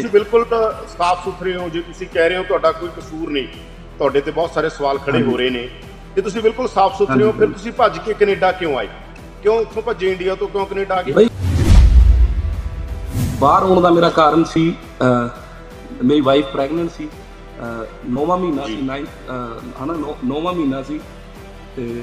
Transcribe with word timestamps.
ਤੁਸੀਂ 0.00 0.10
ਬਿਲਕੁਲ 0.10 0.44
ਸਾਫ਼ 0.88 1.24
ਸੁਥਰੇ 1.24 1.54
ਹੋ 1.56 1.68
ਜੇ 1.68 1.80
ਤੁਸੀਂ 1.80 2.06
ਕਹਿ 2.06 2.28
ਰਹੇ 2.28 2.36
ਹੋ 2.38 2.42
ਤੁਹਾਡਾ 2.44 2.70
ਕੋਈ 2.72 2.88
ਕਸੂਰ 2.96 3.30
ਨਹੀਂ 3.30 3.46
ਤੁਹਾਡੇ 3.98 4.20
ਤੇ 4.20 4.30
ਬਹੁਤ 4.30 4.50
ਸਾਰੇ 4.52 4.68
ਸਵਾਲ 4.68 4.98
ਖੜੇ 4.98 5.20
ਹੋ 5.22 5.36
ਰਹੇ 5.36 5.50
ਨੇ। 5.50 5.68
ਤੇ 6.16 6.22
ਤੁਸੀਂ 6.22 6.40
ਬਿਲਕੁਲ 6.42 6.68
ਸਾਫ਼ 6.68 6.96
ਸੁਥਰੇ 6.98 7.24
ਹੋ 7.24 7.30
ਫਿਰ 7.32 7.48
ਤੁਸੀਂ 7.48 7.72
ਭੱਜ 7.72 7.98
ਕੇ 7.98 8.14
ਕੈਨੇਡਾ 8.14 8.50
ਕਿਉਂ 8.52 8.76
ਆਏ? 8.78 8.88
ਕਿਉਂ 9.42 9.58
ਉੱਥੋਂ 9.60 9.82
ਭੱਜੇ 9.82 10.10
ਇੰਡੀਆ 10.12 10.34
ਤੋਂ 10.34 10.48
ਕਿਉਂ 10.48 10.64
ਕੈਨੇਡਾ 10.66 10.94
ਆ 10.94 11.02
ਗਏ? 11.02 11.28
ਬਾਹਰ 13.40 13.62
ਆਉਣ 13.62 13.80
ਦਾ 13.80 13.90
ਮੇਰਾ 13.90 14.08
ਕਾਰਨ 14.10 14.44
ਸੀ 14.44 14.64
ਮੇਰੀ 15.02 16.20
ਵਾਈਫ 16.20 16.46
ਪ੍ਰੈਗਨੈਂਟ 16.46 16.90
ਸੀ 16.90 17.08
ਅਹ, 17.60 17.84
ਨੌਵਾਂ 18.08 18.38
ਮਹੀਨਾ 18.38 18.66
ਸੀ 18.66 18.76
9 18.82 18.98
ਹਨਾ 19.82 19.92
ਨੌ- 19.92 20.16
ਨੌਵਾਂ 20.24 20.52
ਮਹੀਨਾ 20.52 20.82
ਸੀ 20.82 21.00
ਤੇ 21.76 22.02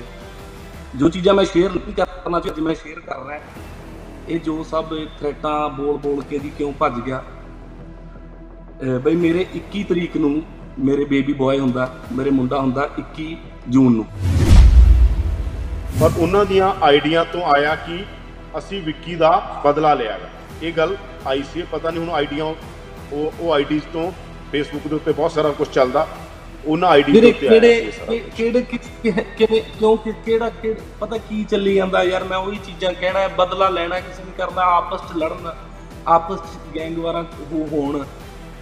ਜੋ 0.96 1.10
ਚੀਜ਼ਾਂ 1.10 1.34
ਮੈਂ 1.34 1.46
ਸ਼ੇਅਰ 1.46 1.72
ਨਹੀਂ 1.72 1.94
ਕਰਨਾ 1.96 2.40
ਚਾਹੁੰਦਾ 2.40 2.64
ਮੈਂ 2.64 2.76
ਸ਼ੇਅਰ 2.76 3.00
ਕਰ 3.00 3.26
ਰਿਹਾ 3.28 3.40
ਇਹ 4.30 4.40
ਜੋ 4.40 4.64
ਸਭ 4.64 4.94
ਥ੍ਰੈਟਾਂ 5.20 5.70
ਬੋਲ 5.70 5.98
ਬੋਲ 5.98 6.22
ਕੇ 6.22 6.38
ਦੀ 6.40 6.52
ਕਿਉਂ 6.58 6.72
ਭੱਜ 6.80 7.00
ਗਿਆ 7.00 7.24
ਬਈ 8.90 9.16
ਮੇਰੇ 9.16 9.46
21 9.56 9.84
ਤਰੀਕ 9.84 10.18
ਨੂੰ 10.18 10.44
ਮੇਰੇ 10.80 11.06
ਬੇਬੀ 11.06 11.34
ਬॉय 11.34 11.60
ਹੁੰਦਾ 11.60 11.96
ਮੇਰੇ 12.12 12.30
ਮੁੰਡਾ 12.30 12.60
ਹੁੰਦਾ 12.60 12.90
21 13.00 13.36
ਜੂਨ 13.70 13.94
ਨੂੰ। 13.94 14.06
ਪਰ 16.02 16.10
ਉਹਨਾਂ 16.18 16.46
ਦੀਆਂ 16.46 16.74
ਆਈਡੀਆਂ 16.84 17.26
ਤੋਂ 17.26 17.42
ਆਇਆ 17.44 17.76
ਕਿ 17.76 18.06
ਅਸੀਂ 18.58 18.82
ਵਿੱਕੀ 18.82 19.16
ਦਾ 19.16 19.62
ਬਦਲਾ 19.66 19.94
ਲਿਆ 19.94 20.12
ਗਾ। 20.12 20.30
ਇਹ 20.64 20.74
ਗੱਲ 20.74 20.98
ਆਈ 21.28 21.44
ਸੀ 21.54 21.64
ਪਤਾ 21.72 21.90
ਨਹੀਂ 21.90 22.06
ਹੁਣ 22.06 22.16
ਆਈਡੀਆਂ 22.16 22.46
ਉਹ 22.46 23.34
ਉਹ 23.40 23.54
ਆਈਡੀਜ਼ 23.54 23.84
ਤੋਂ 23.94 24.12
ਫੇਸਬੁੱਕ 24.52 24.88
ਦੇ 24.88 24.96
ਉੱਤੇ 24.96 25.12
ਬਹੁਤ 25.12 25.32
ਸਾਰਾ 25.32 25.50
ਕੁਝ 25.50 25.68
ਚੱਲਦਾ। 25.68 26.08
ਉਹਨਾਂ 26.66 26.90
ਆਈਡੀ 26.90 27.12
ਦੇ 27.12 27.30
ਉੱਤੇ 27.30 27.48
ਆਇਆ 27.48 27.60
ਕਿਹੜੇ 27.60 27.82
ਸੀ 27.82 27.88
ਇਹ 27.88 27.92
ਸਾਰਾ। 27.92 28.12
ਕਿ- 28.12 28.22
ਕਿਹੜੇ 28.38 28.62
ਕਿ- 28.62 28.80
ਕਿਵੇਂ 29.04 29.62
ਕਿਉਂ 29.62 29.98
ਕਿ- 29.98 30.14
ਕਿਹੜਾ 30.26 30.50
ਕਿਹੜਾ- 30.50 30.84
ਪਤਾ 31.00 31.18
ਕੀ 31.18 31.44
ਚੱਲੀ 31.44 31.76
ਜਾਂਦਾ 31.76 32.04
ਯਾਰ 32.04 32.24
ਮੈਂ 32.24 32.38
ਉਹੀ 32.38 32.60
ਚੀਜ਼ਾਂ 32.66 32.94
ਕਹਿਣਾ 32.94 33.20
ਹੈ, 33.20 33.28
ਬਦਲਾ 33.28 33.70
ਲੈਣਾ 33.70 34.00
ਕਿਸੇ 34.00 34.24
ਨੇ 34.24 34.32
ਕਰਨਾ 34.38 34.62
ਆਪਸ 34.62 35.14
ਚ 35.14 35.18
ਲੜਨ 35.18 35.52
ਆਪਸ 36.08 36.40
ਚ 36.40 36.76
ਗੈਂਗ 36.76 36.98
ਵਾਰਾਂ 36.98 37.24
ਹੋ- 37.24 37.68
ਹੋਣ। 37.72 38.06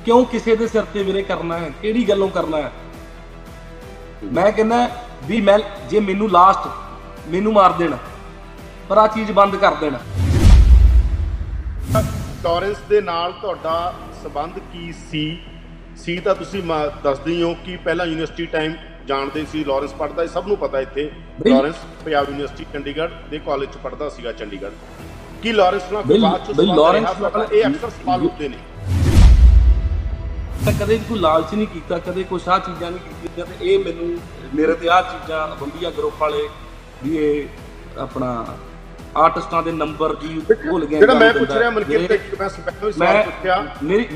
ਕਿਉਂ 0.06 0.26
ਕਿਸੇ 0.26 0.56
ਦੇ 0.56 0.68
ਸਿਰ 0.68 0.84
ਤੇ 0.84 1.04
ਵੀਰੇ 1.04 1.22
ਕਰਨਾ 1.22 1.58
ਹੈ? 1.58 1.72
ਕਿਹੜੀ 1.82 2.10
ਗੱਲੋਂ 2.10 2.30
ਕਰਨਾ 2.30 2.58
ਹੈ? 2.58 2.72
ਮੈਂ 4.24 4.52
ਕਹਿੰਦਾ 4.52 4.90
ਵੀ 5.24 5.42
ਮੈਂ 5.42 5.60
ਜੇ 5.90 6.00
ਮੈਨੂੰ 6.00 6.32
ਲਾਸਟ 6.32 6.68
ਮੈਨੂੰ 7.28 7.54
ਮਾਰ 7.54 7.72
ਦੇਣ 7.72 7.96
ਪਰ 8.90 8.98
ਆ 8.98 9.08
ਚੀਜ਼ 9.08 9.32
ਬੰਦ 9.32 9.56
ਕਰ 9.56 9.74
ਦੇਣ। 9.74 9.94
ਟੋਰੈਂਸ 12.44 12.78
ਦੇ 12.90 13.02
ਨਾਲ 13.02 13.32
ਤੁਹਾਡਾ 13.32 13.94
ਸਬੰਧ 14.24 14.60
ਕੀ 14.60 14.94
ਸੀ? 15.12 15.42
ਸੀ 15.98 16.20
ਤਾਂ 16.20 16.36
ਤੁਸੀਂ 16.36 16.64
ਮ- 16.64 16.92
ਦੱਸਦੇ 17.04 17.32
ਹੀ 17.32 17.56
ਕਿ 17.66 17.78
ਪਹਿਲਾਂ 17.78 18.06
ਯੂਨੀਵਰਸਿਟੀ 18.06 18.46
ਟਾਈਮ 18.46 18.74
ਜਾਣਦੇ 19.08 19.46
ਸੀ 19.52 19.64
ਲਾਰੈਂਸ 19.64 19.94
ਪੜ੍ਹਦਾ 19.94 20.26
ਸੀ 20.26 20.34
ਸਭ 20.34 20.48
ਨੂੰ 20.48 20.58
ਪਤਾ 20.58 20.80
ਇੱਥੇ। 20.80 21.12
ਬਈ- 21.42 21.54
ਲਾਰੈਂਸ 21.54 21.76
ਪੰਜਾਬ 22.06 22.30
ਯੂਨੀਵਰਸਿਟੀ 22.30 22.66
ਚੰਡੀਗੜ੍ਹ 22.74 23.12
ਦੇ 23.30 23.40
ਕਾਲਜ 23.40 23.70
ਚ 23.70 23.78
ਪੜ੍ਹਦਾ 23.78 24.10
ਸੀਗਾ 24.10 24.32
ਚੰਡੀਗੜ੍ਹ। 24.32 24.74
ਕੀ 25.44 25.52
ਲਾਰੈਂਸ 25.52 25.92
ਨਾਲ 25.92 26.04
ਕੋਈ 26.04 26.20
ਬਈ- 26.20 26.30
ਬਾਅਦ 26.30 26.46
ਚ 26.46 26.58
ਬਈ 26.58 26.66
ਸਬੰਧ 26.66 26.80
ਲਾਰੈਂਸ 26.80 27.06
ਰਿਹਾ? 27.06 27.30
ਨਾਲ- 27.30 27.54
ਇਹ 27.54 27.66
ਅਕਸਰ 27.66 27.90
ਸਵਾਲ 27.90 28.22
ਉੱਠਦੇ 28.22 28.50
ਨੇ। 28.50 28.58
ਤਾਂ 30.66 30.74
ਕਦੇ 30.74 30.96
ਵੀ 30.98 31.04
ਕੋਈ 31.10 31.20
ਲਾਲਚ 31.20 31.54
ਨਹੀਂ 31.54 31.68
ਕੀਤਾ 31.68 31.98
ਕਦੇ 31.98 32.24
ਕੁਛ 32.24 32.48
ਆਹ 32.50 32.60
ਚੀਜ਼ਾਂ 32.60 32.92
ਨਹੀਂ 32.92 33.00
ਕੀਤੀਆਂ 33.22 33.46
ਤੇ 33.46 33.74
ਇਹ 33.74 33.80
ਮੈਨੂੰ 33.86 34.18
ਮੇਰੇ 34.56 34.74
ਤੇ 34.74 34.90
ਆਹ 34.90 35.02
ਚੀਜ਼ਾਂ 35.02 35.48
ਬੰਬੀਆ 35.56 35.90
ਗਰੁੱਪ 35.90 36.22
ਵਾਲੇ 36.22 36.48
ਵੀ 37.04 37.18
ਇਹ 37.18 38.00
ਆਪਣਾ 38.00 38.46
ਆਰਟਿਸਟਾਂ 39.18 39.62
ਦੇ 39.64 39.72
ਨੰਬਰ 39.72 40.16
ਜੀ 40.16 40.42
ਭੁੱਲ 40.50 40.86
ਗਏ 40.86 41.00
ਜਿਹੜਾ 41.00 41.14
ਮੈਂ। 41.14 41.32
ਪੁੱਛ 41.34 41.52
ਰਿਹਾ 41.52 41.70
ਮਨਕਿਰਤ 41.70 42.02
ਮੇਰੇ- 42.02 42.16
ਇੱਕ 42.16 42.40
ਮੈਂ 42.40 42.50
ਸਪੈਸ਼ਲ 42.50 42.92
ਸਵਾਲ 42.92 43.24
ਪੁੱਛਿਆ 43.24 43.56
ਮੇਰੀ 43.84 44.08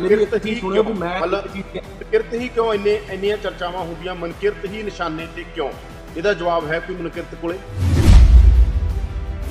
ਮੇਰੀ 0.00 0.24
ਤੇ 0.26 0.38
ਚੀਜ਼ 0.38 0.54
ਹੀ 0.54 0.60
ਸੁਣਿਓ 0.60 0.82
ਵੀ? 0.82 0.92
ਮੈਂ 0.92 1.20
ਕਹਿ- 1.20 1.28
ਮਨਕਿਰਤ 1.30 2.34
ਹੀ 2.34 2.48
ਕਿਉਂ 2.48 2.72
ਇੰਨੇ 2.74 3.00
ਇੰਨੀਆਂ 3.10 3.36
ਚਰਚਾਵਾਂ 3.36 3.80
ਹੁੰਦੀਆਂ 3.80 4.14
ਮਨਕਿਰਤ 4.14 4.64
ਹੀ 4.64 4.82
ਨਿਸ਼ਾਨੇ 4.82 5.26
ਤੇ 5.36 5.44
ਕਿਉਂ? 5.54 5.70
ਇਹਦਾ 6.16 6.32
ਜਵਾਬ 6.34 6.66
ਹੈ 6.68 6.80
ਕੋਈ 6.80 6.96
ਮਨਕਿਰਤ 6.96 7.34
ਕੋਲੇ? 7.34 7.58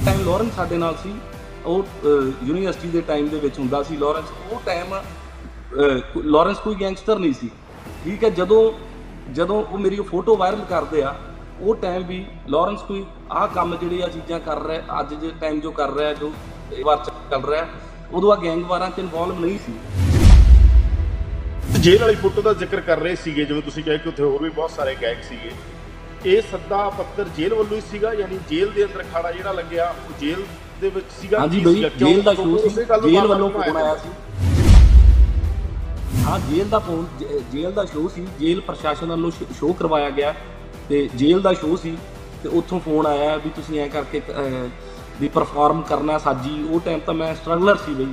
ਟਾਈਮ 0.06 0.26
ਲਾਰੈਂਸ 0.26 0.56
ਸਾਡੇ 0.56 0.78
ਨਾਲ 0.78 0.96
ਸੀ। 1.04 1.14
ਉਹ 1.66 1.86
ਯੂਨੀਵਰਸਿਟੀ 2.48 2.88
ਦੇ 2.88 3.02
ਟਾਈਮ 3.02 3.28
ਦੇ 3.28 3.40
ਵਿੱਚ 3.40 3.60
ਹੁੰਦਾ 3.60 3.84
ਸੀ। 3.84 3.98
ਲਾਰੈਂਸ 3.98 4.26
ਉਹ 4.52 4.62
ਟਾਈਮ 4.66 4.94
ਲਾਰੈਂਸ 5.74 6.60
ਕੋਈ 6.60 6.76
ਗੈਂਗਸਟਰ 6.82 7.20
ਨਹੀਂ 7.20 7.34
ਸੀ। 7.34 7.50
ਠੀਕ 8.04 8.24
ਹੈ 8.24 8.30
ਜਦੋਂ 8.30 8.72
ਜਦੋਂ 9.34 9.64
ਉਹ 9.64 9.78
ਮੇਰੀ 9.78 10.00
ਫੋਟੋ 10.02 10.36
ਵਾਇਰਲ 10.36 10.62
ਕਰਦੇ 10.70 11.02
ਆ 11.04 11.16
ਉਹ 11.62 11.76
ਟਾਈਮ 11.76 12.04
ਵੀ 12.08 12.26
ਲਾਰੈਂਸ 12.50 12.82
ਕੋਈ 12.82 13.04
ਆਹ 13.32 13.48
ਕੰਮ 13.48 13.76
ਜਿਹੜੇ 13.76 14.02
ਆ 14.04 14.08
ਚੀਜ਼ਾਂ 14.08 14.40
ਕਰ 14.40 14.62
ਰਿਹਾ 14.64 15.00
ਅੱਜ 15.00 15.14
ਦੇ 15.14 15.32
ਟਾਈਮ 15.42 15.60
ਜੋ 15.60 15.72
ਕਰ 15.72 15.94
ਰਿਹਾ 15.94 16.14
ਜੋ 16.14 16.32
ਇਹ 16.72 16.84
ਵਾਰ 16.86 16.98
ਚੱਲ 17.32 17.44
ਰਿਹਾ 17.46 17.66
ਉਦੋਂ 18.14 18.32
ਆ 18.32 18.36
ਗੈਂਗ 18.36 18.64
ਵਾਰਾਂ 18.64 18.90
'ਚ 18.90 19.00
ਇਨਵੋਲਵ 19.00 19.40
ਨਹੀਂ 19.40 19.58
ਸੀ। 19.66 19.74
ਜੇਲ੍ਹ 21.80 22.02
ਵਾਲੀ 22.02 22.16
ਫੋਟੋ 22.16 22.42
ਦਾ 22.42 22.54
ਜ਼ਿਕਰ 22.54 22.82
ਕਰ 22.82 23.00
ਰਹੇ 23.00 23.16
ਸੀਗੇ 23.16 23.46
ਜਿਵੇਂ 23.46 23.62
ਤੁਸੀਂ 23.62 23.84
ਕਹੇ 23.84 23.98
ਕਿ 23.98 24.10
ਉੱਥੇ 24.10 24.24
ਹੋਰ 24.24 24.42
ਵੀ 24.44 24.50
ਬਹੁਤ 24.50 24.72
ਸਾਰੇ 24.72 24.96
ਗੈਂਗ 25.02 25.22
ਸੀਗੇ। 25.30 25.52
ਇਹ 26.26 26.42
ਸੱਦਾ 26.52 26.90
ਪੱਤਰ 26.90 27.28
ਜੇਲ੍ਹ 27.38 27.56
ਵੱਲੋਂ 27.56 27.76
ਹੀ 27.76 27.82
ਸੀਗਾ 27.92 28.14
ਯਾਨੀ 28.14 28.40
ਜੇਲ੍ਹ 28.50 28.72
ਦੇ 28.74 28.84
ਅੰਦਰ 28.86 29.04
ਖਾੜਾ 29.14 29.32
ਜਿਹੜਾ 29.32 29.52
ਲੱਗਿਆ 29.52 29.90
ਉਹ 29.90 30.20
ਜੇਲ੍ਹ 30.22 30.46
ਦੇ 30.82 30.90
ਵਿੱਚ 30.90 31.06
ਸੀਗਾ? 31.22 31.40
ਹਾਂਜੀ 31.40 31.60
ਬਈ? 31.60 31.90
ਜੇਲ੍ਹ 31.98 32.24
ਦਾ 32.24 32.34
ਸ਼ੋਅ 32.34 32.58
ਸੀ? 32.60 32.70
ਜੇਲ੍ਹ 33.10 33.28
ਵੱਲੋਂ 33.28 33.50
ਫੋਨ 33.50 33.78
ਆਇਆ 33.78 33.96
ਸੀ। 33.96 34.10
ਹਾਂ 36.30 36.40
ਜੇਲ੍ਹ 36.40 36.70
ਦਾ 36.70 36.80
ਫੋਨ 36.80 37.06
ਜੇਲ੍ਹ 37.52 37.72
ਦਾ 37.74 37.86
ਸ਼ੋਅ 37.86 38.08
ਸੀ 38.16 38.26
ਜੇਲ੍ਹ 38.40 38.62
ਪ੍ਰਸ਼ਾਸਨ 38.62 39.10
ਵੱਲੋਂ 39.10 39.32
ਸ਼ੋਅ 39.32 39.74
ਕਰਵਾਇਆ 39.80 40.10
ਗਿਆ 40.10 40.34
ਤੇ 40.90 41.08
ਜੇਲ੍ਹ 41.16 41.42
ਦਾ 41.42 41.54
ਸ਼ੋਅ 41.54 41.76
ਸੀ 41.78 41.96
ਤੇ 42.44 42.50
ਉੱਥੋਂ 42.58 42.80
ਫੋਨ 42.80 43.06
ਆਇਆ 43.08 43.36
ਵੀ 43.38 43.50
ਤੁਸੀਂ 43.56 43.80
ਐ 43.80 43.88
ਕਰਕੇ 43.88 44.22
ਵੀ 45.22 45.28
ਪਰਫਾਰਮ 45.28 45.82
ਕਰਨਾ 45.82 46.18
ਸਾਜੀ 46.18 46.62
ਉਹ 46.72 46.80
ਟਾਈਮ 46.80 47.00
ਤਾਂ 47.06 47.14
ਮੈਂ 47.14 47.34
ਸਟਰਗਲਰ 47.36 47.78
ਸੀ 47.86 47.94
ਬਈ। 47.94 48.06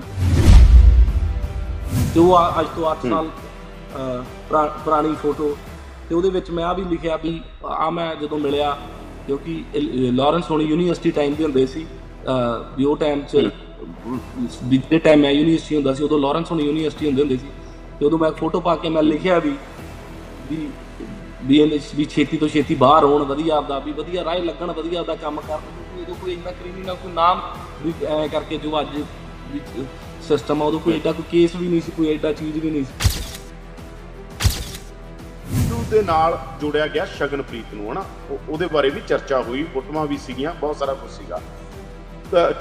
ਤੇ 2.14 2.20
ਉਹ 2.20 2.60
ਅੱਜ 2.60 2.66
ਤੋਂ 2.76 2.90
8 2.92 3.08
ਸਾਲ 3.10 3.28
ਪੁਰਾਣੀ 4.84 5.14
ਫੋਟੋ 5.22 5.56
ਤੇ 6.08 6.14
ਉਹਦੇ 6.14 6.30
ਵਿੱਚ 6.30 6.50
ਮੈਂ 6.50 6.64
ਆ 6.64 6.72
ਵੀ 6.72 6.84
ਲਿਖਿਆ 6.84 7.16
ਵੀ 7.22 7.40
ਆ 7.66 7.90
ਮੈਂ 7.90 8.14
ਜਦੋਂ 8.16 8.38
ਮਿਲਿਆ 8.38 8.76
ਕਿਉਂਕਿ 9.26 9.62
ਲਾਰੈਂਸ 10.12 10.50
ਹੋਣੀ 10.50 10.64
ਯੂਨੀਵਰਸਿਟੀ 10.64 11.10
ਟਾਈਮ 11.10 11.34
ਦੇ 11.34 11.44
ਹੁੰਦੇ 11.44 11.66
ਸੀ 11.66 11.86
ਵੀ 12.78 12.84
ਉਹ 12.84 12.96
ਟਾਈਮ 12.96 13.22
'ਚ 13.22 13.48
ਬੀਤੇ 14.64 14.98
ਟਾਈਮ 14.98 15.20
ਮੈਂ 15.20 15.30
ਯੂਨੀਵਰਸਿਟੀ 15.30 15.76
ਹੁੰਦਾ 15.76 15.94
ਸੀ 15.94 16.04
ਉਦੋਂ 16.04 16.18
ਲਾਰੈਂਸ 16.18 16.50
ਹੋਣੀ 16.50 16.64
ਯੂਨੀਵਰਸਿਟੀ 16.64 17.06
ਹੁੰਦੇ 17.06 17.22
ਹੁੰਦੇ 17.22 17.36
ਸੀ। 17.36 17.46
ਉਦੋਂ 18.02 18.18
ਮੈਂ 18.18 18.30
ਫੋਟੋ 18.32 18.60
ਪਾ 18.60 18.74
ਕੇ 18.76 18.88
ਮੈਂ 18.88 19.02
ਲਿਖਿਆ 19.02 19.38
ਵੀ 19.38 19.56
ਵੀ 20.50 20.68
ਵੀ 21.44 21.58
ਇਹਨੇ 21.60 21.78
ਵੀ 21.96 22.04
ਛੇਤੀ 22.04 22.36
ਤੋਂ 22.36 22.48
ਛੇਤੀ 22.48 22.74
ਬਾਹਰ 22.74 23.04
ਆਉਣ 23.04 23.22
ਵਧੀਆ 23.22 23.56
ਆਪਦਾ 23.56 23.78
ਵੀ 23.78 23.92
ਵਧੀਆ 23.92 24.24
ਰਾਹ 24.24 24.38
ਲੱਗਣ 24.38 24.72
ਵਧੀਆ 24.72 25.00
ਆਪਦਾ 25.00 25.14
ਕੰਮ 25.14 25.40
ਕਰਨ। 25.40 26.00
ਉਦੋਂ 26.02 26.14
ਕੋਈ 26.14 26.32
ਇੰਨਾ 26.32 26.50
ਕ੍ਰਿਮੀਨਲ 26.50 26.94
ਕੋਈ 26.94 27.12
ਨਾਮ 27.12 27.40
ਵੀ 27.82 27.92
ਐ 28.06 28.26
ਕਰਕੇ 28.28 28.56
ਜੋ 28.56 28.80
ਅੱਜ 28.80 28.88
ਸਿਸਟਮ 30.28 30.62
ਆ 30.62 30.66
ਉਦੋਂ 30.66 30.80
ਕੋਈ 30.80 30.94
ਐਡਾ 30.94 31.12
ਕੋਈ 31.12 31.24
ਕੇਸ 31.30 31.56
ਵੀ 31.56 31.68
ਨਹੀਂ 31.68 31.80
ਸੀ 31.80 31.92
ਕੋਈ 31.96 32.08
ਐਡਾ 32.14 32.32
ਚੀਜ਼ 32.32 32.58
ਵੀ 32.58 32.70
ਨਹੀਂ 32.70 32.84
ਸੀ। 32.84 33.20
ਸਿੱਧੂ 35.52 35.84
ਦੇ 35.90 36.02
ਨਾਲ 36.02 36.38
ਜੋੜਿਆ 36.60 36.86
ਗਿਆ 36.86 37.04
ਸ਼ਗਨਪ੍ਰੀਤ 37.04 37.74
ਨੂੰ 37.74 37.92
ਹਨਾ? 37.92 38.04
ਉਹ- 38.30 38.38
ਉਹਦੇ 38.48 38.66
ਬਾਰੇ 38.66 38.90
ਵੀ 38.90 39.00
ਚਰਚਾ 39.08 39.42
ਹੋਈ 39.42 39.62
ਫੋਟੋਆਂ 39.74 40.06
ਵੀ 40.06 40.16
ਸੀਗੀਆਂ 40.16 40.54
ਬਹੁਤ 40.54 40.76
ਸਾਰਾ 40.76 40.94
ਕੁਝ 40.94 41.10
ਸੀਗਾ। 41.10 41.40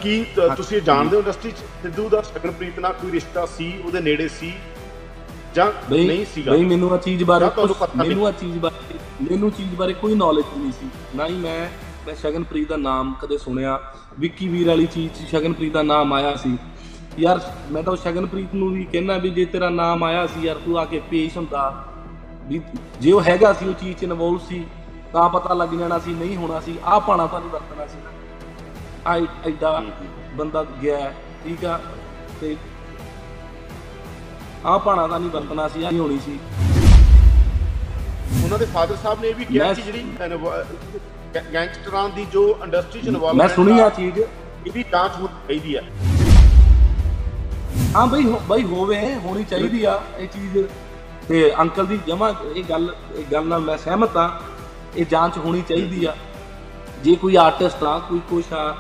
ਕੀ 0.02 0.24
ਤੁਸੀਂ 0.58 0.82
ਜਾਣਦੇ 0.82 1.16
ਹੋ 1.16 1.22
ਇੰਡਸਟਰੀ 1.22 1.52
'ਚ? 1.52 1.56
ਸਿੱਧੂ 1.82 2.10
ਦਾ 2.10 2.22
ਸ਼ਗਨਪ੍ਰੀਤ 2.22 2.80
ਨਾਲ 2.80 2.94
ਕੋਈ 2.94 3.12
ਰਿਸ਼ਤਾ 3.12 3.46
ਸੀ 3.46 3.74
ਉਹਦੇ 3.86 4.00
ਨੇੜੇ 4.02 4.28
ਸੀ? 4.28 4.54
ਜਾਂ 5.56 5.72
ਨਹੀਂ 5.92 6.26
ਸੀਗਾ। 6.26 6.52
ਬਈ 6.52 6.66
ਮੈਨੂੰ 6.66 6.92
ਆ 6.94 6.98
ਚੀਜ਼ 6.98 7.24
ਬਾਰੇ 7.24 7.46
ਨਹੀਂ? 7.46 7.96
ਮੈਨੂੰ 7.98 8.28
ਆ 8.28 8.32
ਚੀਜ਼ 8.32 8.58
ਬਾਰੇ 8.60 8.98
ਮੈਨੂੰ 9.22 9.52
ਚੀਜ਼ 9.52 9.76
ਬਾਰੇ 9.76 9.94
ਕੋਈ 9.94 10.16
ਨੌਲੇਜ 10.16 10.46
ਨਹੀਂ 10.58 10.72
ਸੀ। 10.72 10.90
ਨਾ 11.16 11.28
ਹੀ 11.28 11.34
ਮੈਂ 11.34 11.60
ਮੈਂ 12.08 12.16
ਸ਼ਗਨਪ੍ਰੀਤ 12.16 12.70
ਦਾ 12.70 12.78
ਨਾਮ 12.78 13.14
ਕਦੇ 13.22 13.38
ਸੁਣਿਆ। 13.38 13.80
ਵਿੱਕੀ 14.20 14.48
ਵੀਰ 14.48 14.68
ਵਾਲੀ 14.68 14.86
ਚੀਜ਼ 14.86 15.14
'ਚ 15.14 15.30
ਸ਼ਗਨਪ੍ਰੀਤ 15.30 15.74
ਦਾ 15.74 15.84
ਨਾਮ 15.84 16.14
ਆਇਆ 16.14 16.36
ਸੀ। 16.36 16.58
ਯਾਰ 17.20 17.40
ਮੈਂ 17.72 17.84
ਤਾਂ 17.84 17.96
ਸ਼ਗਨਪ੍ਰੀਤ 17.96 18.54
ਨੂੰ 18.54 18.74
ਵੀ 18.74 18.84
ਕਹਿਣਾ 18.86 19.18
ਵੀ 19.18 19.30
ਜੇ 19.30 19.46
ਤੇਰਾ 19.46 19.70
ਨਾਮ 19.70 20.04
ਆਇਆ 20.04 20.26
ਸੀ 20.28 20.42
ਯਾਰ 20.42 20.56
ਤੂੰ 20.56 20.80
ਆ 20.80 20.86
ਕੇ 20.86 21.00
ਪੇਸ਼ 21.10 21.38
ਹੁੰਦਾ। 21.38 21.86
ਵੀ 22.48 22.62
ਜੇ 23.02 23.12
ਉਹ 23.12 23.22
ਹੈਗਾ 23.22 23.54
ਸੀ 23.54 23.68
ਉਹ 23.68 23.74
ਚੀਜ਼ 23.74 23.98
'ਚ 23.98 24.04
ਇਨਵੋਲਵ 24.04 24.40
ਸੀ 24.50 24.64
ਤਾਂ 25.14 25.30
ਪਤਾ 25.30 25.54
ਲੱਗ 25.54 25.70
ਜਾਣਾ 25.70 26.00
ਸੀ 26.00 26.14
ਨਹੀਂ 26.14 26.36
ਹੋਣਾ 26.38 26.60
ਸੀ। 26.60 26.78
ਆਹ 26.86 27.00
ਪਾਣਾ 27.00 27.28
ਤਾਂ 27.28 27.40
ਨਹੀਂ 27.40 27.50
ਵਰਤਣਾ 27.50 27.88
ਸੀ। 27.88 27.98
ਆ 29.08 29.16
ਐਡਾ 29.48 29.82
ਬੰਦਾ 30.34 30.66
ਗਿਆ 30.84 31.14
ਠੀਕ 31.44 31.66
ਆ? 31.66 31.80
ਤੇ 32.42 32.56
ਆਹ 34.66 34.80
ਪਾਣਾ 34.80 35.08
ਤਾਂ 35.08 35.20
ਨਹੀਂ 35.20 35.30
ਵਰਤਣਾ 35.30 35.68
ਸੀ 35.68 35.84
ਆ 35.84 35.90
ਨਹੀਂ 35.90 36.00
ਹੋਣੀ 36.00 36.20
ਸੀ। 36.20 36.40
ਉਹਨਾਂ 38.44 38.58
ਦੇ 38.60 38.66
ਫਾਦਰ 38.66 38.96
ਸਾਹਿਬ 39.04 39.22
ਨੇ 39.22 39.28
ਇਹ 39.28 39.36
ਵੀ 39.36 39.46
ਕਿਹਾ 39.46 39.66
ਮੈਂ- 39.66 39.76
ਕਿ 39.76 39.82
ਜਿਹੜੀ 39.82 40.04
ਗੈ- 41.36 41.44
ਗੈਂਗਸਟਰਾਂ 41.54 42.08
ਦੀ 42.10 42.26
ਜੋ 42.26 42.48
ਇੰਡਸਟਰੀ 42.64 43.02
'ਚ 43.02 43.08
ਇਨਵੋਲਵ 43.08 43.36
ਮੈਂ 43.36 43.48
ਸੁਣੀ 43.48 43.80
ਆ 43.80 43.90
ਚੀਜ਼। 43.90 44.20
ਇਹਦੀ 44.20 44.84
ਜਾਂਚ 44.92 45.12
ਹੋਣੀ 45.16 45.28
ਚਾਹੀਦੀ 45.48 45.76
ਹੈ 45.78 45.82
ਹਾਂ 47.96 48.06
ਬਈ 48.08 48.24
ਹੋ- 48.26 48.40
ਬਈ 48.48 48.64
ਹੋਵੇ 48.64 49.16
ਹੋਣੀ 49.16 49.44
ਚਾਹੀਦੀ 49.44 49.84
ਆ 49.84 50.00
ਇਹ 50.20 50.28
ਚੀਜ਼। 50.28 50.58
ਤੇ 51.28 51.52
ਅੰਕਲ 51.60 51.86
ਦੀ 51.86 52.00
ਜਮਾ 52.08 52.34
ਇਹ 52.56 52.64
ਗੱਲ 52.64 52.94
ਇਹ 53.16 53.24
ਗੱਲ 53.32 53.46
ਨਾਲ 53.48 53.60
ਮੈਂ 53.62 53.78
ਸਹਿਮਤ 53.78 54.18
ਆ 54.18 54.30
ਇਹ 54.96 55.06
ਜਾਂਚ 55.06 55.38
ਹੋਣੀ 55.38 55.62
ਚਾਹੀਦੀ 55.70 56.06
ਆ। 56.06 56.16
ਜੇ 57.04 57.16
ਕੋਈ 57.16 57.36
ਆਰਟਿਸਟ 57.36 57.84
ਆ 57.84 57.98
ਕੋਈ 58.00 58.20
ਕੁਛ 58.30 58.54
ਆ 58.54 58.76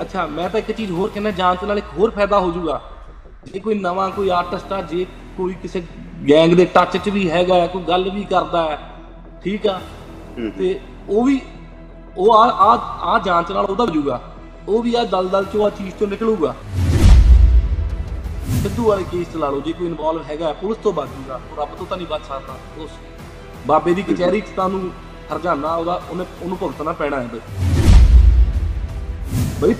ਅੱਛਾ 0.00 0.26
ਮੈਂ 0.26 0.48
ਤਾਂ 0.50 0.60
ਇੱਕ 0.60 0.70
ਚੀਜ਼ 0.72 0.90
ਹੋਰ 0.92 1.10
ਕਹਿੰਦਾ 1.10 1.30
ਜਾਂਚ 1.30 1.64
ਨਾਲ 1.64 1.78
ਇੱਕ 1.78 1.86
ਹੋਰ 1.98 2.10
ਫਾਇਦਾ 2.10 2.38
ਹੋ 2.38 2.50
ਜਾਊਗਾ। 2.52 2.80
ਜੇ 3.42 3.58
ਕੋਈ 3.60 3.74
ਨਵਾਂ 3.74 4.08
ਕੋਈ 4.10 4.28
ਆਰਟਿਸਟ 4.28 4.72
ਆ 4.72 4.80
ਜੇ 4.82 5.06
ਕੋਈ 5.36 5.54
ਕਿਸੇ 5.62 5.82
ਗੈਂਗ 6.28 6.52
ਦੇ 6.54 6.64
ਟੱਚ 6.64 6.96
'ਚ 6.96 7.08
ਵੀ 7.08 7.28
ਹੈਗਾ 7.30 7.66
ਕੋਈ 7.66 7.82
ਗੱਲ 7.88 8.08
ਵੀ 8.10 8.24
ਕਰਦਾ 8.24 8.62
ਹੈ 8.70 8.78
ਠੀਕ 9.44 9.66
ਆ? 9.66 9.80
ਤੇ 10.58 10.78
ਉਹ 11.08 11.24
ਵੀ 11.24 11.40
ਉਹ 12.16 12.32
ਆ 12.34 12.42
ਆ 12.62 12.72
ਆ 13.12 13.18
ਜਾਂਚ 13.18 13.50
ਨਾਲ 13.52 13.64
ਉਹਦਾ 13.64 13.84
ਹੋ 13.84 13.90
ਜਾਊਗਾ 13.90 14.20
ਉਹ 14.68 14.82
ਵੀ 14.82 14.94
ਆ 14.94 15.04
ਦਲਦਲ 15.04 15.44
ਚੋਂ 15.52 15.64
ਆ 15.66 15.70
ਚੀਜ਼ 15.70 15.94
ਤੋਂ 15.94 16.06
ਨਿਕਲੂਗਾ। 16.08 16.54
ਸਿੱਧੂ 18.62 18.84
ਵਾਲੇ 18.84 19.04
ਕੇਸ 19.10 19.26
ਚ 19.32 19.36
ਲਾ 19.36 19.50
ਲਓ 19.50 19.60
ਜੇ 19.60 19.72
ਕੋਈ 19.72 19.86
ਇਨਵੋਲਵ 19.86 20.22
ਹੈਗਾ 20.22 20.52
ਪੁਲਿਸ 20.52 20.78
ਤੋਂ 20.82 20.92
ਬਚ 20.92 21.08
ਜੂਗਾ। 21.16 21.40
ਉਹ 21.52 21.56
ਰੱਬ 21.56 21.74
ਤੋਂ 21.78 21.86
ਤਾਂ 21.86 21.96
ਨਹੀਂ 21.96 22.06
ਬਚ 22.06 22.22
ਸਕਦਾ 22.22 22.56
ਉਸ 22.78 22.90
ਬਾਬੇ 23.66 23.94
ਦੀ 23.94 24.02
ਕਚਹਿਰੀ 24.02 24.40
ਚ 24.40 24.48
ਤੁਹਾਨੂੰ 24.56 24.90
ਹਰਜਾਨਾ 25.32 25.74
ਉਹਦਾ 25.74 26.00
ਉਹਨੇ 26.10 26.24
ਉਹਨੂੰ 26.42 26.56
ਭੁਗਤਣਾ 26.58 26.92
ਪੈਣਾ 26.94 27.20
ਹੈ 27.20 27.28
ਬਈ 29.62 29.74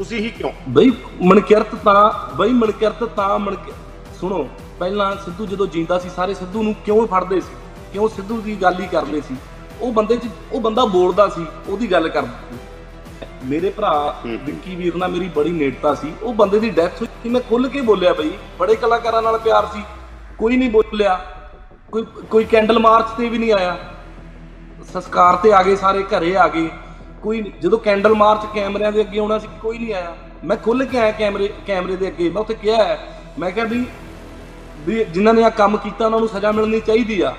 ਤੁਸੀਂ 0.00 0.18
ਹੀ 0.18 0.28
ਕਿਉਂ? 0.30 0.50
ਬਈ 0.68 0.90
ਮਨਕਿਰਤ 1.22 1.74
ਤਾਂ 1.74 2.36
ਬਈ 2.36 2.52
ਮਨਕਿਰਤ 2.52 3.04
ਤਾਂ 3.04 3.38
ਮਨਕ 3.38 3.58
ਸੁਣੋ 4.20 4.48
ਪਹਿਲਾਂ 4.78 5.16
ਸਿੱਧੂ 5.16 5.46
ਜਦੋਂ 5.46 5.66
ਜਿੰਦਾ 5.66 5.98
ਸੀ 5.98 6.08
ਸਾਰੇ 6.08 6.34
ਸਿੱਧੂ 6.34 6.62
ਨੂੰ 6.62 6.74
ਕਿਉਂ 6.84 7.06
ਫੜਦੇ 7.06 7.40
ਸੀ? 7.40 7.54
ਕਿਉਂ 7.92 8.08
ਸਿੱਧੂ 8.08 8.40
ਦੀ 8.40 8.54
ਗੱਲ 8.62 8.80
ਹੀ 8.80 8.86
ਕਰਦੇ 8.86 9.20
ਸੀ? 9.20 9.36
ਉਹ 9.80 9.92
ਬੰਦੇ 9.92 10.16
'ਚ 10.16 10.28
ਉਹ 10.52 10.60
ਬੰਦਾ 10.60 10.84
ਬੋਲਦਾ 10.84 11.28
ਸੀ 11.28 11.46
ਉਹਦੀ 11.68 11.90
ਗੱਲ 11.90 12.08
ਕਰਦਾ 12.08 12.38
ਸੀ। 12.50 13.26
ਮੇਰੇ 13.44 13.70
ਭਰਾ। 13.70 14.20
ਵਿੱਕੀ 14.26 14.76
ਵੀਰ 14.76 14.96
ਨਾਲ 14.96 15.10
ਮੇਰੀ 15.10 15.28
ਬੜੀ 15.28 15.50
ਨੇੜਤਾ 15.50 15.94
ਸੀ। 15.94 16.12
ਉਹ 16.22 16.34
ਬੰਦੇ 16.34 16.60
ਦੀ 16.60 16.70
ਡੈਥ 16.70 17.02
ਹੋਈ 17.02 17.30
ਮੈਂ 17.30 17.40
ਖੁੱਲ 17.40 17.68
ਕੇ 17.68 17.80
ਬੋਲਿਆ 17.80 18.12
ਬਈ 18.12 18.32
ਬੜੇ 18.58 18.76
ਕਲਾਕਾਰਾਂ 18.76 19.22
ਨਾਲ 19.22 19.38
ਪਿਆਰ 19.38 19.66
ਸੀ। 19.66 19.82
ਕੋਈ 20.38 20.56
ਨਹੀਂ 20.56 20.70
ਬੋਲਿਆ। 20.70 21.20
ਕੋਈ 21.92 22.02
ਕੋਈ 22.30 22.44
ਕੈਂਡਲ 22.44 22.78
ਮਾਰਚ 22.78 23.16
ਤੇ 23.18 23.28
ਵੀ 23.28 23.38
ਨਹੀਂ 23.38 23.52
ਆਇਆ। 23.52 23.78
ਸੰਸਕਾਰ 24.92 25.36
ਤੇ 25.36 25.52
ਆ 25.52 25.62
ਗਏ 25.62 25.76
ਸਾਰੇ 25.76 26.02
ਘਰੇ 26.02 26.36
ਆ 26.36 26.48
ਗਏ। 26.48 26.68
ਕੋਈ 27.22 27.40
ਜਦੋਂ 27.62 27.78
ਕੈਂਡਲ 27.78 28.14
ਮਾਰਚ 28.14 28.46
ਕੈਮਰਿਆਂ 28.54 28.90
ਦੇ 28.92 29.00
ਅੱਗੇ 29.00 29.18
ਆਉਣਾ 29.18 29.38
ਸੀ 29.38 29.48
ਕੋਈ 29.62 29.78
ਨਹੀਂ 29.78 29.94
ਆਇਆ। 29.94 30.14
ਮੈਂ 30.44 30.56
ਖੁੱਲ 30.56 30.84
ਕੇ 30.84 30.98
ਆਇਆ 30.98 31.10
ਕੈਮਰੇ 31.18 31.48
ਕੈਮਰੇ 31.66 31.96
ਦੇ 31.96 32.06
ਅੱਗੇ। 32.08 32.28
ਮੈਂ 32.30 32.40
ਉੱਥੇ 32.42 32.54
ਕਿਹਾ 32.54 32.96
ਮੈਂ 33.38 33.50
ਕਿਹਾ 33.50 33.64
ਵੀ 33.66 33.84
ਵੀ 34.86 35.04
ਜਿਨ੍ਹਾਂ 35.04 35.34
ਨੇ 35.34 35.42
ਆ 35.44 35.48
ਕੰਮ 35.56 35.76
ਕੀਤਾ 35.76 36.04
ਉਹਨਾਂ 36.04 36.18
ਨੂੰ 36.20 36.28
ਸਜ਼ਾ 36.28 36.52
ਮਿਲਣੀ 36.52 36.80
ਚਾਹੀਦੀ 36.80 37.20
ਆ। 37.20 37.34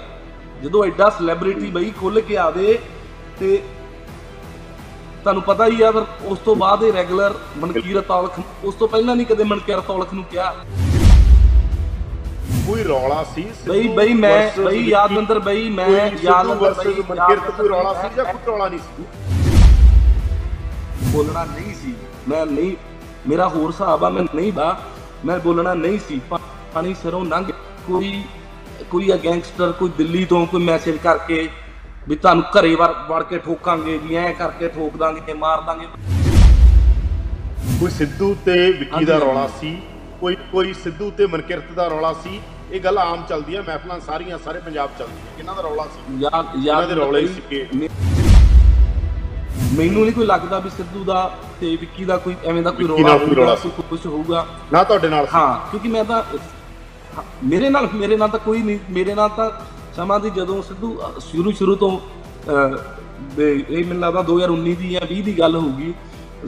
ਜਦੋਂ 0.63 0.83
ਐਡਾ 0.86 1.10
ਸੈਲੀਬ੍ਰਿਟੀ 1.10 1.69
ਬਈ 1.72 1.89
ਖੁੱਲ 2.00 2.19
ਕੇ 2.22 2.38
ਆਵੇ 2.38 2.78
ਤੇ 3.39 3.57
ਤੁਹਾਨੂੰ 5.24 5.42
ਪਤਾ 5.44 5.66
ਹੀ 5.68 5.81
ਆ 5.81 5.92
ਫਿਰ 5.92 6.04
ਉਸ 6.25 6.39
ਤੋਂ 6.45 6.56
ਬਾਅਦ 6.56 6.83
ਇਹ 6.83 6.94
ਰੈਗੂਲਰ 6.94 7.33
ਮਨਕੀਰਤ 7.57 8.12
ਔਲਖ 8.12 8.39
ਉਸ 8.63 8.75
ਤੋਂ 8.75 8.88
ਪਹਿਲਾਂ 8.88 9.16
ਨਹੀਂ 9.16 9.25
ਕਦੇ 9.25 9.44
ਮਨਕੀਰਤ 9.44 9.89
ਔਲਖ 9.89 10.13
ਨੂੰ 10.13 10.24
ਕਿਹਾ। 10.31 10.54
ਕੋਈ 12.68 12.83
ਰੌਲਾ 12.83 13.24
ਸੀ 13.36 13.45
ਬਈ 13.68 13.88
ਬਈ 13.95 14.13
ਮੈਂ 14.13 14.50
ਬਈ? 14.57 14.83
ਯਾਦਵਿੰਦਰ 14.89 15.39
ਬਈ 15.39 15.69
ਮੈਂ 15.69 15.89
ਯਾਦਵਿੰਦਰ 16.24 16.74
ਬਈ 16.78 16.94
ਮਨਕੀਰਤ 17.10 17.51
ਕੋਈ 17.51 17.68
ਰੌਲਾ 17.69 17.94
ਸੀ 18.01 18.16
ਜਾਂ 18.16 18.25
ਕੋਈ 18.25 18.42
ਰੌਲਾ 18.48 18.68
ਨਹੀਂ 18.68 18.80
ਸੀ? 18.80 19.04
ਬੋਲਣਾ 21.12 21.44
ਨਹੀਂ 21.46 21.75
ਸੀ। 21.75 21.94
ਮੈਂ 22.28 22.46
ਨਹੀਂ 22.46 22.75
ਮੇਰਾ 23.30 23.48
ਹੋਰ 23.48 23.69
ਹਿਸਾਬ 23.69 24.06
ਆ 24.06 24.10
ਮੈਂ 24.10 24.24
ਨਹੀਂ 24.36 24.54
ਬਾ 24.54 24.80
ਮੈਂ 25.25 25.40
ਬੋਲਣਾ 25.40 25.74
ਨਹੀਂ 25.74 26.00
ਸੀ। 26.00 26.22
ਪਾਣੀ 26.74 26.94
ਸਿਰੋਂ 26.94 27.25
ਲੰਘ 27.25 27.46
ਕੋਈ 27.88 28.24
ਕੋਈ 28.92 29.12
ਆ 29.12 29.18
ਗੈਂਗਸਟਰ 29.24 29.72
ਕੋਈ 29.72 29.90
ਦਿੱਲੀ 29.98 30.25
ਤੋਂ 30.25 30.46
ਕੋਈ 30.46 30.62
ਮੈਸੇਜ 30.63 30.98
ਕਰਕੇ 30.98 31.50
ਵੀ 32.08 32.16
ਤੁਹਾਨੂੰ 32.16 32.44
ਘਰੇ 32.44 32.75
ਵੜ 32.75 32.90
ਵੜ 33.10 33.24
ਕੇ 33.24 33.38
ਠੋਕਾਂਗੇ 33.38 33.98
ਵੀ 33.98 34.16
ਐਂ 34.16 34.34
ਕਰਕੇ 34.34 34.68
ਠੋਕ 34.68 34.98
ਦਾਂਗੇ 34.98 35.34
ਮਾਰ 35.34 35.62
ਦਾਂਗੇ। 35.62 35.88
ਕੋਈ 37.80 37.90
ਸਿੱਧੂ 37.90 38.36
ਤੇ 38.46 38.72
ਵਿੱਕੀ 38.72 39.06
ਦਾ। 39.06 39.18
ਰੌਲਾ 39.18 39.50
ਸੀ? 39.62 39.81
ਕੋਈ 40.22 40.36
ਕੋਈ 40.52 40.74
ਸਿੱਧੂ 40.74 41.12
ਤੇ 41.12 41.25
ਮਨਕਿਰਤ 41.25 41.72
ਦਾ 41.72 41.88
ਰੌਲਾ 41.88 42.14
ਸੀ? 42.14 42.42
ਇਹ 42.72 42.81
ਗੱਲ 42.81 42.98
ਆਮ 42.98 43.24
ਚੱਲਦੀ 43.30 43.56
ਹੈ 43.56 43.62
ਮਹਿਫਲਾਂ 43.62 44.00
ਸਾਰੀਆਂ 44.00 44.38
ਸਾਰੇ 44.38 44.60
ਪੰਜਾਬ 44.60 44.90
ਚੱਲਦੀਆਂ 45.00 45.38
ਕਿਹਨਾਂ 45.38 45.56
ਦਾ 45.56 45.62
ਰੌਲਾ 45.62 45.84
ਸੀ? 45.84 46.14
ਇਹਨਾਂ 46.14 46.44
ਯਾਦ 46.64 46.88
ਦੇ 46.90 46.96
ਰੌਲੇ। 46.96 47.28
ਮੇ- 47.75 47.90
ਮੈਨੂੰ 49.77 50.03
ਨਹੀਂ 50.03 50.13
ਕੋਈ 50.13 50.25
ਲੱਗਦਾ 50.25 50.59
ਵੀ 50.59 50.69
ਸਿੱਧੂ 50.69 51.03
ਦਾ 51.03 51.19
ਤੇ 51.59 51.75
ਵਿੱਕੀ 51.75 52.06
ਦਾ 52.06 52.18
ਕੋਈ 52.18 52.36
ਐਵੇਂ 52.45 52.63
ਦਾ 52.63 52.71
ਕੋਈ 52.71 52.88
ਰੌਲਾ 52.88 53.18
ਹੋਊਗਾ 53.18 53.56
ਕੁਝ 53.89 54.00
ਹੋਊਗਾ। 54.06 54.45
ਨਾ 54.74 54.83
ਤੁਹਾਡੇ 54.83 55.09
ਨਾਲ 55.09 55.27
ਹਾਂ 55.33 55.59
ਕਿਉਂਕਿ 55.71 55.89
ਮੈਂ 55.89 56.03
ਤਾਂ 56.06 56.24
ਮੇਰੇ 57.44 57.69
ਨਾਲ 57.69 57.88
ਮੇਰੇ 57.94 58.18
ਨਾਲ 58.18 58.30
ਤਾਂ 58.30 58.39
ਕੋਈ 58.39 58.62
ਨਹੀਂ 58.62 58.80
ਮੇਰੇ 58.89 59.13
ਨਾਲ 59.15 59.30
ਤਾਂ 59.38 59.50
ਸਮਾਂ 59.95 60.19
ਦੀ 60.19 60.30
ਜਦੋਂ 60.30 60.62
ਸਿੱਧੂ 60.63 60.98
ਸ਼ੁਰੂ 61.31 61.51
ਸ਼ੁਰੂ 61.51 61.75
ਤੋਂ 61.75 61.92
ਇਹ 63.39 63.86
ਮੈਨੂੰ 63.86 64.00
ਲੱਗਦਾ 64.00 64.21
2019 64.30 64.75
ਦੀ 64.75 64.89
ਜਾਂ 64.89 65.01
20 65.07 65.21
ਦੀ 65.24 65.38
ਗੱਲ 65.39 65.56
ਹੋਊਗੀ। 65.56 65.94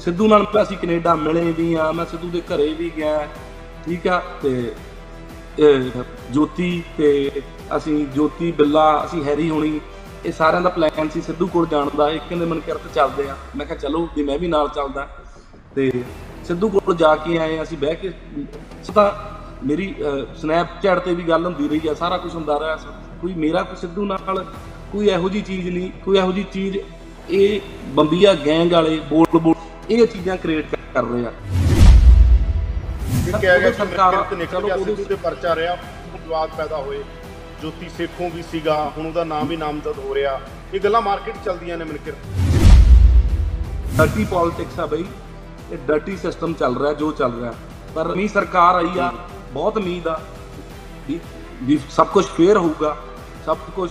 ਸਿੱਧੂ 0.04 0.28
ਨਾਲ 0.28 0.46
ਮੈਂ 0.54 0.62
ਅਸੀਂ 0.64 0.78
ਕੈਨੇਡਾ 0.78 1.16
ਮਿਲੇ 1.16 1.52
ਵੀ 1.58 1.74
ਆ 1.74 1.92
ਮੈਂ 1.92 2.06
ਸਿੱਧੂ 2.12 2.30
ਦੇ 2.30 2.42
ਘਰੇ 2.48 2.74
ਵੀ 2.74 2.92
ਗਿਆ। 2.98 3.28
ਠੀਕ 3.86 4.08
ਆ 4.08 4.22
ਤੇ 4.44 4.74
ਜੋਤੀ 6.32 6.72
ਤੇ 6.98 7.10
ਅਸੀਂ 7.78 8.06
ਜੋਤੀ 8.16 8.52
ਬਿੱਲਾ 8.52 8.86
ਅਸੀਂ 9.06 9.24
ਹੈਰੀ 9.24 9.50
ਹੋਣੀ 9.50 9.80
ਇਹ 10.26 10.32
ਸਾਰਿਆਂ 10.32 10.62
ਦਾ 10.62 10.70
ਪਲਾਨ 10.70 11.10
ਸੀ 11.10 11.22
ਸਿੱਧੂ 11.22 11.48
ਕੋਲ 11.48 11.68
ਜਾਣ 11.68 11.90
ਦਾ। 11.98 12.10
ਇੱਕ 12.10 12.24
ਕਹਿੰਦੇ 12.30 12.46
ਮਨ 12.46 12.60
ਕਿਰਤ 12.60 12.82
ਚੱਲਦੇ 12.96 13.28
ਆ। 13.30 13.36
ਮੈਂ 13.56 13.66
ਕਿਹਾ 13.66 13.78
ਚਲੋ 13.78 14.08
ਵੀ 14.16 14.24
ਮੈਂ 14.24 14.38
ਵੀ 14.40 14.48
ਨਾਲ 14.48 14.68
ਚੱਲਦਾ। 14.68 15.08
ਤੇ 15.76 15.92
ਸਿੱਧੂ 16.48 16.70
ਕੋਲ 16.70 16.96
ਜਾ 16.96 17.16
ਕੇ 17.16 17.38
ਆਏ 17.38 17.62
ਅਸੀਂ 17.64 17.78
ਬਹਿ 17.78 17.96
ਕੇ 17.96 18.12
ਤਾਂ 18.96 19.12
ਮੇਰੀ 19.64 19.94
ਸਨੈਪਚੈਟ 20.42 21.00
ਤੇ 21.00 21.14
ਵੀ 21.16 21.24
ਗੱਲ 21.24 21.46
ਹੁੰਦੀ 21.46 21.68
ਰਹੀ 21.70 21.88
ਆ 21.88 21.94
ਸਾਰਾ 21.94 22.18
ਕੁਝ 22.18 22.34
ਹੁੰਦਾ 22.36 22.60
ਰਿਹਾ। 22.60 22.76
ਕੋਈ 23.22 23.34
ਮੇਰਾ 23.34 23.62
ਕੋਈ 23.64 23.76
ਸਿੱਧੂ 23.76 24.06
ਨਾਲ 24.06 24.44
ਕੋਈ 24.92 25.08
ਇਹੋ 25.10 25.30
ਜੀ 25.30 25.42
ਚੀਜ਼ 25.42 25.68
ਨਹੀਂ 25.70 25.90
ਕੋਈ 26.06 26.18
ਇਹੋ 26.18 26.32
ਜੀ 26.32 26.46
ਚੀਜ਼। 26.54 26.78
ਇਹ 27.30 27.60
ਬੰਬੀਆ 27.96 28.34
ਗੈਂਗ 28.46 28.74
ਵਾਲੇ 28.74 29.00
ਬੋਲ 29.10 29.40
ਬੋਲ 29.40 29.56
ਇਹ 29.90 30.06
ਚੀਜ਼ਾਂ 30.08 30.38
ਕ੍ਰੀਏਟ 30.38 30.76
ਕਰ 30.94 31.04
ਰਹੇ 31.04 31.26
ਆ। 31.26 31.32
ਇਹ 33.28 33.34
ਕਿਹਾ 33.34 33.58
ਗਿਆ 33.58 33.72
ਸਰਕਾਰਾਂ- 33.72 34.14
ਮਨਕਿਰਤ 34.14 34.40
ਨਿਕਲ 34.40 34.66
ਗਿਆ 34.66 34.78
ਸਿੱਧੂ 34.78 35.04
ਤੇ 35.04 35.16
ਪਰਚਾ 35.16 35.56
ਰਿਹਾ 35.56 35.76
ਵਿਵਾਦ 36.14 36.50
ਪੈਦਾ 36.58 36.78
ਹੋਏ। 36.78 37.04
ਜੋਤੀ 37.64 37.90
ਸੇਖੋਂ 37.98 38.30
ਵੀ 38.30 38.42
ਸੀਗਾ, 38.44 38.74
ਹੁਣ 38.98 39.06
ਉਹਦਾ 39.08 39.24
ਨਾਮ 39.24 39.48
ਵੀ 39.48 39.58
ਨਾਮਜ਼ਦ 39.58 40.00
ਹੋ 40.00 40.16
ਰਿਹਾ। 40.16 40.40
ਇਹ 40.74 40.80
ਗੱਲਾਂ 40.80 41.02
ਮਾਰਕੀਟ 41.02 41.36
ਚੱਲਦੀਆਂ 41.46 41.78
ਨੇ 41.78 41.86
ਮਨਕਿਰਤ 41.86 42.18
ਡਰਟੀ 43.98 44.26
ਪੋਲਿਟਿਕਸ 44.30 44.80
ਆ 44.80 44.86
ਬਈ। 44.86 45.06
ਇਹ 45.72 45.78
ਡਰਟੀ 45.88 46.16
ਸਿਸਟਮ 46.18 46.54
ਚੱਲ 46.54 46.78
ਰਿਹਾ, 46.78 46.94
ਜੋ 46.94 47.12
ਚੱਲ 47.12 47.40
ਰਿਹਾ। 47.40 47.54
ਪਰ 47.96 48.08
ਨਵੀਂ 48.08 48.28
ਸਰਕਾਰ 48.30 48.76
ਆਈ 48.76 49.00
ਆ, 49.00 49.12
ਬਹੁਤ 49.54 49.78
ਉਮੀਦ 49.78 50.08
ਆ 50.08 50.20
ਵੀ 51.08 51.20
ਵੀ 51.64 51.80
ਸਭ 51.90 52.08
ਕੁਝ 52.08 52.26
ਫੇਅਰ 52.28 52.58
ਹੋਊਗਾ। 52.58 52.96
ਸਭ 53.46 53.58
ਕੁਝ 53.76 53.90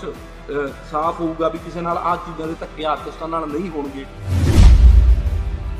ਸਾਫ਼ 0.90 1.20
ਹੋਊਗਾ 1.20 1.48
ਵੀ 1.48 1.58
ਕਿਸੇ 1.64 1.80
ਨਾਲ 1.80 1.98
ਆਹ 1.98 2.16
ਚੀਜ਼ਾਂ 2.26 2.46
ਦੇ 2.46 2.54
ਧੱਕੇ 2.60 2.84
ਆਰਟਿਸਟਾਂ 2.84 3.28
ਨਾਲ 3.28 3.48
ਨਹੀਂ 3.48 3.70
ਹੋਣਗੇ। 3.70 4.04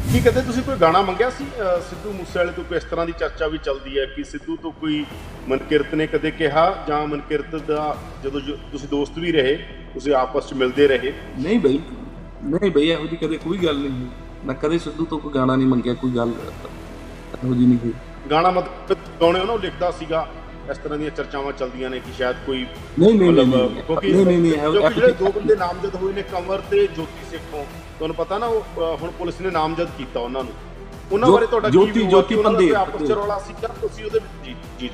ਕੀ 0.03 0.21
ਕਦੇ 0.21 0.41
ਤੁਸੀਂ 0.43 0.63
ਕੋਈ 0.63 0.75
ਗਾਣਾ 0.77 1.01
ਮੰਗਿਆ 1.03 1.29
ਸੀ? 1.31 1.45
ਅਹ 1.59 1.81
ਸਿੱਧੂ 1.81 2.13
ਮੂਸੇਵਾਲੇ 2.13 2.53
ਤੋਂ 2.53 2.65
ਕੋਈ 2.65 2.77
ਇਸ 2.77 2.85
ਤਰ੍ਹਾਂ 2.85 3.05
ਦੀ 3.07 3.13
ਚਰਚਾ 3.19 3.47
ਵੀ 3.47 3.59
ਚੱਲਦੀ 3.59 3.99
ਹੈ 3.99 4.05
ਕਿ 4.07 4.25
ਸਿੱਧੂ 4.25 4.57
ਤੋਂ 4.57 4.73
ਕੋਈ 4.73 5.05
ਮਨਕਿਰਤ 5.49 5.95
ਨੇ 5.95 6.07
ਕਦੇ 6.07 6.31
ਕਿਹਾ 6.31 6.65
ਜਾਂ 6.89 7.07
ਮਨਕਿਰਤ 7.07 7.55
ਦਾ 7.67 7.85
ਜਦੋਂ 8.25 8.41
ਜੋ- 8.41 8.57
ਤੁਸੀਂ 8.73 8.89
ਦੋਸਤ 8.89 9.19
ਵੀ 9.19 9.33
ਰਹੇ 9.33 9.55
ਤੁਸੀਂ 9.95 10.15
ਆਪਸ 10.15 10.45
ਵਿੱਚ 10.45 10.55
ਮਿਲਦੇ 10.55 10.87
ਰਹੇ? 10.89 11.13
ਨਹੀਂ 11.39 11.59
ਬਈ 11.59 11.81
ਨਹੀਂ 12.45 12.71
ਬਈ 12.71 12.89
ਇਹੋ 12.89 13.07
ਜੀ 13.07 13.17
ਕਦੇ 13.17 13.37
ਕੋਈ 13.37 13.59
ਗੱਲ 13.59 13.77
ਨਹੀਂ 13.77 13.91
ਹੋਈ। 13.91 14.09
ਮੈਂ 14.45 14.55
ਕਦੇ 14.55 14.79
ਸਿੱਧੂ 14.79 15.05
ਤੋਂ 15.05 15.19
ਕੋਈ 15.19 15.33
ਗਾਣਾ 15.35 15.57
ਨਹੀਂ 15.57 15.67
ਮੰਗਿਆ 15.67 15.95
ਕੋਈ 15.95 16.11
ਗੱਲ 16.11 16.33
ਇਹੋ 17.35 17.55
ਜੀ 17.55 17.67
ਨਹੀਂ 17.67 17.79
ਹੋਈ। 17.79 17.93
ਗਾਣਾ 18.31 18.51
ਮਤਲਬ 18.51 18.97
ਗਾਉਣੇ 19.21 19.41
ਉਹਨਾਂ 19.41 19.47
ਨੂੰ 19.47 19.61
ਲਿਖਦਾ 19.61 19.91
ਸੀਗਾ 19.91 20.27
ਇਸ 20.71 20.79
ਤਰ੍ਹਾਂ 20.79 20.99
ਦੀਆਂ 20.99 21.11
ਚਰਚਾਵਾਂ 21.11 21.53
ਚੱਲਦੀਆਂ 21.53 21.91
ਨੇ 21.91 21.99
ਕਿ 22.01 22.13
ਸ਼ਾਇਦ 22.13 22.37
ਕੋਈ 22.47 22.65
ਨਹੀਂ 22.99 23.15
ਨਹੀਂ 23.15 23.33
ਨਹੀਂ 23.33 23.47
ਨਹੀਂ 23.47 23.83
ਕਿਉਂਕਿ 23.83 24.13
ਨਹੀਂ 24.13 24.25
ਨਹੀਂ 24.27 24.39
ਨਹੀਂ 24.39 24.53
ਇਹੋ- 24.53 24.73
ਕਿਉਂਕਿ 24.73 24.79
ਇਹੋ 24.79 24.91
ਜਿਹੜੇ 24.91 25.07
ਜਿਹੀ- 25.07 25.19
ਦੋ 25.19 25.33
ਬੰਦੇ 25.33 25.55
ਨਾਮਜ਼ਦ 25.57 25.95
ਹੋਏ 25.95 26.13
ਨੇ 26.13 26.23
ਕੰਵਰ 26.23 26.61
ਤੇ 26.71 26.87
ਜੋਤੀ 26.87 27.25
ਸੇਖੋਂ 27.31 27.65
ਤੁਹਾਨੂੰ 28.03 28.17
ਪਤਾ 28.17 28.39
ਨਾ 28.39 28.47
ਉਹ 28.47 28.63
ਹੁਣ 28.97 29.11
ਪੁਲਿਸ 29.11 29.41
ਨੇ 29.41 29.51
ਨਾਮਜ਼ਦ 29.51 29.89
ਕੀਤਾ 29.99 30.21
ਉਹਨਾਂ 30.21 30.45
ਨੂੰ। 30.45 30.53
ਉਹਨਾਂ 31.13 31.31
ਬਾਰੇ 31.31 31.47
ਤੁਹਾਡਾ 31.47 31.69
ਕੀ 31.69 31.73
ਜੋਤੀ- 31.73 32.09
ਜੋਤੀ 32.11 32.35
ਕਿ 32.35 32.35
ਉਹਨਾਂ 32.35 32.53
ਦਾ 32.53 32.59
ਕੋਈ 32.59 32.67
ਪੰਧੇਰ। 32.67 32.81
ਆਪਸ 32.81 33.09
ਚ 33.09 33.13
ਰੌਲਾ 33.13 33.39
ਸੀ 33.39 33.55
ਜਾਂ 33.63 33.69
ਤੁਸੀਂ 33.81 34.05
ਉਹਦੇ 34.05 34.21
ਜੀ 34.45 34.55
ਜੀ 34.79 34.91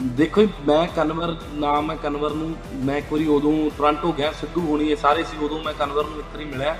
ਦੇਖੋ 0.00 0.42
ਮੈਂ 0.68 0.88
ਕਨਵਰ 0.96 1.36
ਨਾਮ 1.54 1.90
ਹੈ 1.90 1.96
ਕਨਵਰ 1.96 2.30
ਨੂੰ 2.30 2.54
ਮੈਂ 2.74 2.96
ਇੱਕ 2.96 3.12
ਵਾਰੀ 3.12 3.26
ਉਦੋਂ 3.26 3.70
ਟੋਰਾਂਟੋ 3.78 4.12
ਗਿਆ 4.12 4.32
ਸਿੱਧੂ 4.32 4.60
ਹੋਣੀ 4.60 4.88
ਇਹ 4.88 4.96
ਸਾਰੇ 4.96 5.22
ਸੀ 5.22 5.44
ਉਦੋਂ 5.44 5.62
ਮੈਂ 5.64 5.72
ਕਨਵਰ 5.72 6.04
ਨੂੰ 6.04 6.18
ਇੱਕ 6.18 6.26
ਵਾਰੀ 6.34 6.44
ਮਿਲਿਆ। 6.44 6.76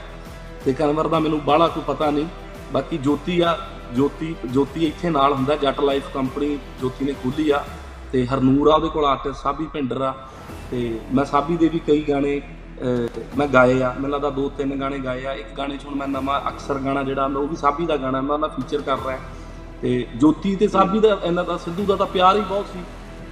ਤੇ 0.64 0.72
ਕਨਵਰ 0.72 1.08
ਦਾ 1.08 1.18
ਮੈਨੂੰ 1.18 1.44
ਬਾਹਲਾ 1.44 1.68
ਕੋਈ 1.68 1.82
ਪਤਾ 1.86 2.10
ਨਹੀਂ। 2.10 2.26
ਬਾਕੀ 2.72 2.98
ਜੋਤੀ 2.98 3.40
ਆ 3.40 3.58
ਜੋਤੀ 3.94 4.36
ਜੋਤੀ 4.46 4.86
ਇੱਥੇ 4.86 5.10
ਨਾਲ 5.10 5.32
ਹੁੰਦਾ 5.32 5.56
ਜੱਟ 5.56 5.80
ਲਾਈਫ 5.80 6.02
ਕੰਪਨੀ 6.14 6.58
ਜੋਤੀ 6.80 7.04
ਨੇ 7.04 7.12
ਖੋਲੀ 7.12 7.50
ਆ। 7.50 7.64
ਤੇ 8.12 8.26
ਹਰਨੂਰ 8.26 8.68
ਆ 8.68 8.74
ਉਹਦੇ 8.74 8.88
ਕੋਲ 8.88 9.04
ਆਰਟਿਸਟ 9.04 9.38
ਸਾਬੀ 9.38 9.66
ਭਿੰਡਰ 9.66 10.02
ਆ। 10.02 10.14
ਤੇ 10.70 11.00
ਮੈਂ 11.14 11.24
ਸਾਬੀ 11.24 11.56
ਦੇ 11.56 11.68
ਵੀ 11.68 11.78
ਕਈ 11.78 12.02
ਗਾਣੇ 12.02 12.40
ਮੈਂ 13.38 13.46
ਗਾਏ 13.48 13.82
ਆ 13.82 13.92
ਮੈਨੂੰ 13.92 14.10
ਲੱਗਦਾ 14.10 14.30
ਦੋ 14.30 14.48
ਤਿੰਨ 14.56 14.78
ਗਾਣੇ 14.80 14.98
ਗਾਏ 14.98 15.24
ਆ। 15.26 15.32
ਇੱਕ 15.32 15.48
ਗਾਣੇ 15.58 15.76
'ਚ 15.76 15.84
ਹੁਣ 15.86 15.94
ਮੈਂ 15.96 16.08
ਨਵਾਂ 16.08 16.40
ਅਕਸਰ 16.48 16.78
ਗਾਣਾ 16.84 17.02
ਜਿਹੜਾ 17.02 17.24
ਉਹ 17.36 17.46
ਵੀ 17.48 17.56
ਸਾਬੀ 17.56 17.86
ਦਾ 17.86 17.96
ਗਾਣਾ 17.96 18.20
ਮੈਂ 18.20 18.34
ਉਹਦਾ 18.34 18.48
ਫੀਚਰ 18.56 18.82
ਕਰ 18.82 18.98
ਰਿਹਾ। 19.06 19.18
ਤੇ 19.82 20.06
ਜੋਤੀ 20.16 20.54
ਤੇ 20.56 20.68
ਸਾਬੀ 20.68 21.00
ਦਾ 21.00 21.18
ਇਹਨਾਂ 21.22 21.44
ਦਾ 21.44 21.56
ਸਿੱਧੂ 21.64 21.84
ਦਾ 21.86 21.96
ਤਾਂ 21.96 22.06
ਪਿਆਰ 22.06 22.36
ਹੀ 22.36 22.40
ਬਹੁਤ 22.42 22.66
ਸੀ। 22.72 22.82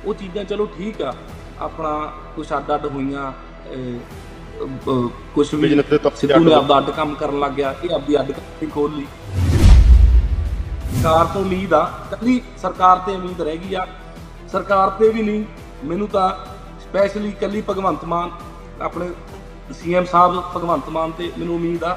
ਉਹ 0.04 0.14
ਚੀਜ਼ਾਂ 0.14 0.44
ਚਲੋ 0.44 0.66
ਠੀਕ 0.76 1.02
ਆ 1.02 1.12
ਆਪਣਾ 1.60 1.90
ਕੁਛ 2.36 2.52
ਅੱਡ 2.52 2.74
ਅੱਡ 2.74 2.86
ਹੋਈਆਂ 2.86 3.32
ਕੁਝ 5.34 5.54
ਵੀ 5.54 5.68
ਸਿੱਧੂ 6.16 6.38
ਨੇ 6.40 6.52
ਆਪਦਾ 6.54 6.78
ਅੱਡ 6.78 6.90
ਕੰਮ 6.90 7.14
ਕਰਨ 7.14 7.38
ਲੱਗ 7.40 7.52
ਗਿਆ 7.52 7.74
ਇਹ 7.84 7.94
ਆਪਦੀ 7.94 8.18
ਅੱਡ 8.20 8.30
ਕੰਪਨੀ 8.32 8.68
ਖੋਲ 8.70 8.96
ਲਈ। 8.96 9.06
ਸਰਕਾਰ 10.94 11.26
ਤੋਂ 11.34 11.40
ਉਮੀਦ 11.42 11.74
ਆ 11.74 11.82
ਕੱਲੀ 12.10 12.40
ਸਰਕਾਰ 12.62 12.98
ਤੇ 13.06 13.14
ਉਮੀਦ 13.16 13.40
ਰਹਿ 13.40 13.56
ਗਈ 13.58 13.74
ਆ। 13.74 13.86
ਸਰਕਾਰ 14.52 14.90
ਤੇ 14.98 15.08
ਵੀ 15.08 15.22
ਨਹੀਂ 15.22 15.44
ਮੈਨੂੰ 15.84 16.08
ਤਾਂ 16.08 16.28
ਸਪੈਸ਼ਲੀ 16.82 17.30
ਕੱਲੀ 17.40 17.62
ਭਗਵੰਤ 17.68 18.04
ਮਾਨ 18.04 18.30
ਆਪਣੇ 18.82 19.08
ਸੀਐਮ 19.72 20.04
ਸਾਹਿਬ 20.04 20.42
ਭਗਵੰਤ 20.56 20.88
ਮਾਨ 20.88 21.10
ਤੇ 21.10 21.30
ਮੈਨੂੰ 21.38 21.54
ਉਮੀਦ 21.54 21.84
ਆ 21.84 21.96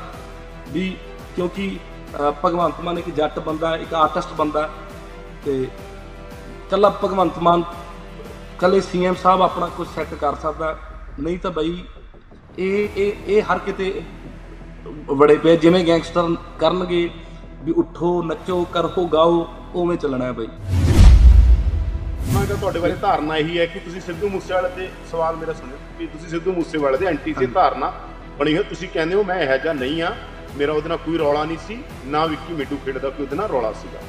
ਵੀ 0.69 0.95
ਕਿਉਂਕਿ 1.35 1.77
ਅਹ, 2.19 2.31
ਭਗਵੰਤ 2.45 2.81
ਮਾਨ 2.81 2.97
ਇੱਕ 2.97 3.09
ਜੱਟ 3.09 3.39
ਬੰਦਾ 3.39 3.75
ਇੱਕ 3.77 3.93
ਆਰਟਿਸਟ 3.93 4.33
ਬੰਦਾ 4.33 4.69
ਤੇ 5.45 5.67
ਕੱਲਾ 6.71 6.89
ਭਗਵੰਤ 7.03 7.37
ਮਾਨ 7.39 7.63
ਕੱਲੇ 8.59 8.81
ਸੀਐਮ 8.81 9.15
ਸਾਹਿਬ 9.15 9.41
ਆਪਣਾ 9.41 9.67
ਕੁਝ 9.77 9.87
ਸੈੱਟ 9.95 10.13
ਕਰ 10.13 10.35
ਸਕਦਾ। 10.35 10.77
ਨਹੀਂ 11.19 11.37
ਤਾਂ 11.39 11.51
ਬਈ 11.51 11.83
ਇਹ 12.59 12.87
ਇਹ 12.97 13.11
ਇਹ 13.27 13.41
ਹਰ 13.43 13.59
ਕਿਤੇ 13.59 14.01
ਬੜੇ 15.15 15.35
ਪਏ 15.37 15.57
ਜਿਵੇਂ 15.57 15.85
ਗੈਂਗਸਟਰ 15.85 16.35
ਕਰਨਗੇ 16.59 17.09
ਵੀ 17.63 17.71
ਉੱਠੋ 17.71 18.21
ਨੱਚੋ 18.23 18.63
ਕਰੋ 18.71 19.05
ਗਾਓ 19.07 19.45
ਉਵੇਂ 19.75 19.97
ਚੱਲਣਾ 19.97 20.25
ਹੈ 20.25 20.31
ਬਈ। 20.31 20.47
ਮੈਂ 22.33 22.45
ਕਿਹਾ 22.45 22.57
ਤੁਹਾਡੇ 22.57 22.79
ਬਾਰੇ 22.79 22.93
ਧਾਰਨਾ 23.01 23.35
ਇਹੀ 23.37 23.57
ਹੈ 23.59 23.65
ਕਿ 23.65 23.79
ਤੁਸੀਂ 23.79 24.01
ਸਿੱਧੂ 24.01 24.29
ਮੂਸੇਵਾਲੇ 24.29 24.69
ਤੇ 24.75 24.87
ਸਵਾਲ 25.11 25.35
ਮੇਰਾ 25.35 25.53
ਸੁਣਿਓ 25.53 25.77
ਕਿ 25.97 26.05
ਤੁਸੀਂ 26.07 26.29
ਸਿੱਧੂ 26.29 26.51
ਮੂਸੇਵਾਲੇ 26.53 26.97
ਦੇ 26.97 27.05
ਐਂਟੀ 27.05 27.33
ਸੀ 27.33 27.45
ਧਾਰਨਾ 27.53 27.91
ਬਣੀ 28.39 28.55
ਹੈ 28.55 28.61
ਤੁਸੀਂ 28.63 28.87
ਕਹਿੰਦੇ 28.89 29.15
ਹੋ 29.15 29.23
ਮੈਂ 29.23 29.39
ਇਹੋ 29.41 29.57
ਜਿਹਾ 29.57 29.73
ਨਹੀਂ 29.73 30.01
ਆ 30.03 30.13
ਮੇਰਾ 30.57 30.73
ਉਹਦੇ 30.73 30.89
ਨਾਲ 30.89 30.97
ਕੋਈ 30.97 31.17
ਰੌਲਾ 31.17 31.43
ਨਹੀਂ 31.45 31.57
ਸੀ 31.67 31.77
ਨਾ 32.07 32.25
ਵਿੱਕੀ 32.25 32.53
ਮਿੱਟੂ 32.53 32.77
ਖੇਡ 32.85 32.97
ਦਾ 32.97 33.09
ਕੋਈ 33.09 33.23
ਉਹਦੇ 33.25 33.35
ਨਾਲ 33.35 33.47
ਰੌਲਾ 33.49 33.71
ਸੀਗਾ। 33.73 33.99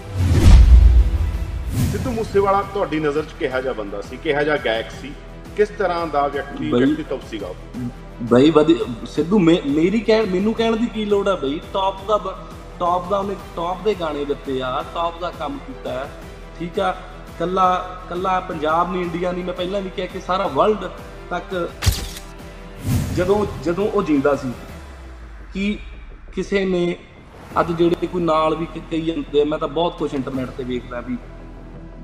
ਸਿੱਧੂ 1.92 2.11
ਮੂਸੇਵਾਲਾ 2.11 2.62
ਤੁਹਾਡੀ 2.75 2.99
ਨਜ਼ਰ 3.00 3.23
'ਚ 3.23 3.32
ਕਿਹਾ 3.38 3.61
ਜਿਹਾ 3.61 3.73
ਬੰਦਾ 3.73 4.00
ਸੀ 4.00 4.16
ਕਿਹਾ 4.16 4.42
ਜਿਹਾ 4.42 4.56
ਗਾਇਕ 4.56 4.90
ਸੀ 5.00 5.12
ਕਿਸ 5.56 5.68
ਤਰ੍ਹਾਂ 5.78 6.06
ਦਾ 6.06 6.26
ਵਿਅਕਤੀ 6.28 6.70
ਵਿਅਕਤੀਤਵ 6.73 7.20
ਸੀਗਾ 7.30 7.46
ਉਹ? 7.46 7.54
ਬਈ 8.23 8.50
ਵਧੀ 8.50 8.76
ਸਿੱਧੂ 9.06 9.38
ਮੇਰੀ 9.38 10.00
ਕਹਿਣ 10.00 10.26
ਮੈਨੂੰ 10.26 10.54
ਕਹਿਣ 10.54 10.76
ਦੀ 10.76 10.87
ਕੀ 10.87 11.04
ਲੋੜ 11.04 11.26
ਆ 11.28 11.35
ਬਈ? 11.37 11.61
ਟੌਪ 11.73 12.06
ਦਾ 12.08 12.18
ਟੌਪ 12.78 13.08
ਦਾ 13.11 13.18
ਉਹਨੇ 13.18 13.35
ਟੌਪ 13.56 13.82
ਦੇ 13.85 13.94
ਗਾਣੇ 13.94 14.25
ਦਿੱਤੇ 14.25 14.61
ਆ 14.62 14.82
ਟੌਪ 14.94 15.20
ਦਾ 15.20 15.30
ਕੰਮ 15.38 15.58
ਕੀਤਾ 15.66 16.06
ਠੀਕ 16.58 16.80
ਆ? 16.80 16.94
ਕੱਲਾ 17.38 17.66
ਕੱਲਾ 18.09 18.40
ਪੰਜਾਬ 18.40 18.93
ਨਹੀਂ 18.93 19.02
ਇੰਡੀਆ 19.02 19.33
ਨਹੀਂ 19.33 19.45
ਮੈਂ 19.45 19.55
ਪਹਿਲਾਂ 19.55 19.81
ਵੀ 19.81 19.90
ਕਿਹਾ 19.97 20.07
ਕਿ 20.07 20.21
ਸਾਰਾ 20.21 20.47
ਵਰਲਡ 20.47 20.88
ਤੱਕ 21.31 21.69
ਜਦੋਂ 23.14 23.47
ਜਦੋਂ 23.64 23.88
ਉਹ 23.88 24.02
ਜਿੰਦਾ 24.02 24.35
ਸੀ 24.37 24.52
ਕਿ 25.52 25.78
ਕਿਸੇ 26.35 26.64
ਨੇ 26.64 26.97
ਅੱਜ 27.61 27.73
ਜਿਹੜੇ 27.73 28.07
ਕੋਈ 28.07 28.23
ਨਾਲ 28.23 28.55
ਵੀ 28.57 28.66
ਕ- 28.66 28.83
ਕਈ 28.90 29.00
ਜਾਂਦੇ 29.00 29.40
ਆ, 29.40 29.45
ਮੈਂ 29.45 29.59
ਤਾਂ 29.59 29.69
ਬਹੁਤ 29.69 29.99
ਕੁਝ 29.99 30.14
ਇੰਟਰਨੈਟ 30.14 30.50
ਤੇ 30.50 30.64
ਵੇਖਦਾ 30.64 31.00
ਵੀ 31.00 31.16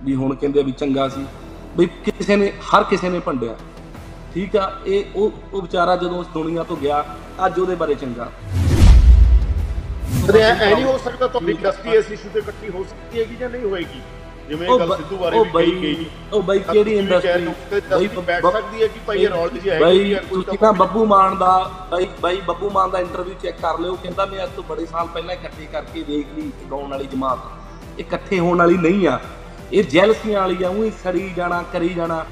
ਵੀ 0.05 0.15
ਹੁਣ 0.15 0.35
ਕਹਿੰਦੇ 0.35 0.61
ਆ 0.61 0.63
ਵੀ 0.63 0.73
ਚੰਗਾ 0.73 1.09
ਸੀ। 1.09 1.27
ਵੀ 1.77 1.87
ਕਿਸੇ 1.87 2.37
ਨੇ 2.37 2.53
ਹਰ 2.69 2.85
ਕਿਸੇ 2.85 3.09
ਨੇ 3.09 3.19
ਭੰਡਿਆ। 3.19 3.55
ਠੀਕ 4.35 4.57
ਆ 4.57 4.71
ਇਹ 4.87 5.05
ਉਹ 5.15 5.33
ਉਹ 5.53 5.63
ਵਿਚਾਰਾ 5.63 5.97
ਜਦੋਂ 5.97 6.19
ਉਸ 6.19 6.27
ਦੁਨੀਆ 6.35 6.63
ਤੋਂ 6.63 6.77
ਗਿਆ 6.77 7.05
ਅੱਜ 7.47 7.59
ਉਹਦੇ 7.61 7.75
ਬਾਰੇ 7.75 7.95
ਚੰਗਾ। 7.95 8.31
ਤੇ 10.33 10.41
ਐ 10.41 10.51
ਐ 10.51 10.75
ਨਹੀਂ 10.75 10.85
ਹੋ 10.85 10.99
ਸਕਦਾ 10.99 11.27
ਤੁਹਾਡੀ 11.27 11.53
ਇੰਡਸਟਰੀ 11.53 11.97
ਇਸ 11.97 12.11
ਇਸ਼ੂ 12.11 12.29
ਤੇ 12.35 12.39
ਇਕੱਠੀ 12.39 12.69
ਹੋ 12.69 12.85
ਸਕਦੀ 12.85 13.21
ਹੈਗੀ 13.21 13.37
ਜਾਂ 13.37 13.51
ਨਹੀਂ 13.51 13.63
ਹੋਏਗੀ? 13.63 14.01
ਜਿਵੇਂ 14.49 14.69
ਉਹ 14.69 14.79
ਗੱਲ 14.79 14.97
ਸਿੱਧੂ 14.97 15.17
ਬਾਰੇ 15.17 15.39
ਵੀ 15.39 15.51
ਬਈ 15.51 15.71
ਕਹੀ 15.71 15.83
ਗਈ 15.83 16.07
ਉਹ 16.33 16.43
ਬਈ 16.43 16.59
ਕਿਹੜੀ 16.59 16.95
ਇੰਡਸਟਰੀ 16.99 17.47
industry? 17.47 18.21
ਬੈਠ 18.27 18.47
ਸਕਦੀ 18.47 18.83
ਹੈ 18.83 18.87
ਕਿ 18.87 19.01
ਭਾਈ 19.07 19.23
ਇਹ 19.23 19.29
ਰੌਲ 19.29 19.49
ਜੀ 19.51 19.71
ਹੈ 19.71 19.79
ਬਈ 19.81 20.15
ਤੁਸੀਂ 20.31 20.59
ਨਾ 20.63 20.73
ਬੱਬੂ 20.73 21.05
ਮਾਨ 21.07 21.37
ਦਾ 21.39 21.53
ਬਈ 21.93 22.07
ਬਈ 22.23 22.41
ਬੱਬੂ 22.41 22.71
ਮਾਨ 22.71 22.91
ਦਾ 22.91 22.99
ਇੰਟਰਵਿਊ 22.99 23.35
ਚੈੱਕ 23.43 23.61
ਕਰ 23.61 23.79
ਲਿਓ। 23.79 23.95
ਕਹਿੰਦਾ 24.03 24.27
ਮੈਂ 24.27 24.43
ਅੱਜ 24.45 24.51
ਤੋਂ 24.57 24.65
ਬੜੇ 24.69 24.87
ਸਾਲ 24.87 25.07
ਪਹਿਲਾਂ 25.07 25.35
ਇਕੱਠੇ 25.35 25.67
ਕਰਕੇ 25.73 26.03
ਦੇਖ 26.03 26.27
ਲਈ 26.37 26.51
ਗਾਉਣ 26.71 26.91
ਵਾਲੀ 26.91 27.07
ਜਮਾਤ। 27.07 28.01
ਇਕੱਠੇ 28.01 28.39
ਹੋਣ 28.39 28.59
ਵਾਲੀ 28.59 28.77
ਨਹੀਂ 28.79 29.09
ਆ। 29.09 29.19
ਇਹ 29.73 29.85
ਜੈਲਸੀਆਂ 29.85 30.41
ਵਾਲੀ 30.41 30.63
ਆ। 30.65 30.69
ਉਹੀ 30.69 30.91
ਸੜੀ 31.05 31.33
ਜਾਣਾ 31.37 31.63
ਕਰੀ 31.73 31.89
ਜਾਣਾ। 31.89 32.25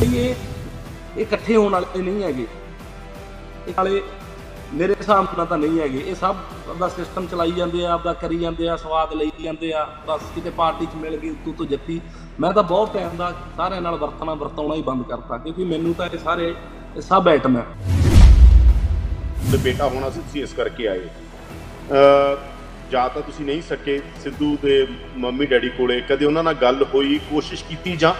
ਬਈ 0.00 0.16
ਇਹ 0.18 0.34
ਇਹ 1.16 1.22
ਇਕੱਠੇ 1.22 1.56
ਹੋਣ 1.56 1.72
ਵਾਲੇ 1.72 2.02
ਨਹੀਂ 2.02 2.22
ਹੈਗੇ। 2.22 2.46
ਇਹ 3.68 3.72
ਵਾਲੇ 3.76 4.02
ਮੇਰੇ 4.74 4.94
ਹਿਸਾਬ 4.98 5.26
ਨਾਲ 5.36 5.46
ਤਾਂ 5.46 5.56
ਨਹੀਂ 5.58 5.80
ਹੈਗੇ। 5.80 6.02
ਇਹ 6.06 6.14
ਸਭ 6.14 6.36
ਆਪਦਾ 6.70 6.88
ਸਿਸਟਮ 6.88 7.26
ਚਲਾਈ 7.26 7.52
ਜਾਂਦੇ 7.52 7.84
ਆ 7.86 7.92
ਆਪਦਾ 7.92 8.12
ਕਰੀ 8.12 8.38
ਜਾਂਦੇ 8.38 8.68
ਆ 8.68 8.76
ਸਵਾਦ 8.76 9.12
ਲਈ 9.14 9.30
ਜਾਂਦੇ 9.42 9.72
ਆ। 9.72 9.84
ਬਸ 10.08 10.20
ਕਿਤੇ 10.34 10.50
ਪਾਰਟੀ 10.50 10.86
'ਚ 10.86 10.94
ਮਿਲ 10.96 11.16
ਗਈ 11.16 11.30
ਤੂੰ 11.44 11.54
ਤੋਂ 11.54 11.66
ਜੱਤੀ। 11.66 12.00
ਮੈਂ 12.40 12.52
ਤਾਂ 12.52 12.62
ਬਹੁਤ 12.62 12.92
ਟਾਈਮ 12.94 13.16
ਦਾ 13.16 13.32
ਸਾਰਿਆਂ 13.56 13.80
ਨਾਲ 13.82 13.96
ਵਰਤਣਾ 13.96 14.34
ਵਰਤਾਉਣਾ 14.34 14.74
ਹੀ 14.74 14.82
ਬੰਦ 14.82 15.02
ਕਰਤਾ 15.08 15.38
ਕਿਉਂਕਿ 15.38 15.64
ਮੈਨੂੰ 15.64 15.94
ਤਾਂ 15.94 16.06
ਇਹ 16.06 16.18
ਸਾਰੇ 16.18 16.54
ਇਹ 16.96 17.00
ਸਭ 17.00 17.28
ਆਈਟਮ 17.28 17.56
ਹੈ 17.56 17.64
ਤੇ 19.52 19.56
ਬੇਟਾ 19.56 19.88
ਹੋਣਾ 19.88 20.10
ਸੀ 20.10 20.20
ਤੁਸੀਂ 20.20 20.42
ਇਸ 20.42 20.52
ਕਰਕੇ 20.52 20.88
ਆਏ। 20.88 21.00
ਅ 21.00 22.36
ਜਾਂ 22.92 23.08
ਤਾਂ 23.08 23.22
ਤੁਸੀਂ 23.22 23.44
ਨਹੀਂ 23.44 23.62
ਸਕੇ 23.62 24.00
ਸਿੱਧੂ 24.22 24.56
ਦੇ 24.62 24.86
ਮੰਮੀ 25.16 25.46
ਡੈਡੀ 25.46 25.68
ਕੋਲੇ। 25.68 26.00
ਕਦੇ 26.08 26.24
ਉਹਨਾਂ 26.26 26.42
ਨਾਲ 26.44 26.54
ਗੱਲ 26.54 26.84
ਹੋਈ 26.94 27.18
ਕੋਸ਼ਿਸ਼ 27.30 27.64
ਕੀਤੀ 27.64 27.96
ਜਾਂ? 27.96 28.14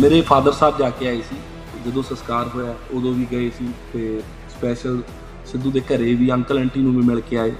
ਮੇਰੇ 0.00 0.20
ਫਾਦਰ 0.20 0.52
ਸਾਹਿਬ 0.52 0.78
ਜਾ 0.78 0.90
ਕੇ 0.90 1.08
ਆਏ 1.08 1.20
ਸੀ। 1.20 1.36
ਜਦੋਂ 1.88 2.02
ਸੰਸਕਾਰ 2.02 2.48
ਹੋਇਆ, 2.54 2.74
ਉਦੋਂ 2.92 3.12
ਵੀ 3.14 3.26
ਗਏ 3.30 3.50
ਸੀ 3.58 3.68
ਤੇ 3.92 4.22
ਸਪੈਸ਼ਲ 4.50 5.02
ਸਿੱਧੂ 5.46 5.70
ਦੇ 5.70 5.80
ਘਰੇ 5.88 6.14
ਵੀ 6.14 6.30
ਅੰਕਲ 6.32 6.58
ਆਂਟੀ 6.58 6.80
ਨੂੰ 6.80 6.92
ਵੀ 6.94 7.02
ਮਿਲ 7.06 7.20
ਕੇ 7.20 7.36
ਆਏ। 7.38 7.50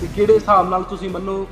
ਤੇ 0.00 0.06
ਕਿਹੜੇ 0.14 0.34
ਹਿਸਾਬ 0.34 0.68
ਨਾਲ 0.68 0.82
ਤੁਸੀਂ 0.90 1.10
ਮੰਨੋ 1.10 1.46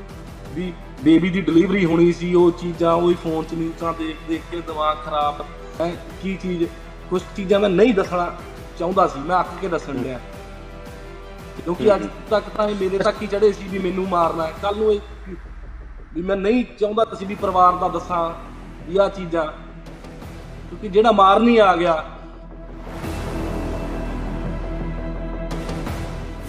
ਵੀ 0.55 0.73
ਬੇਬੀ 1.03 1.31
ਦੀ 1.31 1.41
ਡਿਲੀਵਰੀ 1.41 1.85
ਹੋਣੀ 1.85 2.13
ਸੀ, 2.13 2.35
ਉਹ 2.35 2.51
ਚੀਜ਼ਾਂ, 2.53 2.93
ਉਹੀ 2.93 3.15
ਫੋਨ 3.23 3.45
'ਚ 3.45 3.55
ਨਿਊਜ਼ਾਂ 3.55 3.93
ਦੇਖ 3.99 4.17
ਦੇਖ 4.29 4.43
ਕੇ 4.51 4.61
ਦਿਮਾਗ 4.67 4.97
ਖਰਾਬ। 5.05 5.45
ਹੈ 5.81 5.91
ਕੀ 6.23 6.37
ਚੀਜ਼ 6.43 6.65
ਕੁਝ 7.11 7.23
ਚੀਜ਼ਾਂ 7.37 7.61
ਮੈਂ 7.61 7.71
ਨਹੀਂ 7.71 7.95
ਦੱਸਣਾ 7.95 8.33
ਚਾਹੁੰਦਾ 8.79 9.07
ਸੀ, 9.07 9.21
ਮੈਂ 9.21 9.41
ਅੱਕ 9.41 9.49
ਕੇ 9.61 9.69
ਦੱਸਣ 9.69 10.03
ਲਿਆ 10.03 10.21
ਕਿਉਂਕਿ 11.57 11.95
ਅੱਜ 11.95 12.07
ਤੱਕ 12.31 12.49
ਤਾਂ 12.57 12.69
ਇਹ 12.69 12.75
ਮੇਰੇ 12.75 12.99
ਤੱਕ 12.99 13.23
ਹੀ 13.23 13.27
ਚੜੇ 13.27 13.53
ਸੀ 13.53 13.69
ਵੀ 13.69 13.79
ਮੈਨੂੰ 13.79 14.09
ਮਾਰਨਾ 14.09 14.47
ਹੈ। 14.47 14.53
ਕੱਲ 14.63 14.77
ਨੂੰ 14.77 14.93
ਇਹ 14.93 15.01
ਵੀ 16.15 16.23
ਮੈਂ 16.23 16.37
ਨਹੀਂ 16.37 16.65
ਚਾਹੁੰਦਾ 16.81 17.05
ਸੀ 17.19 17.25
ਵੀ 17.27 17.35
ਪਰਿਵਾਰ 17.35 17.77
ਦਾ 17.77 17.89
ਦੱਸਾਂ 17.89 18.29
ਵੀ 18.89 18.97
ਆਹ 18.99 19.09
ਚੀਜ਼ਾਂ 19.09 19.47
ਕਿਉਂਕਿ 20.73 20.89
ਜਿਹੜਾ 20.89 21.11
ਮਾਰਨ 21.13 21.49
ਹੀ 21.49 21.57
ਆ 21.59 21.75
ਗਿਆ 21.77 21.95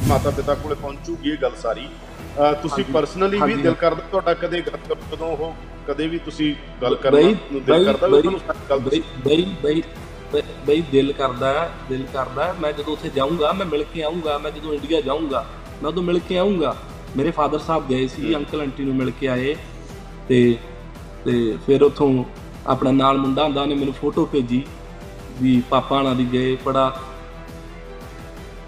ਮਾਤਾ 0.07 0.29
ਪਿਤਾ 0.29 0.53
ਕੋਲੇ 0.53 0.75
ਪਹੁੰਚੂਗੀ 0.75 1.31
ਇਹ 1.31 1.37
ਗੱਲ 1.37 1.55
ਸਾਰੀ 1.61 1.87
ਤੁਸੀਂ। 2.61 2.83
ਪਰਸਨਲੀ 2.85 3.39
ਵੀ। 3.41 3.55
ਦਿਲ 3.55 3.73
ਕਰਦਾ 3.73 4.03
ਤੁਹਾਡਾ 4.11 4.33
ਕਦੇ 4.33 4.61
ਗੱਲ 4.61 4.77
ਕਰੋ 4.87 4.95
ਜਦੋਂ 5.11 5.27
ਉਹ 5.29 5.53
ਕਦੇ 5.87 6.07
ਵੀ 6.07 6.17
ਤੁਸੀਂ 6.25 6.53
ਗੱਲ 6.81 6.95
ਕਰਨਾ 6.95 7.21
ਨੂੰ 7.51 7.63
ਦਿਲ 7.65 7.85
ਕਰਦਾ 7.85 8.07
ਵੀ 8.07 8.21
ਤੁਹਾਨੂੰ 8.21 8.39
ਗੱਲ 8.69 8.79
ਬਈ 9.25 9.45
ਬਈ 9.63 9.81
ਬਈ 10.67 10.81
ਦਿਲ 10.91 11.11
ਕਰਦਾ 11.13 11.51
ਦਿਲ 11.89 12.05
ਕਰਦਾ। 12.13 12.53
ਮੈਂ 12.61 12.71
ਜਦੋਂ 12.73 12.93
ਉੱਥੇ 12.93 13.09
ਜਾਊਂਗਾ 13.15 13.51
ਮੈਂ 13.53 13.65
ਮਿਲ 13.65 13.83
ਕੇ 13.93 14.03
ਆਊਂਗਾ 14.03 14.37
ਮੈਂ 14.37 14.51
ਜਦੋਂ 14.51 14.73
ਇੰਡੀਆ 14.73 15.01
ਜਾਊਂਗਾ 15.01 15.45
ਮੈਂ 15.81 15.89
ਉਦੋਂ 15.89 16.03
ਮਿਲ 16.03 16.19
ਕੇ 16.29 16.37
ਆਊਂਗਾ 16.37 16.75
ਮੇਰੇ 17.17 17.31
ਫਾਦਰ 17.31 17.59
ਸਾਹਿਬ 17.59 17.87
ਗਏ 17.89 18.07
ਸੀ 18.07 18.35
ਅੰਕਲ 18.35 18.61
ਆਂਟੀ 18.61 18.83
ਨੂੰ 18.83 18.95
ਮਿਲ 18.95 19.11
ਕੇ 19.19 19.27
ਆਏ 19.29 19.55
ਤੇ 20.29 20.39
ਤੇ 21.25 21.33
ਫਿਰ 21.65 21.83
ਉੱਥੋਂ 21.83 22.07
ਆਪਣਾ 22.67 22.91
ਨਾਲ 22.91 23.17
ਮੁੰਡਾ 23.17 23.43
ਹੁੰਦਾ 23.43 23.61
ਉਹਨੇ 23.61 23.75
ਮੈਨੂੰ 23.75 23.93
ਫੋਟੋ 23.93 24.25
ਭੇਜੀ 24.25 24.63
ਵੀ 25.41 25.63
ਪਾਪਾ 25.69 26.01
ਨਾਲ 26.01 26.15
ਦੀ 26.15 26.27
ਗਏ 26.33 26.57
ਬੜਾ। 26.65 26.99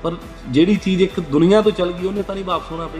ਪਰ 0.03 0.15
ਜਿਹੜੀ 0.49 0.75
ਚੀਜ਼ 0.75 1.01
ਇੱਕ 1.01 1.19
ਦੁਨੀਆ 1.19 1.61
ਤੋਂ 1.61 1.71
ਚਲ 1.71 1.91
ਗਈ 1.91 2.07
ਉਹਨੇ 2.07 2.21
ਤਾਂ 2.21 2.35
ਨਹੀਂ 2.35 2.45
ਵਾਪਸ 2.45 2.71
ਹੋਣਾ 2.71 2.87
ਬਈ। 2.87 2.99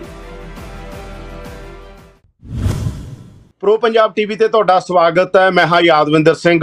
ਪ੍ਰੋ 3.59 3.77
ਪੰਜਾਬ 3.77 4.13
ਟੀਵੀ 4.13 4.35
ਤੇ 4.35 4.47
ਤੁਹਾਡਾ 4.47 4.79
ਸਵਾਗਤ 4.79 5.35
ਹੈ 5.37 5.49
ਮੈਂ 5.51 5.67
ਹਾਂ 5.67 5.81
ਯਾਦਵਿੰਦਰ 5.81 6.33
ਸਿੰਘ। 6.33 6.61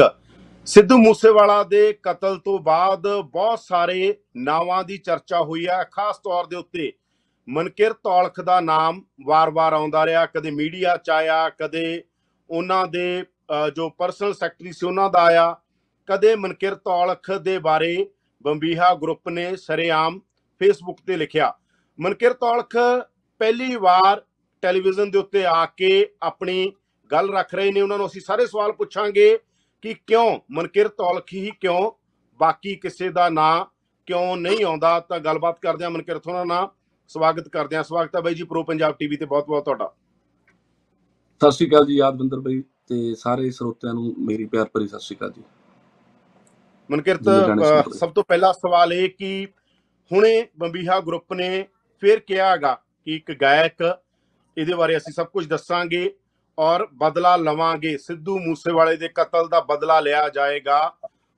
ਸਿੱਧੂ 0.66 0.98
ਮੂਸੇਵਾਲਾ 0.98 1.62
ਦੇ 1.62 1.98
ਕਤਲ 2.02 2.38
ਤੋਂ 2.38 2.58
ਬਾਅਦ 2.58 3.06
ਬਹੁਤ 3.32 3.58
ਸਾਰੇ 3.58 4.14
ਨਾਵਾਂ 4.36 4.84
ਦੀ 4.84 4.98
ਚਰਚਾ 4.98 5.40
ਹੋਈ 5.40 5.66
ਹੈ। 5.66 5.84
ਖਾਸ 5.92 6.18
ਤੌਰ 6.18 6.46
ਦੇ 6.46 6.56
ਉੱਤੇ 6.56 6.92
ਮਨਕਿਰ 7.48 7.92
ਤੌਲਖ 7.92 8.40
ਦਾ 8.40 8.60
ਨਾਮ 8.60 9.02
ਵਾਰ-ਵਾਰ 9.26 9.72
ਆਉਂਦਾ 9.72 10.06
ਰਿਹਾ 10.06 10.26
ਕਦੇ 10.26 10.50
ਮੀਡੀਆ 10.50 10.96
'ਚ 10.96 11.10
ਆਇਆ 11.10 11.48
ਕਦੇ 11.48 12.02
ਉਹਨਾਂ 12.50 12.86
ਦੇ 12.86 13.22
ਅ, 13.22 13.31
ਜੋ 13.76 13.88
ਪਰਸਨਲ 13.90 14.35
ਸੈਕਟਰੀ 14.35 14.73
ਸੀ 14.73 14.87
ਉਹਨਾਂ 14.87 15.11
ਦਾ 15.11 15.23
ਆਇਆ, 15.23 15.56
ਕਦੇ 16.06 16.35
ਮਨਕਿਰ 16.37 16.75
ਤੌਲਖ 16.75 17.30
ਦੇ 17.32 17.59
ਬਾਰੇ 17.59 18.11
ਬੰਬੀਹਾ 18.42 18.94
ਗਰੁੱਪ 18.94 19.28
ਨੇ 19.28 19.56
ਸਰੇਆਮ 19.56 20.18
ਫੇਸਬੁੱਕ 20.59 21.00
ਤੇ 21.06 21.16
ਲਿਖਿਆ। 21.16 21.52
ਮਨਕਿਰ 22.00 22.32
ਤੌਲਖ 22.32 22.76
ਪਹਿਲੀ 23.38 23.76
ਵਾਰ 23.76 24.23
ਟੈਲੀਵਿਜ਼ਨ 24.62 25.11
ਦੇ 25.11 25.18
ਉੱਤੇ 25.18 25.44
ਆ 25.47 25.66
ਕੇ 25.66 26.09
ਆਪਣੀ 26.23 26.73
ਗੱਲ 27.12 27.32
ਰੱਖ 27.32 27.54
ਰਹੇ 27.54 27.73
ਨੇ। 27.73 27.80
ਉਹਨਾਂ 27.80 27.99
ਨੂੰ 27.99 28.06
ਅਸੀਂ 28.06 28.21
ਸਾਰੇ 28.21 28.47
ਸਵਾਲ 28.47 28.73
ਪੁੱਛਾਂਗੇ 28.73 29.38
ਕਿ 29.82 29.94
ਕਿਉਂ 30.06 30.40
ਮਨਕਿਰ 30.50 30.88
ਤੌਲਖ 30.88 31.32
ਹੀ 31.32 31.50
ਕਿਉਂ 31.61 31.90
ਬਾਕੀ 32.40 32.75
ਕਿਸੇ 32.76 33.09
ਦਾ 33.09 33.28
ਨਾਂ 33.28 33.64
ਕਿਉਂ 34.06 34.37
ਨਹੀਂ 34.37 34.64
ਆਉਂਦਾ? 34.64 35.00
ਤਾਂ 35.00 35.18
ਗੱਲਬਾਤ 35.18 35.61
ਕਰਦੇ 35.61 35.85
ਹਾਂ 35.85 35.90
ਮਨਕਿਰ 35.90 36.18
ਥੋੜਾ 36.18 36.44
ਨਾਲ 36.44 36.68
ਸਵਾਗਤ 37.09 37.49
ਕਰਦੇ 37.49 37.76
ਹਾਂ। 37.76 37.82
ਸਵਾਗਤ 37.82 38.16
ਹੈ 38.16 38.21
ਬਾਈ 38.21 38.35
ਜੀ 38.35 38.42
ਪ੍ਰੋ 38.42 38.62
ਪੰਜਾਬ 38.62 38.94
ਟੀਵੀ 38.99 39.16
ਤੇ। 39.16 39.26
ਬਹੁਤ 39.26 39.47
ਬਹੁਤ 39.47 39.64
ਤੁਹਾਡਾ। 39.64 39.92
ਸਤਿ 41.42 41.52
ਸ਼੍ਰੀ 41.52 41.68
ਅਕਾਲ 41.68 41.87
ਜੀ, 41.87 41.97
ਯਾਦਵਿੰਦਰ 41.97 42.40
ਬਈ। 42.40 42.62
ਤੇ 42.88 43.14
ਸਾਰੇ 43.14 43.50
ਸਰੋਤਿਆਂ 43.50 43.94
ਨੂੰ 43.94 44.14
ਮੇਰੀ 44.18 44.44
ਪਿਆਰ 44.44 44.66
ਭਰੀ 44.74 44.86
ਸਤਿ 44.88 45.00
ਸ਼੍ਰੀ 45.00 45.16
ਅਕਾਲ 45.16 45.32
ਜੀ। 45.32 45.42
ਮਨਕਿਰਤ। 46.90 47.94
ਸਭ 47.94 48.12
ਤੋਂ 48.12 48.24
ਪਹਿਲਾ 48.28 48.52
ਸਵਾਲ 48.52 48.92
ਇਹ 48.92 49.08
ਕਿ 49.18 49.46
ਹੁਣੇ 50.10 50.48
ਬੰਬੀਹਾ 50.58 51.00
ਗਰੁੱਪ 51.00 51.32
ਨੇ 51.32 51.66
ਫਿਰ 52.02 52.20
ਕਿਹਾਗਾ 52.20 52.74
ਕਿ 53.04 53.16
ਇੱਕ 53.16 53.32
ਗਾਇਕ 53.32 53.98
ਇਹਦੇ 54.56 54.74
ਬਾਰੇ 54.74 54.96
ਅਸੀਂ 54.96 55.12
ਸਭ 55.12 55.26
ਕੁਝ 55.26 55.46
ਦੱਸਾਂਗੇ 55.46 56.14
ਔਰ 56.58 56.86
ਬਦਲਾ 56.94 57.36
ਲਵਾਂਗੇ। 57.36 57.96
ਸਿੱਧੂ 57.98 58.38
ਮੂਸੇਵਾਲੇ 58.38 58.96
ਦੇ 58.96 59.08
ਕਤਲ 59.08 59.48
ਦਾ 59.48 59.60
ਬਦਲਾ 59.60 60.00
ਲਿਆ 60.00 60.28
ਜਾਏਗਾ। 60.28 60.80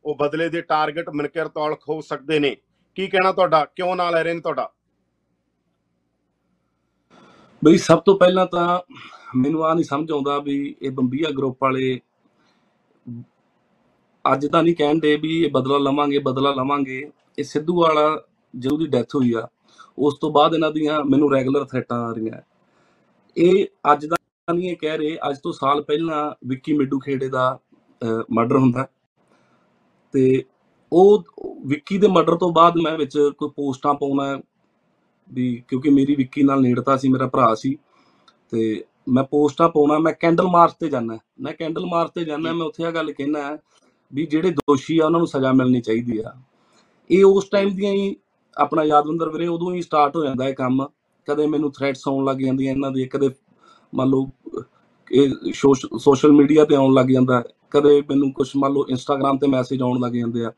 ਉਹ 0.04 0.16
ਬਦਲੇ 0.16 0.48
ਦੇ 0.48 0.60
ਟਾਰਗੇਟ 0.60 1.10
ਮਨਕਿਰ 1.10 1.48
ਤੌਲਖ 1.48 1.88
ਹੋ 1.88 2.00
ਸਕਦੇ 2.00 2.38
ਨੇ। 2.38 2.56
ਕੀ 2.96 3.06
ਕਹਿਣਾ 3.06 3.32
ਤੁਹਾਡਾ? 3.32 3.64
ਕਿਉਂ 3.64 3.94
ਨਾ 3.96 4.10
ਲੈ 4.10 4.22
ਰਹੇ 4.22 4.34
ਨੇ 4.34 4.40
ਤੁਹਾਡਾ? 4.40 4.70
ਬਈ 7.64 7.76
ਸਭ 7.78 7.99
ਤੋਂ 7.99 8.16
ਪਹਿਲਾਂ 8.18 8.47
ਤਾਂ 8.47 8.78
ਮੈਨੂੰ 9.37 9.64
ਆ 9.64 9.73
ਨਹੀਂ 9.75 9.85
ਸਮਝ 9.85 10.11
ਆਉਂਦਾ 10.12 10.38
ਵੀ 10.38 10.54
ਇਹ 10.83 10.90
ਬੰਬੀਆ 10.90 11.30
ਗਰੁੱਪ 11.37 11.62
ਵਾਲੇ 11.62 12.00
ਅੱਜ 14.25 14.47
ਤਾਂ 14.47 14.62
ਨਹੀਂ 14.62 14.75
ਕਹਿੰਦੇ 14.76 15.14
ਵੀ 15.16 15.42
ਇਹ 15.44 15.50
ਬਦਲਾ 15.50 15.78
ਲਵਾਂਗੇ 15.78 16.18
ਬਦਲਾ 16.18 16.50
ਲਵਾਂਗੇ। 16.50 16.99
ਇਹ 17.38 17.44
ਸਿੱਧੂ 17.44 17.80
ਵਾਲਾ 17.80 18.04
ਜਦੋਂ 18.54 18.78
ਦੀ 18.78 18.87
ਡੈਥ 18.87 19.14
ਹੋਈ 19.14 19.33
ਆ, 19.33 19.47
ਉਸ 19.99 20.18
ਤੋਂ 20.21 20.30
ਬਾਅਦ 20.33 20.54
ਇਹਨਾਂ 20.54 20.71
ਦੀਆਂ 20.71 21.00
ਮੈਨੂੰ 21.04 21.30
ਰੈਗੂਲਰ 21.33 21.64
ਥ੍ਰੈਟਾਂ 21.64 21.99
ਆ 21.99 22.12
ਰਹੀਆਂ। 22.12 22.40
ਇਹ 23.37 23.66
ਅੱਜ 23.92 24.06
ਦਾ 24.06 24.16
ਨਹੀਂ 24.49 24.71
ਇਹ 24.71 24.76
ਕਹਿ 24.76 24.97
ਰਹੇ, 24.99 25.16
ਅੱਜ 25.30 25.38
ਤੋਂ 25.42 25.52
ਸਾਲ 25.52 25.83
ਪਹਿਲਾਂ 25.83 26.35
ਵਿੱਕੀ 26.47 26.73
ਮਿੱਡੂ 26.73 26.99
ਖੇੜੇ 26.99 27.28
ਦਾ 27.28 27.59
ਮਰਡਰ 28.30 28.56
ਹੁੰਦਾ। 28.56 28.87
ਤੇ 30.14 30.44
ਉਹ, 30.92 31.25
ਵਿੱਕੀ 31.66 31.99
ਦੇ 31.99 32.09
ਮਰਡਰ 32.09 32.37
ਤੋਂ 32.37 32.52
ਬਾਅਦ 32.52 32.76
ਮੈਂ 32.76 32.97
ਵਿੱਚ 32.99 33.18
ਕੋਈ 33.38 33.50
ਪੋਸਟਾਂ 33.56 33.94
ਪਾਉਣਾ 33.94 34.40
ਵੀ 35.33 35.62
ਕਿਉਂਕਿ 35.69 35.90
ਮੇਰੀ 35.90 36.14
ਵਿੱਕੀ 36.14 36.43
ਨਾਲ 36.43 36.61
ਨੇੜਤਾ 36.61 36.97
ਸੀ 36.97 37.09
ਮੇਰਾ 37.09 37.26
ਭਰਾ 37.26 37.54
ਸੀ 37.54 37.76
ਤੇ 38.50 38.85
ਮੈਂ 39.09 39.25
ਪੋਸਟਾਂ 39.25 39.69
ਪਾਉਣਾ 39.69 39.99
ਮੈਂ 39.99 40.12
ਕੈਂਡਲ 40.12 40.47
ਮਾਰਚ 40.47 40.73
ਤੇ 40.81 40.88
ਜਾਣਾ 40.88 41.19
ਮੈਂ 41.40 41.52
ਕੈਂਡਲ 41.52 41.87
ਮਾਰਚ 41.87 42.11
ਤੇ 42.14 42.25
ਜਾਣਾ 42.25 42.52
ਮੈਂ 42.52 42.66
ਉੱਥੇ 42.66 42.85
ਆ 42.85 42.90
ਗੱਲ 42.90 43.12
ਕਹਿਣਾ 43.12 43.59
ਵੀ 44.12 44.26
ਜਿਹੜੇ 44.26 44.50
ਦੋਸ਼ੀ 44.50 44.99
ਆ 44.99 45.07
ਉਹਨਾਂ 45.07 45.19
ਨੂੰ 45.21 45.26
ਸਜ਼ਾ 45.26 45.52
ਮਿਲਣੀ 45.52 45.81
ਚਾਹੀਦੀ 45.81 46.19
ਆ। 46.19 46.33
ਇਹ 47.11 47.25
ਉਸ 47.25 47.49
ਟਾਈਮ 47.49 47.75
ਦੀਆਂ 47.76 47.93
ਹੀ 47.93 48.14
ਆਪਣਾ 48.57 48.83
ਯਾਦਵਿੰਦਰ 48.85 49.28
ਵੀਰੇ 49.28 49.47
ਉਦੋਂ 49.47 49.73
ਹੀ 49.75 49.83
ਸਟਾਰਟ 49.83 50.16
ਹੋ 50.16 50.25
ਜਾਂਦਾ 50.25 50.49
ਇਹ 50.49 50.54
ਕੰਮ। 50.54 50.87
ਕਦੇ 51.28 51.47
ਮੈਨੂੰ 51.47 51.71
ਥ੍ਰੈਟਸ 51.73 52.07
ਆਉਣ 52.09 52.25
ਲੱਗ 52.25 52.37
ਜਾਂਦੀਆਂ 52.37 52.73
ਇਹਨਾਂ 52.73 52.90
ਦੇ 52.90 53.04
ਕਦੇ 53.07 53.31
ਮੰਨ 53.95 54.09
ਲਓ 54.11 54.28
ਇਹ 55.12 55.52
ਸੋਸ਼ਲ 55.99 56.33
ਮੀਡੀਆ 56.33 56.64
ਤੇ 56.64 56.75
ਆਉਣ 56.75 56.95
ਲੱਗ 56.95 57.07
ਜਾਂਦਾ 57.07 57.43
ਕਦੇ 57.71 58.00
ਮੈਨੂੰ 58.00 58.33
ਕੁਝ 58.33 58.49
ਮੰਨ 58.57 58.73
ਲਓ 58.73 58.85
ਇੰਸਟਾਗ੍ਰam 58.90 59.38
ਤੇ 59.40 59.47
ਮੈਸੇਜ 59.47 59.83
ਆਉਣ 59.83 60.00
ਲੱਗ 60.00 60.12
ਜਾਂਦੇ 60.12 60.45
ਆ। 60.45 60.52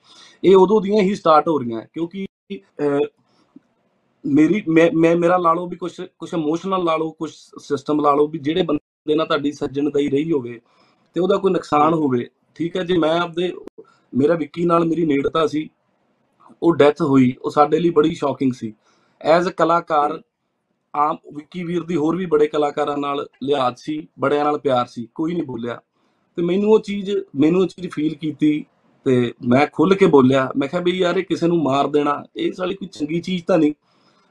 ਇਹ 0.44 0.56
ਉਦੋਂ 0.56 0.80
ਦੀਆਂ 0.80 1.02
ਹੀ 1.02 1.14
ਸਟਾਰਟ 1.14 1.48
ਹੋ 1.48 1.58
ਰਹੀਆਂ 1.58 1.82
ਕਿਉਂਕਿ 1.92 2.26
ਮੇਰੀ 4.26 4.62
ਮੈਂ 4.68 4.90
ਮੈਂ- 4.94 5.16
ਮੇਰਾ 5.16 5.36
ਲਾ 5.36 5.52
ਲਓ 5.54 5.66
ਵੀ 5.66 5.76
ਕੁਝ 5.76 5.92
ਕੁਝ 6.18 6.32
ਇਮੋਸ਼ਨਲ 6.34 6.84
ਲਾ 6.84 6.96
ਲਓ 6.96 7.10
ਕੁਝ 7.10 7.30
ਸਿਸਟਮ 7.58 8.00
ਲਾ 8.00 8.14
ਲਓ 8.14 8.26
ਵੀ 8.26 8.38
ਜਿਹੜੇ 8.38 8.62
ਬੰਦੇ 8.62 9.14
ਨਾਲ 9.14 9.26
ਤੁਹਾਡੀ 9.26 9.52
ਸੱਜਣਦਾਈ 9.52 10.08
ਰਹੀ 10.08 10.32
ਹੋਵੇ 10.32 10.60
ਤੇ 11.16 11.20
ਉਹਦਾ 11.20 11.36
ਕੋਈ 11.36 11.52
ਨੁਕਸਾਨ 11.52 11.94
ਹੋਵੇ 11.94 12.28
ਠੀਕ 12.54 12.76
ਹੈ 12.76 12.82
ਜੇ 12.84 12.96
ਮੈਂ 12.98 13.20
ਆਪਦੇ 13.20 13.52
ਮੇਰਾ 14.12 14.34
ਵਿੱਕੀ 14.34 14.64
ਨਾਲ 14.64 14.84
ਮੇਰੀ 14.84 15.04
ਨੇੜਤਾ 15.06 15.46
ਸੀ 15.46 15.68
ਉਹ 16.62 16.74
ਡੈਥ 16.74 17.02
ਹੋਈ 17.02 17.32
ਉਹ 17.42 17.50
ਸਾਡੇ 17.50 17.78
ਲਈ 17.80 17.90
ਬੜੀ 17.90 18.14
ਸ਼ੌਕਿੰਗ 18.14 18.52
ਸੀ। 18.52 18.72
ਐਜ਼ 19.20 19.48
ਅ 19.48 19.50
ਕਲਾਕਾਰ 19.50 20.22
ਆਮ 20.94 21.16
ਵਿੱਕੀ 21.34 21.64
ਵੀਰ 21.64 21.82
ਦੀ 21.82 21.96
ਹੋਰ 21.96 22.16
ਵੀ 22.16 22.26
ਬੜੇ 22.26 22.46
ਕਲਾਕਾਰਾਂ 22.46 22.96
ਨਾਲ 22.98 23.26
ਲਿਹਾਜ਼ 23.42 23.76
ਸੀ 23.78 24.08
ਬੜਿਆਂ 24.20 24.44
ਨਾਲ 24.44 24.58
ਪਿਆਰ 24.58 24.86
ਸੀ 24.86 25.06
ਕੋਈ 25.14 25.34
ਨਹੀਂ 25.34 25.44
ਬੋਲਿਆ। 25.44 25.80
ਤੇ 26.36 26.42
ਮੈਨੂੰ 26.42 26.70
ਉਹ 26.72 26.78
ਚੀਜ਼ 26.78 27.10
ਮੈਨੂੰ 27.36 27.60
ਉਹ 27.60 27.66
ਚੀਜ਼ 27.66 27.88
ਫੀਲ 27.92 28.14
ਕੀਤੀ 28.14 28.64
ਤੇ 29.06 29.32
ਮੈਂ 29.48 29.66
ਖੁੱਲ 29.72 29.94
ਕੇ 29.94 30.06
ਬੋਲਿਆ 30.06 30.50
ਮੈਂ 30.56 30.68
ਕਿਹਾ 30.68 30.82
ਵੀ 30.82 30.92
ਯਾਰ 30.98 31.16
ਇਹ 31.16 31.24
ਕਿਸੇ 31.24 31.46
ਨੂੰ 31.46 31.62
ਮਾਰ 31.62 31.86
ਦੇਣਾ 31.86 32.22
ਇਹ 32.36 32.52
ਸਾਲੀ 32.52 32.74
ਕੋਈ 32.74 32.88
ਚੰਗੀ 32.88 33.20
ਚੀਜ਼ 33.20 33.44
ਤਾਂ 33.44 33.58
ਨਹੀਂ। 33.58 33.74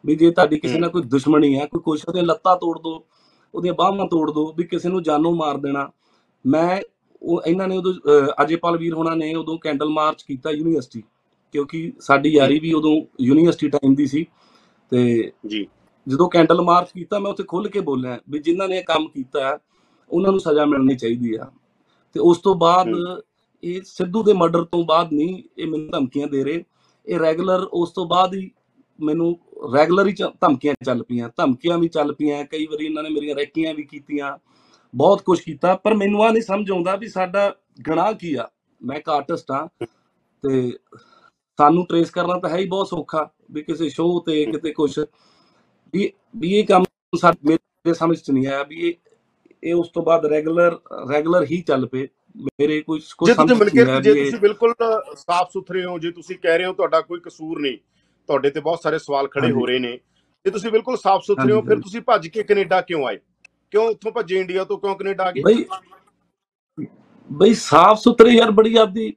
ਵੀ 0.05 0.15
ਜੇ 0.15 0.31
ਤੁਹਾਡੀ 0.31 0.57
ਕਿਸੇ 0.59 0.79
ਨਾਲ 0.79 0.89
ਕੋਈ 0.89 1.01
ਦੁਸ਼ਮਣੀ 1.01 1.53
ਹੈ 1.59 1.65
ਕੋਈ 1.65 1.81
ਕੁਛ 1.81 2.03
ਉਹਦੀਆਂ 2.07 2.23
ਲੱਤਾਂ 2.23 2.55
ਤੋੜ 2.55 2.77
ਦੋ 2.79 3.05
ਉਹਦੀਆਂ 3.53 3.73
ਬਾਹਾਂ 3.73 4.07
ਤੋੜ 4.07 4.31
ਦੋ 4.31 4.51
ਵੀ 4.57 4.63
ਕਿਸੇ 4.63 4.89
ਨੂੰ 4.89 5.01
ਜਾਨੋਂ 5.03 5.31
ਮਾਰ 5.31 5.57
ਦੇਣਾ। 5.57 5.89
ਮੈਂ 6.45 6.81
ਉਹ 7.21 7.41
ਇਹਨਾਂ 7.47 7.67
ਨੇ 7.67 7.77
ਉਦੋਂ 7.77 7.93
ਅਜੇਪਾਲ 8.43 8.77
ਵੀਰ 8.77 8.93
ਹੋਣਾ 8.93 9.13
ਨੇ 9.15 9.33
ਉਦੋਂ 9.35 9.57
ਕੈਂਡਲ 9.57 9.89
ਮਾਰਚ 9.89 10.23
ਕੀਤਾ 10.23 10.49
ਯੂਨੀਵਰਸਿਟੀ 10.51 11.03
ਕਿਉਂਕਿ 11.53 11.91
ਸਾਡੀ 11.99 12.29
ਯਾਰੀ 12.29 12.59
ਵੀ 12.59 12.73
ਉਦੋਂ 12.73 12.95
ਯੂਨੀਵਰਸਿਟੀ 13.21 13.69
ਟਾਈਮ 13.69 13.95
ਦੀ 13.95 14.05
ਸੀ। 14.07 14.25
ਤੇ 14.91 15.31
ਜੀ। 15.47 15.65
ਜਦੋਂ 16.07 16.29
ਕੈਂਡਲ 16.29 16.61
ਮਾਰਚ 16.61 16.89
ਕੀਤਾ 16.93 17.19
ਮੈਂ 17.19 17.31
ਉੱਥੇ 17.31 17.43
ਖੁੱਲ 17.43 17.67
ਕੇ 17.67 17.79
ਬੋਲਿਆ 17.79 18.19
ਵੀ 18.29 18.39
ਜਿਨ੍ਹਾਂ 18.39 18.67
ਨੇ 18.67 18.77
ਇਹ 18.77 18.83
ਕੰਮ 18.83 19.07
ਕੀਤਾ 19.07 19.57
ਉਹਨਾਂ 20.11 20.31
ਨੂੰ 20.31 20.39
ਸਜ਼ਾ 20.39 20.65
ਮਿਲਣੀ 20.65 20.95
ਚਾਹੀਦੀ 20.95 21.33
ਆ। 21.35 21.49
ਤੇ 22.13 22.19
ਉਸ 22.19 22.37
ਤੋਂ 22.37 22.55
ਬਾਅਦ। 22.55 22.87
ਇਹ 23.63 23.81
ਸਿੱਧੂ 23.85 24.23
ਦੇ 24.23 24.33
ਮਰਡਰ 24.33 24.63
ਤੋਂ 24.63 24.83
ਬਾਅਦ 24.85 25.13
ਨਹੀਂ 25.13 25.43
ਇਹ 25.57 25.67
ਮੈਨੂੰ 25.67 25.89
ਧਮਕੀਆਂ 25.91 26.27
ਦੇ 26.27 26.43
ਰਹੇ। 26.43 26.63
ਇਹ 27.05 27.19
ਰੈਗੂਲਰ 27.19 27.63
ਉਸ 27.63 27.91
ਤੋਂ 27.91 28.05
ਬਾਅਦ 28.05 28.33
ਹੀ 28.33 28.51
ਮੈਨੂੰ 28.99 29.37
ਰੈਗੂਲਰ 29.75 30.07
ਹੀ 30.07 30.13
ਧਮਕੀਆਂ 30.41 30.73
ਚੱਲ 30.85 31.03
ਪਈਆਂ 31.03 31.29
ਧਮਕੀਆਂ 31.37 31.77
ਵੀ 31.77 31.87
ਚੱਲ 31.87 32.13
ਪਈਆਂ 32.13 32.43
ਕਈ 32.45 32.65
ਵਾਰੀ 32.65 32.85
ਇਹਨਾਂ 32.85 33.03
ਨੇ 33.03 33.09
ਮੇਰੀਆਂ 33.09 33.35
ਰੈਕੀਆਂ 33.35 33.73
ਵੀ 33.73 33.83
ਕੀਤੀਆਂ 33.83 34.37
ਬਹੁਤ 34.93 35.21
ਕੁਝ 35.21 35.39
ਕੀਤਾ 35.39 35.75
ਪਰ 35.75 35.93
ਮੈਨੂੰ 35.93 36.23
ਆ 36.23 36.29
ਨਹੀਂ 36.29 36.41
ਸਮਝ 36.43 36.69
ਆਉਂਦਾ 36.71 36.95
ਵੀ 36.95 37.07
ਸਾਡਾ 37.07 37.49
ਗੁਨਾਹ 37.81 38.13
ਕੀ 38.13 38.33
ਆ। 38.35 38.47
ਮੈਂ 38.81 38.97
ਇੱਕ 38.97 39.09
ਆਰਟਿਸਟ 39.09 39.51
ਆ 39.51 39.67
ਤੇ 40.43 40.71
ਸਾਨੂੰ 41.59 41.85
ਟਰੇਸ 41.85 42.09
ਕਰਨਾ 42.11 42.37
ਤਾਂ 42.39 42.49
ਹੈ 42.49 42.57
ਹੀ 42.57 42.65
ਬਹੁਤ 42.65 42.87
ਸੌਖਾ 42.87 43.27
ਵੀ 43.51 43.61
ਕਿਸੇ 43.63 43.89
ਸ਼ੋਅ 43.89 44.21
ਤੇ 44.25 44.43
ਕਿਤੇ 44.45 44.71
ਕੁਝ 44.73 44.91
ਵੀ 45.93 46.11
ਵੀ 46.37 46.53
ਇਹ 46.53 46.65
ਕੰਮ 46.65 46.83
ਸਾ 47.13 47.33
ਮੇਰੇ 47.43 47.93
ਸਮਝ 47.93 48.17
ਚ 48.17 48.31
ਨਹੀਂ 48.31 48.47
ਆਇਆ 48.47 48.63
ਵੀ 48.63 48.87
ਇਹ 48.87 48.93
ਇਹ 49.63 49.73
ਉਸ 49.73 49.89
ਤੋਂ 49.89 50.03
ਬਾਅਦ 50.03 50.25
ਰੈਗੂਲਰ 50.25 50.79
ਰੈਗੂਲਰ 51.11 51.45
ਹੀ 51.51 51.61
ਚੱਲ 51.61 51.85
ਪਏ 51.87 52.07
ਮੇਰੇ 52.59 52.81
ਕੁਝ 52.81 53.01
ਕੁਝ 53.17 53.31
ਸਮਝ 53.31 53.51
ਨਹੀਂ 53.51 53.85
ਆਇਆ 53.85 53.99
ਜੇ 54.01 54.13
ਤੁਸੀਂ 54.15 54.39
ਬਿਲਕੁਲ 54.39 54.73
ਸਾਫ਼ 55.17 55.51
ਸੁਥਰੇ 55.53 55.83
ਹੋ 55.85 55.97
ਜੇ 55.99 56.11
ਤੁਸੀਂ 56.11 56.35
ਕਹਿ 56.39 56.57
ਰਹੇ 56.57 56.65
ਹੋ 56.67 56.73
ਤੁਹਾਡਾ 56.73 57.01
ਕੋਈ 57.01 57.19
ਕਸੂਰ 57.19 57.59
ਨਹੀਂ 57.61 57.77
ਤੁਹਾਡੇ 58.27 58.49
ਤੇ 58.49 58.59
ਬਹੁਤ 58.59 58.81
ਸਾਰੇ 58.83 58.99
ਸਵਾਲ 58.99 59.27
ਖੜੇ 59.27 59.51
ਹੋ। 59.51 59.65
ਰਹੇ 59.65 59.79
ਨੇ। 59.79 59.97
ਜੇ 60.45 60.51
ਤੁਸੀਂ 60.51 60.71
ਬਿਲਕੁਲ 60.71 60.97
ਸਾਫ਼ 60.97 61.23
ਸੁਥਰੇ 61.25 61.53
ਹੋ 61.53 61.61
ਫਿਰ। 61.61 61.79
ਤੁਸੀਂ 61.81 62.01
ਭੱਜ 62.01 62.27
ਕੇ 62.27 62.43
ਕੈਨੇਡਾ 62.43 62.81
ਕਿਉਂ 62.81 63.05
ਆਏ? 63.07 63.17
ਕਿਉਂ 63.71 63.87
ਉੱਥੋਂ 63.89 64.11
ਭੱਜੇ 64.11 64.39
ਇੰਡੀਆ 64.39 64.63
ਤੋਂ 64.63 64.77
ਕਿਉਂ 64.77 64.95
ਕੈਨੇਡਾ 64.95 65.23
ਆ 65.23 65.31
ਗਏ? 65.31 65.41
ਬਈ 65.41 65.65
ਬਈ 67.29 67.53
ਸਾਫ਼ 67.53 67.99
ਸੁਥਰੇ 67.99 68.31
ਯਾਰ 68.31 68.51
ਬੜੀ 68.51 68.75
ਆਪਦੀ 68.77 69.13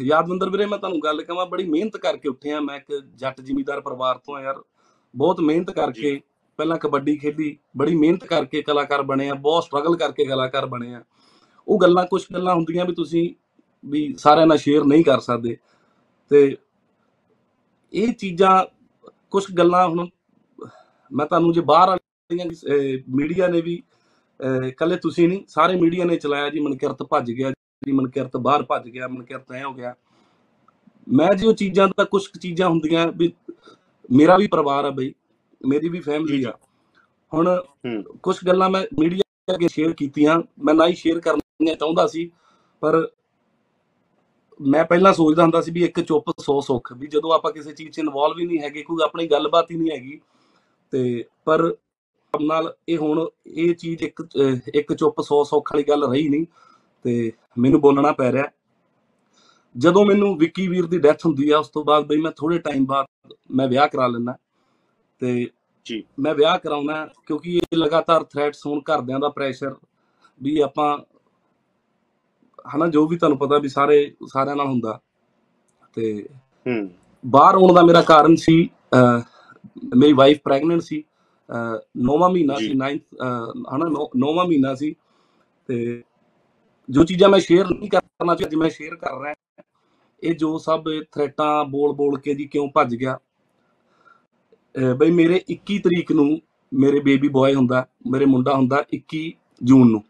ਯਾਦਵਿੰਦਰ 0.00 0.50
ਵੀਰੇ 0.50 0.66
ਮੈਂ 0.66 0.78
ਤੁਹਾਨੂੰ 0.78 0.98
ਗੱਲ 1.04 1.22
ਕਹਾਂ 1.22 1.46
ਬੜੀ 1.46 1.64
ਮਿਹਨਤ 1.64 1.96
ਕਰਕੇ 1.96 2.28
ਉੱਠਿਆ 2.28 2.60
ਮੈਂ 2.60 2.76
ਇੱਕ 2.76 3.00
ਜੱਟ 3.16 3.40
ਜ਼ਿਮੀਂਦਾਰ 3.40 3.80
ਪਰਿਵਾਰ 3.80 4.18
ਤੋਂ 4.18 4.36
ਆ 4.36 4.42
ਯਾਰ। 4.42 4.62
ਬਹੁਤ 5.14 5.40
ਮਿਹਨਤ 5.40 5.70
ਕਰਕੇ 5.70 6.20
ਪਹਿਲਾਂ 6.58 6.76
ਕਬੱਡੀ 6.78 7.16
ਖੇਡੀ 7.16 7.56
ਬੜੀ 7.76 7.94
ਮਿਹਨਤ 7.94 8.24
ਕਰਕੇ 8.24 8.62
ਕਲਾਕਾਰ 8.62 9.02
ਬਣੇ 9.02 9.28
ਆ 9.28 9.34
ਬਹੁਤ 9.36 9.64
ਸਟਰਗਲ 9.64 9.96
ਕਰਕੇ 9.96 10.24
ਕਲਾਕਾਰ 10.24 10.66
ਬਣੇ 10.66 10.94
ਆ। 10.94 11.02
ਉਹ 11.68 11.78
ਗੱਲਾਂ 11.78 12.04
ਕੁਝ 12.06 12.22
ਗੱਲਾਂ 12.34 12.54
ਹੁੰਦੀਆਂ 12.54 12.84
ਵੀ 12.84 12.94
ਤੁਸੀਂ 12.94 13.28
ਵੀ 13.84 14.14
ਸਾਰਿਆਂ 14.18 14.46
ਨਾਲ 14.46 14.58
ਸ਼ੇਅਰ 14.58 14.84
ਨਹੀਂ 14.84 15.04
ਕਰ 15.04 15.20
ਸਕਦੇ। 15.20 15.56
ਤੇ 16.30 16.56
ਇਹ 17.94 18.12
ਚੀਜ਼ਾਂ 18.12 18.64
ਕੁਝ 19.30 19.44
ਗੱਲਾਂ 19.58 19.86
ਹੁਣ 19.88 20.06
ਮੈਂ 21.12 21.26
ਤੁਹਾਨੂੰ 21.26 21.52
ਜੇ 21.52 21.60
ਬਾਹਰ 21.60 21.88
ਵਾਲੀਆਂ 21.88 22.46
ਮੀਡੀਆ 23.08 23.48
ਨੇ 23.48 23.60
ਵੀ 23.60 23.82
ਕੱਲੇ 24.78 24.96
ਤੁਸੀਂ 24.96 25.28
ਨਹੀਂ 25.28 25.42
ਸਾਰੇ 25.48 25.76
ਮੀਡੀਆ 25.80 26.04
ਨੇ 26.04 26.16
ਚਲਾਇਆ 26.16 26.48
ਜੀ 26.50 26.60
ਮਨਕਿਰਤ 26.60 27.02
ਭੱਜ 27.02 27.30
ਗਿਆ 27.32 27.50
ਜੀ 27.50 27.92
ਮਨਕਿਰਤ 27.92 28.36
ਬਾਹਰ 28.36 28.62
ਭੱਜ 28.62 28.88
ਗਿਆ 28.88 29.08
ਮਨਕਿਰਤ 29.08 29.52
ਐ 29.52 29.62
ਹੋ 29.64 29.72
ਗਿਆ 29.74 29.94
ਮੈਂ 31.06 31.34
ਜੀ 31.34 31.46
ਉਹ 31.46 31.54
ਚੀਜ਼ਾਂ 31.54 31.88
ਦਾ 31.88 32.04
ਕੁਝ 32.04 32.22
ਚੀਜ਼ਾਂ 32.40 32.68
ਹੁੰਦੀਆਂ 32.68 33.06
ਵੀ 33.16 33.32
ਮੇਰਾ 34.10 34.36
ਵੀ 34.36 34.46
ਪਰਿਵਾਰ 34.46 34.84
ਆ 34.84 34.90
ਬਈ 34.90 35.12
ਮੇਰੀ 35.66 35.88
ਵੀ 35.88 36.00
ਫੈਮਿਲੀ। 36.00 36.44
ਆ 36.44 36.52
ਹੁਣ। 37.32 37.62
ਕੁਝ 38.22 38.36
ਗੱਲਾਂ 38.46 38.70
ਮੈਂ 38.70 38.84
ਮੀਡੀਆ 39.00 39.54
ਅੱਗੇ 39.54 39.68
ਸ਼ੇਅਰ 39.68 39.92
ਕੀਤੀਆਂ 39.92 40.42
ਮੈਂ 40.64 40.74
ਨਾ 40.74 40.86
ਹੀ 40.86 40.94
ਸ਼ੇਅਰ 40.94 41.20
ਕਰਨੀਆਂ 41.20 41.74
ਚਾਹੁੰਦਾ 41.76 42.06
ਸੀ 42.06 42.30
ਪਰ 42.80 43.08
ਮੈਂ 44.60 44.84
ਪਹਿਲਾਂ 44.84 45.12
ਸੋਚਦਾ 45.14 45.42
ਹੁੰਦਾ 45.42 45.60
ਸੀ 45.60 45.70
ਵੀ 45.72 45.84
ਇੱਕ 45.84 46.00
ਚੁੱਪ 46.00 46.30
100 46.32 46.60
ਸੁੱਖ 46.62 46.92
ਵੀ 46.92 47.06
ਜਦੋਂ 47.06 47.32
ਆਪਾਂ 47.32 47.52
ਕਿਸੇ 47.52 47.72
ਚੀਜ਼ 47.72 47.90
'ਚ 47.90 47.98
ਇਨਵੋਲਵ 47.98 48.38
ਹੀ 48.38 48.46
ਨਹੀਂ 48.46 48.58
ਹੈਗੇ 48.58 48.82
ਕੋਈ 48.82 49.02
ਆਪਣੀ 49.04 49.26
ਗੱਲਬਾਤ 49.26 49.70
ਹੀ 49.70 49.76
ਨਹੀਂ 49.76 49.90
ਹੈਗੀ 49.90 50.20
ਤੇ 50.92 51.24
ਪਰ 51.44 51.74
ਨਾਲ 52.34 52.74
ਇਹ 52.88 52.98
ਹੁਣ 52.98 53.26
ਇਹ 53.46 53.74
ਚੀਜ਼ 53.74 54.02
ਇੱਕ 54.02 54.22
ਇੱਕ 54.74 54.92
ਚੁੱਪ 54.92 55.20
100 55.22 55.42
ਸੁੱਖ 55.44 55.72
ਵਾਲੀ 55.72 55.84
ਗੱਲ 55.84 56.04
ਰਹੀ 56.04 56.28
ਨਹੀਂ 56.28 56.46
ਤੇ 57.04 57.32
ਮੈਨੂੰ 57.58 57.80
ਬੋਲਣਾ 57.80 58.12
ਪੈ 58.12 58.30
ਰਿਹਾ 58.32 58.50
ਜਦੋਂ 59.74 60.04
ਮੈਨੂੰ 60.04 60.36
ਵਿੱਕੀ 60.38 60.66
ਵੀਰ 60.68 60.86
ਦੀ 60.86 60.98
ਡੈਥ 60.98 61.24
ਹੁੰਦੀ 61.26 61.50
ਆ 61.50 61.58
ਉਸ 61.58 61.68
ਤੋਂ 61.68 61.84
ਬਾਅਦ 61.84 62.06
ਬਈ 62.06 62.16
ਮੈਂ 62.16 62.30
ਥੋੜੇ 62.30 62.58
ਟਾਈਮ 62.58 62.84
ਬਾਅਦ 62.86 63.32
ਮੈਂ 63.50 63.66
ਵਿਆਹ 63.68 63.88
ਕਰਾ 63.88 64.06
ਲੈਂਦਾ 64.06 64.36
ਤੇ 65.20 65.46
ਜੀ। 65.86 66.02
ਮੈਂ 66.20 66.34
ਵਿਆਹ 66.34 66.58
ਕਰਾਉਣਾ 66.58 67.06
ਕਿਉਂਕਿ 67.26 67.56
ਇਹ 67.56 67.76
ਲਗਾਤਾਰ 67.76 68.24
ਥ੍ਰੈਟਸ 68.24 68.66
ਹੋਣ 68.66 68.80
ਘਰਦਿਆਂ 68.80 69.18
ਦਾ 69.20 69.28
ਪ੍ਰੈਸ਼ਰ 69.28 69.74
ਵੀ 70.40 70.58
ਆਪਾਂ 70.60 70.96
ਹਨਾ 72.64 72.86
ਜੋ 72.88 73.06
ਵੀ 73.08 73.16
ਤੁਹਾਨੂੰ 73.16 73.38
ਪਤਾ 73.38 73.58
ਵੀ 73.58 73.68
ਸਾਰੇ 73.68 74.14
ਸਾਰਿਆਂ 74.32 74.56
ਨਾਲ 74.56 74.66
ਹੁੰਦਾ। 74.66 74.98
ਤੇ 75.94 76.28
ਹੂੰ। 76.66 76.90
ਬਾਹਰ 77.26 77.54
ਆਉਣ 77.54 77.72
ਦਾ 77.74 77.82
ਮੇਰਾ 77.82 78.02
ਕਾਰਨ 78.02 78.36
ਸੀ 78.36 78.56
ਮੇਰੀ 79.96 80.12
ਵਾਈਫ 80.12 80.38
ਪ੍ਰੈਗਨੈਂਟ 80.44 80.80
ਸੀ 80.80 81.02
ਨੌਵਾਂ 81.96 82.30
ਮਹੀਨਾ। 82.30 82.54
ਸੀ 82.54 82.72
9th 82.72 83.04
ਹਨਾ 83.76 84.06
ਨੌਵਾਂ 84.16 84.44
ਮਹੀਨਾ 84.44 84.74
ਸੀ। 84.74 84.94
ਤੇ 85.66 86.02
ਜੋ 86.90 87.04
ਚੀਜ਼ਾਂ 87.04 87.28
ਮੈਂ 87.28 87.40
ਸ਼ੇਅਰ 87.40 87.68
ਨਹੀਂ 87.70 87.90
ਕਰਨਾ 87.90 88.34
ਚਾਹੁੰਦਾ 88.34 88.58
ਮੈਂ 88.58 88.70
ਸ਼ੇਅਰ 88.70 88.96
ਕਰ 88.96 89.20
ਰਿਹਾ 89.22 89.34
ਇਹ 90.22 90.34
ਜੋ 90.34 90.58
ਸਭ 90.58 90.84
ਥ੍ਰੈਟਾਂ 91.12 91.64
ਬੋਲ 91.64 91.92
ਬੋਲ 91.92 92.18
ਕੇ 92.20 92.34
ਜੀ 92.34 92.44
ਕਿਉਂ 92.44 92.68
ਭੱਜ 92.74 92.94
ਗਿਆ। 92.94 93.18
ਬਈ 94.96 95.10
ਮੇਰੇ 95.10 95.42
21 95.50 95.78
ਤਰੀਕ 95.78 96.12
ਨੂੰ 96.12 96.40
ਮੇਰੇ 96.74 97.00
ਬੇਬੀ 97.00 97.28
ਬॉय 97.28 97.54
ਹੁੰਦਾ 97.54 97.86
ਮੇਰੇ 98.10 98.24
ਮੁੰਡਾ 98.24 98.54
ਹੁੰਦਾ 98.54 98.84
21 98.94 99.30
ਜੂਨ 99.62 99.90
ਨੂੰ। 99.90 100.02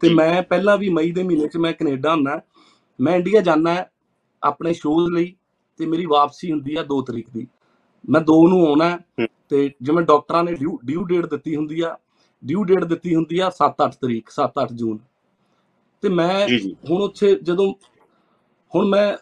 ਤੇ। 0.00 0.14
ਮੈਂ 0.14 0.42
ਪਹਿਲਾਂ 0.42 0.76
ਵੀ 0.78 0.88
ਮਈ 0.88 1.12
ਦੇ 1.12 1.22
ਮਹੀਨੇ 1.22 1.48
'ਚ 1.48 1.56
ਮੈਂ 1.56 1.72
ਕੈਨੇਡਾ 1.72 2.14
ਹੁੰਦਾ 2.14 2.40
ਮੈਂ 3.00 3.16
ਇੰਡੀਆ 3.16 3.40
ਜਾਣਾ 3.40 3.76
ਆਪਣੇ 4.42 4.72
ਸ਼ੋਜ਼ 4.72 5.12
ਲਈ 5.12 5.34
ਤੇ 5.78 5.86
ਮੇਰੀ 5.86 6.06
ਵਾਪਸੀ 6.06 6.52
ਹੁੰਦੀ 6.52 6.76
ਆ 6.76 6.82
2 6.82 7.02
ਤਰੀਕ 7.06 7.30
ਦੀ 7.30 7.46
ਮੈਂ 8.10 8.20
2 8.20 8.36
ਨੂੰ 8.48 8.66
ਆਉਣਾ। 8.66 8.98
ਤੇ 9.48 9.70
ਜਿਵੇਂ 9.82 10.02
ਡਾਕਟਰਾਂ 10.02 10.44
ਨੇ 10.44 10.54
ਡਿਊ 10.84 11.04
ਡੇਟ 11.04 11.26
ਦਿੱਤੀ 11.26 11.56
ਹੁੰਦੀ 11.56 11.80
ਆ 11.80 11.96
ਡਿਊ 12.44 12.64
ਡੇਟ 12.64 12.84
ਦਿੱਤੀ 12.84 13.14
ਹੁੰਦੀ 13.14 13.38
ਆ 13.38 13.50
7-8 13.62 13.90
ਤਰੀਕ 14.00 14.30
7-8 14.30 14.66
ਜੂਨ 14.72 14.98
ਤੇ 16.02 16.08
ਮੈਂ 16.08 16.48
ਹੁਣ 16.90 17.02
ਉੱਥੇ 17.02 17.34
ਜਦੋਂ 17.42 17.74
ਹੁਣ 18.74 18.86
ਮੈਂ 18.86 19.16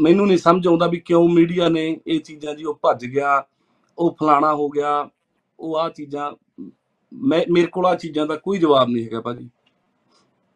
ਮੈਨੂੰ 0.00 0.26
ਨਹੀਂ 0.26 0.38
ਸਮਝ 0.38 0.66
ਆਉਂਦਾ 0.66 0.86
ਵੀ 0.86 1.00
ਕਿਉਂ 1.00 1.28
ਮੀਡੀਆ 1.28 1.68
ਨੇ 1.68 2.00
ਇਹ 2.06 2.20
ਚੀਜ਼ਾਂ 2.20 2.54
ਜੀ 2.54 2.64
ਉਹ 2.64 2.78
ਭੱਜ 2.82 3.04
ਗਿਆ 3.06 3.44
ਉਹ 3.98 4.16
ਫਲਾਣਾ 4.20 4.54
ਹੋ 4.54 4.68
ਗਿਆ 4.68 5.10
ਉਹ 5.58 5.76
ਆ 5.76 5.88
ਚੀਜ਼ਾਂ 5.88 6.32
ਮੈਂ 7.12 7.42
ਮੇਰੇ 7.50 7.66
ਕੋਲ 7.66 7.86
ਆ 7.86 7.94
ਚੀਜ਼ਾਂ 7.94 8.26
ਦਾ 8.26 8.36
ਕੋਈ 8.36 8.58
ਜਵਾਬ 8.58 8.88
ਨਹੀਂ 8.88 9.04
ਹੈਗਾ 9.04 9.20
ਭਾਜੀ 9.20 9.48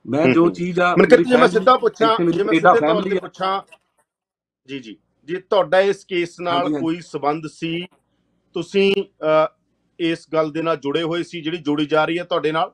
ਮੈਂ 0.07 0.27
ਜੋ। 0.35 0.49
ਚੀਜ਼ 0.51 0.81
ਆ 0.81 0.95
ਮੇਰੀ 0.97 1.25
ਜੀ 1.25 1.37
ਮੈਂ 1.37 1.49
ਸਿੱਧਾ 1.49 1.77
ਪੁੱਛਾਂ 1.77 2.09
ਜੇ 2.21 2.43
ਮੈਂ 2.43 2.53
ਸਿੱਧੇ 2.55 2.81
ਤੌਰ 2.81 3.03
ਤੇ। 3.03 3.19
ਪੁੱਛਾਂ 3.19 3.61
ਜੀ 4.69 4.79
ਜੀ 4.79 4.97
ਜੇ 5.29 5.37
ਤੁਹਾਡਾ 5.51 5.81
ਇਸ 5.83 6.05
ਕੇਸ 6.05 6.39
ਨਾਲ। 6.41 6.79
ਕੋਈ 6.81 7.01
ਸਬੰਧ 7.01 7.47
ਸੀ 7.53 7.87
ਤੁਸੀਂ 8.57 8.93
ਇਸ 9.99 10.27
ਗੱਲ 10.33 10.51
ਦੇ 10.53 10.63
ਨਾਲ 10.63 10.77
ਜੁੜੇ 10.77 11.03
ਹੋਏ 11.03 11.23
ਸੀ 11.23 11.41
ਜਿਹੜੀ 11.41 11.59
ਜੋੜੀ 11.59 11.87
ਜਾ 11.87 12.05
ਰਹੀ 12.05 12.19
ਹੈ 12.19 12.25
ਤੁਹਾਡੇ 12.25 12.53
ਨਾਲ 12.53 12.73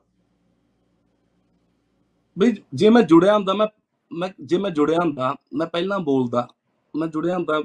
ਬਈ 2.37 2.51
ਜੇ 2.73 2.89
ਮੈਂ 2.89 3.01
ਜੁੜਿਆ 3.03 3.33
ਹੁੰਦਾ 3.33 3.53
ਮੈਂ 3.53 3.67
ਮੈਂ 4.11 4.29
ਜੇ 4.41 4.57
ਮੈਂ 4.57 4.71
ਜੁੜਿਆ 4.71 4.97
ਹੁੰਦਾ 5.01 5.33
ਮੈਂ 5.53 5.67
ਪਹਿਲਾਂ 5.67 5.99
ਬੋਲਦਾ 5.99 6.47
ਮੈਂ 6.93 7.07
ਜੁੜਿਆ 7.07 7.35
ਹੁੰਦਾ 7.35 7.61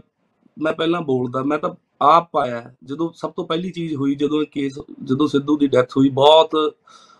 ਮੈਂ 0.58 0.72
ਪਹਿਲਾਂ 0.72 1.00
ਬੋਲਦਾ 1.02 1.42
ਮੈਂ 1.42 1.58
ਤਾਂ 1.58 1.70
ਆਪ 2.02 2.28
ਪਾਇਆ। 2.32 2.62
ਜਦੋਂ 2.84 3.10
ਸਭ 3.14 3.32
ਤੋਂ 3.32 3.46
ਪਹਿਲੀ 3.46 3.70
ਚੀਜ਼ 3.70 3.94
ਹੋਈ 3.94 4.14
ਜਦੋਂ 4.14 4.40
ਇਹ 4.42 4.46
ਕੇਸ 4.52 4.78
ਜਦੋਂ 5.04 5.26
ਸਿੱਧੂ 5.28 5.56
ਦੀ 5.56 5.66
ਡੈਥ 5.66 5.96
ਹੋਈ 5.96 6.08
ਬਹੁਤ 6.14 6.56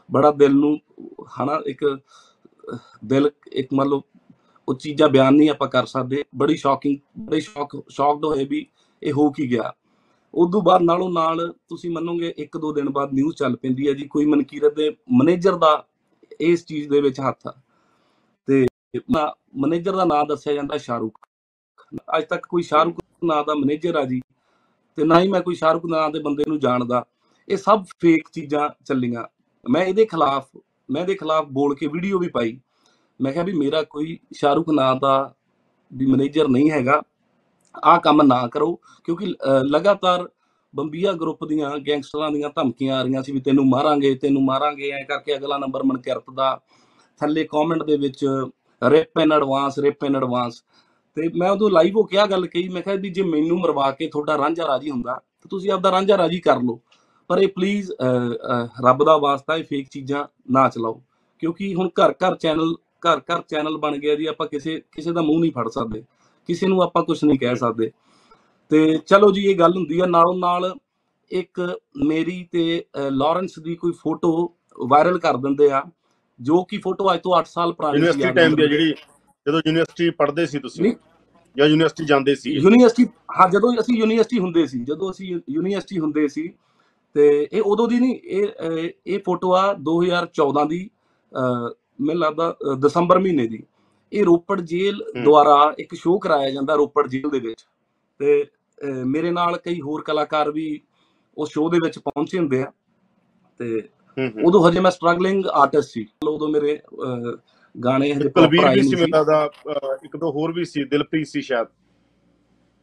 ਬੜਾ 0.08 0.30
ਦਿਲ 0.32 0.54
ਨੂੰ 0.54 0.78
ਹਨਾ 1.36 1.60
ਇੱਕ 1.66 1.84
ਦਿਲ 3.04 3.30
ਇੱਕ 3.52 3.72
ਮੰਨ 3.74 3.88
ਲਓ 3.88 4.02
ਉਹ 4.68 4.74
ਚੀਜ਼ਾਂ 4.74 5.08
ਬਿਆਨ 5.08 5.34
ਨਹੀਂ 5.34 5.50
ਆਪਾਂ 5.50 5.68
ਕਰ 5.68 5.86
ਸਕਦੇ। 5.86 6.24
ਬੜੀ 6.36 6.56
ਸ਼ੌਕਿੰਗ 6.56 6.96
ਬੜੇ 7.18 7.40
ਸ਼ੌਕ 7.40 7.76
ਸ਼ੌਕਡ 7.90 8.24
ਹੋਏ 8.24 8.44
ਵੀ 8.44 8.66
ਇਹ 9.02 9.12
ਹੋ 9.12 9.30
ਕੀ 9.30 9.50
ਗਿਆ। 9.50 9.72
ਉਦੋਂ 10.34 10.60
ਬਾਅਦ 10.62 10.82
ਨਾਲੋਂ 10.82 11.10
ਨਾਲ 11.10 11.46
ਤੁਸੀਂ 11.68 11.90
ਮੰਨੋਗੇ 11.90 12.32
ਇੱਕ 12.38 12.56
ਦੋ 12.56 12.72
ਦਿਨ 12.72 12.88
ਬਾਅਦ 12.90 13.12
ਨਿਊਜ਼ 13.12 13.36
ਚੱਲ 13.36 13.56
ਪੈਂਦੀ 13.56 13.88
ਹੈ 13.88 13.92
ਜੀ, 13.92 14.04
ਕੋਈ 14.04 14.26
ਮਨਕੀਰਤ 14.26 14.74
ਦੇ 14.74 14.90
ਮੈਨੇਜਰ 15.18 15.56
ਦਾ 15.56 15.84
ਇਸ 16.40 16.64
ਚੀਜ਼ 16.66 16.88
ਦੇ 16.88 17.00
ਵਿੱਚ 17.00 17.20
ਹੱਥ 17.20 17.46
ਆ। 17.46 17.54
ਤੇ 18.48 18.66
ਮੈਨੇਜਰ 19.12 19.96
ਦਾ 19.96 20.04
ਨਾਮ 20.04 20.26
ਦੱਸਿਆ 20.26 20.52
ਜਾਂਦਾ 20.52 20.78
ਸ਼ਾਹਰੁਖ। 20.78 21.18
ਅੱਜ 22.16 22.24
ਤੱਕ 22.24 22.46
ਕੋਈ 22.46 22.62
ਸ਼ਾਹਰੁਖ 22.62 22.98
ਨਾਂ 23.24 23.42
ਦਾ 23.44 23.54
ਮੈਨੇਜਰ 23.54 23.96
ਆ 23.96 24.04
ਜੀ, 24.04 24.20
ਤੇ 24.98 25.04
ਨਾ 25.04 25.20
ਹੀ 25.20 25.28
ਮੈਂ 25.28 25.40
ਕੋਈ 25.40 25.54
ਸ਼ਾਹਰੁਖ 25.54 25.84
ਨਾਂ 25.86 26.08
ਦੇ 26.10 26.18
ਬੰਦੇ 26.18 26.44
ਨੂੰ 26.48 26.58
ਜਾਣਦਾ। 26.60 27.04
ਇਹ 27.48 27.56
ਸਭ 27.56 27.84
ਫੇਕ 28.00 28.28
ਚੀਜ਼ਾਂ 28.32 28.68
ਚੱਲੀਆਂ। 28.84 29.24
ਮੈਂ 29.66 29.84
ਇਹਦੇ 29.86 30.04
ਖਿਲਾਫ 30.04 30.48
ਮੈਂ 30.88 31.00
ਇਹਦੇ 31.02 31.14
ਖਿਲਾਫ 31.14 31.46
ਬੋਲ 31.48 31.74
ਕੇ 31.74 31.86
ਵੀਡੀਓ 31.86 32.18
ਵੀ 32.18 32.28
ਪਾਈ। 32.28 32.58
ਮੈਂ 33.20 33.32
ਕਿਹਾ 33.32 33.44
ਵੀ 33.44 33.52
ਮੇਰਾ 33.52 33.82
ਕੋਈ 33.82 34.18
ਸ਼ਾਹਰੁਖ 34.32 34.68
ਨਾਂ 34.70 34.94
ਦਾ 34.96 35.32
ਵੀ 35.92 36.06
ਮੈਨੇਜਰ 36.06 36.48
ਨਹੀਂ 36.48 36.70
ਹੈਗਾ। 36.70 37.00
ਆਹ 37.84 37.98
ਕੰਮ 38.00 38.22
ਨਾ 38.22 38.46
ਕਰੋ 38.46 38.74
ਕਿਉਂਕਿ 39.04 39.26
ਅਹ, 39.26 39.62
ਲਗਾਤਾਰ 39.64 40.28
ਬੰਬੀਆ 40.74 41.12
ਗਰੁੱਪ 41.12 41.44
ਦੀਆਂ 41.44 41.70
ਗੈਂਗਸਟਰਾਂ 41.78 42.30
ਦੀਆਂ 42.30 42.50
ਧਮਕੀਆਂ 42.56 42.96
ਆ 42.96 43.02
ਰਹੀਆਂ 43.02 43.22
ਸੀ 43.22 43.32
ਵੀ 43.32 43.40
ਤੈਨੂੰ 43.40 43.66
ਮਾਰਾਂਗੇ 43.68 44.14
ਤੈਨੂੰ 44.14 44.42
ਮਾਰਾਂਗੇ 44.44 44.90
ਐ 44.90 45.02
ਕਰਕੇ 45.04 45.36
ਅਗਲਾ 45.36 45.58
ਨੰਬਰ 45.58 45.82
ਮਨਕਿਰਤ 45.82 46.30
ਦਾ 46.30 46.58
ਥੱਲੇ 47.20 47.44
ਕਮੈਂਟ 47.44 47.82
ਦੇ 47.82 47.96
ਵਿੱਚ 47.96 48.24
RIP 48.82 49.18
in 49.20 49.32
advance 49.32 49.78
RIP 49.78 50.04
in 50.04 50.16
advance 50.16 50.62
ਤੇ 51.16 51.28
ਮੈਂ 51.36 51.50
ਉਦੋਂ 51.50 51.70
ਲਾਈਵ 51.70 51.96
ਹੋ 51.96 52.02
ਕੇ 52.02 52.18
ਆਹ 52.18 52.26
ਗੱਲ 52.26 52.46
ਕਹੀ 52.46 52.68
ਮੈਂ 52.68 52.82
ਕਿਹਾ 52.82 52.94
ਵੀ 52.94 53.10
ਜੇ 53.10 53.22
ਮੈਨੂੰ 53.22 53.58
ਮਰਵਾ 53.60 53.90
ਕੇ 53.90 54.06
ਤੁਹਾਡਾ 54.08 54.36
ਰਾਂਝਾ 54.38 54.66
ਰਾਜੀ 54.66 54.90
ਹੁੰਦਾ 54.90 55.12
ਤਾਂ 55.14 55.48
ਤੁਸੀਂ 55.50 55.70
ਆਪਦਾ 55.70 55.90
ਰਾਂਝਾ 55.90 56.16
ਰਾਜੀ 56.18 56.40
ਕਰ 56.40 56.60
ਲਓ। 56.62 56.78
ਪਰ 57.28 57.38
ਇਹ 57.38 57.48
ਪਲੀਜ਼ 57.48 57.90
ਰੱਬ 58.84 59.04
ਦਾ 59.04 59.16
ਵਾਸਤਾ 59.16 59.56
ਇਹ 59.56 59.64
ਫੇਕ 59.64 59.88
ਚੀਜ਼ਾਂ 59.88 60.24
ਨਾ 60.50 60.68
ਚਲਾਓ 60.68 61.02
ਕਿਉਂਕਿ 61.38 61.74
ਹੁਣ 61.74 61.88
ਘਰ 61.88 62.14
ਘਰ 62.24 62.36
ਚੈਨਲ 62.36 62.74
ਘਰ 63.02 63.20
ਘਰ 63.20 63.42
ਚੈਨਲ 63.48 63.76
ਬਣ 63.76 63.96
ਗਿਆ 63.98 64.14
ਜੀ 64.14 64.26
ਆਪਾਂ 64.26 64.46
ਕਿਸੇ 64.46 64.82
ਕਿਸੇ 64.92 65.12
ਦਾ 65.12 65.20
ਮੂੰਹ 65.20 65.40
ਨਹੀਂ 65.40 65.52
ਫੜ 65.52 65.68
ਸਕਦੇ 65.68 66.02
ਕਿਸੇ 66.48 66.66
ਨੂੰ 66.66 66.82
ਆਪਾਂ 66.82 67.02
ਕੁਝ 67.02 67.18
ਨਹੀਂ 67.24 67.38
ਕਹਿ 67.38 67.56
ਸਕਦੇ 67.56 67.90
ਤੇ 68.70 68.98
ਚਲੋ 69.06 69.30
ਜੀ 69.32 69.44
ਇਹ 69.46 69.58
ਗੱਲ 69.58 69.76
ਹੁੰਦੀ 69.76 70.00
ਆ 70.00 70.06
ਨਾਲੋਂ 70.06 70.38
ਨਾਲ 70.38 70.74
ਇੱਕ 71.30 71.60
ਮੇਰੀ 72.06 72.42
ਤੇ 72.52 72.84
ਲਾਰੈਂਸ 73.10 73.58
ਦੀ 73.58 73.74
ਕੋਈ 73.74 73.92
ਫੋਟੋ 73.92 74.32
ਵਾਇਰਲ 74.78 75.18
ਕਰ 75.18 75.36
ਦਿੰਦੇ 75.36 75.70
ਆ 75.70 75.82
ਜੋ 76.40 76.62
ਕਿ 76.64 76.78
ਫੋਟੋ 76.78 77.12
ਅੱਜ 77.14 77.20
ਤੋਂ 77.20 77.40
8 77.40 77.44
ਸਾਲ 77.46 77.72
ਪੁਰਾਣੀ 77.72 77.96
ਯੂਨੀਵਰਸਿਟੀ 77.96 78.24
ਯਾਦ 78.24 78.34
ਟਾਈਮ 78.36 78.54
ਦੀ। 78.56 78.62
ਜਿਹੜੀ 78.62 78.90
ਜਦੋਂ 79.46 79.60
ਯੂਨੀਵਰਸਿਟੀ 79.66 80.10
ਪੜ੍ਹਦੇ 80.10 80.46
ਸੀ 80.46 80.58
ਤੁਸੀਂ। 80.58 80.92
ਜਾਂ 81.56 81.66
ਯੂਨੀਵਰਸਿਟੀ 81.66 82.04
ਜਾਂਦੇ 82.04 82.34
ਸੀ 82.34 82.50
ਯੂਨੀਵਰਸਿਟੀ 82.52 83.06
ਹਾਂ 83.40 83.48
ਜਦੋਂ 83.48 83.72
ਅਸੀਂ 83.80 83.96
ਯੂਨੀਵਰਸਿਟੀ 83.98 84.38
ਹੁੰਦੇ 84.38 84.66
ਸੀ 84.66 84.84
ਜਦੋਂ 84.84 85.10
ਅਸੀਂ 85.10 85.38
ਯੂਨੀਵਰਸਿਟੀ 85.50 85.98
ਹੁੰਦੇ 85.98 86.26
ਸੀ 86.28 86.48
ਤੇ 87.14 87.48
ਇਹ 87.52 87.62
ਉਦੋਂ 87.62 87.88
ਦੀ 87.88 87.98
ਨਹੀਂ 88.00 88.14
ਇਹ 88.14 88.90
ਇਹ 89.06 89.18
ਫੋਟੋ 89.26 89.52
ਆ 89.54 89.72
2014 89.82 90.64
ਦੀ 90.68 90.88
ਮੈਨੂੰ 92.00 92.20
ਲੱਗਦਾ 92.22 92.54
ਦਸੰਬਰ 92.78 93.18
ਮਹੀਨੇ 93.18 93.46
ਦੀ। 93.46 93.62
ਇਹ 94.12 94.24
ਰੋਪੜ 94.24 94.60
ਜੇਲ੍ਹ। 94.60 95.22
ਦੁਆਰਾ 95.24 95.74
ਇੱਕ 95.78 95.94
ਸ਼ੋਅ 95.94 96.18
ਕਰਾਇਆ 96.22 96.50
ਜਾਂਦਾ 96.50 96.74
ਰੋਪੜ 96.74 97.06
ਜੇਲ੍ਹ 97.06 97.30
ਦੇ 97.30 97.38
ਵਿੱਚ। 97.38 97.64
ਤੇ 98.20 98.46
ਮੇਰੇ 99.06 99.30
ਨਾਲ 99.30 99.56
ਕਈ 99.64 99.80
ਹੋਰ 99.80 100.02
ਕਲਾਕਾਰ 100.02 100.50
ਵੀ 100.50 100.68
ਉਸ 101.36 101.50
ਸ਼ੋਅ 101.52 101.70
ਦੇ 101.70 101.78
ਵਿੱਚ 101.84 101.98
ਪਹੁੰਚੇ 101.98 102.38
ਹੁੰਦੇ 102.38 102.62
ਆ। 102.62 102.70
ਤੇ 103.60 103.82
ਉਦੋਂ 104.46 104.68
ਹਜੇ 104.68 104.80
ਮੈਂ 104.80 104.90
ਸਟਰਗਲਿੰਗ 104.90 105.46
ਆਰਟਿਸਟ 105.46 105.90
ਸੀ। 105.90 106.06
ਉਦੋਂ 106.28 106.48
ਮੇਰੇ 106.48 106.78
ਗਾਣੇ 107.74 108.12
ਹਜੇ 108.12 108.28
ਕੁਲਬੀਰ 108.28 108.68
ਵੀ 108.74 108.82
ਸੀ 108.82 108.96
ਮੇਰਾ 108.96 109.22
ਦਾ 109.24 109.44
ਇੱਕ 110.04 110.16
ਦੋ 110.16 110.30
ਹੋਰ 110.32 110.52
ਵੀ 110.52 110.64
ਸੀ 110.64 110.84
ਦਿਲਪ੍ਰੀਤ 110.84 111.26
ਸੀ 111.26 111.42
ਸ਼ਾਇਦ। 111.42 111.66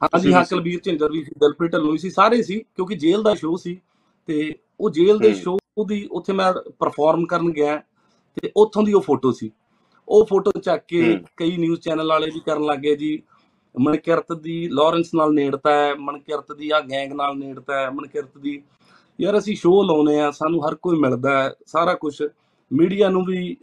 ਹਾਂਜੀ 0.02 0.34
ਹਾਂ। 0.34 0.44
ਕੁਲਬੀਰ 0.46 0.80
ਝਿੰਜਰ 0.84 1.12
ਵੀ 1.12 1.24
ਸੀ 1.24 1.32
ਦਿਲਪ੍ਰੀਤ 1.40 1.72
ਢਿੱਲੋਂ 1.72 1.92
ਵੀ 1.92 1.98
ਸੀ 1.98 2.10
ਸਾਰੇ 2.10 2.42
ਸੀ 2.44 2.60
ਕਿਉਂਕਿ 2.76 2.96
ਜੇਲ੍ਹ 2.96 3.24
ਦਾ 3.24 3.34
ਸ਼ੋਅ 3.36 3.58
ਸੀ। 3.58 3.78
ਤੇ 4.28 4.54
ਉਹ 4.80 4.90
ਜੇਲ੍ਹ 4.90 5.20
ਦੇ। 5.20 5.34
ਸ਼ੋਅ 5.34 5.86
ਦੀ 5.88 6.08
ਉੱਥੇ 6.12 6.34
ਮੈਂ 6.34 6.52
ਪਰਫਾਰਮ 6.80 7.26
ਕਰਨ 7.26 7.52
ਗਿਆ 7.52 7.78
ਤੇ 8.38 8.52
ਉੱਥੋਂ 8.58 8.84
ਦੀ 8.84 8.94
ਉਹ 8.94 9.02
ਫੋਟੋ 9.02 9.32
ਸੀ। 9.32 9.50
ਉਹ 10.08 10.26
ਫੋਟੋ 10.26 10.52
ਚੱਕ 10.60 10.84
ਕੇ। 10.88 11.18
ਕਈ 11.38 11.56
ਨਿਊਜ਼ 11.58 11.80
ਚੈਨਲ 11.82 12.10
ਵਾਲੇ 12.10 12.30
ਵੀ 12.34 12.40
ਕਰਨ 12.46 12.66
ਲੱਗੇ 12.66 12.96
ਜੀ। 12.96 13.22
ਮਨਕਿਰਤ 13.76 14.34
ਦੀ 14.34 14.68
ਲਾਰੈਂਸ 14.72 15.14
ਨਾਲ 15.16 15.34
ਨੇੜਤਾ 15.34 15.72
ਹੈ 15.72 15.94
ਮਨਕਿਰਤ 16.00 16.52
ਦੀ 16.52 16.70
ਆ 16.70 16.80
ਗੈਂਗ 16.82 17.12
ਨਾਲ 17.14 17.38
ਨੇੜਤਾ 17.38 17.80
ਹੈ 17.80 17.90
ਮਨਕਿਰਤ 17.90 18.38
ਦੀ। 18.38 18.62
ਯਾਰ 19.20 19.38
ਅਸੀਂ 19.38 19.56
ਸ਼ੋਅ 19.56 19.84
ਲਾਉਨੇ 19.86 20.20
ਆ 20.20 20.30
ਸਾਨੂੰ 20.32 20.68
ਹਰ 20.68 20.76
ਕੋਈ 20.76 20.98
ਮਿਲਦਾ 21.00 21.44
ਹੈ 21.44 21.54
ਸਾਰਾ 21.68 21.94
ਕੁਝ 21.94 22.16
ਮੀਡੀਆ 22.72 23.10
ਨੂੰ 23.10 23.24
ਵੀ 23.26 23.56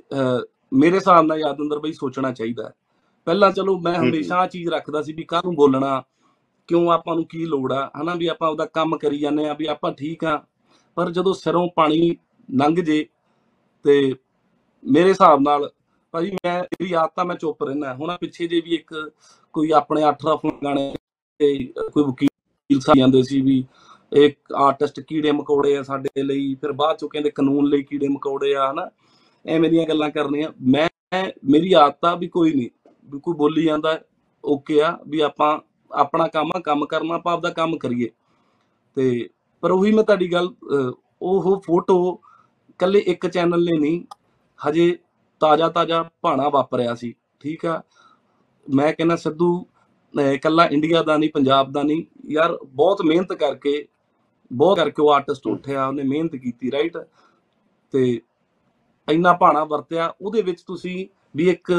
ਮੇਰੇ 0.75 0.96
ਹਿਸਾਬ 0.96 1.25
ਨਾਲ 1.27 1.38
ਯਾਦ 1.38 1.61
ਅੰਦਰ 1.61 1.79
ਬਈ 1.79 1.92
ਸੋਚਣਾ 1.92 2.33
ਚਾਹੀਦਾ 2.33 2.64
ਹੈ। 2.64 2.72
ਪਹਿਲਾਂ 3.27 3.51
ਚਲੋ 3.53 3.79
ਮੈਂ। 3.79 3.94
ਹਮੇਸ਼ਾ 3.94 4.37
ਆ 4.37 4.46
ਚੀਜ਼ 4.46 4.68
ਰੱਖਦਾ 4.68 5.03
ਸੀ 5.03 5.12
ਵੀ 5.12 5.22
ਕਾਹਨੂੰ 5.22 5.55
ਬੋਲਣਾ 5.55 6.03
ਕਿਉਂ 6.68 6.90
ਆਪਾਂ 6.92 7.14
ਨੂੰ 7.14 7.25
ਕੀ 7.25 7.44
ਲੋੜ 7.46 7.72
ਆ? 7.72 7.90
ਹਨਾ 8.03 8.14
ਵੀ 8.14 8.27
ਆਪਾਂ 8.27 8.48
ਉਹਦਾ 8.51 8.66
ਕੰਮ 8.66 8.96
ਕਰੀ 8.96 9.18
ਜਾਂਦੇ 9.18 9.48
ਆ 9.48 9.55
ਵੀ 9.59 9.66
ਆਪਾਂ 9.66 9.92
ਠੀਕ 9.92 10.25
ਆ 10.25 10.42
ਪਰ 10.94 11.11
ਜਦੋਂ 11.11 11.35
ਸਿਰੋਂ 11.35 11.68
ਪਾਣੀ 11.76 12.16
ਲੰਘ 12.55 12.76
ਜੇ 12.76 13.07
ਤੇ 13.85 14.14
ਮੇਰੇ 14.85 15.09
ਹਿਸਾਬ 15.09 15.40
ਨਾਲ 15.40 15.70
ਭਾਜੀ 16.12 16.31
ਮੈਂ 16.31 16.62
ਮੇਰੀ 16.62 16.92
ਆਦਤ 16.92 17.18
ਆ 17.18 17.24
ਮੈਂ 17.24 17.37
ਚੁੱਪ 17.37 17.62
ਰਹਿਣਾ 17.64 17.94
ਹੁਣ 17.94 18.11
ਆਹ 18.11 18.18
ਪਿੱਛੇ 18.18 18.46
ਜੇ 18.46 18.61
ਵੀ 18.61 18.74
ਇੱਕ 18.74 19.11
ਕੋਈ 19.52 19.70
ਆਪਣੇ 19.70 20.02
8 20.02 20.14
ਰਫਲ 20.26 20.50
ਗਾਣੇ 20.64 20.94
ਤੇ 21.38 21.72
ਕੋਈ 21.92 22.05
ਵਕੀਲ 22.05 22.81
ਸਾਹਿਬ 22.81 22.98
ਜਾਂਦੇ 22.98 23.22
ਸੀ 23.22 23.40
ਵੀ 23.40 23.64
ਇੱਕ 24.12 24.52
ਆਰਟਿਸਟ 24.52 25.00
ਕੀੜੇ 25.00 25.33
ਮਕੌੜੇ 25.33 25.76
ਆ 25.76 25.83
ਸਾਡੇ 25.83 26.22
ਲਈ, 26.22 26.55
ਫਿਰ 26.55 26.72
ਬਾਅਦ 26.72 26.98
ਚੋਂ 26.98 27.09
ਕਹਿੰਦੇ 27.09 27.31
ਕਾਨੂੰਨ 27.31 27.66
ਲਈ 27.66 27.83
ਕੀੜੇ 27.83 28.09
ਮਕੌੜੇ 28.09 28.55
ਆ, 28.55 28.70
ਹਨਾ? 28.70 28.90
ਐਵੇਂ 29.46 29.70
ਦੀਆਂ 29.70 29.87
ਗੱਲਾਂ 29.87 30.11
ਕਰਨੀਆਂ। 30.11 30.48
ਮੈਂ, 30.62 30.88
ਮੇਰੀ 31.44 31.72
ਆਦਤ 31.72 32.05
ਆ 32.05 32.14
ਵੀ 32.14 32.28
ਕੋਈ 32.28 32.55
ਨਹੀਂ, 32.55 32.70
ਵੀ 33.05 33.20
ਕੋਈ 33.20 33.35
ਬੋਲੀ 33.35 33.64
ਜਾਂਦਾ, 33.64 34.00
ਓਕੇ 34.44 34.83
ਆ, 34.83 34.98
ਵੀ 35.09 35.20
ਆਪਾਂ 35.20 35.59
ਆਪਣਾ 35.92 36.28
ਕੰਮ 36.28 36.50
ਆ, 36.57 36.61
ਕੰਮ 36.61 36.87
ਕਰਨਾ, 36.87 37.14
ਆਪਾਂ 37.14 37.33
ਆਪਦਾ 37.33 37.50
ਕੰਮ 37.50 37.78
ਕਰੀਏ। 37.78 38.09
ਤੇ 38.94 39.31
ਪਰ 39.62 39.70
ਉਹੀ 39.70 39.92
ਮੈਂ 39.92 40.05
ਤੁਹਾਡੀ 40.05 40.33
ਗੱਲ 40.33 40.48
ਅਹ, 40.48 40.92
ਉਹ 41.22 41.61
ਫੋਟੋ 41.66 42.20
ਕੱਲੇ 42.81 42.98
ਇੱਕ 43.07 43.27
ਚੈਨਲ 43.27 43.64
ਨੇ 43.64 43.79
ਨਹੀਂ 43.79 44.03
ਹਜੇ 44.61 44.96
ਤਾਜ਼ਾ 45.40 45.68
ਤਾਜ਼ਾ 45.68 46.03
ਭਾਣਾ 46.22 46.48
ਵਾਪਰਿਆ 46.48 46.94
ਸੀ 46.94 47.14
ਠੀਕ 47.40 47.66
ਆ? 47.66 47.83
ਮੈਂ 48.66 48.92
ਕਹਿੰਦਾ 48.92 49.16
ਸਿੱਧੂ 49.16 49.64
ਅਹ, 50.14 50.33
ਇਕੱਲਾ 50.33 50.64
ਇੰਡੀਆ 50.66 51.03
ਦਾ 51.03 51.16
ਨਹੀਂ 51.16 51.31
ਪੰਜਾਬ 51.31 51.72
ਦਾ 51.72 51.83
ਨਹੀਂ 51.83 52.05
ਯਾਰ 52.31 52.57
ਬਹੁਤ 52.64 53.03
ਮਿਹਨਤ 53.03 53.33
ਕਰਕੇ 53.33 53.87
ਬਹੁਤ 54.51 54.77
ਕਰਕੇ 54.79 55.03
ਉਹ 55.03 55.11
ਆਰਟਿਸਟ 55.12 55.46
ਉੱਠਿਆ 55.46 55.87
ਉਹਨੇ 55.87 56.03
ਮਿਹਨਤ 56.03 56.37
ਕੀਤੀ 56.37 56.70
ਰਾਈਟ 56.72 56.96
ਤੇ 57.94 58.20
ਇੰਨਾ 59.09 59.33
ਭਾਣਾ 59.33 59.64
ਵਰਤਿਆ 59.64 60.12
ਉਹਦੇ 60.22 60.42
ਵਿੱਚ 60.42 60.62
ਤੁਸੀਂ 60.62 61.07
ਵੀ 61.37 61.48
ਇੱਕ 61.48 61.70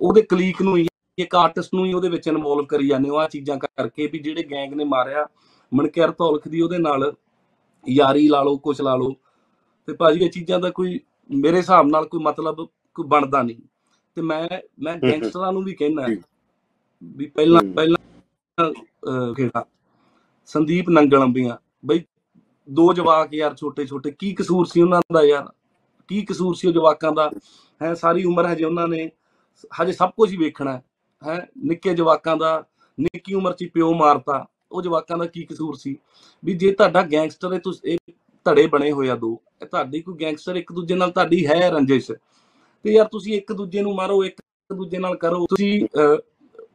ਉਹਦੇ 0.00 0.22
ਕਲੀਕ 0.22 0.62
ਨੂੰ 0.62 0.76
ਹੀ 0.76 0.86
ਇੱਕ 1.18 1.34
ਆਰਟਿਸਟ 1.34 1.74
ਨੂੰ 1.74 1.84
ਹੀ 1.86 1.92
ਉਹਦੇ 1.94 2.08
ਵਿੱਚ 2.08 2.26
ਇਨਵੋਲਵ 2.28 2.64
ਕਰੀ 2.66 2.88
ਜਾਂਦੇ 2.88 3.08
ਹੋ 3.08 3.16
ਆ 3.16 3.26
ਚੀਜ਼ਾਂ 3.28 3.56
ਕਰਕੇ 3.58 4.06
ਵੀ 4.06 4.18
ਜਿਹੜੇ 4.18 4.42
ਗੈਂਗ 4.42 4.72
ਨੇ 4.74 4.84
ਮਾਰਿਆ। 4.84 5.26
ਮਨਕਿਰਤ 5.74 6.20
ਔਲਖ 6.20 6.48
ਦੀ 6.48 6.60
ਉਹਦੇ 6.60 6.78
ਨਾਲ 6.78 7.12
ਯਾਰੀ 7.88 8.28
ਲਾ 8.28 8.42
ਲਓ 8.42 8.56
ਕੁਛ 8.56 8.80
ਲਾ 8.80 8.94
ਲਓ। 8.96 9.14
ਤੇ 9.88 9.92
ਭਾਜੀ 9.92 10.24
ਇਹ 10.24 10.30
ਚੀਜ਼ਾਂ 10.30 10.58
ਦਾ 10.58 10.70
ਕੋਈ 10.70 10.98
ਮੇਰੇ 11.30 11.56
ਹਿਸਾਬ 11.56 11.86
ਨਾਲ 11.86 12.04
ਕੋਈ 12.04 12.20
ਮਤਲਬ 12.22 12.66
ਕੋਈ 12.94 13.06
ਬਣਦਾ 13.08 13.42
ਨਹੀਂ। 13.42 13.56
ਤੇ 14.16 14.22
ਮੈਂ 14.22 14.48
ਮੈਂ। 14.82 14.96
ਗੈਂਗਸਟਰਾਂ 14.96 15.52
ਨੂੰ 15.52 15.62
ਵੀ 15.64 15.74
ਕਹਿਣਾ। 15.74 16.06
ਵੀ 17.02 17.26
ਪਹਿਲਾਂ। 17.26 17.62
ਪਹਿਲਾਂ 17.76 18.72
ਕਿਹੜਾ 19.34 19.64
ਸੰਦੀਪ 20.46 20.88
ਨੰਗਲ 20.90 21.22
ਅੰਬੀਆਂ 21.22 21.56
ਬਈ 21.86 22.02
ਦੋ 22.68 22.92
ਜਵਾਕ 22.92 23.34
ਯਾਰ 23.34 23.54
ਛੋਟੇ 23.54 23.86
ਛੋਟੇ 23.86 24.10
ਕੀ 24.10 24.32
ਕਸੂਰ 24.34 24.66
ਸੀ 24.66 24.82
ਉਹਨਾਂ 24.82 25.00
ਦਾ 25.12 25.22
ਯਾਰ? 25.22 25.48
ਕੀ 26.08 26.20
ਕਸੂਰ 26.22 26.54
ਸੀ 26.54 26.68
ਉਹ 26.68 26.72
ਜਵਾਕਾਂ 26.72 27.12
ਦਾ? 27.12 27.30
ਹੈ 27.82 27.94
ਸਾਰੀ 27.94 28.24
ਉਮਰ 28.24 28.46
ਹਜੇ 28.52 28.64
ਉਹਨਾਂ 28.64 28.86
ਨੇ 28.88 29.10
ਹਜੇ 29.82 29.92
ਸਭ 29.92 30.10
ਕੁਝ 30.10 30.30
ਹੀ 30.32 30.36
ਵੇਖਣਾ 30.36 30.80
ਹੈ। 31.22 31.46
ਨਿੱਕੇ 31.58 31.94
ਜਵਾਕਾਂ 31.94 32.36
ਦਾ 32.36 32.62
ਨਿੱਕੀ 32.98 33.34
ਉਮਰ 33.34 33.52
'ਚ 33.52 33.68
ਪਿਓ 33.74 33.92
ਮਾਰਤਾ। 33.94 34.44
ਉਹ 34.74 34.82
ਜਵਾਕਾਂ 34.82 35.18
ਦਾ 35.18 35.26
ਕੀ 35.26 35.42
ਕਸੂਰ 35.44 35.76
ਸੀ? 35.76 35.96
ਵੀ 36.42 36.54
ਜੇ 36.54 36.70
ਤੁਹਾਡਾ 36.72 37.02
ਗੈਂਗਸਟਰ 37.12 37.52
ਹੈ 37.52 37.58
ਤੁਸੀਂ 37.64 37.92
ਇਹ 37.92 38.12
ਧੜੇ 38.46 38.66
ਬਣੇ 38.66 38.90
ਹੋਏ 38.92 39.08
ਆ 39.08 39.14
ਦੋ। 39.16 39.40
ਇਹ 39.62 39.66
ਤੁਹਾਡੀ 39.66 40.00
ਕੋਈ 40.02 40.14
ਗੈਂਗਸਟਰ 40.20 40.56
ਇੱਕ 40.56 40.72
ਦੂਜੇ 40.72 40.94
ਨਾਲ 40.94 41.10
ਤੁਹਾਡੀ 41.10 41.46
ਹੈ 41.46 41.70
ਰੰਜਿਸ਼। 41.70 42.10
ਤੇ 42.84 42.92
ਯਾਰ 42.92 43.06
ਤੁਸੀਂ 43.08 43.34
ਇੱਕ 43.34 43.52
ਦੂਜੇ 43.52 43.82
ਨੂੰ 43.82 43.94
ਮਾਰੋ 43.94 44.22
ਇੱਕ 44.24 44.40
ਦੂਜੇ 44.70 44.98
ਨਾਲ 44.98 45.16
ਕਰੋ। 45.16 45.46
ਤੁਸੀਂ 45.46 45.86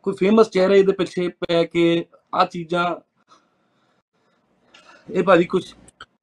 ਕੋਈ 0.03 0.13
ਫੇਮਸ 0.19 0.49
ਚਿਹਰੇ 0.49 0.81
ਦੇ 0.83 0.93
ਪਿੱਛੇ 0.93 1.27
ਪੈ 1.41 1.63
ਕੇ 1.63 2.05
ਆ 2.35 2.45
ਚੀਜ਼ਾਂ 2.45 2.85
ਇਹ 5.07 5.23
ਭਾਜੀ 5.23 5.43
ਕੁਝ 5.43 5.63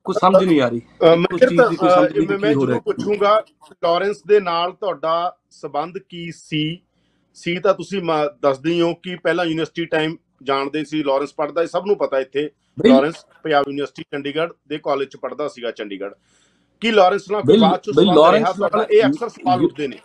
ਕੁਝ 0.06 0.16
ਸਮਝ 0.16 0.42
ਨਹੀਂ 0.44 0.60
ਆ 0.60 0.68
ਰਹੀ। 0.68 0.80
ਕਿਹਾ 0.80 1.14
ਚੀਜ਼ 1.38 1.60
ਦੀ 1.60 1.76
ਕੋਈ 1.76 1.88
ਸਮਝ 1.90 2.18
ਨਹੀਂ 2.18 2.38
ਮੈਂ 2.38 2.54
ਰਿਹਾ। 2.66 2.78
ਪੁੱਛੂੰਗਾ 2.80 3.38
ਲਾਰੈਂਸ 3.84 4.22
ਦੇ 4.26 4.40
ਨਾਲ 4.40 4.72
ਤੁਹਾਡਾ 4.72 5.36
ਸਬੰਧ 5.50 5.98
ਕੀ 5.98 6.30
ਸੀ? 6.32 6.80
ਸੀ 7.36 7.58
ਤਾਂ 7.58 7.72
ਤੁਸੀਂ 7.74 8.02
ਦੱਸਦੇ 8.42 8.80
ਹੋ 8.80 8.92
ਕਿ 8.94 9.16
ਪਹਿਲਾਂ 9.16 9.44
ਯੂਨੀਵਰਸਿਟੀ 9.44 9.84
ਟਾਈਮ 9.86 10.16
ਜਾਣਦੇ 10.42 10.84
ਸੀ 10.84 11.02
ਲਾਰੈਂਸ 11.02 11.34
ਪੜ੍ਹਦਾ 11.34 11.64
ਸੀ 11.64 11.70
ਸਭ 11.70 11.86
ਨੂੰ 11.86 11.96
ਪਤਾ 11.98 12.18
ਇੱਥੇ। 12.20 12.48
ਲਾਰੈਂਸ 12.78 13.24
ਪੰਜਾਬ 13.42 13.68
ਯੂਨੀਵਰਸਿਟੀ 13.68 14.02
ਚੰਡੀਗੜ੍ਹ 14.12 14.52
ਦੇ 14.68 14.78
ਕਾਲਜ 14.78 15.08
ਚ 15.08 15.16
ਪੜ੍ਹਦਾ 15.16 15.48
ਸੀਗਾ 15.48 15.70
ਚੰਡੀਗੜ੍ਹ। 15.70 16.14
ਕੀ 16.82 16.90
ਲਾਰੈਂਸ 16.90 17.30
ਨਾਲ 17.30 17.42
ਕੋਈ 17.42 17.58
ਬਾਅਦ 17.58 17.80
ਚ 17.80 17.90
ਲਾਰੈਂਸ 18.16 18.60
ਰਿਹਾ 18.60 18.86
ਇਹ 18.90 19.02
ਅਕਸਰ 19.06 19.28
ਸਵਾਲ 19.28 19.64
ਉੱਠਦੇ 19.64 19.88
ਨੇ। 19.88 19.98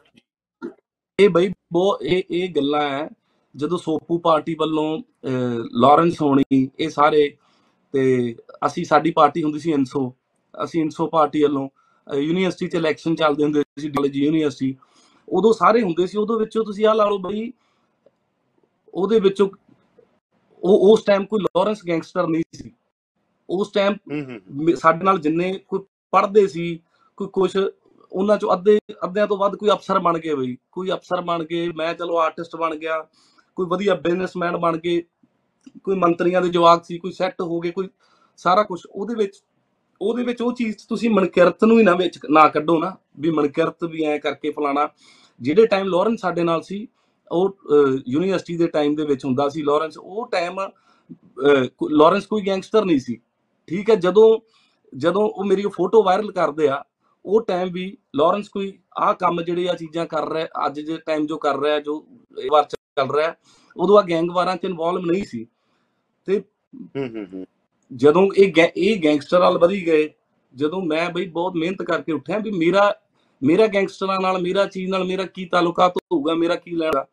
ਇਹ 1.19 1.29
ਬਈ 1.29 1.51
ਬਹੁਤ 1.73 2.01
ਇਹ 2.01 2.23
ਇਹ 2.29 2.49
ਗੱਲਾਂ 2.55 2.89
ਹੈ 2.89 3.09
ਜਦੋਂ 3.55 3.77
ਸੋਪੂ 3.77 4.17
ਪਾਰਟੀ 4.19 4.55
ਵੱਲੋਂ 4.59 5.01
ਲਾਰੈਂਸ 5.81 6.21
ਹੋਣੀ 6.21 6.43
ਇਹ 6.79 6.89
ਸਾਰੇ 6.89 7.29
ਤੇ 7.93 8.35
ਅਸੀਂ 8.65 8.85
ਸਾਡੀ 8.85 9.11
ਪਾਰਟੀ 9.11 9.43
ਹੁੰਦੀ 9.43 9.59
ਸੀ 9.59 9.71
ਇਨਸੋ 9.71 10.13
ਅਸੀਂ 10.53 10.81
ਇਨਸੋ 10.81 11.07
ਪਾਰਟੀ 11.07 11.43
ਵੱਲੋਂ 11.43 11.67
ਯੂਨੀਵਰਸਿਟੀ 12.07 12.67
'ਚ 12.67 12.75
ਇਲੈਕਸ਼ਨ 12.75 13.15
ਚੱਲਦੇ 13.15 13.43
ਹੁੰਦੇ 13.43 13.63
ਸੀ 13.79 13.89
ਕਾਲਜ 13.89 14.15
ਯੂਨੀਵਰਸਿਟੀ। 14.17 14.75
ਉਦੋਂ 15.27 15.53
ਸਾਰੇ 15.53 15.81
ਹੁੰਦੇ 15.81 16.07
ਸੀ 16.07 16.17
ਉਦੋਂ 16.17 16.39
ਵਿੱਚੋਂ 16.39 16.63
ਤੁਸੀਂ 16.65 16.85
ਆਹ 16.85 16.95
ਲਾ 16.95 17.05
ਲਓ 17.09 17.17
ਬਈ 17.19 17.51
ਉਹਦੇ 18.93 19.19
ਵਿੱਚੋਂ 19.19 19.49
ਉਹ 20.61 20.91
ਉਸ 20.91 21.03
ਟਾਈਮ 21.03 21.25
ਕੋਈ 21.25 21.39
ਲਾਰੈਂਸ 21.41 21.81
ਗੈਂਗਸਟਰ 21.87 22.27
ਨਹੀਂ 22.27 22.43
ਸੀ। 22.53 22.71
ਉਸ 23.49 23.71
ਟਾਈਮ 23.71 23.95
ਸਾਡੇ 24.79 25.03
ਨਾਲ 25.05 25.19
ਜਿੰਨੇ 25.19 25.51
ਕੋਈ 25.67 25.79
ਪੜ੍ਹਦੇ 26.13 26.47
ਸੀ 26.47 26.79
ਕੋਈ 27.17 27.27
ਕੁਛ 27.33 27.55
ਉਹਨਾਂ 28.11 28.37
ਚੋਂ 28.37 28.53
ਅੱਧੇ 28.53 28.77
ਅੱਧਿਆਂ 29.05 29.27
ਤੋਂ 29.27 29.37
ਵੱਧ 29.37 29.55
ਕੋਈ 29.55 29.69
ਅਫਸਰ 29.71 29.99
ਬਣ 29.99 30.17
ਗਏ 30.19 30.33
ਬਈ। 30.35 30.55
ਕੋਈ 30.71 30.91
ਅਫਸਰ 30.91 31.21
ਬਣ 31.21 31.43
ਗਏ 31.43 31.67
ਮੈਂ 31.77 31.93
ਚਲੋ 31.93 32.17
ਆਰਟਿਸਟ 32.19 32.55
ਬਣ 32.55 32.75
ਗਿਆ 32.75 33.01
ਕੋਈ 33.57 33.65
ਵਧੀਆ 33.69 33.95
ਬਿਜ਼ਨਸਮੈਨ 33.95 34.57
ਬਣ 34.57 34.77
ਗਏ 34.77 35.01
ਕੋਈ 35.83 35.95
ਮੰਤਰੀਆਂ 35.95 36.41
ਦੇ 36.41 36.49
ਜਵਾਕ 36.49 36.83
ਸੀ 36.85 36.97
ਕੋਈ 36.97 37.11
ਸੈੱਟ 37.11 37.41
ਹੋ 37.41 37.59
ਗਏ 37.59 37.71
ਕੋਈ 37.71 37.89
ਸਾਰਾ 38.39 38.63
ਕੁਝ 38.63 38.79
ਉਹਦੇ 38.85 39.15
ਵਿੱਚ 39.15 39.41
ਉਹਦੇ 40.01 40.23
ਵਿੱਚ 40.23 40.41
ਉਹ 40.41 40.53
ਚੀਜ਼ 40.53 40.75
ਤੁਸੀਂ 40.89 41.09
ਮਨਕਿਰਤ 41.09 41.63
ਨੂੰ 41.63 41.77
ਹੀ 41.79 41.83
ਨਾ 41.83 41.93
ਵਿੱਚ 41.95 42.17
ਨਾ 42.29 42.47
ਕੱਢੋ 42.47 42.77
ਨਾ 42.79 42.95
ਵੀ 43.19 43.29
ਮਨਕਿਰਤ 43.31 43.83
ਵੀ 43.83 44.03
ਐ 44.03 44.17
ਕਰਕੇ 44.17 44.51
ਫਲਾਣਾ। 44.51 44.87
ਜਿਹੜੇ 45.41 45.65
ਟਾਈਮ 45.65 45.87
ਲਾਰੈਂਸ 45.87 46.21
ਸਾਡੇ 46.21 46.43
ਨਾਲ 46.43 46.61
ਸੀ 46.61 46.87
ਉਹ 47.31 47.57
ਯੂਨੀਵਰਸਿਟੀ 48.07 48.55
ਦੇ 48.57 48.67
ਟਾਈਮ 48.67 48.95
ਦੇ 48.95 49.05
ਵਿੱਚ 49.05 49.25
ਹੁੰਦਾ 49.25 49.47
ਸੀ 49.49 49.61
ਲਾਰੈਂਸ 49.63 49.97
ਉਹ 49.97 50.27
ਟਾਈਮ 50.31 50.59
ਲਾਰੈਂਸ 51.91 52.25
ਕੋਈ 52.25 52.45
ਗੈਂਗਸਟਰ 52.47 52.85
ਨਹੀਂ 52.85 52.99
ਸੀ 52.99 53.17
ਠੀਕ 53.69 53.89
ਹੈ? 53.89 53.95
ਜਦੋਂ 53.95 54.39
ਜਦੋਂ 54.93 55.21
ਉਹ 55.29 55.43
ਮੇਰੀ 55.45 55.63
ਉਹ 55.63 55.71
ਫੋਟੋ 55.71 56.03
ਵਾਇਰਲ 56.03 56.31
ਕਰਦੇ 56.31 56.67
ਆ 56.67 56.83
ਉਹ 57.25 57.41
ਟਾਈਮ 57.41 57.71
ਵੀ 57.71 57.85
ਲਾਰੈਂਸ 58.15 58.49
ਕੋਈ 58.49 58.71
ਆਹ 58.97 59.13
ਕੰਮ 59.13 59.41
ਜਿਹੜੇ 59.41 59.67
ਆ 59.69 59.73
ਚੀਜ਼ਾਂ 59.73 60.05
ਕਰ 60.05 60.29
ਰਿਹਾ 60.29 60.65
ਅੱਜ 60.65 60.79
ਦੇ 60.79 60.97
ਟਾਈਮ 61.05 61.25
ਜੋ 61.25 61.37
ਕਰ 61.37 61.59
ਰਿਹਾ 61.59 61.79
ਜੋ 61.79 62.03
ਇਹ 62.37 62.49
ਵਾਰ 62.51 62.63
ਚੱਲ 62.65 63.11
ਰਿਹਾ 63.15 63.33
ਉਦੋਂ 63.75 63.97
ਆ 63.97 64.01
ਗੈਂਗਵਾਰਾਂ 64.01 64.55
ਚ 64.57 64.65
ਇਨਵੋਲਵ 64.65 65.05
ਨਹੀਂ 65.05 65.23
ਸੀ। 65.25 65.45
ਤੇ 66.27 66.41
ਜਦੋਂ 67.91 68.27
ਇਹ 68.37 68.53
ਇਹ 68.77 69.01
ਗੈਂਗਸਟਰ 69.03 69.39
ਵਾਲ 69.39 69.57
ਵਧੀ 69.57 69.85
ਗਏ 69.85 70.09
ਜਦੋਂ 70.53 70.81
ਮੈਂ 70.81 71.09
ਬਈ 71.09 71.25
ਬਹੁਤ 71.29 71.55
ਮਿਹਨਤ 71.55 71.81
ਕਰਕੇ 71.81 72.11
ਉੱਠਿਆ 72.11 72.37
ਵੀ 72.39 72.51
ਮੇਰਾ 72.51 72.93
ਮੇਰਾ 73.41 73.67
ਗੈਂਗਸਟਰਾਂ 73.67 74.19
ਨਾਲ 74.21 74.41
ਮੇਰਾ 74.41 74.65
ਚੀਜ਼ 74.65 74.89
ਨਾਲ 74.91 75.03
ਮੇਰਾ 75.03 75.23
ਕੀ 75.25 75.45
ਤਾਲੁਕਾਤ 75.45 75.97
ਹੋਊਗਾ 75.97 76.33
ਮੇਰਾ 76.33 76.55
ਕੀ 76.55 76.75
ਲੈਣਾ 76.75 77.05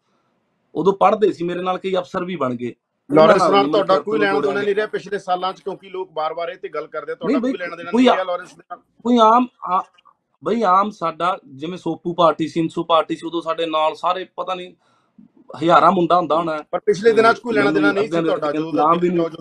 ਉਦੋਂ 0.79 0.93
ਪੜ੍ਹਦੇ 0.93 1.33
ਸੀ 1.33 1.45
ਮੇਰੇ 1.45 1.63
ਨਾਲ 1.63 1.79
ਕਈ 1.79 1.95
ਅਫਸਰ 1.99 2.25
ਵੀ 2.25 2.37
ਬਣ 2.37 2.55
ਗਏ। 2.55 2.75
ਲਾਰੈਂਸ 3.11 3.43
ਨਾਲ 3.43 3.71
ਤੁਹਾਡਾ 3.71 3.99
ਕੋਈ 3.99 4.19
ਲੈਣਾ 4.19 4.41
ਦੇਣਾ। 4.41 4.61
ਨਹੀਂ। 4.61 4.75
ਰਿਹਾ 4.75 4.87
ਪਿਛਲੇ 4.87 5.19
ਸਾਲਾਂ 5.19 5.53
'ਚ 5.53 5.61
ਕਿਉਂਕਿ 5.61 5.89
ਲੋਕ 5.89 6.11
ਬਾਰ-ਬਾਰ 6.13 6.49
ਇਹ 6.49 6.57
ਤੇ 6.63 6.69
ਗੱਲ 6.69 6.87
ਕਰਦੇ 6.87 7.13
ਆ 7.13 7.15
ਤੁਹਾਡਾ 7.15 7.39
ਕੋਈ 7.39 7.53
ਲੈਣਾ 7.53 7.77
ਦੇਣਾ 7.77 7.91
ਨਹੀਂ 7.91 8.09
ਰਿਹਾ 8.09 8.25
ਲਾਰੈਂਸ 8.25 8.53
ਦੇ 8.55 8.63
ਨਾਲ। 8.71 8.81
ਕੋਈ 9.05 9.19
ਆਮ 9.23 9.47
ਬਈ 10.43 10.63
ਆਮ 10.63 10.91
ਸਾਡਾ 10.91 11.37
ਜਿਵੇਂ 11.55 11.79
ਸੋਪੂ 11.79 12.13
ਪਾਰਟੀ 12.15 12.49
ਸੀ 12.49 12.61
ਇੰਸੂ 12.61 12.85
ਪਾਰਟੀ 12.85 13.17
ਸੀ 13.17 13.27
ਉਦੋਂ 13.27 13.41
ਸਾਡੇ 13.43 13.67
ਨਾਲ 13.67 13.95
ਸਾਰੇ 13.95 14.25
ਪਤਾ 14.37 14.55
ਨਹੀਂ 14.55 14.73
ਹਜ਼ਾਰਾਂ 15.51 15.91
ਮੁੰਡਾ 15.93 16.17
ਹੁੰਦਾ 16.17 16.37
ਹੋਣਾ। 16.37 16.57
ਪਰ 16.71 16.81
ਪਿਛਲੇ 16.87 17.13
ਦਿਨਾਂ 17.13 17.33
'ਚ 17.35 17.39
ਕੋਈ 17.41 17.55
ਲੈਣਾ 17.55 17.71
ਦੇਣਾ 17.71 17.93
ਨਹੀਂ 17.93 18.05
ਸੀ 18.05 18.23
ਤੁਹਾਡਾ 18.23 18.53
ਜੋ 18.53 18.71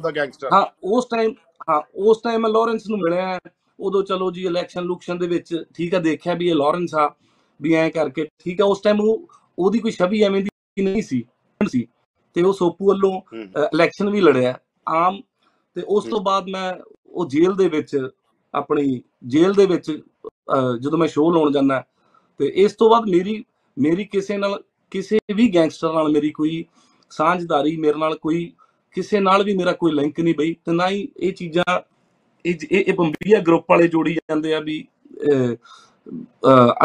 ਦਾ 0.01 0.11
ਗੈਂਗਸਟਰ 0.11 0.49
ਹਾਂ 0.53 0.65
ਉਸ 0.95 1.05
ਟਾਈਮ 1.11 1.33
ਹਾਂ 1.69 1.81
ਉਸ 2.07 2.21
ਟਾਈਮ 2.23 2.41
ਮੈਂ 2.41 2.49
ਲਾਰੈਂਸ 2.49 2.87
ਨੂੰ 2.89 2.99
ਮਿਲਿਆ। 2.99 3.39
ਉਦੋਂ 3.79 4.03
ਚਲੋ 4.03 4.29
ਜੀ 4.31 4.45
ਇਲੈਕਸ਼ਨ 4.45 4.83
ਲੁਕਸ਼ਨ 4.83 5.17
ਦੇ 5.19 5.27
ਵਿੱਚ 5.27 5.55
ਠੀਕ 5.75 5.93
ਆ 5.95 5.99
ਦੇਖਿਆ 5.99 6.33
ਵੀ 6.33 6.47
ਇਹ 6.49 6.55
ਲਾਰੈਂਸ 6.55 6.93
ਆ 6.95 7.09
ਵੀ 7.59 7.73
ਐਂ 7.73 7.89
ਕਰਕੇ 7.91 8.27
ਠੀਕ 8.39 8.61
ਆ 8.61 8.65
ਉਸ 8.65 8.81
ਟਾਈਮ 8.81 8.99
ਉਹ 9.01 9.27
ਉਹਦੀ 9.57 9.79
ਕੋਈ 9.79 9.91
ਛਵੀ 9.91 10.21
ਐਵੇਂ 10.23 10.41
ਦੀ 10.43 10.49
ਨਹੀਂ 10.81 11.01
ਸੀ 11.01 11.23
ਸੀ 11.67 11.87
ਤੇ 12.33 12.41
ਉਹ 12.41 12.53
ਸੋਪੂ 12.53 12.87
ਵੱਲੋਂ। 12.87 13.21
ਇਲੈਕਸ਼ਨ 13.73 14.09
ਵੀ 14.09 14.21
ਲੜਿਆ 14.21 14.59
ਆਮ 14.89 15.21
ਤੇ 15.75 15.81
ਉਸ 15.87 16.05
ਤੋਂ। 16.05 16.21
ਬਾਅਦ 16.21 16.49
ਮੈਂ 16.49 16.73
ਉਹ 17.07 17.27
ਜੇਲ੍ਹ 17.27 17.55
ਦੇ 17.55 17.67
ਵਿੱਚ 17.67 18.07
ਆਪਣੀ 18.53 19.01
ਜੇਲ੍ਹ 19.23 19.53
ਦੇ 19.53 19.65
ਵਿੱਚ 19.65 19.91
ਜਦੋਂ 20.81 20.97
ਮੈਂ 20.97 21.07
ਸ਼ੋਅ 21.07 21.33
ਲਾਉਣ 21.33 21.51
ਜਾਂਦਾ 21.51 21.85
ਤੇ 22.39 22.45
ਇਸ 22.55 22.73
ਤੋਂ 22.73 22.89
ਬਾਅਦ 22.89 23.09
ਮੇਰੀ 23.09 23.45
ਮੇਰੀ 23.79 24.03
ਕਿਸੇ 24.05 24.37
ਨਾਲ 24.37 24.63
ਕਿਸੇ 24.91 25.19
ਵੀ 25.35 25.55
ਗੈਂਗਸਟਰ 25.55 25.93
ਨਾਲ 25.93 26.09
ਮੇਰੀ 26.09 26.29
ਕੋਈ 26.29 26.65
ਸਾਂਝਦਾਰੀ 27.09 27.77
ਮੇਰੇ 27.77 27.99
ਨਾਲ 27.99 28.17
ਕੋਈ 28.17 28.53
ਕਿਸੇ 28.91 29.19
ਨਾਲ 29.19 29.43
ਵੀ 29.43 29.57
ਮੇਰਾ 29.57 29.71
ਕੋਈ 29.71 29.91
ਲਿੰਕ 29.91 30.19
ਨਹੀਂ 30.19 30.35
ਬਈ 30.37 30.53
ਤੇ 30.53 30.71
ਨਾ 30.71 30.89
ਹੀ 30.89 31.07
ਇਹ 31.17 31.33
ਚੀਜ਼ਾਂ 31.33 31.81
ਇਹ 32.45 32.55
ਇਹ 32.71 32.93
ਬੰਬੀਆ 32.93 33.39
ਗਰੁੱਪ 33.39 33.65
ਵਾਲੇ 33.69 33.87
ਜੋੜੀ 33.87 34.13
ਜਾਂਦੇ 34.13 34.53
ਆ 34.53 34.59
ਵੀ 34.59 34.87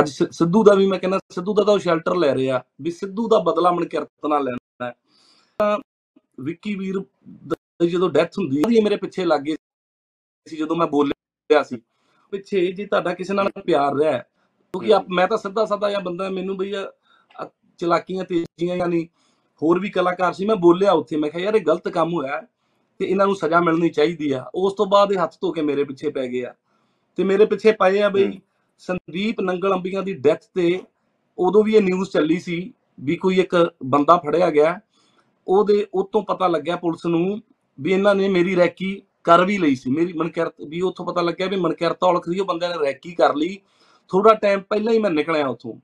ਅੱਜ 0.00 0.08
ਸਿੱਧੂ 0.10 0.62
ਦਾ 0.64 0.74
ਵੀ 0.74 0.86
ਮੈਂ 0.86 0.98
ਕਹਿੰਦਾ 0.98 1.18
ਸਿੱਧੂ 1.30 1.54
ਦਾ 1.54 1.64
ਤਾਂ 1.64 1.74
ਉਹ 1.74 1.78
ਸ਼ੈਲਟਰ 1.78 2.14
ਲੈ 2.16 2.34
ਰਿਹਾ। 2.34 2.62
ਵੀ 2.82 2.90
ਸਿੱਧੂ 2.90 3.28
ਦਾ 3.28 3.38
ਬਦਲਾ 3.38 3.70
ਮਨਕਿਰਤ 3.70 4.26
ਨਾਲ 4.28 4.44
ਲੈਣਾ। 4.44 4.86
ਹੈ 4.86 5.76
ਵਿੱਕੀ 6.40 6.74
ਵੀਰ 6.74 6.98
ਦੀ 7.82 7.88
ਜਦੋਂ 7.88 8.10
ਡੈਥ 8.10 8.38
ਹੁੰਦੀ 8.38 8.62
ਹੈ 8.78 8.82
ਮੇਰੇ 8.82 8.96
ਪਿੱਛੇ 8.96 9.24
ਲੱਗ 9.24 9.40
ਗਏ 9.40 9.56
ਸੀ 10.46 10.56
ਜਦੋਂ 10.56 10.76
ਮੈਂ 10.76 10.86
ਬੋਲਿਆ 10.86 11.62
ਸੀ। 11.62 11.80
ਪਿੱਛੇ 12.32 12.72
ਜੇ 12.72 12.84
ਤੁਹਾਡਾ 12.86 13.14
ਕਿਸੇ 13.14 13.34
ਨਾਲ 13.34 13.48
ਪਿਆਰ 13.66 13.94
ਰਿਹਾ 13.94 14.18
ਕਿਉਂਕਿ 14.18 14.92
ਆਪ- 14.94 15.08
ਮੈਂ 15.08 15.26
ਤਾਂ 15.28 15.38
ਸਿੱਧਾ 15.38 15.64
ਸਾਦਾ 15.66 15.88
ਜਿਹਾ 15.88 16.00
ਬੰਦਾ 16.00 16.28
ਮੈਨੂੰ 16.30 16.56
ਬਈ 16.56 16.72
ਚਲਾਕੀਆਂ 17.78 18.24
ਤੇਜ਼ੀਆਂ 18.24 18.76
ਯਾਨੀ 18.76 19.08
ਹੋਰ 19.62 19.78
ਵੀ 19.78 19.90
ਕਲਾਕਾਰ 19.90 20.32
ਸੀ 20.32 20.46
ਮੈਂ 20.46 20.56
ਬੋਲਿਆ 20.56 20.92
ਉੱਥੇ। 20.92 21.16
ਮੈਂ 21.16 21.30
ਕਿਹਾ 21.30 21.42
ਯਾਰ 21.44 21.54
ਇਹ 21.54 21.64
ਗਲਤ 21.66 21.88
ਕੰਮ 21.88 22.12
ਹੋਇਆ 22.12 22.40
ਤੇ 22.98 23.04
ਇਹਨਾਂ 23.04 23.26
ਨੂੰ 23.26 23.36
ਸਜ਼ਾ 23.36 23.60
ਮਿਲਣੀ 23.60 23.88
ਚਾਹੀਦੀ 23.88 24.30
ਆ। 24.32 24.44
ਉਸ 24.54 24.72
ਤੋਂ 24.74 24.86
ਬਾਅਦ 24.86 25.12
ਇਹ 25.12 25.18
ਹੱਥ 25.22 25.34
ਧੋ 25.40 25.52
ਕੇ 25.52 25.62
ਮੇਰੇ 25.62 25.84
ਪਿੱਛੇ 25.84 26.10
ਪੈ 26.10 26.26
ਗਏ 26.26 26.44
ਆ। 26.44 26.54
ਤੇ 27.16 27.24
ਮੇਰੇ 27.24 27.44
ਪਿੱਛੇ 27.44 27.72
ਪਏ 27.72 28.00
ਆ 28.02 28.08
ਬਈ। 28.08 28.40
ਸੰਦੀਪ 28.86 29.40
ਨੰਗਲ 29.40 29.74
ਅੰਬੀਆਂ 29.74 30.02
ਦੀ 30.02 30.12
ਡੈਥ 30.12 30.44
ਤੇ 30.54 30.80
ਉਦੋਂ 31.38 31.62
ਵੀ 31.64 31.74
ਇਹ 31.74 31.82
ਨਿਊਜ਼ 31.82 32.10
ਚੱਲੀ 32.10 32.38
ਸੀ 32.40 32.72
ਵੀ 33.00 33.16
ਕੋਈ 33.16 33.38
ਇੱਕ 33.40 33.54
ਬੰਦਾ 33.84 34.16
ਫੜਿਆ 34.16 34.50
ਗਿਆ। 34.50 34.78
ਉਹਦੇ 35.46 35.86
ਉਹ 35.94 36.08
ਤੋਂ 36.12 36.22
ਪਤਾ 36.22 36.46
ਲੱਗਿਆ 36.46 36.76
ਪੁਲਿਸ 36.76 37.06
ਨੂੰ 37.06 37.40
ਵੀ 37.78 37.92
ਇਹਨਾਂ 37.92 38.14
ਨੇ 38.14 38.28
ਮੇਰੀ 38.28 38.56
ਰੈਕੀ 38.56 39.00
ਕਰ 39.24 39.44
ਵੀ 39.44 39.58
ਲਈ 39.58 39.74
ਸੀ। 39.74 39.90
ਮੇਰੀ 39.90 40.12
ਮਨਕਿਰਤ 40.12 40.54
ਵੀ 40.68 40.80
ਉੱਥੋਂ 40.80 41.06
ਪਤਾ 41.06 41.22
ਲੱਗਿਆ 41.22 41.46
ਵੀ 41.46 41.56
ਮਨਕਿਰਤ 41.56 42.04
ਔਲਖ 42.04 42.28
ਦੀ 42.28 42.40
ਉਹ 42.40 42.46
ਬੰਦਿਆਂ 42.46 42.70
ਨੇ 42.70 42.86
ਰੈਕੀ 42.86 43.14
ਕਰ 43.14 43.34
ਲਈ। 43.34 43.58
ਥੋੜਾ 44.10 44.34
ਟਾਈਮ 44.34 44.60
ਪਹਿਲਾਂ 44.60 44.92
ਹੀ 44.92 44.98
ਮੈਂ 44.98 45.10
ਨਿਕਲਿਆ 45.10 45.46
ਉੱਥੋਂ। 45.46 45.74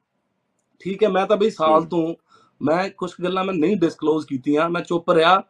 ਠੀਕ 0.80 1.02
ਹੈ 1.04 1.08
ਮੈਂ 1.08 1.26
ਤਾਂ 1.26 1.36
ਬਈ 1.36 1.50
ਸਾਲ। 1.50 1.84
ਤੋਂ 1.84 2.14
ਮੈਂ 2.60 2.88
ਕੁਝ 2.90 3.10
ਗੱਲਾਂ 3.24 3.44
ਮੈਂ 3.44 3.54
ਨਹੀਂ 3.54 3.76
ਡਿਸਕਲੋਜ਼ 3.76 4.26
ਕੀਤੀਆਂ 4.26 4.68
ਮੈਂ 4.70 4.82
ਚੁੱਪ 4.82 5.10
ਰਿਹਾ। 5.10 5.42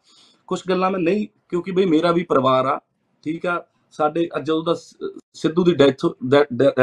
ਕੁਝ 0.48 0.60
ਗੱਲਾਂ 0.68 0.90
ਮੈਂ 0.90 1.00
ਨਹੀਂ 1.00 1.26
ਕਿਉਂਕਿ 1.48 1.70
ਬਈ 1.70 1.84
ਮੇਰਾ 1.84 2.12
ਵੀ 2.12 2.22
ਪਰਿਵਾਰ 2.22 2.66
ਆ। 2.66 2.78
ਠੀਕ 3.24 3.46
ਆ 3.46 3.62
ਸਾਡੇ 3.90 4.28
ਜਦੋਂ 4.42 4.62
ਦਾ 4.64 4.74
ਸਿੱਧੂ 5.34 5.64
ਦੀ 5.64 5.74
ਡੈਥ 5.74 6.06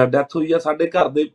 ਡੈਥ 0.10 0.36
ਹੋਈ 0.36 0.52
ਆ 0.52 0.60
ਸਾਡੇ 0.60 0.88
ਘਰ 0.88 1.10
ਦੇ 1.10 1.30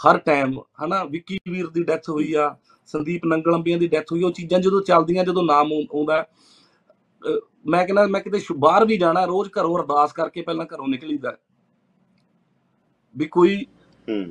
ਹਰ 0.00 0.18
ਟਾਈਮ 0.18 0.58
ਹਨਾ 0.84 1.04
ਵਿੱਕੀ 1.04 1.38
ਵੀਰ 1.48 1.66
ਦੀ 1.66 1.82
ਡੈਥ 1.84 2.08
ਹੋਈ 2.08 2.32
ਆ 2.34 2.54
ਸੰਦੀਪ 2.86 3.24
ਨੰਗਲ 3.26 3.54
ਅੰਬੀਆਂ 3.54 3.78
ਦੀ 3.78 3.88
ਡੈਥ 3.88 4.12
ਹੋਈ 4.12 4.22
ਉਹ 4.22 4.30
ਚੀਜ਼ਾਂ 4.30 4.58
ਜਦੋਂ 4.60 4.82
ਚੱਲਦੀਆਂ 4.82 5.24
ਜਦੋਂ 5.24 5.42
ਨਾਮ 5.42 5.72
ਆਉਂ- 5.72 5.86
ਆਉਂਦਾ 5.94 6.24
ਮੈਂ 7.66 7.84
ਕਹਿੰਦਾ 7.84 8.06
ਮੈਂ 8.06 8.20
ਕਿਤੇ 8.20 8.40
ਬਾਹਰ 8.56 8.84
ਵੀ 8.84 8.96
ਜਾਣਾ 8.96 9.24
ਰੋਜ਼ 9.24 9.50
ਘਰੋਂ 9.60 9.78
ਅਰਦਾਸ 9.78 10.12
ਕਰਕੇ 10.12 10.42
ਪਹਿਲਾਂ 10.42 10.66
ਘਰੋਂ 10.66 10.88
ਨਿਕਲੀਦਾ। 10.88 11.36
ਵੀ 13.14 13.26
ਕੋਈ 13.26 13.56
ਹੂੰ। 14.08 14.24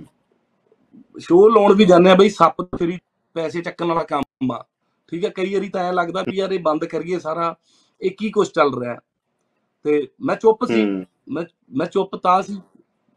ਸ਼ੋਅ 1.19 1.49
ਲਾਉਣ 1.49 1.73
ਵੀ 1.73 1.85
ਜਾਂਦੇ 1.85 2.09
ਆ 2.11 2.15
ਬਈ 2.15 2.29
ਸੱਪ 2.29 2.61
ਫਰੀ 2.75 2.97
ਪੈਸੇ 3.35 3.61
ਚੱਕਣ 3.61 3.85
ਵਾਲਾ 3.87 4.03
ਕੰਮ 4.03 4.51
ਆ। 4.51 4.63
ਠੀਕ 5.07 5.25
ਹੈ 5.25 5.29
ਕਈ 5.29 5.53
ਵਾਰੀ 5.53 5.69
ਤਾਂ 5.69 5.81
ਐ 5.83 5.91
ਲੱਗਦਾ 5.93 6.21
ਵੀ 6.27 6.37
ਯਾਰ 6.37 6.51
ਇਹ 6.51 6.59
ਬੰਦ 6.59 6.85
ਕਰੀਏ 6.85 7.19
ਸਾਰਾ 7.19 7.55
ਇਹ 8.01 8.11
ਕੀ 8.17 8.29
ਕੁਝ 8.29 8.47
ਚੱਲ 8.47 8.79
ਰਿਹਾ। 8.79 8.95
ਤੇ 9.85 10.07
ਮੈਂ 10.21 10.35
ਚੁੱਪ 10.35 10.65
ਸੀ। 10.65 10.85
ਮੈਂ 11.31 11.43
ਮੈਂ 11.77 11.85
ਚੁੱਪ 11.85 12.15
ਤਾਂ 12.15 12.41
ਸੀ 12.43 12.59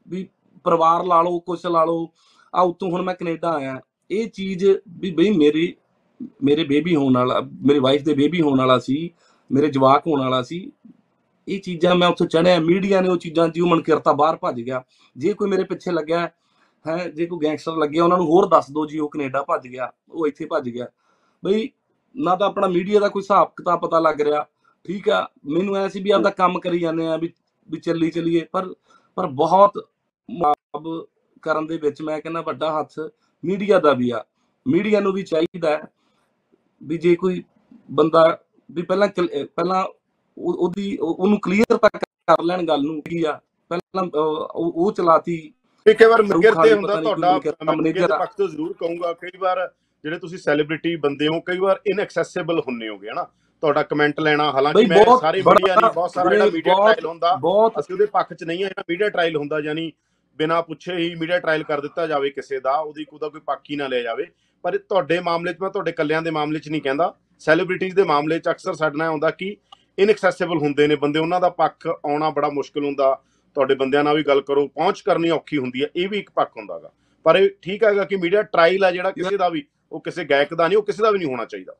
ਵੀ 0.08 0.26
ਪਰਿਵਾਰ 0.64 1.04
ਲਾ 1.04 1.20
ਲਓ 1.22 1.38
ਕੁਛ 1.40 1.66
ਲਾ 1.66 1.84
ਲਓ। 1.84 2.08
ਆ 2.54 2.62
ਉਤੋਂ 2.62 2.90
ਹੁਣ 2.90 3.02
ਮੈਂ 3.02 3.14
ਕੈਨੇਡਾ 3.14 3.50
ਆਇਆ। 3.50 3.78
ਇਹ 4.10 4.28
ਚੀਜ਼ 4.30 4.64
ਵੀ 5.00 5.10
ਬਈ 5.10 5.30
ਮੇਰੀ 5.30 5.74
ਮੇਰੇ 6.42 6.64
ਬੇਬੀ 6.64 6.94
ਹੋਣ 6.96 7.16
ਵਾਲਾ 7.16 7.40
ਮੇਰੀ 7.40 7.78
ਵਾਈਫ 7.78 8.02
ਦੇ 8.04 8.14
ਬੇਬੀ 8.14 8.40
ਹੋਣ 8.42 8.58
ਵਾਲਾ 8.58 8.78
ਸੀ 8.78 9.10
ਮੇਰੇ 9.50 9.68
ਜਵਾਕ 9.70 10.06
ਹੋਣ 10.06 10.20
ਵਾਲਾ 10.20 10.42
ਸੀ। 10.42 10.70
ਇਹ 11.48 11.60
ਚੀਜ਼ਾਂ 11.60 11.94
ਮੈਂ 11.94 12.08
ਉੱਥੇ 12.08 12.26
ਚੜਿਆ 12.26 12.58
ਮੀਡੀਆ 12.60 13.00
ਨੇ 13.00 13.08
ਉਹ 13.08 13.16
ਚੀਜ਼ਾਂ 13.16 13.48
ਜਿਉ 13.48 13.66
ਮਨ 13.66 13.80
ਕਰਤਾ 13.82 14.12
ਬਾਹਰ 14.12 14.36
ਭੱਜ 14.36 14.60
ਗਿਆ। 14.60 14.82
ਜੇ 15.16 15.32
ਕੋਈ 15.32 15.48
ਮੇਰੇ 15.50 15.64
ਪਿੱਛੇ 15.64 15.90
ਲੱਗਿਆ 15.92 16.28
ਹੈ 16.84 16.96
ਜੇ 17.08 17.26
ਕੋਈ 17.26 17.38
ਗੈਂਗਸਟਰ 17.42 17.76
ਲੱਗਿਆ 17.76 18.04
ਉਹਨਾਂ 18.04 18.18
ਨੂੰ 18.18 18.26
ਹੋਰ 18.26 18.46
ਦੱਸ 18.48 18.70
ਦਿਓ 18.70 18.86
ਜੀ 18.86 18.98
ਉਹ 18.98 19.08
ਕੈਨੇਡਾ 19.10 19.42
ਭੱਜ 19.48 19.66
ਗਿਆ 19.68 19.90
ਉਹ 20.10 20.26
ਇੱਥੇ 20.26 20.46
ਭੱਜ 20.46 20.68
ਗਿਆ। 20.68 20.86
ਬਈ 21.42 21.68
ਨਾ 22.14 22.34
ਤਾਂ 22.36 22.46
ਆਪਣਾ 22.46 22.66
ਮੀਡੀਆ 22.68 23.00
ਦਾ 23.00 23.08
ਕੋਈ 23.08 23.22
ਹਿਸਾਬ 23.22 23.50
ਕਿਤਾਬ 23.56 23.80
ਪਤਾ 23.80 23.98
ਲੱਗ 24.00 24.20
ਰਿਹਾ 24.20 24.46
ਠੀਕ 24.88 25.08
ਆ 25.08 25.26
ਮੈਨੂੰ 25.46 25.76
ਐ 25.76 25.88
ਸੀ 25.88 26.00
ਵੀ 26.00 26.10
ਆਪਦਾ 26.10 26.30
ਕੰਮ 26.30 26.58
ਕਰੀ 26.60 26.78
ਜਾਂਦੇ 26.78 27.06
ਆ 27.06 27.16
ਵੀ 27.16 27.32
ਵੀ 27.68 27.78
ਚੱਲੀ 27.80 28.10
ਚੱਲੀਏ 28.10 28.44
ਪਰ 28.52 28.74
ਪਰ 29.16 29.26
ਬਹੁਤ 29.26 29.88
ਮਾਬ 30.30 31.06
ਕਰਨ 31.42 31.66
ਦੇ 31.66 31.76
ਵਿੱਚ 31.76 32.02
ਮੈਂ 32.02 32.20
ਕਹਿੰਦਾ 32.20 32.40
ਵੱਡਾ 32.40 32.80
ਹੱਥ 32.80 32.98
ਮੀਡੀਆ 33.44 33.78
ਦਾ 33.78 33.92
ਵੀ 33.92 34.10
ਆ। 34.10 34.24
ਮੀਡੀਆ 34.66 35.00
ਨੂੰ 35.00 35.12
ਵੀ 35.12 35.22
ਚਾਹੀਦਾ 35.22 35.80
ਵੀ 36.82 36.98
ਜੇ 36.98 37.14
ਕੋਈ 37.16 37.42
ਬੰਦਾ 37.90 38.38
ਵੀ 38.70 38.82
ਪਹਿਲਾਂ 38.82 39.08
ਪਹਿਲਾਂ 39.56 39.84
ਉਹ- 40.38 40.56
ਉਹਦੀ 40.56 40.96
ਉਹ- 40.96 41.14
ਉਹਨੂੰ 41.18 41.40
ਕਲੀਅਰ 41.40 41.76
ਤੱਕ 41.76 41.96
ਕਰ 41.96 42.42
ਲੈਣ 42.42 42.66
ਗੱਲ 42.66 42.82
ਨੂੰ 42.82 43.02
ਕੀ 43.02 43.22
ਆ। 43.24 43.40
ਪਹਿਲਾਂ 43.70 44.04
ਉਹ 44.54 44.92
ਚਲਾਤੀ। 44.92 45.52
ਕਈ 45.86 46.04
ਵਾਰ 46.04 46.22
ਖਾਲੀ 46.54 46.68
ਤੇ 46.68 46.74
ਹੁੰਦਾ 46.74 46.94
ਤੁਹਾਡਾ 47.02 47.38
ਮੈਨੇਜਰ। 47.76 48.08
ਪੱਖ 48.18 48.34
ਤੋਂ 48.36 48.48
ਜ਼ਰੂਰ 48.48 48.72
ਕਹੂੰਗਾ 48.72 49.12
ਕਈ 49.12 49.38
ਵਾਰ 49.38 49.70
ਜਿਹੜੇ 50.04 50.18
ਤੁਸੀਂ 50.18 50.38
ਸੈਲੀਬ੍ਰਿਟੀ 50.38 50.96
ਬੰਦੇ 50.96 51.28
ਹੋ 51.28 51.40
ਕਈ 51.40 51.58
ਵਾਰ 51.58 51.80
ਇਨਐਕਸੈਸਿਬਲ 51.86 52.60
ਹੁੰਨੇ 52.60 52.88
ਹੋਗੇ 52.88 53.10
ਹਨਾ? 53.10 53.26
ਤੁਹਾਡਾ 53.62 53.82
ਕਮੈਂਟ 53.82 54.20
ਲੈਣਾ। 54.20 54.50
ਹਾਲਾਂਕਿ 54.52 54.84
ਮੈਂ 54.86 55.04
ਸਾਰੀ 55.20 55.42
ਮੀਡੀਆ 55.42 55.74
ਨਹੀਂ 55.74 55.90
ਬਹੁਤ 55.94 56.10
ਸਾਰਾ 56.10 56.30
ਜਿਹੜਾ 56.30 56.44
ਮੀਡੀਆ 56.46 56.74
ਟ੍ਰਾਇਲ 56.74 57.06
ਹੁੰਦਾ 57.06 57.34
ਅਸੀਂ 57.78 57.94
ਉਹਦੇ 57.94 58.06
ਪੱਖ 58.06 58.32
'ਚ 58.32 58.44
ਨਹੀਂ 58.44 58.64
ਆ 58.64 58.68
ਜਿਹੜਾ 58.68 58.84
ਮੀਡੀਆ 58.90 59.08
ਟ੍ਰਾਇਲ 59.08 59.36
ਹੁੰਦਾ 59.36 59.60
ਯਾਨੀ 59.60 59.92
ਬਿਨਾਂ 60.38 60.62
ਪੁੱਛੇ 60.62 60.96
ਹੀ 60.96 61.14
ਮੀਡੀਆ 61.14 61.38
ਟ੍ਰਾਇਲ 61.38 61.62
ਕਰ 61.62 61.80
ਦਿੱਤਾ 61.80 62.06
ਜਾਵੇ 62.06 62.30
ਕਿਸੇ 62.30 62.60
ਦਾ 62.60 62.76
ਉਹਦੀ 62.78 63.06
ਉਹਦਾ 63.12 63.28
ਕੋਈ 63.28 63.40
ਹੀ 63.70 63.76
ਨਾ 63.76 63.86
ਲਿਆ 63.86 64.02
ਜਾਵੇ। 64.02 64.26
ਪਰ 64.64 64.76
ਤੁਹਾਡੇ 64.78 65.18
ਮਾਮਲੇ 65.20 65.52
'ਚ 65.52 65.60
ਮੈਂ 65.60 65.70
ਤੁਹਾਡੇ 65.70 65.92
ਕੱਲਿਆਂ 65.92 66.22
ਦੇ 66.22 66.30
ਮਾਮਲੇ 66.30 66.58
'ਚ 66.58 66.68
ਨਹੀਂ 66.68 66.82
ਕਹਿੰਦਾ। 66.82 67.14
ਸੈਲੀਬ੍ਰਿਟੀਜ਼ 67.40 67.94
ਦੇ 67.96 68.02
ਮਾਮਲੇ 68.04 68.38
'ਚ 68.38 68.48
ਅਕਸਰ 68.50 68.74
ਸਾਡੇ 68.74 69.04
ਆਉਂਦਾ 69.04 69.30
ਕਿ 69.30 69.56
ਇਨਐਕਸੈਸਿਬਲ 69.98 70.58
ਹੁੰਦੇ 70.58 70.86
ਨੇ 70.86 70.96
ਬੰਦੇ 70.96 71.18
ਉਹਨਾਂ 71.18 71.40
ਦਾ 71.40 71.48
ਪੱਖ 71.50 71.86
ਆਉਣਾ 71.86 72.30
ਬੜਾ 72.30 72.48
ਮੁਸ਼ਕਲ 72.48 72.84
ਹੁੰਦਾ। 72.84 73.14
ਤੁਹਾਡੇ 73.56 73.74
ਬੰਦਿਆਂ 73.74 74.04
ਨਾਲ 74.04 74.16
ਵੀ 74.16 74.22
ਗੱਲ 74.22 74.40
ਕਰੋ 74.40 74.66
ਪਹੁੰਚ 74.68 75.00
ਕਰਨੀ 75.00 75.30
ਔਖੀ 75.30 75.58
ਹੁੰਦੀ 75.58 75.82
ਹੈ 75.82 75.88
ਇਹ 75.96 76.08
ਵੀ 76.08 76.18
ਇੱਕ 76.18 76.30
ਪੱਖ 76.30 76.56
ਹੁੰਦਾਗਾ 76.56 76.90
ਪਰ 77.26 77.36
ਇਹ 77.36 77.48
ਠੀਕ 77.62 77.84
ਹੈਗਾ 77.84 78.04
ਕਿ 78.04 78.16
ਮੀਡੀਆ 78.16 78.42
ਟ੍ਰਾਇਲ 78.42 78.84
ਆ 78.84 78.90
ਜਿਹੜਾ 78.90 79.10
ਕਿਸੇ 79.10 79.36
ਦਾ 79.36 79.48
ਵੀ 79.48 79.64
ਉਹ 79.92 80.00
ਕਿਸੇ 80.00 80.24
ਗਾਇਕ 80.24 80.54
ਦਾ 80.54 80.66
ਨਹੀਂ 80.68 80.78
ਉਹ 80.78 80.82
ਕਿਸੇ 80.82 81.02
ਦਾ 81.02 81.10
ਵੀ 81.10 81.18
ਨਹੀਂ 81.18 81.28
ਹੋਣਾ 81.28 81.44
ਚਾਹੀਦਾ। 81.44 81.72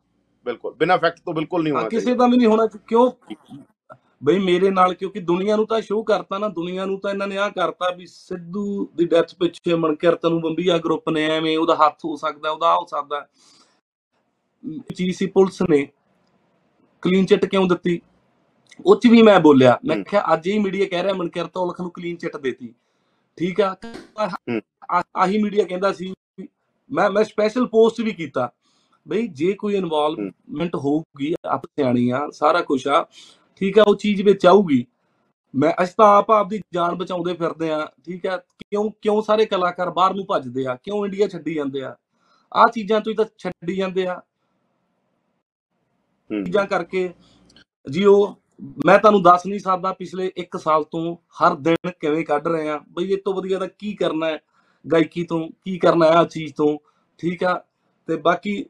ਬਿਲਕੁਲ 0.48 0.74
ਬਿਨਾਂ 0.74 0.98
ਫੈਕਟ 0.98 1.20
ਤੋਂ 1.20 1.34
ਬਿਲਕੁਲ 1.34 1.62
ਨਹੀਂ 1.62 1.72
ਹੋਣਾ 1.72 1.88
ਕਿਸੇ 1.88 2.14
ਦਾ 2.14 2.26
ਵੀ 2.26 2.36
ਨਹੀਂ 2.36 2.46
ਹੋਣਾ 2.46 2.66
ਕਿਉਂ? 2.86 3.10
ਬਈ 4.24 4.38
ਮੇਰੇ 4.38 4.70
ਨਾਲ 4.70 4.94
ਕਿਉਂਕਿ 4.94 5.20
ਦੁਨੀਆ 5.20 5.56
ਨੂੰ 5.56 5.66
ਤਾਂ 5.66 5.80
ਸ਼ੋਅ 5.80 6.04
ਕਰਤਾ 6.04 6.38
ਨਾ 6.38 6.48
ਦੁਨੀਆ 6.48 6.84
ਨੂੰ 6.84 7.00
ਤਾਂ 7.00 7.10
ਇਹਨਾਂ 7.10 7.26
ਨੇ 7.26 7.36
ਆ 7.36 7.48
ਕਰਤਾ 7.48 7.90
ਵੀ 7.90 8.06
ਸਿੱਧੂ 8.06 8.88
ਦੀ 8.96 9.04
ਡੈਥ 9.04 9.34
ਪਿੱਛੇ 9.34 9.74
ਮਨਕਿਰਤ 9.74 10.26
ਨੂੰ 10.26 10.40
ਬੰਬੀਆ 10.40 10.78
ਗਰੁੱਪ 10.78 11.08
ਨੇ 11.10 11.24
ਐਵੇਂ 11.24 11.58
ਉਹਦਾ 11.58 11.74
ਹੱਥ 11.74 12.04
ਹੋ 12.04 12.16
ਸਕਦਾ 12.16 12.50
ਉਹਦਾ 12.50 12.66
ਆਹ 12.66 12.76
ਹੋ 12.76 12.86
ਸਕਦਾ। 12.86 13.26
ਚੀਜ਼ 14.94 15.16
ਸੀ 15.16 15.26
ਪੁਲਿਸ 15.26 15.62
ਨੇ 15.62 15.88
ਕਲੀਨ 17.02 17.26
ਚਿੱਟ 17.26 17.44
ਕਿਉਂ 17.44 17.66
ਦਿੱਤੀ? 17.68 18.00
ਉਹ 18.86 18.96
ਚ 18.96 19.06
ਵੀ 19.06 19.22
ਮੈਂ 19.22 19.40
ਬੋਲਿਆ 19.40 19.78
ਮੈਂ। 19.86 19.96
ਕਿਹਾ 20.04 20.22
ਅੱਜ 20.32 20.48
ਹੀ 20.48 20.58
ਮੀਡੀਆ 20.58 20.86
ਕਹਿ 20.88 21.02
ਰਿਹਾ 21.02 21.14
ਮਨਕਿਰਤ 21.14 21.56
ਔਲਖ 21.56 21.80
ਨੂੰ 21.80 21.90
ਕਲੀਨ 21.90 22.16
ਚਿੱਟ 22.16 22.36
ਦੇਤੀ। 22.36 22.74
ਠੀਕ। 23.36 23.60
ਆ- 23.60 25.02
ਆਹੀ 25.16 25.42
ਮੀਡੀਆ 25.42 25.64
ਕਹਿੰਦਾ 25.64 25.92
ਸੀ 25.92 26.14
ਮੈਂ 26.90 27.10
ਮੈਂ 27.10 27.24
ਸਪੈਸ਼ਲ 27.24 27.66
ਪੋਸਟ 27.66 28.00
ਵੀ 28.00 28.12
ਕੀਤਾ। 28.12 28.52
ਬਈ 29.08 29.26
ਜੇ 29.34 29.52
ਕੋਈ 29.52 29.74
ਇਨਵੋਲਵਮੈਂਟ 29.76 30.74
ਹੋਊਗੀ 30.76 31.34
ਆਪ 31.46 31.66
ਸਿਆਣੀ 31.66 32.08
ਆ 32.10 32.28
ਸਾਰਾ 32.32 32.60
ਕੁਝ 32.62 32.86
ਆ 32.88 33.04
ਠੀਕ 33.60 33.78
ਆ 33.78 33.82
ਉਹ 33.88 33.94
ਚੀਜ਼ 33.96 34.22
ਵਿੱਚ 34.22 34.46
ਆਊਗੀ। 34.46 34.84
ਮੈਂ 35.54 35.72
ਅਸੀਂ 35.82 35.94
ਤਾਂ 35.98 36.06
ਆਪ 36.16 36.30
ਆਪਦੀ 36.30 36.60
ਜਾਨ 36.74 36.94
ਬਚਾਉਂਦੇ 36.94 37.34
ਫਿਰਦੇ 37.34 37.70
ਆ 37.72 37.84
ਠੀਕ 38.04 38.26
ਆ 38.26 38.36
ਕਿਉਂ 38.36 38.90
ਕਿਉਂ 39.02 39.22
ਸਾਰੇ 39.22 39.44
ਕਲਾਕਾਰ 39.46 39.90
ਬਾਹਰ 39.90 40.14
ਨੂੰ 40.14 40.24
ਭੱਜਦੇ 40.26 40.66
ਆ 40.66 40.74
ਕਿਉਂ 40.84 41.04
ਇੰਡੀਆ 41.06 41.28
ਛੱਡੀ 41.28 41.54
ਜਾਂਦੇ 41.54 41.82
ਆ? 41.82 41.94
ਆ 42.52 42.66
ਚੀਜ਼ਾਂ 42.74 43.00
ਤੋਂ 43.00 43.10
ਹੀ 43.12 43.16
ਤਾਂ 43.16 43.24
ਛੱਡੀ 43.38 43.76
ਜਾਂਦੇ 43.76 44.06
ਆ। 44.06 44.14
ਹੂੰ। 46.30 46.44
ਚੀਜ਼ਾਂ 46.44 46.64
ਕਰਕੇ 46.66 47.08
ਜੀ 47.86 48.04
ਉਹ 48.04 48.36
ਮੈਂ 48.86 48.98
ਤੁਹਾਨੂੰ 48.98 49.22
ਦੱਸ 49.22 49.46
ਨਹੀਂ 49.46 49.58
ਸਕਦਾ 49.58 49.92
ਪਿਛਲੇ 49.92 50.30
1 50.40 50.58
ਸਾਲ 50.58 50.84
ਤੋਂ 50.84 51.14
ਹਰ 51.42 51.54
ਦਿਨ 51.58 51.90
ਕਿਵੇਂ 52.00 52.24
ਕੱਢ 52.24 52.46
ਰਹੇ 52.48 52.68
ਆ 52.68 52.78
ਬਈ 52.88 53.12
ਇਹ 53.12 53.18
ਤੋਂ 53.24 53.34
ਵਧੀਆ 53.34 53.58
ਤਾਂ 53.58 53.68
ਕੀ 53.78 53.94
ਕਰਨਾ 53.94 54.26
ਹੈ 54.26 54.38
ਗਾਇਕੀ 54.84 55.24
ਤੋਂ 55.24 55.40
ਕੀ 55.64 55.78
ਕਰਨਾ 55.78 56.06
ਹੈ 56.06 56.16
ਆ 56.16 56.24
ਚੀਜ਼ 56.24 56.52
ਤੋਂ 56.54 56.76
ਠੀਕ 57.20 57.44
ਆ 57.44 57.54
ਤੇ 58.08 58.16
ਬਾਕੀ 58.16 58.64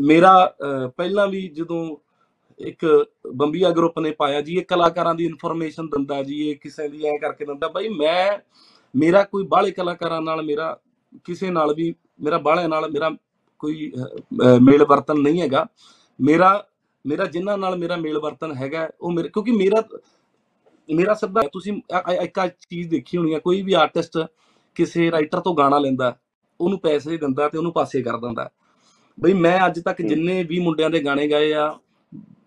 ਮੇਰਾ 0.00 0.54
ਅਹ, 0.62 0.88
ਪਹਿਲਾਂ 0.88 1.26
ਵੀ 1.28 1.48
ਜਦੋਂ 1.48 1.96
ਇੱਕ 2.58 3.06
ਬੰਬੀਆ 3.34 3.70
ਗਰੁੱਪ 3.70 3.98
ਨੇ 3.98 4.10
ਪਾਇਆ 4.10 4.40
ਜੀ 4.40 4.56
ਇਹ 4.56 4.64
ਕਲਾਕਾਰਾਂ 4.64 5.14
ਦੀ 5.14 5.24
ਇਨਫੋਰਮੇਸ਼ਨ 5.24 5.86
ਦਿੰਦਾ 5.86 6.22
ਜੀ 6.22 6.50
ਇਹ 6.50 6.56
ਕਿਸੇ 6.56 6.88
ਦੀ 6.88 7.06
ਐ 7.06 7.18
ਕਰਕੇ 7.18 7.44
ਦਿੰਦਾ 7.44 7.68
ਬਾਈ 7.68 7.88
ਮੈਂ 7.88 8.38
ਮੇਰਾ 8.96 9.22
ਕੋਈ 9.22 9.44
ਬਾਹਲੇ 9.46 9.70
ਕਲਾਕਾਰਾਂ 9.70 10.22
ਨਾਲ 10.22 10.42
ਮੇਰਾ 10.42 10.78
ਕਿਸੇ 11.24 11.50
ਨਾਲ 11.50 11.74
ਵੀ 11.74 11.94
ਮੇਰਾ 12.20 12.38
ਬਾਹਲਿਆਂ 12.38 12.68
ਨਾਲ 12.68 12.90
ਮੇਰਾ 12.90 13.10
ਕੋਈ 13.58 13.92
ਅਹ, 13.96 14.04
ਅਹ, 14.42 14.60
ਮੇਲ 14.60 14.84
ਵਰਤਨ 14.84 15.18
ਨਹੀਂ 15.18 15.42
ਹੈਗਾ। 15.42 15.66
ਮੇਰਾ 16.20 16.66
ਮੇਰਾ 17.06 17.24
ਜਿਨ੍ਹਾਂ 17.24 17.58
ਨਾਲ 17.58 17.76
ਮੇਰਾ 17.76 17.96
ਮੇਲ 17.96 18.18
ਵਰਤਨ 18.18 18.54
ਹੈਗਾ 18.56 18.88
ਉਹ 19.00 19.10
ਮੇਰੇ 19.12 19.28
ਕਿਉਂਕਿ 19.28 19.52
ਮੇਰਾ 19.52 19.82
ਮੇਰਾ 20.94 21.14
ਸਿੱਧਾ 21.14 21.40
ਤੁਸੀਂ 21.52 21.72
ਅ- 21.72 22.12
ਅ- 22.12 22.22
ਇੱਕ 22.22 22.38
ਆਹ 22.38 22.48
ਚੀਜ਼ 22.48 22.88
ਦੇਖੀ 22.90 23.18
ਹੋਣੀ 23.18 23.32
ਆ 23.32 23.38
ਕੋਈ 23.38 23.62
ਵੀ 23.62 23.72
ਆਰਟਿਸਟ 23.72 24.18
ਕਿਸੇ 24.74 25.10
ਰਾਈਟਰ 25.10 25.40
ਤੋਂ 25.40 25.54
ਗਾਣਾ 25.56 25.78
ਲੈਂਦਾ 25.78 26.16
ਉਹਨੂੰ 26.60 26.80
ਪੈਸੇ 26.80 27.16
ਦਿੰਦਾ 27.16 27.48
ਤੇ 27.48 27.58
ਉਹਨੂੰ 27.58 27.72
ਪਾਸੇ 27.72 28.02
ਕਰ 28.02 28.16
ਦਿੰਦਾ। 28.16 28.50
ਬਈ 29.18 29.32
ਮੈਂ 29.32 29.58
ਅੱਜ 29.66 29.80
ਤੱਕ। 29.80 30.02
ਜਿੰਨੇ 30.02 30.42
ਵੀ 30.44 30.58
ਮੁੰਡਿਆਂ 30.60 30.90
ਦੇ 30.90 31.00
ਗਾਣੇ 31.04 31.26
ਗਾਏ 31.30 31.52
ਆ 31.54 31.78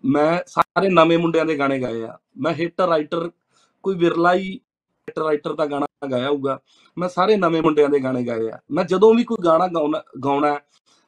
ਮੈਂ 0.04 0.38
ਸਾਰੇ 0.46 0.88
ਨਵੇਂ 0.88 1.18
ਮੁੰਡਿਆਂ 1.18 1.44
ਦੇ 1.46 1.58
ਗਾਣੇ 1.58 1.80
ਗਾਏ 1.82 2.02
ਆ। 2.02 2.18
ਮੈਂ 2.38 2.52
ਹਿੱਟ 2.54 2.80
ਰਾਈਟਰ 2.80 3.30
ਕੋਈ 3.84 3.96
ਵਿਰਲਾ 3.96 4.34
ਹੀ 4.34 4.50
ਹਿੱਟ 4.52 5.18
ਰਾਈਟਰ 5.18 5.52
ਦਾ 5.54 5.66
ਗਾਣਾ 5.66 5.86
ਗਾਇਆ 6.10 6.28
ਹੋਊਗਾ। 6.28 6.58
ਮੈਂ 6.96 7.08
ਸਾਰੇ 7.08 7.36
ਨਵੇਂ 7.36 7.62
ਮੁੰਡਿਆਂ 7.62 7.88
ਦੇ 7.88 8.00
ਗਾਣੇ 8.02 8.22
ਗਾਏ 8.26 8.48
ਆ। 8.50 8.58
ਮੈਂ 8.70 8.84
ਜਦੋਂ 8.84 9.14
ਵੀ 9.14 9.24
ਕੋਈ 9.24 9.44
ਗਾਣਾ 9.44 9.66
ਗਾਉਣਾ 10.24 10.58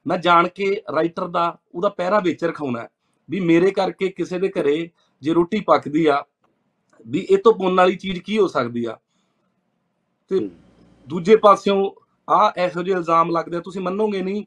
ਮੈਂ 0.06 0.18
ਜਾਣ 0.18 0.48
ਕੇ 0.48 0.70
ਰਾਈਟਰ 0.94 1.26
ਦਾ 1.28 1.44
ਉਹਦਾ 1.74 1.88
ਪਹਿਰਾ 1.88 2.18
ਵਿੱਚ 2.20 2.44
ਰਖਾਉਣਾ 2.44 2.86
ਵੀ 3.28 3.40
ਮੇਰੇ 3.40 3.70
ਕਰਕੇ 3.70 4.08
ਕਿਸੇ 4.08 4.38
ਦੇ 4.38 4.48
ਘਰੇ 4.48 4.90
ਜੇ 5.22 5.32
ਰੋਟੀ 5.32 5.60
ਪੱਕਦੀ 5.60 6.06
ਆ 6.06 6.22
ਵੀ 7.06 7.26
ਇਹ 7.30 7.38
ਤੋਂ 7.38 7.52
ਪੁੰਨ 7.54 7.76
ਵਾਲੀ 7.76 7.96
ਚੀਜ਼ 7.96 8.20
ਕੀ 8.20 8.38
ਹੋ 8.38 8.46
ਸਕਦੀ 8.46 8.84
ਆ? 8.84 8.96
ਤੇ। 10.30 10.48
ਦੂਜੇ 11.08 11.36
ਪਾਸਿਓਂ 11.36 11.90
ਆ 12.30 12.52
ਇਹੋ 12.56 12.82
ਜਿਹੇ 12.82 12.96
ਇਲਜ਼ਾਮ 12.96 13.30
ਲੱਗਦੇ 13.30 13.56
ਆ, 13.56 13.60
ਤੁਸੀਂ 13.60 13.80
ਮੰਨੋਗੇ 13.80 14.22
ਨਹੀਂ 14.22 14.44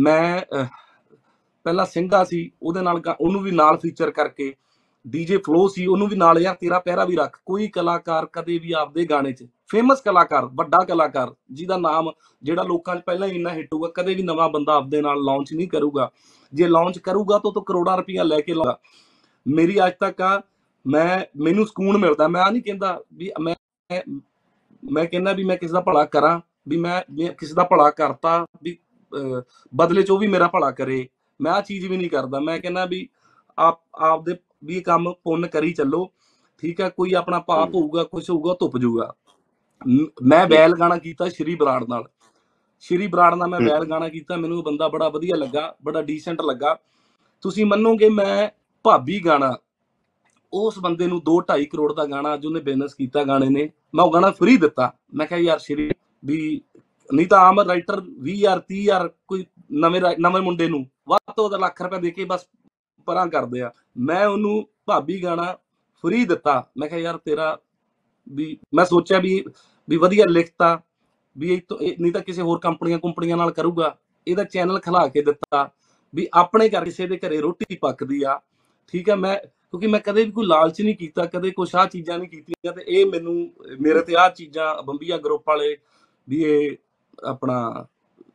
ਮੈਂ 0.00 0.40
ਅਹ 0.54 0.66
ਪਹਿਲਾਂ 1.66 1.84
ਸਿੰਘਾ 1.86 2.22
ਸੀ 2.24 2.50
ਉਹਦੇ 2.62 2.80
ਨਾਲ 2.80 2.98
ਗਾ- 3.00 3.16
ਉਹਨੂੰ 3.20 3.42
ਵੀ 3.42 3.50
ਨਾਲ 3.50 3.76
ਫੀਚਰ 3.76 4.10
ਕਰਕੇ 4.10 4.54
ਡੀਜੇ 5.04 5.36
ਫਲੋ 5.36 5.66
ਸੀ 5.68 5.86
ਉਹਨੂੰ 5.86 6.08
ਵੀ 6.08 6.16
ਨਾਲ 6.16 6.38
ਯਾਰ 6.40 6.54
ਤੇਰਾ 6.54 6.78
ਪਹਿਰਾ 6.78 7.04
ਵੀ 7.04 7.16
ਰੱਖ 7.16 7.36
ਕੋਈ 7.46 7.68
ਕਲਾਕਾਰ 7.68 8.26
ਕਦੇ 8.26 8.58
ਵੀ 8.58 8.72
ਆਪਦੇ 8.72 9.04
ਗਾਣੇ 9.04 9.32
'ਚ 9.32 9.46
ਫੇਮਸ 9.70 10.00
ਕਲਾਕਾਰ 10.00 10.46
ਵੱਡਾ 10.54 10.78
ਕਲਾਕਾਰ 10.84 11.34
ਜਿਹਦਾ 11.52 11.76
ਨਾਮ 11.76 12.10
ਜਿਹੜਾ 12.42 12.62
ਲੋਕਾਂ 12.62 12.96
'ਚ 12.96 13.02
ਪਹਿਲਾਂ 13.06 13.28
ਹੀ 13.28 13.36
ਇੰਨਾ 13.36 13.50
ਹਿੱਟ 13.50 13.74
ਹੋਊਗਾ 13.74 13.88
ਕਦੇ 13.94 14.14
ਵੀ 14.14 14.22
ਨਵਾਂ 14.22 14.48
ਬੰਦਾ 14.48 14.74
ਆਪਦੇ 14.74 15.00
ਨਾਲ 15.00 15.22
ਲਾਂਚ 15.24 15.52
ਨਹੀਂ 15.54 15.68
ਕਰੂਗਾ 15.68 16.10
ਜੇ 16.52 16.68
ਲਾਂਚ 16.68 16.98
ਕਰੂਗਾ 16.98 17.38
ਤਾਂ 17.38 17.48
ਉਹ 17.48 17.54
ਤੋਂ 17.54 17.62
ਕਰੋੜਾਂ 17.62 17.96
ਰੁਪਈਆ 17.96 18.22
ਲੈ 18.22 18.40
ਕੇ 18.40 18.54
ਲਾਉਂਗਾ 18.54 18.78
ਮੇਰੀ 19.46 19.86
ਅੱਜ 19.86 19.92
ਤੱਕ 20.00 20.20
ਆ 20.22 20.40
ਮੈਂ 20.86 21.18
ਮੈਨੂੰ 21.40 21.66
ਸਕੂਨ 21.66 21.96
ਮਿਲਦਾ 21.98 22.28
ਮੈਂ 22.28 22.42
ਆ 22.42 22.50
ਨਹੀਂ 22.50 22.62
ਕਹਿੰਦਾ 22.62 23.00
ਵੀ 23.14 23.30
ਮੈਂ 23.40 23.54
ਮੈਂ 24.90 25.04
ਕਹਿੰਦਾ 25.04 25.32
ਵੀ 25.32 25.44
ਮੈਂ 25.44 25.56
ਕਿਸੇ 25.56 25.72
ਦਾ 25.72 25.80
ਭਲਾ 25.80 26.04
ਕਰਾਂ 26.04 26.40
ਵੀ 26.68 26.76
ਮੈਂ 26.76 27.00
ਮੈਂ 27.12 27.32
ਕਿਸੇ 27.32 27.54
ਦਾ 27.54 27.64
ਭਲਾ 27.64 27.90
ਕਰਤਾ 27.90 28.44
ਵੀ 28.62 28.72
ਅਹ, 28.72 28.85
ਬਦਲੇ 29.74 30.02
ਚ 30.02 30.10
ਉਹ 30.10 30.18
ਵੀ 30.18 30.26
ਮੇਰਾ 30.26 30.48
ਭਲਾ 30.48 30.70
ਕਰੇ। 30.70 31.08
ਮੈਂ 31.40 31.52
ਆ 31.52 31.60
ਚੀਜ਼ 31.60 31.86
ਵੀ 31.86 31.96
ਨਹੀਂ 31.96 32.10
ਕਰਦਾ। 32.10 32.40
ਮੈਂ 32.40 32.58
ਕਹਿੰਦਾ 32.60 32.84
ਵੀ 32.84 33.08
ਆਪ 33.58 33.80
ਆਪਦੇ 33.94 34.34
ਵੀ 34.64 34.80
ਕੰਮ 34.80 35.12
ਪੁੰਨ 35.12 35.46
ਕਰੀ 35.46 35.72
ਚੱਲੋ। 35.72 36.10
ਠੀਕ 36.58 36.80
ਹੈ 36.80 36.88
ਕੋਈ 36.88 37.12
ਆਪਣਾ 37.12 37.38
ਪਾਪ। 37.38 37.74
ਹੋਊਗਾ 37.74 38.04
ਕੁਝ 38.04 38.30
ਹੋਊਗਾ 38.30 38.56
ਧੁੱਪ 38.60 38.78
ਜਾਊਗਾ 38.78 39.14
ਮ- 39.88 40.46
ਬੈਲ 40.48 40.74
ਗਾਣਾ 40.80 40.96
ਕੀਤਾ 40.98 41.28
ਸ਼੍ਰੀ 41.28 41.54
ਬਰਾੜ 41.54 41.84
ਨਾਲ। 41.88 42.04
ਸ਼੍ਰੀ 42.80 43.06
ਬਰਾੜ 43.06 43.34
ਨਾਲ 43.34 43.48
ਮੈਂ। 43.48 43.60
ਬੈਲ 43.60 43.84
ਗਾਣਾ 43.84 44.08
ਕੀਤਾ 44.08 44.36
ਮੈਨੂੰ 44.36 44.58
ਉਹ 44.58 44.62
ਬੰਦਾ 44.62 44.88
ਬੜਾ 44.88 45.08
ਵਧੀਆ 45.08 45.36
ਲੱਗਾ 45.36 45.76
ਬੜਾ 45.82 46.02
ਡੀਸੈਂਟ 46.02 46.42
ਲੱਗਾ। 46.42 46.78
ਤੁਸੀਂ 47.40 47.66
ਮੰਨੋਗੇ 47.66 48.08
ਮੈਂ 48.08 48.48
ਭਾਬੀ 48.82 49.24
ਗਾਣਾ 49.24 49.56
ਉਸ 50.52 50.78
ਬੰਦੇ 50.78 51.06
ਨੂੰ 51.06 51.22
2.5 51.24 51.64
ਕਰੋੜ 51.64 51.92
ਦਾ 51.92 52.04
ਗਾਣਾ 52.04 52.34
ਅੱਜ 52.34 52.46
ਉਹਨੇ 52.46 52.60
ਬਿਜ਼ਨਸ 52.60 52.94
ਕੀਤਾ 52.94 53.24
ਗਾਣੇ 53.24 53.48
ਨੇ। 53.48 53.70
ਮੈਂ 53.94 54.04
ਉਹ 54.04 54.12
ਗਾਣਾ 54.12 54.30
ਫ੍ਰੀ 54.30 54.56
ਦਿੱਤਾ। 54.56 54.92
ਮੈਂ 55.14 55.26
ਕਿਹਾ 55.26 55.40
ਯਾਰ 55.40 55.58
ਸ਼੍ਰੀ 55.58 55.90
ਵੀ 56.24 56.60
ਨਹੀਂ 57.12 57.26
ਤਾਂ 57.26 57.38
ਆਮ 57.38 57.60
ਰਾਈਟਰ 57.60 58.00
20000 58.00 58.60
30000 58.60 59.10
ਕੋਈ 59.28 59.46
ਨਵੇਂ 59.72 60.00
ਰਾਈ- 60.00 60.16
ਨਵੇਂ 60.20 60.42
ਮੁੰਡੇ 60.42 60.68
ਨੂੰ 60.68 60.90
ਵੱਧ 61.08 61.32
ਤੋਂ 61.36 61.50
ਵੱਧ 61.50 61.60
ਲੱਖ 61.60 61.82
ਰੁਪਏ 61.82 61.98
ਦੇ 61.98 62.10
ਕੇ 62.10 62.24
ਬਸ 62.24 62.46
ਪਰਾਂ 63.06 63.26
ਕਰਦੇ 63.26 63.60
ਆ। 63.60 63.72
ਮੈਂ 63.96 64.26
ਉਹਨੂੰ 64.26 64.68
ਭਾਬੀ 64.86 65.22
ਗਾਣਾ 65.22 65.52
ਫ੍ਰੀ 65.96 66.24
ਦਿੱਤਾ। 66.24 66.70
ਮੈਂ 66.78 66.88
ਕਿਹਾ, 66.88 67.00
ਯਾਰ 67.00 67.18
ਤੇਰਾ 67.18 67.58
ਵੀ, 68.28 68.58
ਮੈਂ 68.74 68.84
ਸੋਚਿਆ 68.84 69.18
ਵੀ 69.18 69.44
ਵੀ 69.88 69.96
ਵਧੀਆ 69.96 70.24
ਲਿਖਤਾ, 70.28 70.82
ਵੀ 71.38 71.54
ਇਹ 71.54 71.60
ਤੋਂ, 71.68 71.78
ਇਹ- 71.78 71.96
ਨਹੀਂ 72.00 72.12
ਤਾਂ 72.12 72.20
ਕਿਸੇ 72.20 72.42
ਹੋਰ 72.42 72.58
ਕੰਪਨੀਆਂ 72.58 72.98
ਕੰਪਨੀਆਂ 72.98 73.36
ਨਾਲ 73.36 73.50
ਕਰੂਗਾ। 73.50 73.98
ਇਹਦਾ 74.28 74.44
ਚੈਨਲ 74.44 74.78
ਖਲਾ 74.78 75.08
ਕੇ 75.08 75.22
ਦਿੱਤਾ 75.22 75.70
ਵੀ 76.14 76.28
ਆਪਣੇ 76.34 76.68
ਘਰ 76.68 76.84
ਕਿਸੇ 76.84 77.06
ਦੇ 77.06 77.16
ਘਰੇ 77.16 77.40
ਰੋਟੀ 77.40 77.76
ਪੱਕਦੀ 77.76 78.22
ਆ। 78.22 78.40
ਠੀਕ 78.92 79.10
ਹੈ 79.10 79.14
ਮੈਂ, 79.14 79.36
ਕਿਉਂਕਿ 79.36 79.86
ਮੈਂ 79.86 80.00
ਕਦੇ 80.00 80.24
ਵੀ 80.24 80.30
ਕੋਈ 80.30 80.46
ਲਾਲਚ 80.46 80.82
ਨਹੀਂ 80.82 80.94
ਕੀਤਾ, 80.94 81.26
ਕਦੇ 81.26 81.50
ਕੁਛ 81.50 81.74
ਆਹ 81.74 81.86
ਚੀਜ਼ਾਂ 81.86 82.18
ਨਹੀਂ 82.18 82.28
ਕੀਤੀਆਂ 82.28 82.72
ਤੇ 82.72 82.84
ਇਹ 82.88 83.06
ਮੈਨੂੰ, 83.06 83.52
ਮੇਰੇ 83.80 84.00
ਤੇ 84.00 84.14
ਆਹ 84.14 84.30
ਚੀਜ਼ਾਂ 84.30 84.82
ਬੰਬੀਆ 84.82 85.18
ਗਰੁੱਪ 85.18 85.48
ਵਾਲੇ 85.48 85.76
ਵੀ 86.28 86.42
ਇਹ 86.42 86.76
ਆਪਣਾ 87.24 87.86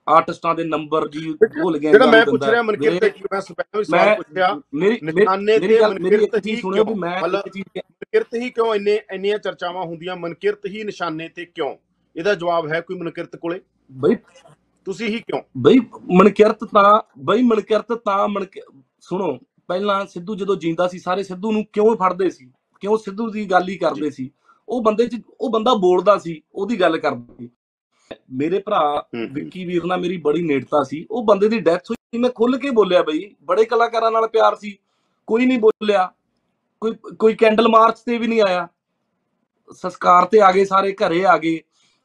ਆਰਟਿਸਟਾਂ 0.08 0.54
ਦੇ 0.56 0.64
ਨੰਬਰ 0.64 1.08
ਜੀ 1.08 1.34
ਭੁੱਲ 1.44 1.78
ਗਏ 1.78 1.92
ਜਿਹੜਾ 1.92 2.06
ਮੈਂ। 2.06 2.26
ਪੁੱਛ 2.26 2.44
ਰਿਹਾ 2.50 2.62
ਮਨਕਿਰਤ 2.62 3.04
ਕੀ 3.06 3.24
ਮੈਂ 3.32 3.42
ਸਪੈਸ਼ਲ 3.42 3.78
ਵੀ 3.78 3.84
ਸਵਾਲ 3.84 4.16
ਪੁੱਛਿਆ। 4.16 4.48
ਨਿਸ਼ਾਨੇ 4.76 5.58
ਤੇ 5.60 5.80
ਮਨਕਿਰਤ 5.82 6.46
ਹੀ 6.48 6.56
ਸੁਣਿਓ 6.56 6.84
ਵੀ 6.86 6.94
ਮੈਂ 6.94 7.20
ਮਤਲਬ 7.22 7.48
ਇੱਕ 7.48 7.54
ਚੀਜ਼ 7.54 7.66
ਮਨਕਿਰਤ 7.78 8.34
ਹੀ 8.36 8.50
ਕਿਉਂ 8.50 8.74
ਇੰਨੇ 8.76 9.00
ਇੰਨੀਆਂ 9.14 9.38
ਚਰਚਾਵਾਂ 9.38 9.84
ਹੁੰਦੀਆਂ? 9.86 10.16
ਮਨਕਿਰਤ 10.16 10.66
ਹੀ 10.66 10.84
ਨਿਸ਼ਾਨੇ 10.84 11.28
ਤੇ 11.28 11.46
ਕਿਉਂ? 11.46 11.76
ਇਹਦਾ 12.16 12.34
ਜਵਾਬ 12.36 12.72
ਹੈ 12.72 12.82
ਕੋਈ 12.82 12.98
ਮਨਕਿਰਤ 12.98 13.36
ਕੋਲੇ? 13.36 13.60
ਬਈ 13.92 14.16
ਤੁਸੀਂ 14.88 15.08
ਹੀ 15.08 15.20
ਕਿਉਂ? 15.20 15.42
ਬਈ 15.58 15.80
ਮਨਕਿਰਤ 16.12 16.64
ਤਾਂ 16.64 17.02
ਬਈ 17.18 17.44
ਮਨਕਿਰਤ 17.44 17.94
ਤਾਂ 17.94 18.28
ਮਨਕ 18.28 18.60
ਸੁਣੋ 19.02 19.38
ਪਹਿਲਾਂ 19.68 20.06
ਸਿੱਧੂ 20.06 20.36
ਜਦੋਂ 20.36 20.56
ਜਿੰਦਾ 20.56 20.88
ਸੀ 20.88 21.00
ਸਾਰੇ 21.00 21.24
ਸਿੱਧੂ 21.24 21.52
ਨੂੰ 21.52 21.66
ਕਿਉਂ 21.74 21.96
ਫੜਦੇ 21.96 22.30
ਸੀ? 22.30 22.50
ਕਿਉਂ 22.82 22.98
ਸਿੱਧੂ 22.98 23.30
ਦੀ 23.30 23.46
ਗੱਲ 23.52 23.70
ਹੀ 23.70 23.78
ਕਰਦੇ 23.78 24.10
ਸੀ? 24.10 24.30
ਉਹ 24.70 24.82
ਬੰਦੇ 24.84 25.08
ਚ 25.08 25.20
ਉਹ 25.42 25.50
ਬੰਦਾ 25.50 25.74
ਬੋਲਦਾ 25.74 26.18
ਸੀ 26.18 26.42
ਉਹਦੀ 26.56 26.80
ਗੱਲ 26.80 26.98
ਕਰਦਾ 26.98 27.34
ਸੀ। 27.40 27.50
ਮੇਰੇ 28.32 28.60
ਭਰਾ। 28.60 29.04
ਵਿੱਕੀ 29.32 29.66
ਵੀਰ 29.66 29.84
ਨਾਲ 29.84 30.00
ਮੇਰੀ 30.00 30.18
ਬੜੀ 30.18 30.42
ਨੇੜਤਾ 30.42 30.84
ਸੀ। 30.84 31.06
ਉਹ 31.12 31.24
ਬੰਦੇ 31.26 31.50
ਦੀ 31.50 31.60
ਡੈਥ 31.60 31.92
ਹੋਈ 31.92 32.20
ਮੈਂ 32.20 32.30
ਖੁੱਲ 32.30 32.58
ਕੇ 32.58 32.70
ਬੋਲਿਆ 32.70 33.02
ਬਈ 33.04 33.30
ਬੜੇ 33.44 33.66
ਕਲਾਕਾਰਾਂ 33.66 34.12
ਨਾਲ 34.12 34.28
ਪਿਆਰ 34.28 34.56
ਸੀ। 34.56 34.78
ਕੋਈ 35.28 35.46
ਨਹੀਂ 35.46 35.60
ਬੋਲਿਆ 35.60 36.12
ਕੋਈ 36.82 36.96
ਕੋਈ 37.20 37.34
ਕੈਂਡਲ 37.36 37.68
ਮਾਰਚ 37.68 38.00
ਤੇ 38.00 38.18
ਵੀ 38.18 38.28
ਨਹੀਂ 38.28 38.42
ਆਇਆ। 38.42 38.68
ਸੰਸਕਾਰ 39.72 40.26
ਤੇ 40.26 40.40
ਆ 40.42 40.52
ਗਏ 40.52 40.66
ਸਾਰੇ 40.66 40.94
ਘਰੇ 40.94 41.24
ਆ 41.26 41.38
ਗਏ। 41.38 41.60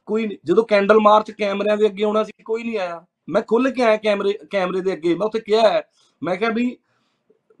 ਕੋਈ 0.07 0.27
ਜਦੋਂ 0.45 0.63
ਕੈਂਡਲ 0.65 0.99
ਮਾਰਚ 0.99 1.31
ਕੈਮਰਿਆਂ 1.31 1.77
ਦੇ 1.77 1.85
ਅੱਗੇ 1.85 2.03
ਆਉਣਾ 2.03 2.23
ਸੀ 2.23 2.43
ਕੋਈ 2.43 2.63
ਨਹੀਂ 2.63 2.77
ਆਇਆ। 2.79 3.05
ਮੈਂ 3.29 3.41
ਖੁੱਲ 3.41 3.69
ਕੇ 3.71 3.83
ਆਇਆ 3.83 3.97
ਕੈਮਰੇ 3.97 4.37
ਕੈਮਰੇ 4.49 4.81
ਦੇ 4.81 4.93
ਅੱਗੇ। 4.93 5.15
ਮੈਂ 5.15 5.25
ਉੱਥੇ 5.27 5.39
ਕਿਹਾ 5.39 5.81
ਮੈਂ 6.21 6.35
ਕਿਹਾ 6.35 6.49
ਵੀ 6.49 6.77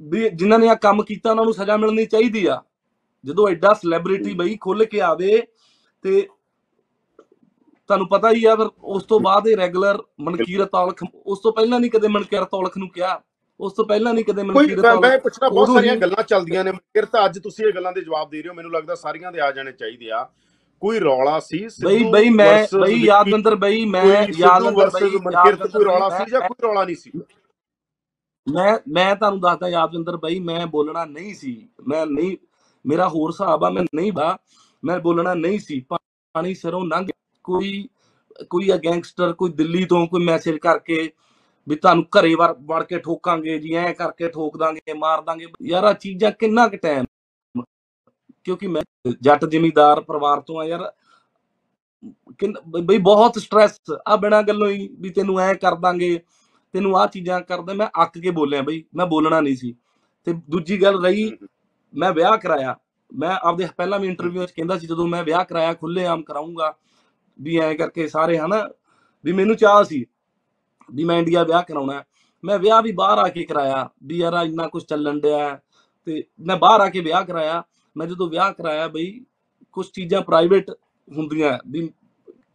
ਵੀ 0.01 0.29
ਜਿਨ੍ਹਾਂ 0.29 0.59
ਨੇ 0.59 0.67
ਆ 0.69 0.75
ਕੰਮ 0.75 1.03
ਕੀਤਾ 1.03 1.29
ਉਹਨਾਂ 1.31 1.43
ਨੂੰ 1.45 1.53
ਸਜ਼ਾ 1.53 1.77
ਮਿਲਣੀ 1.77 2.05
ਚਾਹੀਦੀ 2.05 2.45
ਆ। 2.45 2.61
ਜਦੋਂ 3.23 3.47
ਐਡਾ 3.49 3.73
ਸੈਲੀਬ੍ਰਿਟੀ 3.73 4.33
ਬਈ 4.33 4.57
ਖੁੱਲ 4.61 4.85
ਕੇ 4.85 5.01
ਆਵੇ 5.01 5.41
ਤੇ 6.05 6.27
ਤੁਹਾਨੂੰ 7.89 8.07
ਪਤਾ 8.07 8.31
ਹੀ 8.31 8.45
ਆ 8.45 8.55
ਫਿਰ 8.55 8.67
ਉਸ 8.83 9.03
ਤੋਂ 9.03 9.19
ਬਾਅਦ 9.19 9.47
ਇਹ 9.47 9.57
ਰੈਗੂਲਰ 9.57 9.97
ਮਨਕੀਰਤ 10.19 10.75
ਔਲਖ 10.75 11.03
ਉਸ 11.25 11.39
ਤੋਂ 11.39 11.51
ਪਹਿਲਾਂ 11.53 11.79
ਨਹੀਂ 11.79 11.91
ਕਦੇ 11.91 12.07
ਮਨਕੀਰਤ 12.07 12.53
ਔਲਖ 12.53 12.77
ਨੂੰ 12.77 12.89
ਕਿਹਾ? 12.89 13.21
ਉਸ 13.59 13.73
ਤੋਂ 13.73 13.85
ਪਹਿਲਾਂ 13.85 14.13
ਨਹੀਂ 14.13 14.25
ਕਦੇ 14.25 14.43
ਮਨਕੀਰਤ 14.43 14.85
ਔਲਖ 14.85 15.01
ਮੈਂ 15.01 15.17
ਪੁੱਛਣਾ 15.19 15.49
ਬਹੁਤ 15.49 15.67
ਸਾਰੀਆਂ 15.67 15.95
ਗੱਲਾਂ 15.95 16.23
ਚੱਲਦੀਆਂ 16.23 16.63
ਨੇ। 16.63 16.71
ਮਨਕਿਰਤ 16.71 17.09
ਅੱਜ 17.25 17.39
ਤੁਸੀਂ 17.39 17.65
ਇਹ 17.65 17.73
ਗੱਲਾਂ 17.73 17.93
ਦੇ 17.93 18.01
ਜਵਾਬ 18.01 18.29
ਦੇ 18.29 18.41
ਰਹੇ 18.41 18.49
ਹੋ। 18.49 18.53
ਮੈਨੂੰ 18.53 18.71
ਲੱਗਦਾ 18.71 18.95
ਸਾਰੀਆਂ 18.95 19.31
ਦੇ 19.31 19.39
ਆ 19.39 19.51
ਜਾਣੇ 19.51 19.71
ਚਾਹੀਦੇ 19.71 20.11
ਆ। 20.11 20.23
ਕੋਈ 20.81 20.99
ਰੌਲਾ 20.99 21.39
ਸੀ? 21.39 21.67
ਬਈ 21.85 22.03
ਬਈ 22.11 22.29
ਮੈਂ 22.29 22.67
ਬਈ 22.79 22.93
ਯਾਦਵਿੰਦਰ 23.05 23.55
ਬਈ 23.55 23.85
ਮੈਂ 23.85 24.03
ਯਾਦਵਿੰਦਰ 24.37 24.89
ਬਈ 24.93 25.09
ਮਨਕਿਰਤ 25.25 25.67
ਕੋਈ 25.67 25.85
ਰੌਲਾ 25.85 26.09
ਸੀ 26.09 26.31
ਜਾਂ 26.31 26.41
ਕੋਈ 26.41 26.63
ਰੌਲਾ 26.63 26.83
ਨਹੀਂ 26.83 26.95
ਸੀ? 26.95 27.11
ਮੈਂ 28.47 28.77
ਮੈਂ 28.89 29.15
ਤੁਹਾਨੂੰ 29.15 29.39
ਦੱਸਦਾ 29.41 29.67
ਯਾਦਵਿੰਦਰ 29.69 30.17
ਬਈ 30.17 30.39
ਮੈਂ 30.39 30.65
ਬੋਲਣਾ 30.67 31.05
ਨਹੀਂ 31.05 31.33
ਸੀ। 31.35 31.67
ਮੈਂ 31.87 32.05
ਨਹੀਂ 32.05 32.37
ਮੇਰਾ 32.85 33.07
ਹੋਰ 33.07 33.29
ਹਿਸਾਬ 33.31 33.63
ਆ 33.63 33.69
ਮੈਂ 33.69 33.83
ਨਹੀਂ 33.95 34.11
ਬਾ 34.13 34.37
ਮੈਂ 34.83 34.99
ਬੋਲਣਾ 34.99 35.33
ਨਹੀਂ 35.33 35.59
ਸੀ। 35.59 35.79
ਪਾਣੀ 35.89 36.53
ਸਿਰੋਂ 36.53 36.85
ਲੰਘ। 36.85 37.07
ਕੋਈ 37.47 37.87
ਕੋਈ 38.49 38.69
ਆ 38.69 38.77
ਗੈਂਗਸਟਰ 38.77 39.33
ਕੋਈ 39.33 39.51
ਦਿੱਲੀ 39.51 39.85
ਤੋਂ 39.85 40.05
ਕੋਈ 40.07 40.23
ਮੈਸੇਜ 40.25 40.57
ਕਰਕੇ 40.57 41.09
ਵੀ 41.67 41.75
ਤੁਹਾਨੂੰ 41.75 42.03
ਘਰੇ 42.17 42.33
ਵੜ 42.35 42.51
ਵੜ 42.67 42.83
ਕੇ 42.83 42.99
ਠੋਕਾਂਗੇ 42.99 43.57
ਜੀ 43.59 43.73
ਐ 43.75 43.91
ਕਰਕੇ 43.93 44.27
ਠੋਕ 44.29 44.57
ਦਾਂਗੇ 44.57 44.93
ਮਾਰ 44.93 45.21
ਦਾਂਗੇ। 45.21 45.47
ਯਾਰ 45.69 45.83
ਆ 45.83 45.93
ਚੀਜ਼ਾਂ 45.93 46.31
ਕਿੰਨਾ 46.39 46.67
ਕੁ 46.67 46.77
ਟਾਈਮ 46.77 47.05
ਕਿਉਂਕਿ 48.45 48.67
ਮੈਂ 48.67 48.81
ਜੱਟ 49.21 49.45
ਜ਼ਿਮੀਂਦਾਰ 49.45 50.01
ਪਰਿਵਾਰ 50.01 50.41
ਤੋਂ 50.41 50.59
ਆ 50.61 50.65
ਯਾਰ 50.65 50.91
ਬਈ 52.85 52.97
ਬਹੁਤ 52.97 53.37
ਸਟ੍ਰੈਸ 53.39 53.79
ਆ 54.07 54.15
ਬਿਨਾਂ 54.15 54.41
ਗੱਲੋਂ 54.43 54.69
ਹੀ 54.69 54.87
ਵੀ 55.01 55.09
ਤੈਨੂੰ 55.09 55.39
ਐ 55.39 55.53
ਕਰ 55.53 55.75
ਦਾਂਗੇ 55.75 56.19
ਤੈਨੂੰ 56.73 56.97
ਆ 56.99 57.05
ਚੀਜ਼ਾਂ 57.07 57.39
ਕਰਦਾ 57.41 57.73
ਮੈਂ 57.73 57.87
ਅੱਕ 58.03 58.17
ਕੇ 58.17 58.31
ਬੋਲਿਆ 58.31 58.61
ਬਈ 58.61 58.83
ਮੈਂ 58.95 59.05
ਬੋਲਣਾ 59.05 59.39
ਨਹੀਂ 59.41 59.55
ਸੀ। 59.55 59.75
ਤੇ 60.27 60.33
ਦੂਜੀ 60.49 60.81
ਗੱਲ 60.81 61.03
ਰਹੀ 61.05 61.31
ਮੈਂ 61.93 62.11
ਵਿਆਹ 62.13 62.37
ਕਰਾਇਆ 62.37 62.75
ਮੈਂ 63.11 63.29
ਆਪਦੇ 63.41 63.67
ਪਹਿਲਾਂ 63.77 63.99
ਵੀ 63.99 64.07
ਇੰਟਰਵਿਊ 64.07 64.41
ਵਿੱਚ 64.41 64.51
ਕਹਿੰਦਾ 64.51 64.77
ਸੀ 64.79 64.87
ਜਦੋਂ 64.87 65.07
ਮੈਂ 65.07 65.23
ਵਿਆਹ 65.23 65.43
ਕਰਾਇਆ 65.45 65.73
ਖੁੱਲੇ 65.73 66.05
ਆਮ 66.05 66.23
ਕਰਾਉਂਗਾ 66.23 66.73
ਵੀ 67.41 67.57
ਐਂ 67.57 67.73
ਕਰਕੇ 67.75 68.07
ਸਾਰੇ 68.07 68.37
ਹਨਾ 68.37 68.67
ਵੀ 69.25 69.33
ਮੈਨੂੰ 69.33 69.55
ਚਾਹ 69.55 69.83
ਸੀ 69.83 70.05
ਵੀ 70.93 71.03
ਮੈਂ 71.03 71.17
ਇੰਡੀਆ 71.19 71.43
ਵਿਆਹ 71.43 71.63
ਕਰਾਉਣਾ। 71.63 72.03
ਮੈਂ 72.43 72.59
ਵਿਆਹ 72.59 72.81
ਵੀ 72.81 72.91
ਬਾਹਰ 72.91 73.17
ਆ 73.17 73.27
ਕੇ 73.27 73.43
ਕਰਾਇਆ 73.43 73.89
ਵੀ 74.03 74.17
ਯਾਰ 74.17 74.33
ਇੰਨਾ 74.45 74.67
ਕੁਝ 74.67 74.83
ਚੱਲਣ 74.83 75.19
ਡਿਆ। 75.19 75.59
ਤੇ 76.07 76.23
ਮੈਂ 76.39 76.55
ਬਾਹਰ 76.55 76.81
ਆ 76.81 76.89
ਕੇ 76.89 76.99
ਵਿਆਹ 76.99 77.23
ਕਰਾਇਆ 77.25 77.63
ਮੈਂ 77.95 78.07
ਜਦੋਂ 78.07 78.29
ਵਿਆਹ 78.29 78.51
ਕਰਾਇਆ 78.53 78.87
ਬਈ 78.87 79.25
ਕੁਝ 79.71 79.85
ਚੀਜ਼ਾਂ 79.93 80.21
ਪ੍ਰਾਈਵੇਟ 80.21 80.69
ਹੁੰਦੀਆਂ 81.07 81.57
ਵੀ 81.67 81.89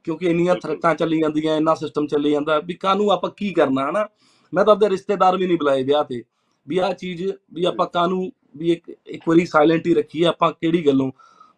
ਕਿਉਂਕਿ 0.05 0.27
ਇੰਨੀਆਂ 0.27 0.55
ਥਰਕਾਂ 0.55 0.95
ਚੱਲੀ 0.95 1.21
ਜਾਂਦੀਆਂ 1.21 1.57
ਇੰਨਾ 1.57 1.75
ਸਿਸਟਮ 1.75 2.07
ਚੱਲੀ 2.07 2.31
ਜਾਂਦਾ 2.31 2.59
ਵੀ 2.59 2.75
ਕਾਹਨੂੰ 2.75 3.11
ਆਪਾਂ 3.11 3.31
ਕੀ 3.31 3.53
ਕਰਨਾ 3.53 3.91
ਹਨਾ 3.91 4.09
ਮੈਂ 4.53 4.65
ਤਾਂ 4.65 4.73
ਆਪਦੇ 4.73 4.89
ਰਿਸ਼ਤੇਦਾਰ 4.89 5.37
ਵੀ 5.37 5.47
ਨਹੀਂ 5.47 5.59
ਬੁਲਾਏ 5.59 5.83
ਵਿਆਹ 5.83 6.05
ਤੇ 6.05 6.23
ਵੀ 6.69 6.79
ਆਹ 6.79 6.93
ਚੀਜ਼ 6.93 7.33
ਵੀ 7.53 7.65
ਆਪਾਂ 7.65 7.87
ਕਾਹਨੂੰ 7.87 8.33
ਵੀ 8.57 8.73
ਇੱਕ 8.73 8.91
ਇੱਕ 9.07 9.23
ਵਾਰੀ 9.29 9.47
ਸਾਇਲੈਂਟ 9.47 9.87
ਹੀ 9.87 9.95
ਰੱਖੀਏ 9.95 10.25
ਆਪਾਂ 10.25 10.53
ਕਿਹੜੀ 10.53 10.87
ਗੱਲੋਂ 10.87 11.11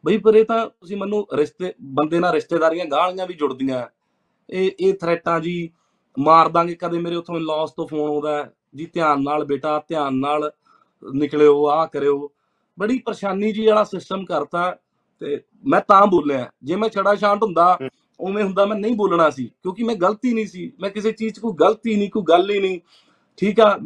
ਬਈ 0.04 0.16
ਪਰ 0.18 0.34
ਇਹ 0.34 0.44
ਤਾਂ 0.44 0.66
ਤੁਸੀਂ 0.68 0.96
ਮੈਨੂੰ 0.96 1.26
ਰਿਸ਼ਤੇ 1.36 1.72
ਬੰਦੇ 1.98 2.18
ਨਾਲ 2.20 2.32
ਰਿਸ਼ਤੇਦਾਰੀਆਂ 2.34 2.84
ਗਾਲੀਆਂ 2.86 3.26
ਵੀ 3.26 3.34
ਜੁੜਦੀਆਂ। 3.34 3.86
ਇਹ 4.48 4.70
ਇਹ 4.80 4.94
ਥ੍ਰੈਟਾਂ 5.00 5.38
ਜੀ। 5.40 5.70
ਮਾਰ 6.16 6.48
ਦਾਂਗੇ 6.48 6.74
ਕਦੇ 6.80 6.98
ਮੇਰੇ 6.98 7.16
ਉਥੋਂ 7.16 7.38
ਲਾਸ 7.40 7.70
ਤੋਂ 7.76 7.86
ਫੋਨ 7.88 8.08
ਆਉਂਦਾ 8.08 8.50
ਜੀ 8.76 8.86
ਧਿਆਨ 8.94 9.22
ਨਾਲ 9.22 9.44
ਬੇਟਾ 9.44 9.78
ਧਿਆਨ 9.88 10.14
ਨਾਲ 10.16 10.50
ਨਿਕਲਿਓ 11.02 11.66
ਆਹ 11.68 11.86
ਕਰਿਓ। 11.86 12.30
ਬੜੀ 12.78 12.98
ਪਰੇਸ਼ਾਨੀ 13.06 13.52
ਜੀ 13.52 13.66
ਵਾਲਾ 13.66 13.84
ਸਿਸਟਮ 13.84 14.24
ਕਰਤਾ 14.24 14.70
ਤੇ 15.22 15.40
ਮੈਂ 15.64 15.80
ਤਾਂ 15.88 16.06
ਬੋਲਿਆ 16.06 16.48
ਜੇ 16.64 16.76
ਮੈਂ 16.76 16.88
ਛੜਾ 16.88 17.14
ਸ਼ਾਂਟ 17.14 17.42
ਹੁੰਦਾ 17.42 17.76
ਉਵੇਂ 18.20 18.44
ਹੁੰਦਾ 18.44 18.64
ਮੈਂ 18.66 18.76
ਨਹੀਂ 18.76 18.94
ਬੋਲਣਾ 18.96 19.28
ਸੀ 19.30 19.44
ਕਿਉਂਕਿ 19.62 19.84
ਮੈਂ 19.84 19.94
ਗਲਤੀ 19.96 20.32
ਨਹੀਂ 20.34 20.46
ਸੀ। 20.46 20.70
ਮੈਂ 20.80 20.90
ਕਿਸੇ 20.90 21.12
ਚੀਜ਼ 21.12 21.34
'ਚ 21.34 21.38
ਕੋਈ 21.40 21.52
ਗਲਤੀ 21.60 21.96
ਨਹੀਂ 21.96 22.10
ਕੋਈ 22.10 22.22
ਗੱਲ 22.28 22.50
ਹੀ 22.50 22.60
ਨਹੀਂ। 22.60 22.80
ਠੀਕ 23.38 23.60
ਆ 23.60 23.78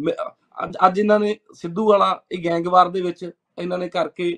ਅੱਜ 0.87 0.99
ਇਹਨਾਂ 0.99 1.19
ਨੇ 1.21 1.37
ਸਿੱਧੂ 1.55 1.89
ਵਾਲਾ 1.89 2.11
ਇਹ 2.33 2.45
ਗੈਂਗਵਾਰ 2.45 2.89
ਦੇ 2.89 3.01
ਵਿੱਚ 3.01 3.25
ਇਹਨਾਂ 3.25 3.79
ਨੇ 3.79 3.89
ਕਰਕੇ 3.89 4.37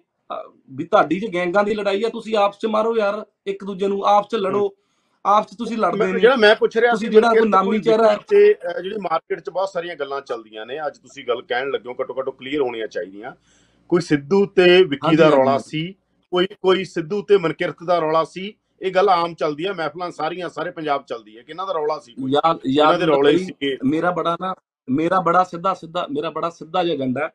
ਵੀ 0.71 0.85
ਤੁਹਾਡੀ 0.85 1.19
ਜੇ 1.21 1.27
ਗੈਂਗਾਂ 1.35 1.65
ਦੀ 1.65 1.75
ਲੜਾਈ 1.75 2.03
ਆ 2.05 2.09
ਤੁਸੀਂ 2.09 2.37
ਆਪਸ 2.37 2.59
ਚ 2.59 2.67
ਮਾਰੋ 2.67 2.97
ਯਾਰ 2.97 3.25
ਇੱਕ 3.47 3.65
ਦੂਜੇ 3.65 3.87
ਨੂੰ 3.89 4.03
ਆਪਸ 4.07 4.29
ਚ 4.31 4.37
ਲੜੋ 4.37 4.69
ਆਪਸ 5.25 5.51
ਚ 5.51 5.57
ਤੁਸੀਂ 5.59 5.77
ਲੜਦੇ 5.79 6.05
ਨਹੀਂ 6.05 6.21
ਜਿਹੜਾ 6.21 6.37
ਮੈਂ 6.37 6.55
ਪੁੱਛ 6.57 6.77
ਰਿਹਾ 6.77 6.95
ਸੀ 6.95 7.07
ਜਿਹੜਾ 7.07 7.31
ਕੋਈ 7.31 7.49
ਨਾਮੀ 7.49 7.79
ਚਿਹਰਾ। 7.79 8.15
ਤੇ 8.29 8.45
ਜਿਹੜੀ 8.83 8.99
ਮਾਰਕੀਟ 9.01 9.41
'ਚ 9.41 9.51
ਬਹੁਤ 9.51 9.69
ਸਾਰੀਆਂ 9.69 9.97
ਗੱਲਾਂ 9.97 10.21
ਚੱਲਦੀਆਂ 10.21 10.67
ਨੇ 10.67 10.79
ਅੱਜ 10.87 10.99
ਤੁਸੀਂ 10.99 11.25
ਗੱਲ 11.25 11.43
ਕਹਿਣ 11.43 11.71
ਲੱਗਿਓ 11.71 11.95
ਘੱਟੋ 12.01 12.15
ਘੱਟੋ 12.19 12.31
ਕਲੀਅਰ 12.31 12.61
ਹੋਣੀਆਂ 12.61 12.87
ਚਾਹੀਦੀਆਂ। 12.87 13.33
ਕੋਈ 13.91 14.01
ਸਿੱਧੂ 14.01 14.45
ਤੇ 14.47 14.83
ਵਿੱਕੀ 14.85 15.17
ਦਾ 15.17 15.29
ਰੌਲਾ। 15.29 15.59
ਸੀ 15.59 15.83
ਕੋਈ 16.33 16.47
ਕੋਈ 16.63 16.85
ਸਿੱਧੂ 16.85 17.21
ਤੇ 17.23 17.37
ਮਨਕਿਰਤ 17.39 17.83
ਦਾ 17.85 17.99
ਰੌਲਾ 17.99 18.25
ਸੀ 18.25 18.53
ਇਹ 18.81 18.93
ਗੱਲ 18.93 19.09
ਆਮ 19.09 19.35
ਚੱਲਦੀ 19.35 19.67
ਹੈ 19.67 19.73
ਮਹਿਫਲਾਂ 19.73 20.11
ਸਾਰੀਆਂ 20.11 20.49
ਸਾਰੇ 20.49 20.71
ਪੰਜਾਬ 20.71 21.05
ਚੱਲਦੀ 21.05 21.37
ਹੈ 21.37 21.43
ਕਿ 21.43 21.53
ਇਹਨਾਂ 21.53 21.67
ਦਾ 21.67 21.73
ਰੌਲਾ 21.73 21.99
ਸੀ 21.99 22.13
ਕੋਈ? 22.13 22.33
ਯਾਰ 22.33 22.59
ਯਾਰ 22.69 22.99
ਦੇ 22.99 23.07
ਰੌਲੇ 23.07 23.37
ਸੀਗੇ? 23.39 23.77
ਮੇਰਾ 23.85 24.11
ਬੜਾ 24.11 24.37
ਨਾ 24.41 24.55
ਮੇਰਾ 24.89 25.21
ਬੜਾ 25.21 25.43
ਸਿੱਧਾ 25.45 25.75
ਸਿੱਧਾ 25.75 26.07
ਮੇਰਾ 26.11 26.31
ਬੜਾ 26.31 26.51
ਸਿੱਧਾ 26.51 26.83
ਜਿਹਾ 26.85 26.95
ਏਜੰਡਾ 26.95 27.31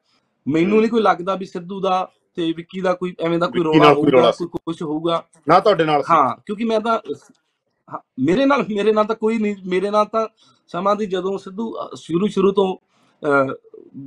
ਮੈਨੂੰ 0.46 0.80
ਨਹੀਂ 0.80 0.89
ਕੋਈ 0.89 1.02
ਲੱਗਦਾ 1.02 1.36
ਵੀ 1.36 1.46
ਸਿੱਧੂ 1.46 1.80
ਦਾ 1.82 2.08
ਤੇ 2.36 2.52
ਵਿੱਕੀ 2.52 2.82
ਦਾ 2.82 2.94
ਕੋਈ 2.94 3.14
ਐਵੇਂ 3.20 3.40
ਦਾ 3.40 3.48
ਕੋਈ 3.48 3.64
ਰੌਲਾ 3.64 3.94
ਹੋਊਗਾ। 3.94 4.32
ਕੋਈ 4.32 4.48
ਕੁਝ 4.56 4.82
ਹੋਊਗਾ। 4.82 5.24
ਨਾ 5.48 5.60
ਤੁਹਾਡੇ 5.60 5.86
ਨਾਲ 5.86 6.04
ਹਾਂ 6.10 6.36
ਕਿਉਂਕਿ 6.46 6.64
ਮੈਂ 6.64 6.80
ਤਾਂ 6.80 7.00
ਮੇਰੇ 8.20 8.46
ਨਾਲ 8.46 8.66
ਮੇਰੇ 8.70 8.94
ਨਾਲ 8.94 9.06
ਤਾਂ 9.06 9.16
ਕੋਈ 9.16 9.38
ਨਹੀਂ 9.38 9.56
ਮੇਰੇ 9.70 9.90
ਨਾਲ 9.90 10.06
ਤਾਂ 10.06 10.28
ਸਮਾਂ 10.72 10.96
ਦੀ 10.96 11.06
ਜਦੋਂ 11.06 11.38
ਸਿੱਧੂ 11.38 11.74
ਸ਼ੁਰੂ 11.96 12.28
ਸ਼ੁਰੂ 12.28 12.52
ਤੋਂ 12.52 12.76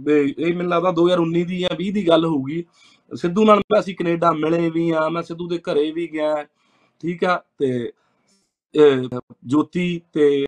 ਇਹ 0.09 0.55
ਮੈਨੂੰ 0.55 0.71
ਲੱਗਦਾ 0.71 0.93
2019 0.93 1.45
ਦੀ 1.45 1.59
ਜਾਂ 1.59 1.71
20 1.83 1.91
ਦੀ 1.93 2.07
ਗੱਲ 2.09 2.25
ਹੋਊਗੀ। 2.25 2.65
ਸਿੱਧੂ 3.13 3.45
ਨਾਲ 3.45 3.61
ਮੈਂ 3.73 3.81
ਅਸੀਂ 3.81 3.95
ਕੈਨੇਡਾ 3.97 4.33
ਮਿਲੇ 4.33 4.71
ਵੀ 4.71 4.91
ਆ 4.91 5.09
ਮੈਂ 5.09 5.23
ਸਿੱਧੂ 5.23 5.47
ਦੇ 5.49 5.59
ਘਰੇ 5.59 5.91
ਵੀ 5.91 6.07
ਗਿਆ 6.13 6.35
ਠੀਕ 7.03 7.25
ਆ 7.25 7.41
ਤੇ 7.59 7.93
ਜੋਤੀ 9.47 10.01
ਤੇ 10.13 10.45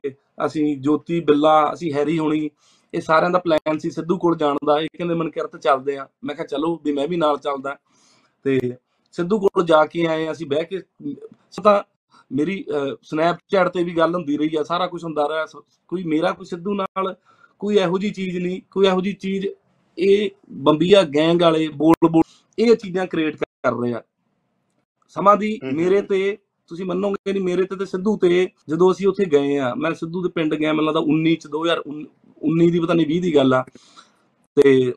ਅਸੀਂ 0.47 0.77
ਜੋਤੀ 0.81 1.21
ਬਿੱਲਾ 1.21 1.55
ਅਸੀਂ 1.73 1.93
ਹੈਰੀ 1.93 2.19
ਹੋਣੀ 2.19 2.51
ਇਹ 2.95 3.01
ਸਾਰਿਆਂ 3.01 3.31
ਦਾ 3.31 3.39
ਪਲਾਨ 3.39 3.79
ਸੀ 3.79 3.91
ਸਿੱਧੂ 3.91 4.17
ਕੋਲ 4.19 4.37
ਜਾਣ 4.37 4.57
ਦਾ। 4.67 4.79
ਇਹ 4.81 4.89
ਕਹਿੰਦੇ 4.97 5.15
ਮਨਕਿਰਤ 5.15 5.57
ਚੱਲਦੇ 5.57 5.97
ਆ। 5.97 6.09
ਮੈਂ 6.25 6.35
ਕਿਹਾ 6.35 6.47
ਚਲੋ 6.47 6.75
ਵੀ 6.85 6.93
ਮੈਂ 6.93 7.07
ਵੀ 7.09 7.17
ਨਾਲ 7.17 7.37
ਚੱਲਦਾ। 7.39 7.77
ਤੇ 8.45 8.59
ਸਿੱਧੂ 9.15 9.39
ਕੋਲ 9.41 9.65
ਜਾ 9.67 9.85
ਕੇ 9.87 10.07
ਆਏ 10.07 10.31
ਅਸੀਂ 10.33 10.47
ਬਹਿ 10.47 10.65
ਕੇ 10.65 10.81
ਤਾਂ 11.63 11.83
ਮੇਰੀ 12.31 12.65
ਸਨੈਪਚੈਟ 13.03 13.69
ਤੇ 13.75 13.83
ਵੀ 13.85 13.97
ਗੱਲ 13.97 14.15
ਹੁੰਦੀ 14.15 14.37
ਰਹੀ 14.39 14.57
ਆ। 14.57 14.63
ਸਾਰਾ 14.65 14.87
ਕੁਝ 14.87 15.03
ਹੁੰਦਾ 15.05 15.29
ਰਿਹਾ। 15.29 15.47
ਕੋਈ 15.89 16.05
ਮੇਰਾ 16.05 16.31
ਕੋਈ 16.33 16.47
ਸਿੱਧੂ 16.47 16.75
ਨਾਲ 16.75 17.15
ਕੋਈ 17.61 17.77
ਇਹੋ 17.79 17.99
ਜੀ 17.99 18.11
ਚੀਜ਼ 18.11 18.37
ਨਹੀਂ। 18.39 18.61
ਕੋਈ 18.71 18.87
ਇਹੋ 18.87 19.01
ਜੀ 19.01 19.13
ਚੀਜ਼ 19.13 19.47
ਇਹ 19.99 20.31
ਬੰਬੀਆ 20.67 21.03
ਗੈਂਗ 21.17 21.43
ਵਾਲੇ 21.43 21.67
ਬੋਲ 21.69 22.09
ਬੋਲ 22.11 22.23
ਇਹ 22.59 22.75
ਚੀਜ਼ਾਂ 22.77 23.07
ਕ੍ਰੀਏਟ 23.07 23.37
ਕਰ 23.37 23.73
ਰਹੇ 23.81 23.93
ਆ। 23.95 24.03
ਸਮਾਂ 25.17 25.37
ਦੀ 25.37 25.59
ਮੇਰੇ। 25.73 26.01
ਤੇ 26.03 26.37
ਤੁਸੀਂ 26.71 26.85
ਮੰਨੋਗੇ 26.87 27.33
ਨਹੀਂ 27.33 27.43
ਮੇਰੇ 27.45 27.63
ਤੇ 27.67 27.77
ਤੇ 27.77 27.85
ਸਿੱਧੂ 27.87 28.17
ਤੇ 28.23 28.49
ਜਦੋਂ 28.69 28.91
ਅਸੀਂ 28.93 29.07
ਉੱਥੇ 29.09 29.25
ਗਏ 29.33 29.57
ਆ 29.59 29.75
ਮੈਂ 29.75 29.93
ਸਿੱਧੂ 29.95 30.23
ਦੇ 30.23 30.29
ਪਿੰਡ 30.35 30.55
ਗਿਆ। 30.55 30.73
ਮੈਨੂੰ 30.73 30.85
ਲੱਗਦਾ 30.87 31.01
19 31.13 31.35
ਚ 31.37 31.47
2019 31.49 32.05
ਦੀ 32.71 32.81
ਪਤਾ 32.81 32.95
ਨਹੀਂ 32.95 33.07
20 33.07 33.21
ਦੀ 33.21 33.35
ਗੱਲ 33.35 33.55
ਆ। 33.55 33.65
ਤੇ 34.55 34.95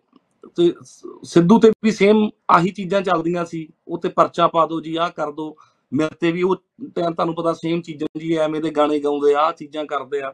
ਤੇ 0.58 0.74
ਸ- 0.84 1.04
ਸਿੱਧੂ 1.24 1.60
ਤੇ 1.60 1.72
ਵੀ 1.84 1.92
ਸੇਮ 1.92 2.30
ਆਹੀ 2.52 2.70
ਚੀਜ਼ਾਂ 2.70 3.02
ਚੱਲਦੀਆਂ 3.02 3.46
ਸੀ। 3.46 3.68
ਉਹ 3.88 3.98
ਤੇ 3.98 4.10
ਪਰਚਾ 4.10 4.48
ਪਾ 4.48 4.66
ਦਿਓ 4.66 4.82
ਜੀ, 4.82 4.96
ਆਹ 4.96 5.10
ਕਰ 5.10 5.32
ਦਿਓ 5.32 5.56
ਮੇਰੇ 5.94 6.16
ਤੇ 6.20 6.32
ਵੀ 6.32 6.44
ਉਹ 6.44 6.56
ਟਾਈਮ 6.96 7.14
ਤੁਹਾਨੂੰ 7.14 7.36
ਪਤਾ 7.36 7.54
ਸੇਮ 7.54 7.82
ਚੀਜ਼ਾਂ 7.82 8.20
ਜੀ, 8.20 8.34
ਐਵੇਂ 8.34 8.62
ਦੇ 8.62 8.70
ਗਾਣੇ 8.70 9.00
ਗਾਉਂਦੇ 9.00 9.34
ਆ, 9.34 9.40
ਆਹ 9.40 9.54
ਚੀਜ਼ਾਂ 9.54 9.86
ਕਰਦੇ 9.86 10.22
ਆ। 10.22 10.34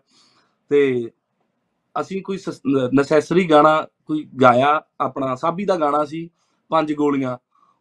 ਤੇ 0.70 1.12
ਅਸੀਂ 2.02 2.22
ਕੋਈ 2.22 2.38
ਨੈਸੈਸਰੀ 2.94 3.50
ਗਾਣਾ 3.50 3.88
ਕੋਈ 4.06 4.28
ਗਾਇਆ, 4.42 4.82
ਆਪਣਾ 5.02 5.36
ਸਾਬੀ 5.36 5.66
ਦਾ 5.66 5.76
ਗਾਣਾ 5.76 6.06
ਸੀ, 6.06 6.30
ਪੰਜ 6.70 6.94
ਗੋਲੀਆਂ। 6.94 7.38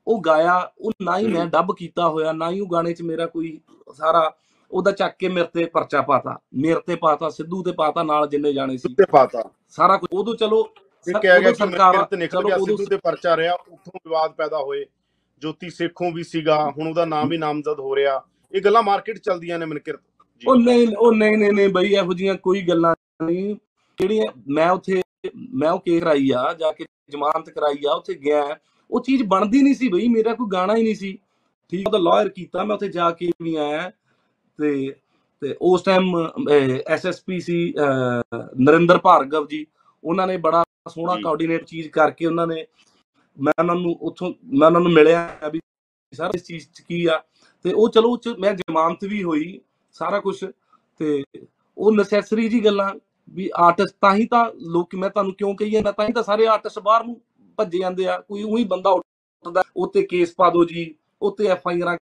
ਉਹ 0.07 0.21
ਗਾਇਆ, 0.21 0.73
ਉਹ 0.79 0.93
ਨਾ 1.03 1.19
ਹੀ 1.19 1.27
ਮੈਂ 1.27 1.47
ਡੱਬ 1.47 1.77
ਕੀਤਾ 1.79 2.09
ਹੋਇਆ, 2.09 2.33
ਨਾ 2.33 2.51
ਹੀ 2.51 2.61
ਉਹ 2.61 2.69
ਗਾਣੇ 2.73 2.93
'ਚ 2.93 3.03
ਮੇਰਾ 3.03 3.27
ਕੋਈ 3.27 3.61
ਸਾਰਾ 3.95 4.35
ਉਹਦਾ 4.71 4.91
ਚੱਕ 4.91 5.17
ਕੇ 5.19 5.29
ਮੇਰੇ 5.29 5.49
ਤੇ 5.55 5.65
ਪਰਚਾ 5.65 6.03
ਪਾਤਾ। 6.03 6.39
ਮੇਰੇ 6.55 6.81
ਤੇ 6.87 6.97
ਪਾਤਾ 6.97 7.29
ਸਿੱਧੂ 7.29 7.63
ਤੇ 7.63 7.73
ਪਾਤਾ 7.73 8.03
ਨਾਲ 8.03 8.29
ਜਿੰਨੇ 8.29 8.53
ਜਾਣੇ 8.53 8.77
ਸੀ। 8.77 8.95
ਤੇ 8.95 9.05
ਪਾਤਾ। 9.11 9.51
ਸਾਰਾ 9.69 9.97
ਕੁਝ 9.97 10.11
ਉਦੋਂ 10.13 10.37
ਚਲੋ 10.37 10.69
ਇਹ 11.09 11.21
ਕਿਹਾ 11.21 11.39
ਗਿਆ 11.39 11.51
ਕਿ 11.51 11.55
ਸਰਕਾਰਾਂ- 11.55 12.19
ਨਿਕਲ 12.19 12.45
ਗਿਆ 12.45 12.59
ਸਿੱਧੂ 12.59 12.85
ਤੇ 12.85 12.97
ਪਰਚਾ 12.97 13.37
ਰਿਹਾ 13.37 13.55
ਉੱਥੋਂ 13.55 13.93
ਵਿਵਾਦ 13.95 14.33
ਪੈਦਾ 14.33 14.59
ਹੋਏ। 14.59 14.85
ਜੋਤੀ 15.39 15.71
ਸੇਖੋਂ 15.71 16.13
ਵੀ 16.13 16.23
ਸੀਗਾ 16.23 16.71
ਹੁਣ 16.79 16.89
ਉਹਦਾ 16.89 17.05
ਨਾਮ 17.05 17.29
ਵੀ 17.29 17.39
ਨਾਮਜ਼ਦ 17.39 17.79
ਹੋ 17.79 17.97
ਰਿਹਾ। 17.97 18.23
ਇਹ 18.53 18.61
ਗੱਲਾਂ 18.61 18.83
ਮਾਰਕੀਟ 18.83 19.19
ਚੱਲਦੀਆਂ 19.19 19.59
ਨੇ 19.59 19.67
ਮਨਕਿਰਤ 19.67 20.01
ਉਹ 20.49 20.57
ਨਹੀਂ 20.57 20.89
ਉਹ 20.99 21.13
ਨਹੀਂ 21.13 21.39
ਨਹੀਂ 21.39 21.53
ਨਹੀਂ 21.53 21.69
ਬਈ 21.69 21.87
ਇਹੋ 21.87 22.13
ਜੀਆਂ 22.13 22.35
ਕੋਈ 22.35 22.63
ਗੱਲਾਂ 22.63 22.95
ਨਹੀਂ। 23.25 23.57
ਜਿਹੜੀਆਂ 24.01 24.25
ਮੈਂ 24.49 24.71
ਉੱਥੇ 24.71 25.03
ਮੈਂ 25.55 25.71
ਉਹ 25.71 25.81
ਕੇਸ 25.81 26.03
ਕਰਾਈ 26.03 26.31
ਆ 26.37 26.53
ਜਾ 26.53 26.73
ਕੇ 26.73 26.87
ਜ਼ਮਾਨਤ 27.11 27.51
ਕਰਾਈ 27.51 27.77
ਆ 27.87 27.93
ਉੱਥੇ 27.93 28.15
ਗਿਆ 28.15 28.57
ਉਹ 28.91 29.01
ਚੀਜ਼ 29.01 29.23
ਬਣਦੀ 29.23 29.63
ਨਹੀਂ 29.63 29.75
ਸੀ 29.75 29.89
ਬਈ 29.89 30.09
ਮੇਰਾ 30.09 30.35
ਕੋਈ 30.35 30.47
ਗਾਣਾ 30.53 30.77
ਹੀ 30.77 30.83
ਨਹੀਂ 30.83 30.95
ਸੀ। 30.95 31.19
ਠੀਕ 31.71 31.87
ਉਹਦਾ 31.87 31.99
ਲਾਇਰ 31.99 32.29
ਕੀਤਾ 32.29 32.65
ਮੈਂ 32.65 32.77
ਉੱਥੇ 32.77 32.89
ਜਾ 32.89 33.11
ਕੇ 33.11 33.31
ਵੀ 33.43 33.55
ਆਇਆ। 33.55 33.91
ਤੇ 34.59 34.95
ਤੇ 35.43 35.55
ਉਸ 35.63 35.83
ਟਾਈਮ 35.83 36.17
ਐਸਐਸਪੀ 36.87 37.39
ਸੀ 37.41 37.75
ਨਰਿੰਦਰ 38.61 38.99
ਭਾਰਗਵ 38.99 39.47
ਜੀ। 39.47 39.65
ਉਹਨਾਂ 40.05 40.27
ਨੇ 40.27 40.37
ਬੜਾ 40.37 40.63
ਸੋਹਣਾ। 40.89 41.15
ਕੋਆਰਡੀਨੇਟ 41.23 41.65
ਚੀਜ਼ 41.65 41.89
ਕਰਕੇ 41.93 42.27
ਉਹਨਾਂ 42.27 42.47
ਨੇ 42.47 42.65
ਮੈਂ 43.37 43.53
ਉਹਨਾਂ 43.59 43.75
ਨੂੰ 43.75 43.97
ਉੱਥੋਂ 44.01 44.33
ਮੈਂ 44.45 44.67
ਉਹਨਾਂ 44.67 44.81
ਨੂੰ 44.81 44.93
ਮਿਲਿਆ 44.93 45.49
ਵੀ 45.53 45.61
ਸਰ 46.13 46.31
ਇਸ 46.35 46.45
ਚੀਜ਼ 46.47 46.67
'ਚ 46.69 46.81
ਕੀ 46.89 47.05
ਆ। 47.07 47.23
ਤੇ 47.65 47.73
ਉਹ 47.73 47.89
ਚਲੋ 47.89 48.11
ਉਹ 48.11 48.19
'ਚ 48.19 48.35
ਮੈਂ 48.39 48.53
ਜ਼ਮਾਨਤ 48.55 49.05
ਵੀ 49.05 49.23
ਹੋਈ 49.23 49.61
ਸਾਰਾ 49.95 50.21
ਕੁਝ 50.21 50.37
ਤੇ 51.01 51.23
ਉਹ 51.79 51.93
ਨੈਸੈਸਰੀ 51.93 52.49
ਜੀ 52.49 52.65
ਗੱਲਾਂ 52.65 52.93
ਵੀ 53.29 53.49
ਆਰਟਿਸਟ 53.59 53.95
ਤਾਂ 54.01 54.15
ਹੀ 54.15 54.27
ਤਾਂ 54.27 54.45
ਲੋਕ 54.73 54.95
ਮੈਂ 54.95 55.11
ਤੁਹਾਨੂੰ 55.11 55.35
ਕਿਉਂ 55.35 55.55
ਕਹੀ 55.57 55.81
ਮੈਂ 55.83 55.93
ਤਾਂ 55.93 56.07
ਹੀ 56.07 56.13
ਤਾਂ 56.13 56.23
ਸਾਰੇ 56.23 56.47
ਆਰਟਿਸਟ 56.47 56.79
ਬਾਹਰ 56.79 57.05
ਨੂੰ 57.05 57.21
ਭੱਜੇ 57.59 57.79
ਜਾਂਦੇ 57.79 58.07
ਆ। 58.09 58.19
ਕੋਈ 58.21 58.43
ਉਹੀ 58.43 58.65
ਬੰਦਾ 58.65 58.91
ਉੱਠਦਾ 58.91 59.63
ਉੱਤੇ 59.77 60.03
ਕੇਸ 60.03 60.35
ਪਾ 60.35 60.51
ਦਿਓ 60.51 60.65
ਜੀ 60.65 60.95
ਉੱਤੇ 61.23 61.47
ਐਫ 61.49 61.67
ਆਈ 61.69 61.81
ਆਰ 61.81 61.97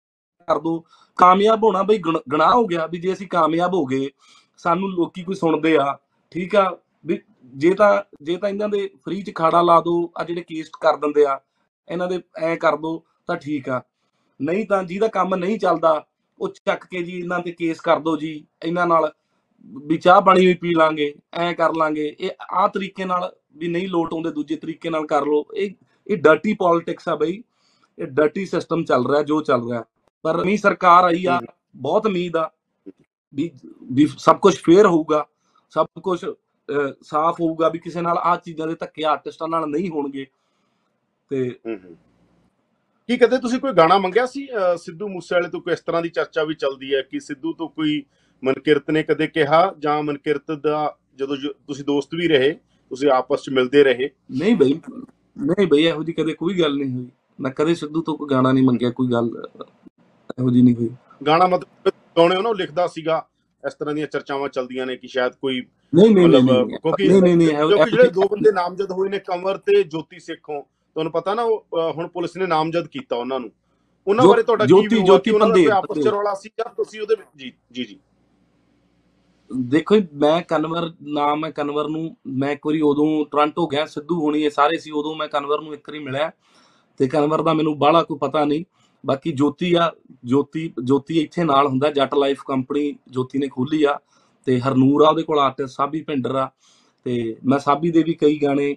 ਕਰ 0.46 0.58
ਦਿਓ 0.58 0.84
ਕਾਮਯਾਬ 1.16 1.64
ਹੋਣਾ 1.64 1.82
ਬਈ 1.82 1.98
ਗੁਣ- 1.98 2.20
ਗੁਨਾਹ 2.28 2.54
ਹੋ 2.54 2.66
ਗਿਆ 2.66 2.86
ਵੀ 2.86 2.98
ਜੇ 2.98 3.12
ਅਸੀਂ 3.12 3.26
ਕਾਮਯਾਬ 3.28 3.74
ਹੋ 3.74 3.84
ਗਏ, 3.86 4.10
ਸਾਨੂੰ 4.56 4.90
ਲੋਕੀ 4.90 5.22
ਕੋਈ 5.22 5.34
ਸੁਣਦੇ 5.34 5.76
ਆ, 5.76 5.98
ਠੀਕ 6.30 6.56
ਆ, 6.56 6.76
ਵੀ 7.06 7.20
ਜੇ 7.46 7.74
ਤਾਂ 7.74 8.02
ਜੇ 8.22 8.36
ਤਾਂ 8.36 8.48
ਇਹਨਾਂ 8.48 8.68
ਦੇ 8.68 8.90
ਫ੍ਰੀ 9.04 9.22
ਚ 9.22 9.32
ਖਾੜਾ 9.34 9.62
ਲਾ 9.62 9.80
ਦਿਓ 9.80 10.12
ਆ 10.18 10.24
ਜਿਹੜੇ 10.24 10.40
ਕੇਸ 10.42 10.70
ਕਰ 10.80 10.96
ਦਿੰਦੇ 10.96 11.24
ਆ, 11.24 11.40
ਇਹਨਾਂ 11.88 12.08
ਦੇ 12.08 12.20
ਐ 12.38 12.56
ਕਰ 12.56 12.76
ਦਿਓ 12.76 13.02
ਤਾਂ 13.26 13.36
ਠੀਕ 13.36 13.68
ਆ। 13.68 13.82
ਨਹੀਂ 14.42 14.66
ਤਾਂ 14.66 14.82
ਜਿਹਦਾ 14.84 15.08
ਕੰਮ 15.08 15.34
ਨਹੀਂ 15.34 15.58
ਚੱਲਦਾ, 15.58 16.06
ਉਹ 16.40 16.48
ਚੱਕ 16.48 16.86
ਕੇ 16.86 17.02
ਜੀ 17.02 17.18
ਇਹਨਾਂ 17.18 17.40
ਤੇ 17.40 17.52
ਕੇਸ 17.52 17.80
ਕਰ 17.80 17.98
ਦਿਓ 17.98 18.16
ਜੀ, 18.16 18.44
ਇਹਨਾਂ 18.64 18.86
ਨਾਲ 18.86 19.12
ਵੀ 19.86 19.96
ਚਾਹ 19.96 20.20
ਪਾਣੀ 20.20 20.46
ਵੀ 20.46 20.54
ਪੀ 20.54 20.74
ਲਾਂਗੇ, 20.74 21.14
ਐ 21.34 21.52
ਕਰ 21.52 21.74
ਲਾਂਗੇ, 21.74 22.16
ਇਹ 22.20 22.30
ਆ 22.50 22.68
ਤਰੀਕੇ 22.68 23.04
ਨਾਲ 23.04 23.36
ਵੀ 23.56 23.68
ਨਹੀਂ 23.68 23.88
ਲੋਟ 23.88 24.14
ਆਉਂਦੇ, 24.14 24.30
ਦੂਜੇ 24.30 24.56
ਤਰੀਕੇ 24.56 24.90
ਨਾਲ 24.90 25.06
ਕਰ 25.06 25.26
ਲਓ। 25.26 25.44
ਇਹ 25.56 25.70
ਇਹ 26.06 26.16
ਡਰਟੀ 26.16 26.54
ਪੋਲਿਟਿਕਸ 26.54 27.08
ਆ 27.08 27.16
ਬਈ, 27.16 27.42
ਇਹ 27.98 28.06
ਡਰਟੀ 28.06 28.46
ਸਿਸਟਮ 28.46 28.84
ਚੱਲ 28.84 29.10
ਰਿਹਾ, 29.10 29.22
ਜੋ 29.22 29.40
ਚੱਲ 29.40 29.70
ਰਿਹਾ। 29.70 29.84
ਪਰ 30.24 30.36
ਨਵੀਂ 30.36 30.56
ਸਰਕਾਰ 30.58 31.04
ਆਈ 31.04 31.24
ਆ 31.26 31.40
ਬਹੁਤ 31.76 32.06
ਉਮੀਦ 32.06 32.36
ਆ 32.36 32.48
ਵੀ 33.34 34.06
ਸਭ 34.18 34.38
ਕੁਝ 34.38 34.54
ਫੇਅਰ 34.56 34.86
ਹੋਊਗਾ 34.86 35.24
ਸਭ 35.72 35.86
ਕੁਝ 36.02 36.18
ਸਾਫ਼ 37.02 37.40
ਹੋਊਗਾ 37.40 37.68
ਵੀ 37.68 37.78
ਕਿਸੇ 37.78 38.00
ਨਾਲ 38.00 38.18
ਆ 38.18 38.36
ਚੀਜ਼ਾਂ 38.44 38.66
ਦੇ 38.66 38.74
ਧੱਕੇ 38.80 39.04
ਆਰਟਿਸਟਾਂ 39.04 39.48
ਨਾਲ 39.48 39.66
ਨਹੀਂ 39.70 39.88
ਹੋਣਗੇ। 39.90 40.26
ਤੇ 41.30 41.48
ਕੀ 43.08 43.16
ਕਦੇ 43.18 43.38
ਤੁਸੀਂ 43.38 43.58
ਕੋਈ 43.60 43.72
ਗਾਣਾ 43.72 43.98
ਮੰਗਿਆ 43.98 44.24
ਸੀ? 44.26 44.46
ਸਿੱਧੂ 44.78 45.08
ਮੂਸੇਵਾਲੇ 45.08 45.48
ਤੋਂ 45.48 45.60
ਕੋਈ 45.60 45.72
ਇਸ 45.72 45.80
ਤਰ੍ਹਾਂ 45.80 46.02
ਦੀ 46.02 46.08
ਚਰਚਾ 46.08 46.44
ਵੀ 46.44 46.54
ਚੱਲਦੀ 46.54 46.94
ਹੈ 46.94 47.02
ਕਿ 47.10 47.20
ਸਿੱਧੂ 47.20 47.52
ਤੋਂ 47.52 47.68
ਕੋਈ 47.68 48.02
ਮਨਕਿਰਤ 48.42 48.90
ਨੇ 48.90 49.02
ਕਦੇ 49.02 49.26
ਕਿਹਾ 49.26 49.60
ਜਾਂ 49.78 50.02
ਮਨਕਿਰਤ 50.02 50.52
ਦਾ 50.62 50.94
ਜਦੋਂ 51.16 51.36
ਤੁਸੀਂ 51.66 51.84
ਦੋਸਤ 51.84 52.14
ਵੀ 52.14 52.28
ਰਹੇ 52.28 52.52
ਤੁਸੀਂ 52.90 53.10
ਆਪਸ 53.10 53.42
ਚ 53.44 53.50
ਮਿਲਦੇ 53.50 53.82
ਰਹੇ? 53.84 54.08
ਨਹੀਂ 54.32 54.56
ਬਈ 54.56 54.80
ਨਹੀਂ 55.36 55.66
ਬਈ 55.66 55.82
ਇਹੋ 55.84 56.02
ਜੀ 56.04 56.12
ਕਦੇ 56.12 56.32
ਕੋਈ 56.34 56.58
ਗੱਲ 56.60 56.76
ਨਹੀਂ 56.78 56.92
ਹੋਈ। 56.94 57.06
ਮੈਂ 57.40 57.50
ਕਦੇ 57.50 57.74
ਸਿੱਧੂ 57.74 58.02
ਤੋਂ 58.02 58.16
ਕੋਈ 58.18 58.28
ਗਾਣਾ 58.30 58.52
ਨਹੀਂ 58.52 58.64
ਮੰਗਿਆ 58.64 58.90
ਕੋਈ 58.90 59.08
ਗੱਲ 59.12 59.30
ਇਹੋ 60.38 60.50
ਜੀ 60.50 60.62
ਨਹੀਂ 60.62 60.74
ਹੋਈ 60.74 60.90
ਗਾਣਾ 61.26 61.46
ਮਤਲਬ 61.46 61.92
ਗਾਉਣੇ 62.18 62.36
ਉਹਨਾਂ 62.36 62.54
ਲਿਖਦਾ 62.54 62.86
ਸੀਗਾ 62.86 63.26
ਇਸ 63.66 63.74
ਤਰ੍ਹਾਂ 63.74 63.94
ਦੀਆਂ 63.94 64.06
ਚਰਚਾਵਾਂ 64.06 64.48
ਚੱਲਦੀਆਂ 64.48 64.86
ਨੇ 64.86 64.96
ਕਿ 64.96 65.08
ਸ਼ਾਇਦ 65.08 65.32
ਕੋਈ 65.32 65.60
ਨਹੀਂ 65.94 66.14
ਨਹੀਂ 66.14 66.28
ਨਹੀਂ 66.28 66.42
ਮਤਲਬ 66.42 66.68
ਕਿਉਂਕਿ 66.68 67.08
ਨਹੀਂ 67.08 67.36
ਨਹੀਂ 67.36 67.48
ਕਿਉਂਕਿ 67.48 67.90
ਜਿਹੜੇ 67.90 68.02
ਜਿਹੀ- 68.02 68.12
ਦੋ 68.12 68.20
ਬੰਦੇ 68.20 68.52
ਨਾਮਜ਼ਦ 68.52 68.90
ਹੋਏ 68.90 69.08
ਨੇ 69.08 69.18
ਕੰਵਰ 69.18 69.56
ਤੇ 69.56 69.82
ਜੋਤੀ 69.82 70.18
ਸੇਖੋਂ 70.18 70.62
ਤੁਹਾਨੂੰ 70.62 71.12
ਪਤਾ 71.12 71.34
ਨਾ 71.34 71.42
ਉਹ, 71.42 71.66
ਹੁਣ 71.74 72.08
ਪੁਲਿਸ 72.08 72.36
ਨੇ 72.36 72.46
ਨਾਮਜ਼ਦ 72.46 72.86
ਕੀਤਾ 72.86 73.16
ਉਹਨਾਂ 73.16 73.40
ਨੂੰ। 73.40 73.50
ਉਹਨਾਂ 74.06 74.26
ਬਾਰੇ 74.26 74.42
ਤੁਹਾਡਾ 74.42 74.64
ਕੀ 74.64 74.68
ਜੋਤੀ- 74.68 75.04
ਜੋਤੀ 75.04 75.30
ਕਿ 75.30 75.34
ਉਹਨਾਂ 75.34 75.48
ਦਾ 75.48 75.54
ਪੰਧੇਰ, 75.54 75.70
ਕੋਈ 75.70 75.76
ਆਪਸ 75.76 75.98
ਚ। 75.98 76.08
ਰੌਲਾ 76.08 76.34
ਸੀ 76.34 76.50
ਜਾਂ 76.58 76.74
ਤੁਸੀਂ 76.74 77.00
ਉਹਦੇ 77.00 77.14
ਵਿੱਚ 77.14 77.28
ਜੀ 77.36 77.52
ਜੀ 77.72 77.84
ਜੀ। 77.84 77.98
ਦੇਖੋ 79.56 79.94
ਮੈਂ 80.14 80.42
ਕਨਵਰ 80.42 80.92
ਨਾਮ 81.02 81.40
ਮੈਂ 81.40 81.50
ਕਨਵਰ 81.50 81.88
ਨੂੰ 81.88 82.16
ਮੈਂ 82.26 82.50
ਇੱਕ 82.50 82.66
ਵਾਰੀ 82.66 82.80
ਉਦੋਂ 82.80 83.26
ਟੋਰਾਂਟੋ 83.30 83.66
ਗਿਆ 83.66 83.86
ਸਿੱਧੂ 83.86 84.20
ਹੋਣੀ 84.20 84.42
ਇਹ 84.42 84.50
ਸਾਰੇ 84.50 84.78
ਸੀ 84.78 84.90
ਉਦੋਂ 84.90 85.14
ਮੈਂ 85.14 85.28
ਕਨਵਰ 85.28 85.60
ਨੂੰ 85.60 85.74
ਇੱਕ 85.74 85.90
ਵਾਰੀ 85.90 85.98
ਮਿਲਿਆ। 85.98 86.30
ਤੇ 86.98 87.08
ਕਨਵਰ 87.08 87.42
ਦਾ 87.42 87.52
ਮੈਨੂੰ 87.52 87.78
ਬਾਹਲਾ 87.78 88.02
ਕੋਈ 88.02 88.18
ਪਤਾ 88.18 88.44
ਨਹੀਂ। 88.44 88.64
ਬਾਕੀ 89.04 89.32
ਜੋਤੀ 89.32 89.74
ਆ 89.74 89.90
ਜੋਤੀ 90.24 90.70
ਜੋਤੀ 90.84 91.18
ਇੱਥੇ 91.18 91.44
ਨਾਲ 91.44 91.66
ਹੁੰਦਾ 91.66 91.90
ਜੱਟ 91.90 92.14
ਲਾਈਫ 92.14 92.42
ਕੰਪਨੀ 92.46 92.94
ਜੋਤੀ 93.10 93.38
ਨੇ 93.38 93.48
ਖੋਲੀ 93.48 93.82
ਆ 93.84 93.98
ਤੇ 94.46 94.60
ਹਰਨੂਰ 94.60 95.02
ਆ 95.02 95.08
ਉਹਦੇ 95.08 95.22
ਕੋਲ 95.22 95.38
ਆਰਟਿਸਟ 95.38 95.70
ਸਾਬੀ 95.70 96.02
ਭਿੰਡਰ 96.02 96.34
ਆ 96.34 96.48
ਤੇ 97.06 97.36
ਮੈਂ 97.44 97.58
ਸਾਬੀ 97.58 97.90
ਦੇ 97.90 98.02
ਵੀ 98.02 98.14
ਕਈ 98.14 98.38
ਗਾਣੇ 98.42 98.74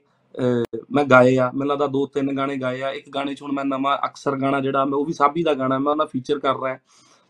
ਮੈਂ 0.91 1.03
ਗਾਏ 1.05 1.37
ਆ 1.37 1.49
ਮੈਨੂੰ 1.51 1.67
ਲੱਗਦਾ 1.67 1.87
ਦੋ 1.87 2.05
ਤਿੰਨ 2.05 2.35
ਗਾਣੇ 2.37 2.57
ਗਾਏ 2.57 2.81
ਆ 2.81 2.91
ਇੱਕ 2.91 3.09
ਗਾਣੇ 3.09 3.33
ਚ 3.33 3.41
ਹੁਣ 3.41 3.51
ਮੈਂ 3.51 3.65
ਨਵਾਂ 3.65 3.97
ਅਕਸਰ 4.07 4.35
ਗਾਣਾ 4.35 4.59
ਜਿਹੜਾ 4.59 4.83
ਮੈਂ 4.85 4.97
ਉਹ 4.97 5.05
ਵੀ 5.05 5.13
ਸਾਬੀ 5.13 5.43
ਦਾ 5.43 5.53
ਗਾਣਾ 5.53 5.77
ਮੈਂ 5.77 5.91
ਉਹਨਾਂ 5.91 6.05
ਫੀਚਰ 6.05 6.39
ਕਰ 6.39 6.59
ਰਿਹਾ 6.63 6.77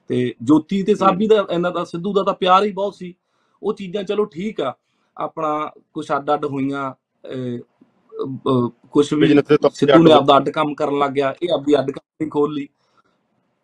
ਤੇ 0.10 0.34
ਜੋਤੀ 0.44 0.82
ਤੇ 0.84 0.96
ਸਾਬੀ 0.96 1.28
ਦਾ 1.28 1.46
ਇਹਨਾਂ 1.52 1.72
ਦਾ 1.72 1.84
ਸਿੱਧੂ 1.84 2.14
ਦਾ 2.14 2.24
ਤਾਂ 2.24 2.34
ਪਿਆਰ 2.34 2.64
ਹੀ 2.64 2.72
ਬਹੁਤ 2.72 2.96
ਸੀ 2.96 3.14
ਉਹ 3.62 3.74
ਚੀਜ਼ਾਂ 3.74 4.04
ਚਲੋ 4.04 4.26
ਠੀਕ 4.26 4.62
ਆ 4.62 4.74
ਆਪਣਾ 5.18 5.72
ਕੁਛ 5.94 6.12
ਅੱਡ 6.12 6.34
ਅੱਡ 6.34 6.46
ਹੋਈਆਂ 6.46 6.92
ਕੁਝ 8.92 9.14
ਵੀ 9.14 9.28
ਸਿੱਧੂ 9.28 10.04
ਨੇ 10.04 10.12
ਆਪਦਾ 10.12 10.38
ਅੱਡ 10.38 10.50
ਕੰਮ 10.50 10.74
ਕਰਨ 10.74 11.00
ਲੱਗ 11.00 11.12
ਗਿਆ 11.12 11.34
ਇਹ 11.42 11.54
ਆਪਦੀ 11.54 11.78
ਅੱਡ 11.80 11.92
ਕੰਪਨੀ 11.92 12.30
ਖੋਲ 12.30 12.54
ਲਈ 12.54 12.68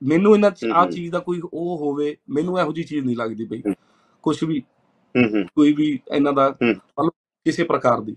ਮੈਨੂੰ 0.03 0.35
ਇਹਨਾਂ 0.35 0.51
ਆ। 0.75 0.89
ਚੀਜ਼ 0.91 1.11
ਦਾ 1.11 1.19
ਕੋਈ 1.19 1.41
ਉਹ 1.53 1.77
ਹੋਵੇ 1.77 2.17
ਮੈਨੂੰ 2.29 2.59
ਇਹੋ 2.59 2.73
ਜੀ 2.73 2.83
ਚੀਜ਼ 2.83 3.05
ਨਹੀਂ 3.05 3.17
ਲੱਗਦੀ 3.17 3.45
ਬਈ। 3.45 3.61
ਕੁਝ 4.23 4.43
ਵੀ 4.43 4.63
ਕੋਈ 5.55 5.73
ਵੀ 5.73 5.99
ਇਹਨਾਂ 6.15 6.33
ਦਾ। 6.33 6.49
ਮਤਲਬ 6.49 7.09
ਕਿਸੇ 7.45 7.63
ਪ੍ਰਕਾਰ 7.63 8.01
ਦੀ 8.01 8.15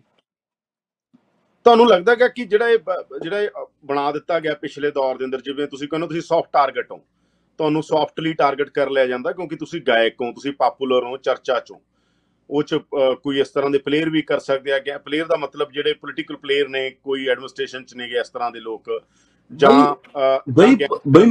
ਤੁਹਾਨੂੰ 1.64 1.88
ਲੱਗਦਾ 1.88 2.16
ਹੈ 2.20 2.28
ਕਿ 2.28 2.44
ਜਿਹੜਾ 2.44 2.68
ਇਹ 2.68 2.78
ਜਿਹੜਾ 3.22 3.40
ਇਹ 3.40 3.48
ਬਣਾ 3.84 4.12
ਦਿੱਤਾ 4.12 4.40
ਗਿਆ 4.40 4.54
ਪਿਛਲੇ 4.54 4.90
ਦੌਰ 4.90 5.16
ਦੇ 5.16 5.24
ਅੰਦਰ 5.24 5.40
ਜਿਵੇਂ 5.40 5.66
ਤੁਸੀਂ 5.66 5.88
ਕਹਿੰਦੇ 5.88 6.06
ਤੁਸੀਂ 6.06 6.20
ਸੌਫਟ 6.20 6.52
ਟਾਰਗੇਟ 6.52 6.92
ਹੋ 6.92 6.96
ਤੁਹਾਨੂੰ 7.58 7.82
ਸੌਫਟਲੀ 7.82 8.32
ਟਾਰਗੇਟ 8.32 8.70
ਕਰ 8.70 8.90
ਲਿਆ 8.90 9.06
ਜਾਂਦਾ 9.06 9.32
ਕਿਉਂਕਿ 9.32 9.56
ਤੁਸੀਂ 9.56 9.82
ਗਾਇਕ 9.82 10.14
ਹੋ 10.20 10.32
ਤੁਸੀਂ 10.32 10.52
ਪਪੂਲਰ 10.52 11.04
ਹੋ 11.04 11.16
ਚਰਚਾ 11.16 11.60
ਚੋਂ 11.60 11.80
ਉਹ 12.50 12.62
ਚ 12.62 12.74
ਕੋਈ 13.22 13.40
ਇਸ 13.40 13.48
ਤਰ੍ਹਾਂ 13.48 13.70
ਦੇ 13.70 13.78
ਪਲੇਅਰ 13.78 14.10
ਵੀ 14.10 14.22
ਕਰ 14.22 14.38
ਸਕਦੇ 14.38 14.72
ਆ 14.72 14.78
ਕਿ 14.78 14.98
ਪਲੇਅਰ 14.98 15.26
ਦਾ 15.26 15.36
ਮਤਲਬ 15.36 15.72
ਜਿਹੜੇ 15.72 15.92
ਪੋਲੀਟੀਕਲ 15.92 16.36
ਪਲੇਅਰ 16.36 16.68
ਨੇ 16.68 16.90
ਕੋਈ 16.90 17.28
ਐਡਮਿਨਿਸਟ੍ਰੇਸ਼ਨ 17.28 17.84
ਚ 17.84 17.94
ਨੇਗੇ 17.94 18.18
ਇਸ 18.18 18.28
ਤਰ੍ਹਾਂ 18.28 18.50
ਦੇ 18.50 18.60
ਲੋਕ 18.60 19.02
ਜਾਂ 19.50 19.94
ਬਈ 20.52 20.74
ਬਈ 21.08 21.24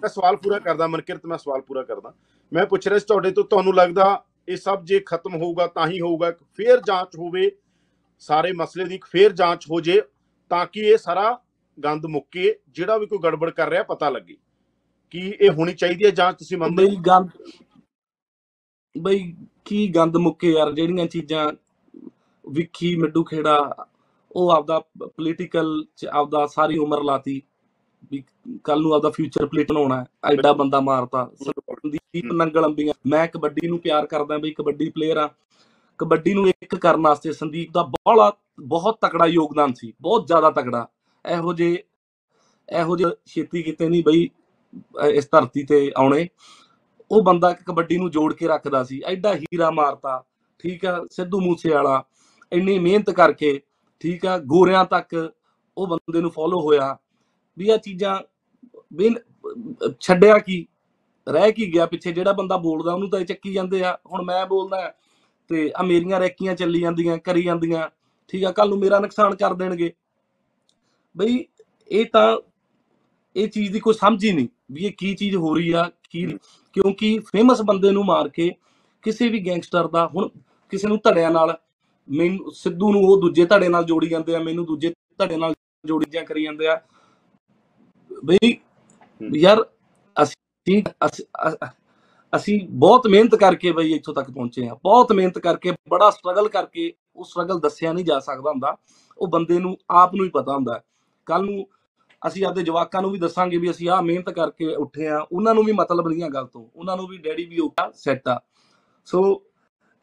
ਮੈਂ 0.00 0.08
ਸਵਾਲ 0.08 0.36
ਪੂਰਾ 0.36 0.58
ਕਰਦਾ 0.58 0.86
ਮਨਕਿਰਤ 0.86 1.26
ਮੈਂ 1.26 1.38
ਸਵਾਲ 1.38 1.60
ਪੂਰਾ 1.60 1.82
ਕਰਦਾ। 1.82 2.12
ਮੈਂ 2.52 2.66
ਪੁੱਛ 2.66 2.86
ਰਿਹਾ 2.88 2.98
ਸੀ 2.98 3.04
ਤੁਹਾਡੇ 3.08 3.30
ਤੋਂ 3.30 3.44
ਤੁਹਾਨੂੰ 3.44 3.74
ਲੱਗਦਾ 3.74 4.24
ਇਹ 4.48 4.56
ਸਭ 4.56 4.84
ਜੇ 4.84 5.02
ਖਤਮ 5.06 5.34
ਹੋਊਗਾ 5.34 5.66
ਤਾਂ 5.66 5.86
ਹੀ 5.88 6.00
ਹੋਊਗਾ 6.00 6.28
ਇੱਕ 6.28 6.38
ਫੇਰ 6.54 6.80
ਜਾਂਚ 6.80 7.16
ਹੋਵੇ 7.16 7.50
ਸਾਰੇ 8.18 8.52
ਮਸਲੇ 8.52 8.84
ਦੀ 8.84 8.94
ਇੱਕ 8.94 9.04
ਫੇਰ 9.04 9.32
ਜਾਂਚ 9.32 9.64
ਹੋ 9.70 9.80
ਜੇ 9.80 10.00
ਤਾਂ 10.50 10.66
ਕਿ 10.66 10.80
ਇਹ 10.80 10.96
ਸਾਰਾ 10.96 11.38
ਗੰਦ 11.84 12.06
ਮੁੱਕੇ 12.06 12.54
ਜਿਹੜਾ 12.68 12.98
ਵੀ 12.98 13.06
ਕੋਈ 13.06 13.18
ਗੜਬੜ 13.24 13.50
ਕਰ 13.50 13.68
ਰਿਹਾ 13.68 13.82
ਪਤਾ 13.82 14.08
ਲੱਗੇ। 14.08 14.36
ਕੀ 15.10 15.20
ਇਹ 15.40 15.50
ਹੋਣੀ 15.50 15.72
ਚਾਹੀਦੀ 15.74 16.04
ਹੈ 16.04 16.10
ਜਾਂਚ 16.10 16.38
ਤੁਸੀਂ 16.38 16.58
ਮੰਨਦੇ 16.58 16.86
ਬਈ 16.86 16.96
ਗੰਦ 16.96 17.30
ਬਈ 18.98 19.34
ਕੀ 19.64 19.88
ਗੰਦ 19.88 20.16
ਮੁੱਕੇ 20.16 20.52
ਯਾਰ 20.52 20.72
ਜਿਹੜੀਆਂ 20.72 21.06
ਚੀਜ਼ਾਂ 21.06 21.52
ਵਿੱਖੀ 22.50 22.96
ਮਿੱਡੂ 22.96 23.24
ਖੇੜਾ 23.24 23.86
ਉਹ 24.34 24.50
ਆਪਦਾ 24.50 24.78
ਪੋਲੀਟੀਕਲ 25.02 25.84
ਚ 25.96 26.06
ਆਪਦਾ 26.06 26.46
ਸਾਰੀ 26.46 26.78
ਉਮਰ 26.78 27.02
ਲਾਤੀ 27.02 27.42
ਵੀ 28.10 28.24
ਕੱਲ 28.64 28.80
ਨੂੰ 28.80 28.92
ਆਪਦਾ 28.92 29.10
ਫਿਊਚਰ 29.10 29.46
ਪਲੇਟ 29.46 29.72
ਬਣਾਉਣਾ 29.72 30.00
ਹੈ। 30.00 30.04
ਐਡਾ 30.32 30.52
ਬੰਦਾ 30.52 30.80
ਮਾਰਤਾ। 30.80 31.30
ਸੰਦੀਪ 31.42 32.24
ਨੰਗਲ 32.32 32.66
ਅੰਬੀਆਂ। 32.66 32.94
ਮੈਂ 33.06 33.28
ਕਬੱਡੀ 33.28 33.68
ਨੂੰ 33.68 33.78
ਪਿਆਰ 33.78 34.06
ਕਰਦਾ 34.06 34.38
ਬਈ, 34.38 34.50
ਕਬੱਡੀ 34.50 34.90
ਪਲੇਅਰ 34.90 35.16
ਆ 35.16 35.30
ਕਬੱਡੀ 35.98 36.34
ਨੂੰ 36.34 36.48
ਇੱਕ 36.48 36.74
ਕਰਨ 36.74 37.00
ਵਾਸਤੇ 37.00 37.32
ਸੰਦੀਪ 37.32 37.72
ਦਾ 37.72 37.82
ਬੜਾ, 37.82 38.32
ਬਹੁਤ 38.60 38.98
ਤਕੜਾ 39.00 39.26
ਯੋਗਦਾਨ 39.26 39.72
ਸੀ। 39.72 39.92
ਬਹੁਤ 40.00 40.26
ਜ਼ਿਆਦਾ 40.26 40.50
ਤਕੜਾ। 40.50 40.88
ਇਹੋ 41.32 41.52
ਜੇ 41.52 41.84
ਇਹੋ 42.76 42.96
ਜਿਹੇ 42.96 43.10
ਛੇਤੀ 43.26 43.62
ਕਿਤੇ 43.62 43.88
ਨਹੀਂ 43.88 44.02
ਬਈ, 44.06 44.28
ਅਹ 45.02 45.06
ਇਸ 45.06 45.28
ਧਰਤੀ 45.30 45.62
ਤੇ 45.62 45.92
ਆਉਣੇ। 45.96 46.28
ਉਹ 47.10 47.22
ਬੰਦਾ 47.22 47.52
ਕਬੱਡੀ 47.52 47.96
ਨੂੰ 47.96 48.10
ਜੋੜ 48.10 48.34
ਕੇ 48.34 48.46
ਰੱਖਦਾ 48.46 48.84
ਸੀ। 48.84 49.02
ਐਡਾ 49.06 49.34
ਹੀਰਾ 49.34 49.70
ਮਾਰਤਾ। 49.70 50.24
ਠੀਕ 50.58 50.86
ਆ, 50.86 51.06
ਸਿੱਧੂ 51.10 51.40
ਮੂਸੇ 51.40 51.70
ਵਾਲਾ 51.70 52.04
ਇੰਨੀ 52.52 52.78
ਮਿਹਨਤ 52.78 53.10
ਕਰਕੇ 53.10 53.60
ਠੀਕ 54.00 54.26
ਆ, 54.26 54.38
ਗੋਰਿਆਂ 54.38 54.84
ਤੱਕ 54.84 55.14
ਉਹ 55.76 55.86
ਬੰਦੇ 55.86 56.20
ਨੂੰ 56.20 56.30
ਫੋਲੋ 56.30 56.60
ਹੋਇਆ 56.60 56.96
ਵੀ 57.56 57.68
ਆ 57.70 57.76
ਚੀਜ਼ਾਂ 57.76 58.20
ਵੀ 58.92 59.14
ਛੱਡਿਆ 60.00 60.38
ਕੀ, 60.38 60.66
ਰਹਿ 61.26 61.52
ਕੀ 61.52 61.72
ਗਿਆ 61.72 61.86
ਪਿੱਛੇ, 61.86 62.12
ਜਿਹੜਾ 62.12 62.32
ਬੰਦਾ 62.32 62.56
ਬੋਲਦਾ 62.56 62.92
ਉਹਨੂੰ 62.92 63.10
ਤਾਂ 63.10 63.20
ਇਹ 63.20 63.26
ਚੱਕੀ 63.26 63.52
ਜਾਂਦੇ 63.52 63.82
ਆ, 63.84 63.96
ਹੁਣ 64.12 64.22
ਮੈਂ 64.24 64.44
ਬੋਲਦਾ 64.46 64.92
ਤੇ 65.50 65.70
ਆ 65.76 65.82
ਮੇਰੀਆਂ 65.82 66.20
ਰੈਕੀਆਂ 66.20 66.54
ਚੱਲੀ 66.54 66.80
ਜਾਂਦੀਆਂ, 66.80 67.18
ਕਰੀ 67.18 67.42
ਜਾਂਦੀਆਂ, 67.42 67.88
ਠੀਕ 68.32 68.44
ਆ 68.44 68.52
ਕੱਲ 68.52 68.68
ਨੂੰ 68.68 68.78
ਮੇਰਾ 68.78 68.98
ਨੁਕਸਾਨ 69.00 69.34
ਕਰ 69.36 69.54
ਦੇਣਗੇ। 69.54 69.92
ਬਈ 71.16 71.44
ਇਹ 71.90 72.06
ਤਾਂ 72.12 72.36
ਇਹ 73.36 73.48
ਚੀਜ਼ 73.48 73.72
ਦੀ 73.72 73.80
ਕੋਈ 73.80 73.94
ਸਮਝ 73.94 74.24
ਹੀ 74.24 74.32
ਨਹੀਂ 74.32 74.48
ਵੀ 74.72 74.84
ਇਹ 74.86 74.92
ਕੀ 74.98 75.14
ਚੀਜ਼ 75.14 75.36
ਹੋ 75.36 75.54
ਰਹੀ 75.54 75.72
ਆ, 75.72 75.90
ਕੀ 76.10 76.26
ਕਿਉਂਕਿ 76.76 77.18
ਫੇਮਸ 77.32 77.60
ਬੰਦੇ 77.62 77.90
ਨੂੰ 77.90 78.04
ਮਾਰ 78.04 78.28
ਕੇ 78.28 78.50
ਕਿਸੇ 79.04 79.28
ਵੀ 79.28 79.46
ਗੈਂਗਸਟਰ 79.46 79.86
ਦਾ 79.88 80.06
ਹੁਣ 80.14 80.28
ਕਿਸੇ 80.72 80.88
ਨੂੰ 80.88 80.98
ਧੜਿਆਂ 81.04 81.30
ਨਾਲ 81.30 81.56
ਮੈਨੂੰ 82.10 82.52
ਸਿੱਧੂ 82.52 82.92
ਨੂੰ 82.92 83.02
ਉਹ 83.04 83.20
ਦੂਜੇ 83.20 83.44
ਧੜੇ 83.44 83.68
ਨਾਲ 83.68 83.84
ਜੋੜੀ 83.84 84.08
ਜਾਂਦੇ 84.08 84.34
ਆ 84.34 84.38
ਮੈਨੂੰ 84.38 84.64
ਦੂਜੇ 84.64 84.94
ਧੜੇ 85.18 85.36
ਨਾਲ 85.36 85.54
ਜੋੜੀ 85.86 86.10
ਜਾਂ 86.10 86.24
ਕਰੀ 86.24 86.44
ਜਾਂਦੇ 86.44 86.66
ਆ। 86.66 86.80
ਬਈ 88.24 88.58
ਯਾਰ 89.36 89.66
ਅਸੀਂ 90.22 90.82
ਅਸੀਂ- 92.36 92.66
ਬਹੁਤ 92.70 93.06
ਮਿਹਨਤ 93.06 93.34
ਕਰਕੇ 93.34 93.72
ਬਈ 93.72 93.94
ਇੱਥੋਂ 93.94 94.14
ਤੱਕ 94.14 94.30
ਪਹੁੰਚੇ 94.30 94.68
ਆ। 94.68 94.74
ਬਹੁਤ 94.74 95.12
ਮਿਹਨਤ 95.12 95.38
ਕਰਕੇ 95.38 95.72
ਬੜਾ 95.88 96.10
ਸਟਰਗਲ 96.10 96.48
ਕਰਕੇ 96.48 96.92
ਉਹ 97.16 97.24
ਸਟਰਗਲ 97.24 97.60
ਦੱਸਿਆ 97.60 97.92
ਨਹੀਂ 97.92 98.04
ਜਾ 98.04 98.20
ਸਕਦਾ 98.20 98.50
ਹੁੰਦਾ। 98.50 98.76
ਉਹ 99.18 99.28
ਬੰਦੇ 99.28 99.58
ਨੂੰ 99.58 99.76
ਆਪ 99.90 100.14
ਨੂੰ 100.14 100.24
ਹੀ 100.24 100.30
ਪਤਾ 100.30 100.54
ਹੁੰਦਾ। 100.54 100.82
ਕੱਲ 101.26 101.44
ਨੂੰ 101.44 101.68
ਅਸੀਂ 102.26 102.44
ਆਪਦੇ 102.44 102.62
ਜਵਾਕਾਂ 102.62 103.02
ਨੂੰ 103.02 103.10
ਵੀ 103.10 103.18
ਦੱਸਾਂਗੇ 103.18 103.56
ਵੀ 103.56 103.70
ਅਸੀਂ 103.70 103.88
ਆਹ 103.88 104.02
ਮਿਹਨਤ 104.02 104.30
ਕਰਕੇ 104.30 104.74
ਉੱਠੇ 104.74 105.08
ਆ। 105.08 105.26
ਉਹਨਾਂ 105.32 105.54
ਨੂੰ 105.54 105.64
ਵੀ 105.64 105.72
ਮਤਲਬ 105.72 106.08
ਨਹੀਂ 106.08 106.22
ਆ 106.22 106.28
ਗੱਲ 106.28 106.46
ਤੋਂ। 106.46 106.68
ਉਹਨਾਂ 106.76 106.96
ਨੂੰ 106.96 107.06
ਵੀ 107.06 107.16
ਡੈਡੀ 107.16 107.44
ਵੀ 107.44 107.58
ਉੱਠਾ 107.58 107.90
ਸੈੱਟ 107.94 108.28
ਆ। 108.28 108.40
ਸੋ 109.04 109.42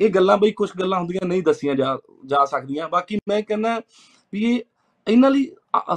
ਇਹ 0.02 0.10
ਗੱਲਾਂ 0.10 0.38
ਬਈ 0.38 0.52
ਕੁਝ 0.52 0.70
ਗੱਲਾਂ 0.80 1.00
ਹੁੰਦੀਆਂ 1.00 1.26
ਨਹੀਂ 1.28 1.42
ਦੱਸੀਆਂ 1.44 1.76
ਜਾ 1.76 1.98
ਜਾ 2.28 2.44
ਸਕਦੀਆਂ। 2.46 2.88
ਬਾਕੀ 2.90 3.18
ਮੈਂ 3.30 3.42
ਕਹਿੰਦਾ 3.42 3.80
ਵੀ 4.34 4.44
ਇਹ 4.46 4.62
ਇਹਨਾਂ 5.08 5.30
ਲਈ 5.32 5.46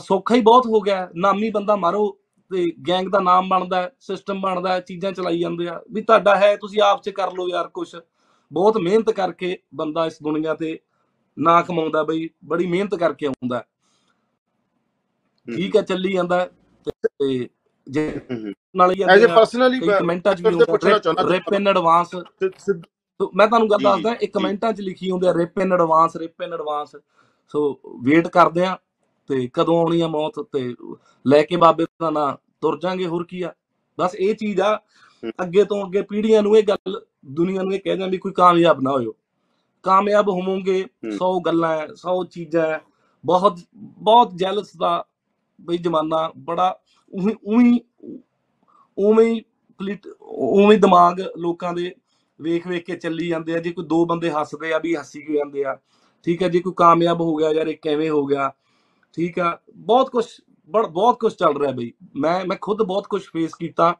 ਸੌਖਾ 0.00 0.34
ਹੀ 0.34 0.40
ਬਹੁਤ 0.40 0.66
ਹੋ 0.66 0.80
ਗਿਆ। 0.80 1.08
ਨਾਮੀ 1.16 1.50
ਬੰਦਾ 1.50 1.76
ਮਾਰੋ 1.76 2.06
ਤੇ 2.50 2.64
ਗੈਂਗ 2.88 3.08
ਦਾ 3.12 3.20
ਨਾਮ 3.20 3.48
ਬਣਦਾ 3.48 3.90
ਸਿਸਟਮ 4.00 4.40
ਬਣਦਾ 4.40 4.78
ਚੀਜ਼ਾਂ 4.80 5.12
ਚਲਾਈ 5.12 5.38
ਜਾਂਦੇ 5.40 5.68
ਆ। 5.68 5.80
ਵੀ 5.92 6.02
ਤੁਹਾਡਾ 6.02 6.34
ਹੈ 6.36 6.54
ਤੁਸੀਂ 6.56 6.82
ਆਪ 6.82 7.02
ਚ 7.02 7.10
ਕਰ 7.10 7.32
ਲਓ 7.32 7.48
ਯਾਰ 7.48 7.68
ਕੁਝ 7.74 7.88
ਬਹੁਤ 8.50 8.76
ਮਿਹਨਤ 8.78 9.10
ਕਰਕੇ 9.10 9.56
ਬੰਦਾ 9.74 10.06
ਇਸ 10.06 10.18
ਦੁਨੀਆ 10.22 10.54
ਤੇ 10.54 10.78
ਨਾ 11.36 11.60
ਕਮਾਉਂਦਾ 11.62 12.02
ਬਈ 12.02 12.28
ਬੜੀ 12.44 12.66
ਮਿਹਨਤ 12.66 12.94
ਕਰਕੇ 12.94 13.26
ਆਉਂਦਾ। 13.26 13.64
ਠੀਕ 15.48 15.76
ਹੈ 15.76 15.82
ਚੱਲੀ 15.82 16.12
ਜਾਂਦਾ 16.12 16.44
ਤੇ 16.94 17.48
ਜੇ 17.86 18.10
ਨਾਲ 18.76 18.92
ਹੀ 18.92 19.02
ਐਜ਼ 19.02 19.24
ਅ 19.24 19.34
ਪਰਸਨਲੀ 19.34 19.80
ਕਮੈਂਟਾਂ 19.80 20.34
'ਚ 20.34 20.42
ਵੀ 20.42 20.54
ਹੁੰਦਾ 20.54 20.98
ਚਾਹੁੰਦਾ 20.98 21.22
ਰਿਪ 21.28 21.52
ਇਨ 21.54 21.68
ਐਡਵਾਂਸ 21.68 22.14
ਮੈਂ 23.20 23.46
ਤੁਹਾਨੂੰ 23.46 23.68
ਗੱਲ 23.70 23.82
ਦੱਸਦਾ 23.82 24.10
ਇੱਕ 24.12 24.20
ਜੀ। 24.20 24.26
ਕਮੈਂਟਾਂ 24.28 24.72
'ਚ 24.72 24.80
ਲਿਖੀ 24.80 25.10
ਹੁੰਦੀ 25.10 25.26
ਆ 25.26 25.32
rip 25.34 25.58
in 25.58 25.72
advance 25.72 26.16
rip 26.16 26.42
in 26.42 26.52
advance 26.54 26.96
so 27.54 27.60
wait 28.04 28.28
ਕਰਦੇ 28.28 28.64
ਆ 28.66 28.76
ਤੇ 29.30 29.46
ਕਦੋਂ 29.52 29.76
ਆਉਣੀ 29.78 30.00
ਆ 30.00 30.06
ਮੌਤ 30.08 30.40
ਤੇ 30.52 30.74
ਲੈ 31.24 31.42
ਕੇ 31.42 31.56
ਬਾਬੇ 31.56 31.84
ਦਾ 32.00 32.10
ਨਾਂ 32.10 32.32
ਤੁਰ 32.60 32.78
ਜਾਾਂਗੇ 32.80 33.06
ਹੋਰ 33.06 33.24
ਕੀ 33.24 33.42
ਆ? 33.42 33.52
ਬਸ 33.98 34.14
ਇਹ 34.14 34.34
ਚੀਜ਼ 34.34 34.60
ਆ 34.60 34.74
ਅੱਗੇ 35.42 35.64
ਤੋਂ 35.64 35.82
ਅੱਗੇ 35.86 36.02
ਪੀੜ੍ਹੀਆਂ 36.02 36.42
ਨੂੰ 36.42 36.56
ਇਹ 36.56 36.62
ਗੱਲ 36.62 37.00
ਦੁਨੀਆ 37.34 37.62
ਨੂੰ 37.62 37.72
ਇਹ 37.74 37.80
ਕਹਿ 37.80 37.96
ਜਾਂ 37.96 38.08
ਵੀ 38.08 38.18
ਕੋਈ 38.18 38.32
ਕਾਮਯਾਬ 38.32 38.80
ਨਾ 38.82 38.90
ਹੋਇਓ। 38.90 39.14
ਕਾਮਯਾਬ 39.84 40.28
ਹੋਵੋਗੇ 40.28 40.78
100 41.12 41.30
ਗੱਲਾਂ 41.46 41.76
ਹੈ 41.76 41.86
100 41.94 42.22
ਚੀਜ਼ਾਂ 42.24 42.78
ਬਹੁਤ 43.24 43.58
ਬਹੁਤ 43.74 44.34
ਜੈਲਸ 44.34 44.76
ਦਾ 44.76 45.04
ਬਈ 45.58 45.78
ਜਮਾਨਾ 45.78 46.30
ਬੜਾ 46.38 46.68
ਉਹੀ 47.12 47.34
ਉਹੀ 47.46 47.80
ਉਵੇਂ 48.98 49.26
ਹੀ 49.26 49.42
ਉਵੇਂ 50.22 50.78
ਦਿਮਾਗ 50.78 51.20
ਲੋਕਾਂ 51.36 51.72
ਦੇ 51.72 51.92
ਵੇਖ 52.40 52.66
ਵੇਖ 52.68 52.84
ਕੇ 52.86 52.96
ਚੱਲੀ 52.96 53.28
ਜਾਂਦੇ 53.28 53.54
ਆ। 53.54 53.58
ਜੇ 53.58 53.70
ਕੋਈ 53.72 53.84
ਦੋ 53.86 54.04
ਬੰਦੇ 54.06 54.30
ਹੱਸਦੇ 54.30 54.72
ਆ 54.72 54.78
ਵੀ 54.78 54.94
ਹੱਸੀ 54.96 55.20
ਕਿਉਂ 55.22 55.36
ਜਾਂਦੇ 55.36 55.64
ਆ 55.64 55.76
ਠੀਕ 56.26 56.42
ਹੈ 56.42 56.48
ਜੇ 56.48 56.60
ਕੋਈ 56.60 56.72
ਕਾਮਯਾਬ 56.76 57.20
ਹੋ 57.20 57.34
ਗਿਆ 57.36 57.50
ਯਾਰ 57.52 57.66
ਇਹ 57.68 57.76
ਕਿਵੇਂ 57.82 58.10
ਹੋ 58.10 58.24
ਗਿਆ 58.26 58.50
ਠੀਕ 59.16 59.38
ਆ। 59.38 59.58
ਬਹੁਤ 59.76 60.10
ਕੁਝ 60.10 60.24
ਬਹੁਤ 60.70 61.18
ਕੁਝ 61.20 61.32
ਚੱਲ 61.34 61.56
ਰਿਹਾ 61.60 61.72
ਬਈ। 61.72 61.92
ਮੈਂ 62.16 62.44
ਮੈਂ 62.46 62.56
ਖੁਦ 62.60 62.82
ਬਹੁਤ 62.82 63.06
ਕੁਝ 63.06 63.22
ਫੇਸ 63.32 63.54
ਕੀਤਾ। 63.54 63.94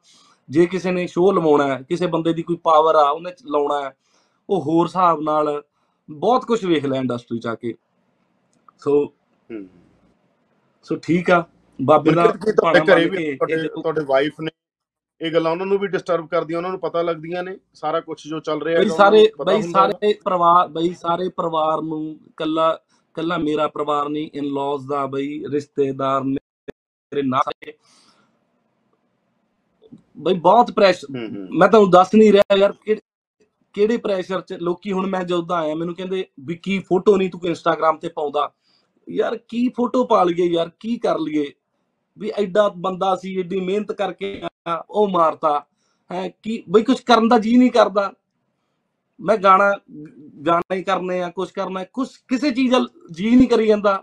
ਜੇ 0.49 0.67
ਕਿਸੇ 0.67 0.91
ਨੇ 0.93 1.07
ਸ਼ੋਅ 1.07 1.33
ਲਵਾਉਣਾ 1.33 1.67
ਹੈ 1.69 1.81
ਕਿਸੇ 1.89 2.07
ਬੰਦੇ 2.07 2.33
ਦੀ 2.33 2.43
ਕੋਈ 2.43 2.57
ਪਾਵਰ 2.65 2.95
ਆ 2.95 3.09
ਉਹਨੇ 3.11 3.31
ਲਾਉਣਾ 3.47 3.81
ਹੈ 3.83 3.95
ਉਹ 4.49 4.61
ਹੋਰ 4.63 4.87
ਹਿਸਾਬ 4.87 5.21
ਨਾਲ 5.23 5.63
ਬਹੁਤ 6.09 6.45
ਕੁਝ 6.45 6.65
ਵੇਖ 6.65 6.85
ਲਿਆ 6.87 7.01
ਇੰਡਸਟਰੀ 7.01 7.39
ਚ 7.39 7.47
ਆ 7.47 7.55
ਕੇ। 7.55 7.75
ਸੋ 8.85 9.13
ਸੋ 10.87 10.97
ਠੀਕ 11.03 11.31
ਆ। 11.31 11.45
ਬਾਬੇ 11.79 12.11
ਦਾ 12.13 12.27
ਘਰੇ 12.27 13.09
ਵੀ 13.09 13.37
ਤੁਹਾਡੇ 13.37 14.05
ਵਾਈਫ 14.05 14.41
ਨੇ 14.41 14.51
ਇਹ 15.21 15.33
ਗੱਲਾਂ 15.33 15.51
ਉਹਨਾਂ 15.53 15.67
ਨੂੰ 15.67 15.79
ਵੀ 15.79 15.87
ਡਿਸਟਰਬ 15.89 16.27
ਕਰਦੀਆਂ 16.29 16.59
ਉਹਨਾਂ 16.59 16.71
ਨੂੰ 16.71 16.79
ਪਤਾ 16.81 17.03
ਲੱਗਦੀਆਂ 17.03 17.43
ਨੇ 17.43 17.57
ਸਾਰਾ 17.75 18.01
ਕੁਝ 18.01 18.17
ਜੋ 18.29 18.41
ਚੱਲ 18.41 18.63
ਰਿਹਾ 18.63 18.79
ਬਈ 18.79 18.85
ਹੈਗਾ 18.85 18.97
ਸਾਰੇ 18.97 19.19
ਬਈ? 19.39 19.63
ਸਾਰੇ 19.63 20.13
ਪਰਿਵਾਰ 20.25 20.69
ਬਈ 20.69 20.93
ਸਾਰੇ 20.95 21.29
ਪਰਿਵਾਰ 21.29 21.83
ਨੂੰ 21.83 22.19
ਕੱਲਾ 22.37 22.73
ਕੱਲਾ 23.17 23.37
ਮੇਰਾ 23.39 23.67
ਪਰਿਵਾਰ 23.69 24.09
ਨਹੀਂ 24.09 24.31
ਇਨ 24.35 24.45
ਲਾਜ਼ 24.53 24.87
ਦਾ 24.89 25.05
ਬਈ 25.07 25.43
ਰਿਸ਼ਤੇਦਾਰ 25.51 26.25
ਨੇ 26.25 26.39
ਮੇਰੇ 27.13 27.23
ਨਾਲ 27.23 27.53
ਬਈ 30.17 30.35
ਬਹੁਤ 30.35 30.71
ਪ੍ਰੈਸ਼ਰ 30.71 31.07
ਹੂੰ 31.11 31.27
ਹੂੰ। 31.29 31.47
ਮੈਂ 31.59 31.69
ਤੁਹਾਨੂੰ 31.69 31.91
ਦੱਸ 31.91 32.15
ਨਹੀਂ 32.15 32.33
ਰਿਹਾ 32.33 32.57
ਯਾਰ 32.57 32.73
ਕਿਹੜੇ 33.75 33.97
ਪ੍ਰੈਸ਼ਰ 33.97 34.41
ਚ 34.41 34.53
ਲੋਕੀ 34.61 34.93
ਹੁਣ 34.93 35.07
ਮੈਂ 35.07 35.23
ਜਦੋਂ 35.25 35.43
ਦਾ 35.43 35.57
ਆਇਆ 35.57 35.75
ਮੈਨੂੰ 35.75 35.95
ਕਹਿੰਦੇ 35.95 36.25
ਵੀ 36.41 36.55
ਕੀ 36.57 36.79
ਫੋਟੋ 36.79 37.17
ਨਹੀਂ 37.17 37.31
ਤੂੰ 37.31 37.41
ਇੰਸਟਾਗ੍ਰam 37.45 37.99
ਤੇ 38.01 38.09
ਪਾਉਂਦਾ। 38.09 38.51
ਯਾਰ 39.09 39.37
ਕੀ 39.49 39.69
ਫੋਟੋ 39.69 40.05
ਪਾ 40.05 40.23
ਲਈਏ 40.25 40.47
ਯਾਰ 40.47 40.71
ਕੀ 40.81 40.97
ਕਰ 40.99 41.19
ਲਈਏ? 41.19 41.53
ਵੀ 42.17 42.31
ਐਡਾ 42.37 42.69
ਬੰਦਾ 42.77 43.15
ਸੀ 43.17 43.35
ਏਡੀ 43.39 43.61
ਮਿਹਨਤ 43.61 43.93
ਕਰਕੇ 43.93 44.41
ਉਹ 44.67 45.09
ਮਾਰਤਾ 45.09 45.59
ਹੈ 46.11 46.29
ਕੀ 46.43 46.63
ਬਈ 46.69 46.83
ਕੁਝ 46.83 47.01
ਕਰਨ 47.01 47.29
ਦਾ 47.29 47.39
ਜੀ 47.39 47.57
ਨਹੀਂ 47.57 47.71
ਕਰਦਾ। 47.71 48.13
ਮੈਂ 49.21 49.37
ਗਾਣਾ 49.39 49.71
ਗਾਣਾ 50.47 50.75
ਹੀ 50.75 50.83
ਕਰਨੇ 50.83 51.21
ਆ 51.23 51.29
ਕੁਝ 51.31 51.51
ਕਰਨਾ 51.51 51.83
ਕੁਝ 51.93 52.09
ਕਿਸੇ 52.29 52.51
ਚੀਜ਼ 52.51 52.73
ਵੱਲ 52.75 52.89
ਜੀ 53.13 53.31
ਨਹੀਂ 53.31 53.49
ਕਰੀ 53.49 53.67
ਜਾਂਦਾ। 53.67 54.03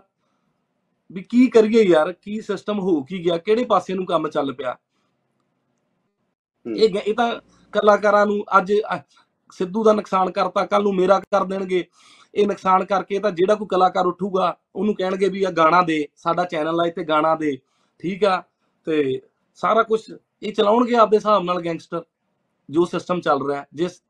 ਵੀ 1.10 1.22
ਕੀ 1.22 1.46
ਕਰੀਏ 1.50 1.82
ਯਾਰ 1.82 2.12
ਕੀ 2.12 2.40
ਸਿਸਟਮ 2.40 2.78
ਹੋ 2.80 3.00
ਕੀ 3.02 3.24
ਗਿਆ 3.24 3.36
ਕਿਹੜੇ 3.38 3.64
ਪਾਸੇ 3.64 3.94
ਨੂੰ 3.94 4.06
ਕੰਮ 4.06 4.28
ਚੱਲ 4.28 4.52
ਪਿਆ। 4.52 4.76
ਇਹ 6.66 6.96
ਇਹ 6.96 7.14
ਤਾਂ 7.14 7.34
ਕਲਾਕਾਰਾਂ 7.74 8.24
ਨੂੰ 8.26 8.44
ਅੱਜ 8.58 8.72
ਸਿੱਧੂ 9.52 9.82
ਦਾ 9.84 9.92
ਨੁਕਸਾਨ 9.92 10.30
ਕਰਤਾ 10.30 10.64
ਕੱਲ 10.66 10.82
ਨੂੰ 10.82 10.94
ਮੇਰਾ 10.94 11.18
ਕਰ 11.20 11.44
ਦੇਣਗੇ। 11.44 11.84
ਇਹ 12.34 12.46
ਨੁਕਸਾਨ 12.46 12.84
ਕਰਕੇ 12.84 13.18
ਤਾਂ 13.18 13.30
ਜਿਹੜਾ 13.30 13.54
ਕੋਈ 13.54 13.66
ਕਲਾਕਾਰ 13.70 14.06
ਉੱਠੂਗਾ 14.06 14.56
ਉਹਨੂੰ 14.76 14.94
ਕਹਿਣਗੇ 14.94 15.28
ਵੀ 15.28 15.42
ਆ 15.44 15.50
ਗਾਣਾ 15.50 15.82
ਦੇ 15.82 16.06
ਸਾਡਾ 16.16 16.44
ਚੈਨਲ 16.44 16.80
ਆ 16.80 16.88
ਤੇ 16.96 17.04
ਗਾਣਾ 17.04 17.34
ਦੇ। 17.36 17.56
ਠੀਕ 17.98 18.24
ਆ 18.24 18.42
ਤੇ 18.86 19.20
ਸਾਰਾ 19.54 19.82
ਕੁਝ 19.82 20.00
ਇਹ 20.42 20.52
ਚਲਾਉਣਗੇ 20.52 20.94
ਆਪਦੇ 20.96 21.16
ਹਿਸਾਬ 21.16 21.42
ਨਾਲ 21.44 21.60
ਗੈਂਗਸਟਰ 21.64 22.02
ਜੋ 22.68 22.84
ਸਿਸਟਮ 22.84 23.20
ਚੱਲ 23.20 23.46
ਰਿਹਾ 23.48 23.60
ਹੈ। 23.60 23.66
ਜਿਸ 23.74 24.00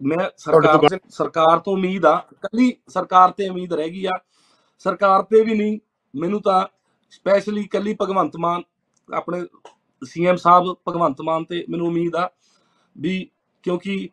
ਮੈਂ 0.00 0.28
ਸਰਕਾਰ 0.36 0.98
ਸਰਕਾਰ 1.10 1.58
ਤੋਂ 1.58 1.72
ਉਮੀਦ 1.72 2.04
ਆ 2.06 2.16
ਕੱਲੀ 2.42 2.72
ਸਰਕਾਰ 2.88 3.30
ਤੇ 3.30 3.48
ਉਮੀਦ 3.48 3.72
ਰਹਿ 3.72 3.90
ਗਈ 3.90 4.04
ਆ 4.06 4.18
ਸਰਕਾਰ 4.86 5.22
ਤੇ 5.22 5.42
ਵੀ 5.44 5.54
ਨਹੀਂ 5.54 5.78
ਮੈਨੂੰ 6.14 6.40
ਤਾਂ 6.42 6.64
ਸਪੈਸ਼ਲੀ 7.12 7.64
ਕੱਲੀ 7.64 7.94
ਭਗਵੰਤ 8.00 8.36
ਮਾਨ 8.36 8.62
ਆਪਣੇ 9.08 9.44
ਸੀਐਮ 10.02 10.36
ਸਾਹਿਬ 10.36 10.74
ਭਗਵੰਤ 10.88 11.20
ਮਾਨ 11.20 11.44
ਤੇ 11.44 11.64
ਮੈਨੂੰ 11.70 11.86
ਉਮੀਦ 11.86 12.16
ਆ 12.16 12.28
ਵੀ 12.96 13.28
ਕਿਉਂਕਿ 13.64 14.08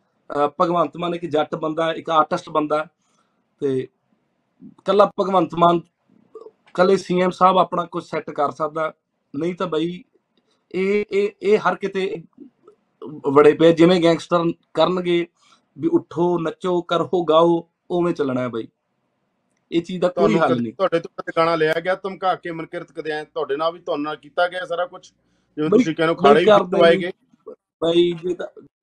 ਭਗਵੰਤ 0.59 0.97
ਮਾਨ 0.97 1.15
ਇੱਕ 1.15 1.25
ਜੱਟ 1.25 1.55
ਬੰਦਾ 1.55 1.91
ਇੱਕ 1.93 2.09
ਆਰਟਿਸਟ 2.09 2.49
ਬੰਦਾ 2.49 2.85
ਤੇ 3.61 3.87
ਕੱਲਾ 4.85 5.09
ਭਗਵੰਤ 5.19 5.55
ਮਾਨ 5.55 5.79
ਕੱਲੇ 6.75 6.97
ਸੀਐਮ 6.97 7.31
ਸਾਹਿਬ 7.31 7.57
ਆਪਣਾ 7.57 7.85
ਕੁਝ 7.85 8.03
ਸੈੱਟ 8.03 8.29
ਕਰ 8.29 8.51
ਸਕਦਾ 8.51 8.91
ਨਹੀਂ 9.33 9.53
ਤਾਂ 9.55 9.67
ਬਈ 9.67 10.03
ਇਹ 10.75 11.05
ਇਹ 11.11 11.29
ਇਹ 11.41 11.57
ਹਰ 11.57 11.75
ਕਿਤੇ 11.75 12.23
ਬੜੇ 13.33 13.53
ਪਏ 13.53 13.73
ਜਿਵੇਂ 13.73 14.01
ਗੈਂਗਸਟਰ 14.01 14.43
ਕਰਨਗੇ 14.73 15.27
ਵੀ 15.77 15.87
ਉੱਠੋ 15.87 16.39
ਨੱਚੋ 16.39 16.81
ਕਰੋ 16.81 17.23
ਗਾਓ 17.23 17.69
ਉਵੇਂ 17.91 18.13
ਚੱਲਣਾ 18.13 18.41
ਹੈ 18.41 18.47
ਬਈ। 18.47 18.67
ਇਹ 19.71 19.81
ਚੀਜ਼ 19.81 20.01
ਦਾ 20.01 20.07
ਕੋਈ 20.07 20.37
ਹੱਲ 20.37 20.61
ਨਹੀਂ। 20.61 20.73
ਤੁਹਾਡੇ 20.73 20.99
ਤੋਂ 20.99 21.23
ਗਾਣਾ 21.37 21.55
ਲਿਆ 21.55 21.73
ਗਿਆ 21.79 21.95
ਧਮਕਾ 21.95 22.35
ਕੇ 22.35 22.51
ਮਨਕਿਰਤ 22.51 22.91
ਕਦੇ 22.91 23.11
ਐ 23.11 23.23
ਤੁਹਾਡੇ 23.23 23.55
ਨਾਲ 23.55 23.73
ਵੀ 23.73 23.79
ਤੁਹਾਨੂੰ 23.79 24.03
ਨਾਲ 24.03 24.15
ਕੀਤਾ 24.15 24.47
ਗਿਆ 24.47 24.65
ਸਾਰਾ 24.65 24.85
ਕੁਝ? 24.85 25.11
ਜਿਵੇਂ 25.57 25.69
ਤੁਸੀਂ 25.69 25.95
ਕਹਿੰਦੇ 25.95 26.13
ਹੋ 26.13 26.15
ਖਾੜੇ 26.15 26.39
ਵੀ 26.39 26.45
ਕਰਦੇ 26.45 26.77
ਪਵਾਏ। 26.77 26.97
ਗਏ। 26.97 27.11
ਬਈ 27.83 28.11
ਜੇ 28.11 28.35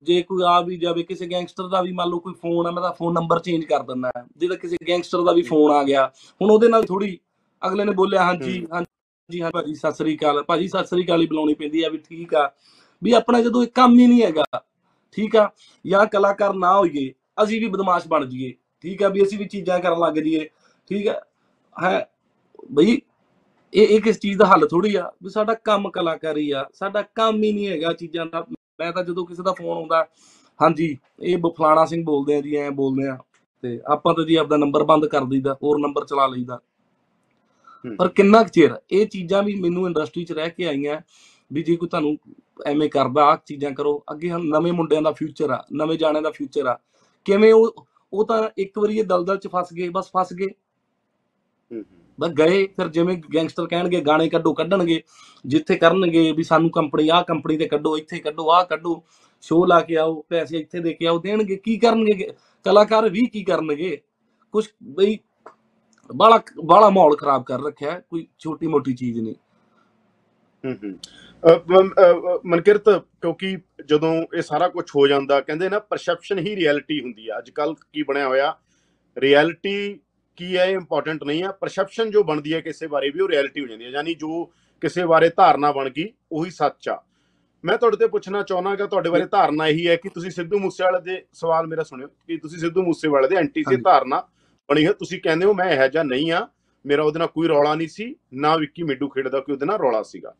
ਜੇ 0.03 0.21
ਕੋਈ 0.21 0.43
ਆ 0.47 0.61
ਵੀ 0.61 0.77
ਜਾਵੇ 0.77 1.03
ਕਿਸੇ 1.03 1.27
ਗੈਂਗਸਟਰ 1.27 1.67
ਦਾ 1.67 1.81
ਵੀ 1.81 1.91
ਮੰਨ 1.91 2.09
ਲਓ 2.09 2.19
ਕੋਈ 2.19 2.33
ਫੋਨ 2.33 2.67
ਆ 2.67 2.71
ਮੈਂ 2.71 2.83
ਤਾਂ 2.83 2.93
ਫੋਨ 2.93 3.13
ਨੰਬਰ 3.13 3.39
ਚੇਂਜ 3.39 3.65
ਕਰ 3.65 3.83
ਦਿੰਦਾ। 3.83 4.11
ਹੈ। 4.17 4.25
ਜੇ 4.37 4.47
ਤਾਂ 4.47 4.57
ਕਿਸੇ 4.57 4.77
ਗੈਂਗਸਟਰ 4.87 5.21
ਦਾ 5.21 5.31
ਵੀ 5.31 5.41
ਫੋਨ 5.41 5.71
ਆ 5.71 5.83
ਗਿਆ। 5.83 6.11
ਹੁਣ 6.41 6.51
ਉਹਦੇ 6.51 6.67
ਨਾਲ 6.67 6.83
ਥੋੜੀ 6.83 7.19
ਅਗਲੇ 7.67 7.83
ਨੇ 7.85 7.91
ਬੋਲਿਆ 7.91 8.23
ਹਾਂਜੀ 8.23 8.67
ਹਾਂਜੀ। 8.73 8.85
ਹਾਂ, 9.41 9.51
ਭਾਜੀ, 9.51 9.75
ਸਤਿ 9.75 9.91
ਸ੍ਰੀ 9.91 10.17
ਅਕਾਲ। 10.17 10.43
ਭਾਜੀ, 10.43 10.67
ਸਤਿ 10.67 10.85
ਸ੍ਰੀ 10.85 11.05
ਅਕਾਲ 11.05 11.21
ਹੀ 11.21 11.27
ਬੁਲਾਉਣੀ 11.27 11.53
ਪੈਂਦੀ 11.53 11.83
ਆ 11.83 11.89
ਵੀ 11.89 11.97
ਠੀਕ 11.97 12.35
ਆ। 12.35 12.51
ਵੀ 13.03 13.11
ਆਪਣਾ 13.11 13.41
ਜਦੋਂ 13.41 13.63
ਇਹ 13.63 13.67
ਕੰਮ 13.67 13.99
ਹੀ 13.99 14.07
ਨਹੀਂ 14.07 14.23
ਹੈਗਾ, 14.23 14.43
ਠੀਕ 15.11 15.35
ਆ, 15.35 15.51
ਜਾਂ 15.87 16.05
ਕਲਾਕਾਰ 16.05 16.53
ਨਾ 16.53 16.79
ਹੋਈਏ, 16.79 17.13
ਅਸੀਂ 17.43 17.61
ਵੀ 17.61 17.67
ਬਦਮਾਸ਼ 17.67 18.07
ਬਣ 18.07 18.25
ਜਾਈਏ, 18.25 18.53
ਠੀਕ 18.81 19.03
ਆ, 19.03 19.09
ਵੀ 19.09 19.23
ਅਸੀਂ 19.23 19.37
ਵੀ 19.37 19.45
ਚੀਜ਼ਾਂ 19.45 19.79
ਕਰਨ 19.79 19.99
ਲੱਗ 19.99 20.13
ਜਾਈਏ, 20.13 20.49
ਠੀਕ 20.89 21.07
ਆ, 21.07 21.21
ਹੈ, 21.83 22.09
ਬਈ, 22.71 23.01
ਇਹ 23.73 23.87
ਇਹ 23.87 24.01
ਕਿਸ 24.01 24.19
ਚੀਜ਼ 24.19 24.39
ਦਾ 24.39 24.45
ਹੱਲ 24.45 24.67
ਥੋੜੀ 24.67 24.95
ਆ? 24.95 25.11
ਵੀ 25.23 25.29
ਸਾਡਾ 25.29 25.53
ਕੰਮ 25.53 25.89
ਕਲਾਕਾਰੀ 25.89 26.51
ਆ, 26.51 26.65
ਸਾਡਾ 26.73 27.01
ਕੰਮ 27.01 27.43
ਹੀ 27.43 27.53
ਨਹੀਂ 27.53 27.67
ਹੈਗਾ 27.67 27.93
ਚੀਜ਼ਾਂ 27.93 28.25
ਦਾ। 28.25 28.45
ਮੈਂ 28.79 28.91
ਤਾਂ 28.91 29.03
ਜਦੋਂ 29.03 29.25
ਕਿਸੇ 29.25 29.43
ਦਾ 29.43 29.51
ਫੋਨ 29.51 29.77
ਆਉਂਦਾ, 29.77 30.07
ਹਾਂਜੀ, 30.61 30.97
ਇਹ 31.19 31.37
ਬ- 31.37 31.53
ਫਲਾਣਾ 31.57 31.85
ਸਿੰਘ 31.85 32.05
ਬੋਲਦੇ 32.05 32.35
ਆ 32.35 32.41
ਜੀ, 32.41 32.55
ਐ 32.55 32.69
ਬੋਲਦੇ 32.69 33.07
ਆ, 33.07 33.17
ਤੇ 33.61 33.81
ਆਪਾਂ 33.87 34.13
ਤਾਂ 34.13 34.25
ਜੀ 34.25 34.35
ਆਪਦਾ 34.35 34.57
ਨੰਬਰ 34.57 34.83
ਬੰਦ 34.83 35.05
ਕਰ 35.05 35.25
ਦਈਦਾ, 35.25 35.57
ਹੋਰ 35.63 35.79
ਨੰਬਰ 35.79 36.05
ਚਲਾ 36.05 36.27
ਲਈਦਾ। 36.27 36.55
ਹੂੰ। 36.55 36.72
ਪਰ 37.99 38.07
ਕਿੰਨਾ 38.07 38.43
ਕੁ 38.43 38.49
ਚਿਰ? 38.49 38.75
ਇਹ 38.91 39.07
ਚੀਜ਼ਾਂ 39.07 39.43
ਵੀ 39.43 39.55
ਮੈਨੂੰ 39.55 39.87
ਇੰਡਸਟਰੀ 39.87 40.23
'ਚ 40.23 40.31
ਰਹਿ 40.31 40.49
ਕੇ 40.49 40.67
ਆਈਆਂ 40.67 41.01
ਵੀ 41.53 41.63
ਜੇ 41.63 41.75
ਕੋਈ 41.75 41.89
ਤੁਹਾਨੂੰ 41.89 42.17
ਐਵੇਂ 42.65 42.89
ਕਰਦਾ 42.89 43.23
ਆ 43.23 43.35
ਚੀਜ਼ਾਂ 43.45 43.71
ਕਰੋ 43.71 44.03
ਅੱਗੇ 44.11 44.31
ਨਵੇਂ 44.43 44.73
ਮੁੰਡਿਆਂ 44.73 45.01
ਦਾ 45.01 45.11
ਫਿਊਚਰ 45.11 45.49
ਆ 45.49 45.63
ਨਵੇਂ 45.73 45.97
ਜਾਣਿਆਂ 45.97 46.21
ਦਾ 46.21 46.31
ਫਿਊਚਰ 46.31 46.65
ਆ। 46.65 46.79
ਕਿਵੇਂ 47.25 47.53
ਉਹ 47.53 47.85
ਉਹ 48.13 48.25
ਤਾਂ 48.25 48.49
ਇੱਕ 48.57 48.79
ਵਾਰੀ 48.79 48.99
ਇਹ 48.99 49.03
ਦਲਦਲ 49.03 49.37
'ਚ 49.37 49.47
ਫਸ 49.47 49.73
ਗਏ 49.73 49.89
ਬਸ 49.89 50.11
ਫਸ 50.17 50.33
ਗਏ। 50.33 50.45
ਹੂੰ, 50.45 51.77
ਹੂੰ। 51.77 51.85
ਬਸ 52.19 52.31
ਗਏ 52.31 52.67
ਫਿਰ 52.67 52.87
ਜਿਵੇਂ 52.87 53.21
ਗੈਂਗਸਟਰ 53.35 53.67
ਕਹਿਣਗੇ 53.67 54.01
ਗਾਣੇ 54.01 54.29
ਕੱਢੋ 54.29 54.53
ਕੱਢਣਗੇ 54.53 55.01
ਜਿੱਥੇ 55.45 55.75
ਕਰਨਗੇ 55.75 56.31
ਵੀ 56.31 56.43
ਸਾਨੂੰ 56.43 56.69
ਕੰਪਨੀ 56.69 57.09
ਆਹ 57.09 57.23
ਕੰਪਨੀ 57.23 57.57
ਤੇ 57.57 57.67
ਕੱਢੋ 57.67 57.97
ਇੱਥੇ 57.97 58.19
ਕੱਢੋ 58.19 58.49
ਆਹ 58.51 58.65
ਕੱਢੋ 58.65 59.03
ਸ਼ੋਅ 59.41 59.67
ਲਾ 59.67 59.81
ਕੇ 59.81 59.95
ਆਓ 59.97 60.25
ਪੈਸੇ 60.29 60.57
ਇੱਥੇ 60.57 60.79
ਦੇ 60.79 60.93
ਕੇ 60.93 61.07
ਆਓ 61.07 61.19
ਦੇਣਗੇ 61.19 61.55
ਕੀ 61.55 61.77
ਕਰਨਗੇ? 61.77 62.33
ਕਲਾਕਾਰ 62.63 63.09
ਵੀ 63.09 63.25
ਕੀ 63.25 63.43
ਕਰਨਗੇ? 63.43 64.01
ਕੁਝ 64.51 64.67
ਬਈ 64.83 65.19
ਬਾਲਾ 66.09 66.39
ਬਾਲਾ 66.65 66.89
ਮਾਹੌਲ 66.89 67.15
ਖਰਾਬ 67.17 67.43
ਕਰ 67.43 67.61
ਰੱਖਿਆ 67.63 67.99
ਕੋਈ 67.99 68.27
ਛੋਟੀ 68.39 68.67
ਮੋਟੀ 68.67 68.93
ਚੀਜ਼ 68.93 69.19
ਨਹੀਂ। 69.19 69.35
ਮਨਕਿਰਤ 72.45 72.89
ਕਿਉਂਕਿ 72.89 73.57
ਜਦੋਂ 73.85 74.13
ਇਹ 74.37 74.41
ਸਾਰਾ 74.41 74.67
ਕੁਝ 74.67 74.85
ਹੋ 74.95 75.05
ਜਾਂਦਾ 75.07 75.39
ਕਹਿੰਦੇ 75.41 75.69
ਨਾ 75.69 75.79
ਪਰਸੈਪਸ਼ਨ 75.79 76.39
ਹੀ 76.39 76.55
ਰਿਐਲਿਟੀ 76.55 76.99
ਹੁੰਦੀ 77.03 77.27
ਆ। 77.27 77.37
ਅੱਜ 77.37 77.49
ਕੱਲ 77.49 77.73
ਕੀ 77.93 78.03
ਬਣਿਆ 78.03 78.27
ਹੋਇਆ? 78.27 78.55
ਰਿਐਲਿਟੀ 79.17 79.99
ਕੀ 80.37 80.57
ਹੈ 80.57 80.65
ਇੰਪੋਰਟੈਂਟ 80.65 81.23
ਨਹੀਂ 81.23 81.43
ਆ। 81.43 81.51
ਪਰਸੈਪਸ਼ਨ 81.51 82.11
ਜੋ 82.11 82.23
ਬਣਦੀ 82.23 82.53
ਹੈ 82.53 82.59
ਕਿਸੇ 82.61 82.87
ਬਾਰੇ 82.87 83.09
ਵੀ 83.09 83.19
ਉਹ 83.19 83.29
ਰਿਐਲਿਟੀ 83.29 83.61
ਹੋ 83.61 83.67
ਜਾਂਦੀ 83.67 83.85
ਹੈ 83.85 83.89
ਯਾਨੀ 83.89 84.13
ਜੋ 84.15 84.43
ਕਿਸੇ 84.81 85.05
ਬਾਰੇ 85.05 85.29
ਧਾਰਨਾ 85.37 85.71
ਬਣ 85.71 85.89
ਗਈ 85.89 86.07
ਉਹੀ 86.31 86.49
ਸੱਚ 86.51 86.89
ਆ। 86.89 87.01
ਮੈਂ 87.63 87.77
ਤੁਹਾਡੇ 87.77 87.97
ਤੇ 87.97 88.07
ਪੁੱਛਣਾ 88.07 88.41
ਚਾਹੁੰਦਾਗਾ 88.43 88.85
ਤੁਹਾਡੇ 88.85 89.09
ਬਾਰੇ 89.09 89.25
ਧਾਰਨਾ 89.31 89.67
ਇਹੀ 89.67 89.87
ਹੈ 89.87 89.95
ਕਿ 89.95 90.09
ਤੁਸੀਂ 90.09 90.31
ਸਿੱਧੂ 90.31 90.59
ਮੂਸੇਵਾਲੇ 90.59 91.01
ਦੇ 91.01 91.23
ਸਵਾਲ 91.33 91.67
ਮੇਰਾ 91.67 91.83
ਸੁਣਿਓ। 91.83 92.07
ਕਿ 92.07 92.37
ਤੁਸੀਂ 92.37 92.59
ਸਿੱਧੂ 92.59 92.81
ਮੂਸੇਵਾਲੇ 92.83 93.27
ਦੇ 93.27 93.35
ਐਂਟੀ 93.35 93.63
ਸੀ। 93.69 93.75
ਧਾਰਨਾ 93.75 94.21
ਬਣੀ 94.73 94.85
ਹੈ 94.85 94.91
ਤੁਸੀਂ 94.93 95.19
ਕਹਿੰਦੇ 95.21 95.45
ਹੋ 95.45 95.53
ਮੈਂ 95.53 95.69
ਇਹੋ 95.71 95.87
ਜਿਹਾ 95.87 96.03
ਨਹੀਂ 96.03 96.31
ਆ। 96.31 96.47
ਮੇਰਾ 96.85 97.03
ਉਹਦੇ 97.03 97.19
ਨਾਲ 97.19 97.27
ਕੋਈ 97.27 97.47
ਰੌਲਾ 97.47 97.73
ਨਹੀਂ 97.75 97.87
ਸੀ 97.87 98.15
ਨਾ 98.33 98.55
ਵਿੱਕੀ 98.57 98.83
ਮਿੱਡੂ 98.83 99.07
ਖੇਡ 99.09 99.27
ਦਾ 99.27 99.39
ਕੋਈ 99.39 99.53
ਉਹਦੇ 99.53 99.65
ਨਾਲ 99.65 99.77
ਰੌਲਾ 99.77 100.01
ਸੀਗਾ। 100.03 100.33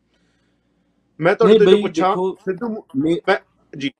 ਮੈਂ 1.20 1.34
ਤੁਹਾਡੇ 1.34 1.58
ਨਹੀਂ 1.58 1.74
ਤੋਂ 1.74 1.82
ਪੁੱਛਾਂ 1.82 2.14
ਸਿੱਧੂ 2.44 2.68
ਮੂ- 2.68 2.82
ਮੇ- 3.02 3.90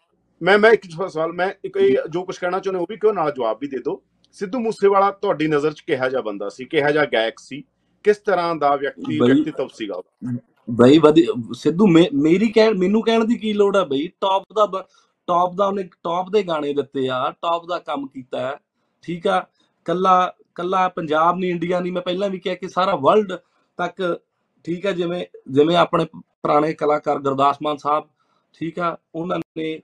ਮੈਂ 0.43 0.59
ਮੈਂ 0.59 0.70
ਇੱਕ 0.70 0.82
ਸਵਾਲ 1.09 1.32
ਮੈਂ 1.32 1.51
ਇੱਕ 1.64 1.78
ਜੋ 2.11 2.22
ਕੁਝ 2.24 2.37
ਕਹਿਣਾ 2.39 2.59
ਚਾਹੁੰਦੇ 2.59 2.80
ਉਹ 2.80 2.87
ਵੀ 2.91 2.97
ਕਿਉਂ 2.97 3.12
ਨਾਲ 3.14 3.30
ਜਵਾਬ 3.32 3.59
ਵੀ 3.61 3.68
ਦੇ 3.68 3.78
ਦਿਓ। 3.78 4.01
ਸਿੱਧੂ 4.37 4.59
ਮੂਸੇਵਾਲਾ 4.59 5.11
ਤੁਹਾਡੀ 5.11 5.47
ਨਜ਼ਰ 5.49 5.72
'ਚ 5.72 5.80
ਕਿਹਾ 5.80 6.09
ਜਿਹਾ 6.09 6.20
ਬੰਦਾ 6.22 6.49
ਸੀ? 6.49 6.64
ਕਿਹਾ 6.64 6.91
ਜਿਹਾ 6.91 7.05
ਗਾਇਕ 7.05 7.39
ਸੀ? 7.39 7.62
ਕਿਸ 8.05 8.16
ਤਰ੍ਹਾਂ 8.18 8.55
ਦਾ 8.57 8.74
ਵਿਅਕਤੀ 8.76 9.18
ਵਿਅਕਤੀਤਵ 9.35 9.68
ਸੀਗਾ 9.74 10.01
ਬਈ 10.68 10.99
ਵਧੀ 10.99 11.26
ਸਿੱਧੂ 11.55 11.87
ਮੇਰੀ 11.87 12.49
ਕਹਿਣ 12.49 12.74
ਮੈਨੂੰ 12.78 13.03
ਕਹਿਣ 13.03 13.24
ਦੀ 13.24 13.37
ਕੀ 13.39 13.53
ਲੋੜ 13.53 13.76
ਆ 13.76 13.85
ਬਈ? 13.85 14.07
ਟੌਪ 14.20 14.43
ਦਾ 14.57 14.66
ਟੌਪ 15.28 15.55
ਦਾ 15.55 15.66
ਉਹਨੇ 15.66 15.82
ਟੌਪ 16.03 16.30
ਦੇ 16.30 16.43
ਗਾਣੇ 16.43 16.72
ਦਿੱਤੇ 16.74 17.09
ਆ 17.09 17.30
ਟੌਪ 17.43 17.66
ਦਾ 17.68 17.78
ਕੰਮ 17.78 18.07
ਕੀਤਾ 18.07 18.57
ਠੀਕ 19.05 19.26
ਆ? 19.26 19.41
ਕੱਲਾ 19.87 20.32
ਕੱਲਾ 20.55 20.89
ਪੰਜਾਬ 20.89 21.39
ਨਹੀਂ, 21.39 21.51
ਇੰਡੀਆ 21.51 21.80
ਨਹੀਂ, 21.80 21.93
ਮੈਂ 21.93 22.03
ਪਹਿਲਾਂ 22.03 22.28
ਵੀ 22.30 22.39
ਕਿਹਾ 22.39 22.55
ਕਿ 22.55 22.68
ਸਾਰਾ 22.68 22.95
ਵਰਲਡ 22.97 23.32
ਤੱਕ 23.78 24.03
ਠੀਕ 24.64 24.87
ਆ 24.87 24.93
ਜਿਵੇਂ 24.93 25.24
ਜਿਵੇਂ 25.51 25.76
ਆਪਣੇ 25.76 26.05
ਪੁਰਾਣੇ 26.05 26.72
ਕਲਾਕਾਰ 26.74 27.18
ਗੁਰਦਾਸ 27.18 27.57
ਮਾਨ 27.62 27.76
ਸਾਹਿਬ, 27.76 28.05
ਠੀਕ 28.55 28.78
ਆ, 28.78 28.97
ਉਹਨਾਂ 29.14 29.39
ਨੇ 29.59 29.80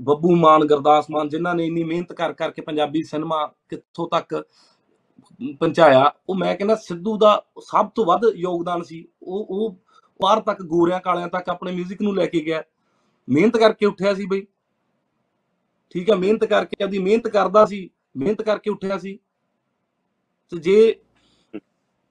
ਬੱਬੂ 0.00 0.34
ਮਾਨ, 0.36 0.66
ਗੁਰਦਾਸ 0.66 1.10
ਮਾਨ, 1.10 1.28
ਜਿਨ੍ਹਾਂ 1.28 1.54
ਨੇ 1.54 1.66
ਇੰਨੀ 1.66 1.82
ਮਿਹਨਤ 1.84 2.12
ਕਰ 2.12 2.32
ਕਰਕੇ 2.32 2.62
ਪੰਜਾਬੀ 2.62 3.02
ਸਿਨੇਮਾ 3.02 3.46
ਕਿੱਥੋਂ 3.68 4.08
ਤੱਕ 4.08 4.34
ਪਹੁੰਚਾਇਆ, 5.40 6.12
ਉਹ 6.28 6.34
ਮੈਂ 6.34 6.54
ਕਹਿੰਦਾ 6.56 6.74
ਸਿੱਧੂ 6.76 7.16
ਦਾ 7.18 7.40
ਸਭ 7.62 7.88
ਤੋਂ 7.94 8.04
ਵੱਧ 8.06 8.24
ਯੋਗਦਾਨ 8.36 8.82
ਸੀ, 8.82 9.06
ਉਹ 9.22 9.46
ਉਹ 9.50 9.76
ਬਾਹਰ 10.20 10.40
ਤੱਕ 10.42 10.62
ਗੋਰਿਆਂ 10.64 11.00
ਕਾਲਿਆਂ 11.00 11.28
ਤੱਕ 11.28 11.48
ਆਪਣੇ 11.50 11.72
뮤직 11.72 12.02
ਨੂੰ 12.02 12.14
ਲੈ 12.16 12.26
ਕੇ 12.26 12.40
ਗਿਆ, 12.40 12.62
ਮਿਹਨਤ 13.28 13.56
ਕਰਕੇ 13.56 13.86
ਉੱਠਿਆ 13.86 14.14
ਸੀ 14.14 14.26
ਬਈ, 14.26 14.46
ਠੀਕ 15.94 16.10
ਹੈ 16.10 16.16
ਮਿਹਨਤ 16.16 16.44
ਕਰਕੇ 16.44 16.84
ਆਪਦੀ 16.84 16.98
ਮਿਹਨਤ 16.98 17.28
ਕਰਦਾ 17.28 17.64
ਸੀ, 17.66 17.88
ਮਿਹਨਤ 18.16 18.42
ਕਰਕੇ 18.42 18.70
ਉੱਠਿਆ 18.70 18.98
ਸੀ 18.98 19.18
ਤੇ 20.50 20.58
ਜੇ 20.58 20.96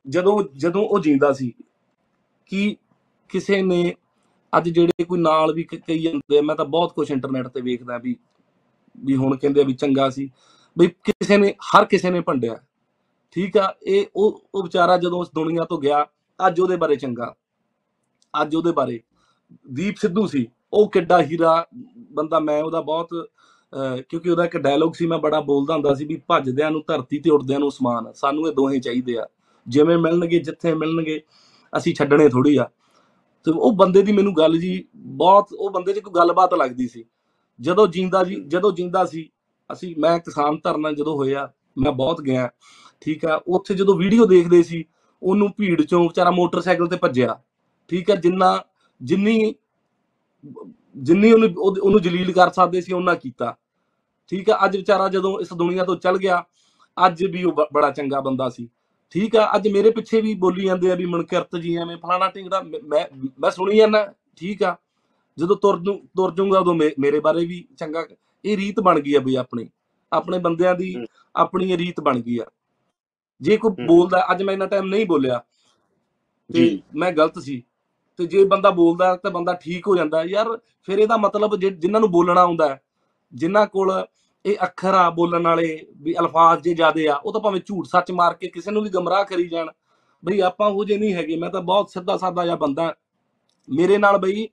ਜਦੋਂ 0.08 0.44
ਜਦੋਂ 0.58 0.82
ਉਹ 0.82 1.00
ਜਿੰਦਾ 1.00 1.34
ਸੀ 1.34 1.54
ਕਿ 2.46 2.78
ਕਿਸੇ 3.30 3.62
ਨੇ 3.62 3.96
ਅੱਜ 4.58 4.70
ਜਿਹੜੇ 4.70 5.04
ਕੋਈ 5.04 5.20
ਨਾਲ 5.20 5.54
ਵੀ 5.54 5.64
ਕ- 5.64 5.76
ਕਹੀ 5.76 6.00
ਜਾਂਦੇ 6.00 6.38
ਆ 6.38 6.42
ਮੈਂ 6.42 6.56
ਤਾਂ 6.56 6.66
ਬਹੁਤ 6.66 6.94
ਕੁਝ 6.94 7.12
ਇੰਟਰਨੈਟ 7.12 7.48
ਤੇ 7.48 7.62
ਵੇਖਦਾ 7.62 7.98
ਵੀ 7.98 8.16
ਵੀ 8.98 9.16
ਹੁਣ 9.16 9.38
ਕਹਿੰਦੇ 9.38 9.62
ਆ 9.62 9.64
ਵੀ 9.64 9.74
ਚੰਗਾ 9.74 10.10
ਸੀ 10.10 10.30
ਬਈ 10.78 10.88
ਕਿਸੇ 10.88 11.38
ਨੇ 11.38 11.52
ਹਰ 11.52 11.86
ਕਿਸੇ 11.86 12.10
ਨੇ 12.10 12.20
ਭੰਡਿਆ। 12.20 12.56
ਠੀਕ 13.32 13.58
ਆ 13.58 13.76
ਇਹ 13.88 14.06
ਉਹ 14.16 14.44
ਉਹ 14.56 14.64
ਵਿਚਾਰਾ 14.64 14.98
ਜਦੋਂ 14.98 15.20
ਉਸ 15.20 15.32
ਦੁਨੀਆ 15.36 15.64
ਤੋਂ 15.64 15.80
ਗਿਆ 15.82 16.06
ਅੱਜ 16.48 16.60
ਉਹਦੇ 16.60 16.76
ਬਾਰੇ 16.78 16.96
ਚੰਗਾ। 16.96 17.36
ਅੱਜ 18.42 18.56
ਉਹਦੇ 18.56 18.72
ਬਾਰੇ। 18.72 19.00
ਦੀਪ 19.74 19.96
ਸਿੱਧੂ 19.98 20.28
ਸੀ 20.28 20.48
ਉਹ 20.74 20.90
ਕਿੱਡਾ 20.92 21.22
ਹੀਰਾ 21.22 21.66
ਬੰਦਾ 21.98 22.40
ਮੈਂ 22.40 22.64
ਉਹਦਾ 22.64 22.82
ਬਹੁਤ 22.82 23.10
ਅਹ, 23.14 23.35
ਕਿਉਂਕਿ 24.10 24.30
ਉਹਦਾ 24.30 24.46
ਇੱਕ 24.46 24.58
ਡਾਇਲੋਗ 24.58 24.94
ਸੀ, 24.94 25.08
ਮੈਂ 25.08 25.18
ਬੜਾ 25.18 25.40
ਬੋਲਦਾ 25.40 25.74
ਹੁੰਦਾ 25.74 25.94
ਸੀ 25.94 26.06
ਵੀ 26.06 26.22
ਭੱਜਦਿਆਂ 26.28 26.72
ਨੂੰ 26.72 26.84
ਧਰਤੀ 26.88 27.20
ਤੇ 27.20 27.30
ਉੱਡਦਿਆਂ 27.30 27.60
ਨੂੰ 27.60 27.70
ਅਸਮਾਨ 27.70 28.12
ਸਾਨੂੰ 28.14 28.48
ਇਹ 28.48 28.54
ਦੋਹੇ 28.54 28.80
ਚਾਹੀਦੇ 28.80 29.18
ਆ। 29.18 29.28
ਜਿਵੇਂ 29.68 29.98
ਮਿਲਣਗੇ, 29.98 30.40
ਜਿੱਥੇ 30.40 30.74
ਮਿਲਣਗੇ, 30.74 31.22
ਅਸੀਂ 31.78 31.96
ਛੱਡਣੇ 31.96 32.30
ਥੋੜੀ 32.30 32.58
ਆ। 32.58 32.64
ਤੇ 33.44 33.52
ਉਹ 33.52 33.74
ਬੰਦੇ 33.74 34.02
ਦੀ 34.02 34.12
ਮੈਨੂੰ 34.12 34.36
ਗੱਲ 34.38 34.58
ਜੀ 34.58 34.88
ਬਹੁਤ, 34.96 35.48
ਉਹ 35.54 35.72
ਬੰਦੇ 35.72 35.94
'ਚ 35.94 36.00
ਕੋਈ 36.00 36.14
ਗੱਲਬਾਤ 36.14 36.54
ਲੱਗਦੀ 36.54 36.88
ਸੀ। 36.88 37.06
ਜਦੋਂ 37.62 37.88
ਜਿੰਦਾ 37.88 38.24
ਜੀ, 38.24 38.36
ਜਦੋਂ 38.48 38.72
ਜਿੰਦਾ 38.72 39.06
ਸੀ, 39.06 39.30
ਅਸੀਂ, 39.74 39.96
ਮੈਂ 40.00 40.20
ਕਿਸਾਨ 40.20 40.60
ਧਰਨਾ 40.64 40.92
ਜਦੋਂ 40.92 41.16
ਹੋਇਆ, 41.16 41.52
ਮੈਂ 41.78 41.92
ਬਹੁਤ 41.92 42.22
ਗਿਆ, 42.22 42.50
ਠੀਕ 43.02 43.26
ਆ। 43.26 43.42
ਉੱਥੇ 43.48 43.76
ਜਦੋਂ 43.76 43.96
ਵੀਡੀਓ 43.96 44.26
ਦੇਖਦੇ 44.26 44.64
ਸੀ, 44.64 44.86
ਉਹਨੂੰ 45.24 45.50
ਭੀੜ 45.58 45.82
ਚੋਂ 45.82 46.04
ਵਿਚਾਰਾ 46.04 46.32
ਮੋਟਰਸਾਈਕਲ 46.32 46.88
ਤੇ 46.88 46.96
ਭੱਜਿਆ, 46.96 47.42
ਠੀਕ 47.88 48.12
ਆ। 48.12 48.16
ਜਿੰਨਾ, 48.16 48.64
ਜਿੰਨੀ 49.04 49.56
ਜਿੰਨੀ 50.98 51.32
ਉਹਨੂੰ, 51.32 51.50
ਉਹਦੇ- 51.58 51.84
ਉਹਨੂੰ 51.84 52.02
ਜਲੀਲ 52.02 52.32
ਕਰ 52.32 52.50
ਸਕਦੇ 52.50 52.82
ਸੀ 52.82 52.94
ਉਹਨਾਂ 52.94 53.16
ਕੀਤਾ। 53.16 53.58
ਠੀਕ 54.28 54.50
ਆ? 54.50 54.66
ਅੱਜ 54.66 54.78
ਵਿਚਾਰਾ 54.78 55.10
ਜਦੋਂ 55.10 55.40
ਇਸ 55.40 55.54
ਦੁਨੀਆ 55.54 55.84
ਤੋਂ 55.84 55.96
ਚਲ 55.96 56.18
ਗਿਆ 56.18 56.44
ਅੱਜ 57.06 57.26
ਵੀ 57.26 57.44
ਉਹ 57.44 57.66
ਬੜਾ 57.74 57.92
ਚੰਗਾ 57.92 58.22
ਬੰਦਾ 58.22 58.50
ਸੀ। 58.50 58.70
ਠੀਕ 59.12 59.36
ਆ? 59.36 59.56
ਅੱਜ 59.56 59.68
ਮੇਰੇ 59.68 59.90
ਪਿੱਛੇ 59.90 60.22
ਵੀ 60.22 60.34
ਬੋਲੀ 60.34 60.66
ਜਾਂਦੇ 60.66 60.92
ਆ 60.92 60.96
ਵੀ 60.96 61.06
ਮਨਕਿਰਤ 61.06 61.58
ਜੀ 61.58 61.76
ਐਵੇਂ 61.76 61.98
ਫਲਾਣਾ 61.98 62.30
ਢਿੰਗੜਾ 62.30 62.62
ਮੈਂ 62.62 63.06
ਮੈਂ- 63.40 63.52
ਸੁਣੀ 63.52 63.78
ਜਾਂਦਾ 63.78 64.14
ਠੀਕ 64.36 64.64
ਆ? 64.64 64.78
ਜਦੋਂ 65.40 65.56
ਤੁਰ 65.56 65.80
ਜੂ 65.80 65.94
ਤੁਰ 65.94 66.32
ਜੂੰਗਾ 66.32 66.60
ਉਦੋਂ 66.60 66.76
ਮੇਰੇ 66.76 67.20
ਬਾਰੇ 67.20 67.46
ਵੀ 67.46 67.68
ਚੰਗਾ 67.78 68.06
ਇਹ 68.46 68.58
ਰੀਤ 68.58 68.80
ਬਣ 68.80 69.00
ਗਈ 69.00 69.14
ਆ 69.16 69.20
ਬਈ 69.20 69.36
ਆਪਣੀ। 69.36 69.70
ਆਪਣੇ 70.14 70.40
ਬੰਦਿਆਂ 70.40 70.76
ਦੀ। 70.76 71.06
ਆਪਣੀ 71.36 71.72
ਇਹ 71.72 71.78
ਰੀਤ 71.78 72.02
ਬਣ 72.02 72.20
ਗਈ 72.20 72.38
ਆ। 72.38 72.46
ਜੇ 73.42 73.58
ਕੋਈ। 73.58 73.86
ਬੋਲਦਾ 73.86 74.28
ਅੱਜ 74.32 74.44
ਮੈਂ 74.44 74.54
ਇੰਨਾ 74.54 74.66
ਟਾਈਮ 74.66 74.86
ਨਹੀਂ 74.86 75.06
ਬੋਲਿਆ। 75.06 75.44
ਤੇ 76.54 76.70
ਜੀ। 76.70 76.84
ਮੈਂ 76.96 77.12
ਗਲਤ 77.12 77.40
ਸੀ। 77.40 77.64
ਤੇ 78.18 78.26
ਜੇ 78.26 78.46
ਬੰਦਾ 78.46 78.70
ਬੋਲਦਾ 78.70 79.16
ਤਾਂ 79.16 79.32
ਬੰਦਾ 79.32 79.54
ਠੀਕ 79.54 79.88
ਹੋ 79.88 79.96
ਜਾਂਦਾ। 79.96 80.24
ਯਾਰ 80.24 80.60
ਫਿਰ 80.84 81.00
ਇਹਦਾ 81.00 81.18
ਮਤਲਬ 81.18 81.56
ਜਿਨ੍ਹਾਂ 81.56 82.00
ਨੂੰ 82.00 82.12
ਬੋਲਣਾ 82.12 82.42
ਆਉਂਦਾ 82.42 82.80
ਜਿਨ੍ਹਾਂ 83.36 83.66
ਕੋਲ 83.68 83.92
ਇਹ 84.46 84.58
ਅੱਖਰ 84.64 84.94
ਆ 84.94 85.10
ਬੋਲਣ 85.10 85.44
ਵਾਲੇ 85.44 85.86
ਵੀ 86.02 86.16
ਅਲਫਾਜ਼ 86.20 86.62
ਜੇ 86.62 86.74
ਜ਼ਿਆਦੇ 86.74 87.08
ਆ 87.08 87.16
ਉਹ 87.16 87.34
ਤਾਂ 87.34 87.42
ਭਾਵੇਂ 87.42 87.62
ਝੂਠ 87.66 87.88
ਸੱਚ 87.88 88.12
ਮਾਰ 88.12 88.34
ਕੇ 88.34 88.48
ਕਿਸੇ 88.48 88.72
ਨੂੰ 88.72 88.84
ਵੀ 88.84 88.90
ਗਮਰਾਹ 88.90 89.24
ਕਰੀ 89.24 89.48
ਜਾਣ। 89.50 89.68
ਬਈ 90.24 90.40
ਆਪਾਂ 90.40 90.70
ਉਹ 90.70 90.86
ਜੇ 90.86 90.98
ਨਹੀਂ 90.98 91.14
ਹੈਗੇ 91.14 91.36
ਮੈਂ 91.36 91.50
ਤਾਂ 91.50 91.62
ਬਹੁਤ 91.62 91.90
ਸਿੱਧਾ 91.90 92.18
ਸਾਦਾ 92.18 92.44
ਜਿਹਾ 92.46 92.56
ਬੰਦਾ 92.56 92.94
ਮੇਰੇ 93.70 93.98
ਨਾਲ 93.98 94.18
ਬਈ 94.18 94.48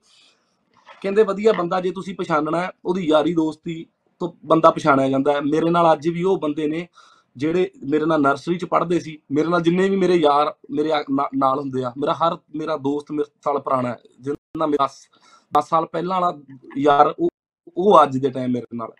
ਕਹਿੰਦੇ 1.01 1.23
ਵਧੀਆ 1.23 1.53
ਬੰਦਾ 1.53 1.79
ਜੇ 1.81 1.91
ਤੁਸੀਂ 1.91 2.15
ਪਛਾਣਨਾ 2.15 2.61
ਹੈ, 2.61 2.69
ਉਹਦੀ 2.85 3.07
ਯਾਰੀ 3.07 3.33
ਦੋਸਤੀ 3.33 3.85
ਤੋਂ 4.21 4.31
ਬੰਦਾ 4.45 4.71
ਪਛਾਣਿਆ 4.71 5.09
ਜਾਂਦਾ 5.09 5.33
ਹੈ। 5.33 5.41
ਮੇਰੇ 5.41 5.69
ਨਾਲ 5.69 5.91
ਅੱਜ 5.93 6.07
ਵੀ 6.09 6.23
ਉਹ 6.23 6.37
ਬੰਦੇ 6.37 6.67
ਨੇ 6.67 6.87
ਜਿਹੜੇ 7.37 7.69
ਮੇਰੇ 7.83 8.05
ਨਾਲ 8.05 8.21
ਨਰਸਰੀ 8.21 8.57
ਚ 8.57 8.65
ਪੜ੍ਹਦੇ 8.65 8.99
ਸੀ 8.99 9.17
ਮੇਰੇ 9.31 9.47
ਨਾਲ 9.47 9.61
ਜਿੰਨੇ 9.61 9.89
ਵੀ 9.89 9.95
ਮੇਰੇ 9.95 10.15
ਯਾਰ 10.15 10.53
ਮੇਰੇ 10.71 10.91
ਆ- 10.91 11.03
ਨਾ- 11.11 11.29
ਨਾਲ 11.37 11.59
ਹੁੰਦੇ 11.59 11.83
ਆ 11.83 11.91
ਮੇਰਾ 11.97 12.13
ਹਰ 12.13 12.37
ਮੇਰਾ 12.55 12.77
ਦੋਸਤ 12.77 13.11
ਮੇਰੇ 13.11 13.29
ਸਾਲ 13.43 13.59
ਪੁਰਾਣਾ 13.59 13.89
ਹੈ 13.89 13.97
ਜਿੰਨਾ 14.19 14.65
ਮੇਰਾ 14.65 14.87
10 15.51 15.67
ਸਾਲ 15.69 15.85
ਪਹਿਲਾਂ 15.85 16.21
ਵਾਲਾ 16.21 16.37
ਯਾਰ 16.77 17.13
ਉਹ 17.19 17.29
ਉਹ 17.77 18.03
ਅੱਜ 18.03 18.17
ਦੇ 18.17 18.29
ਟਾਈਮ 18.29 18.51
ਮੇਰੇ 18.51 18.65
ਨਾਲ 18.73 18.91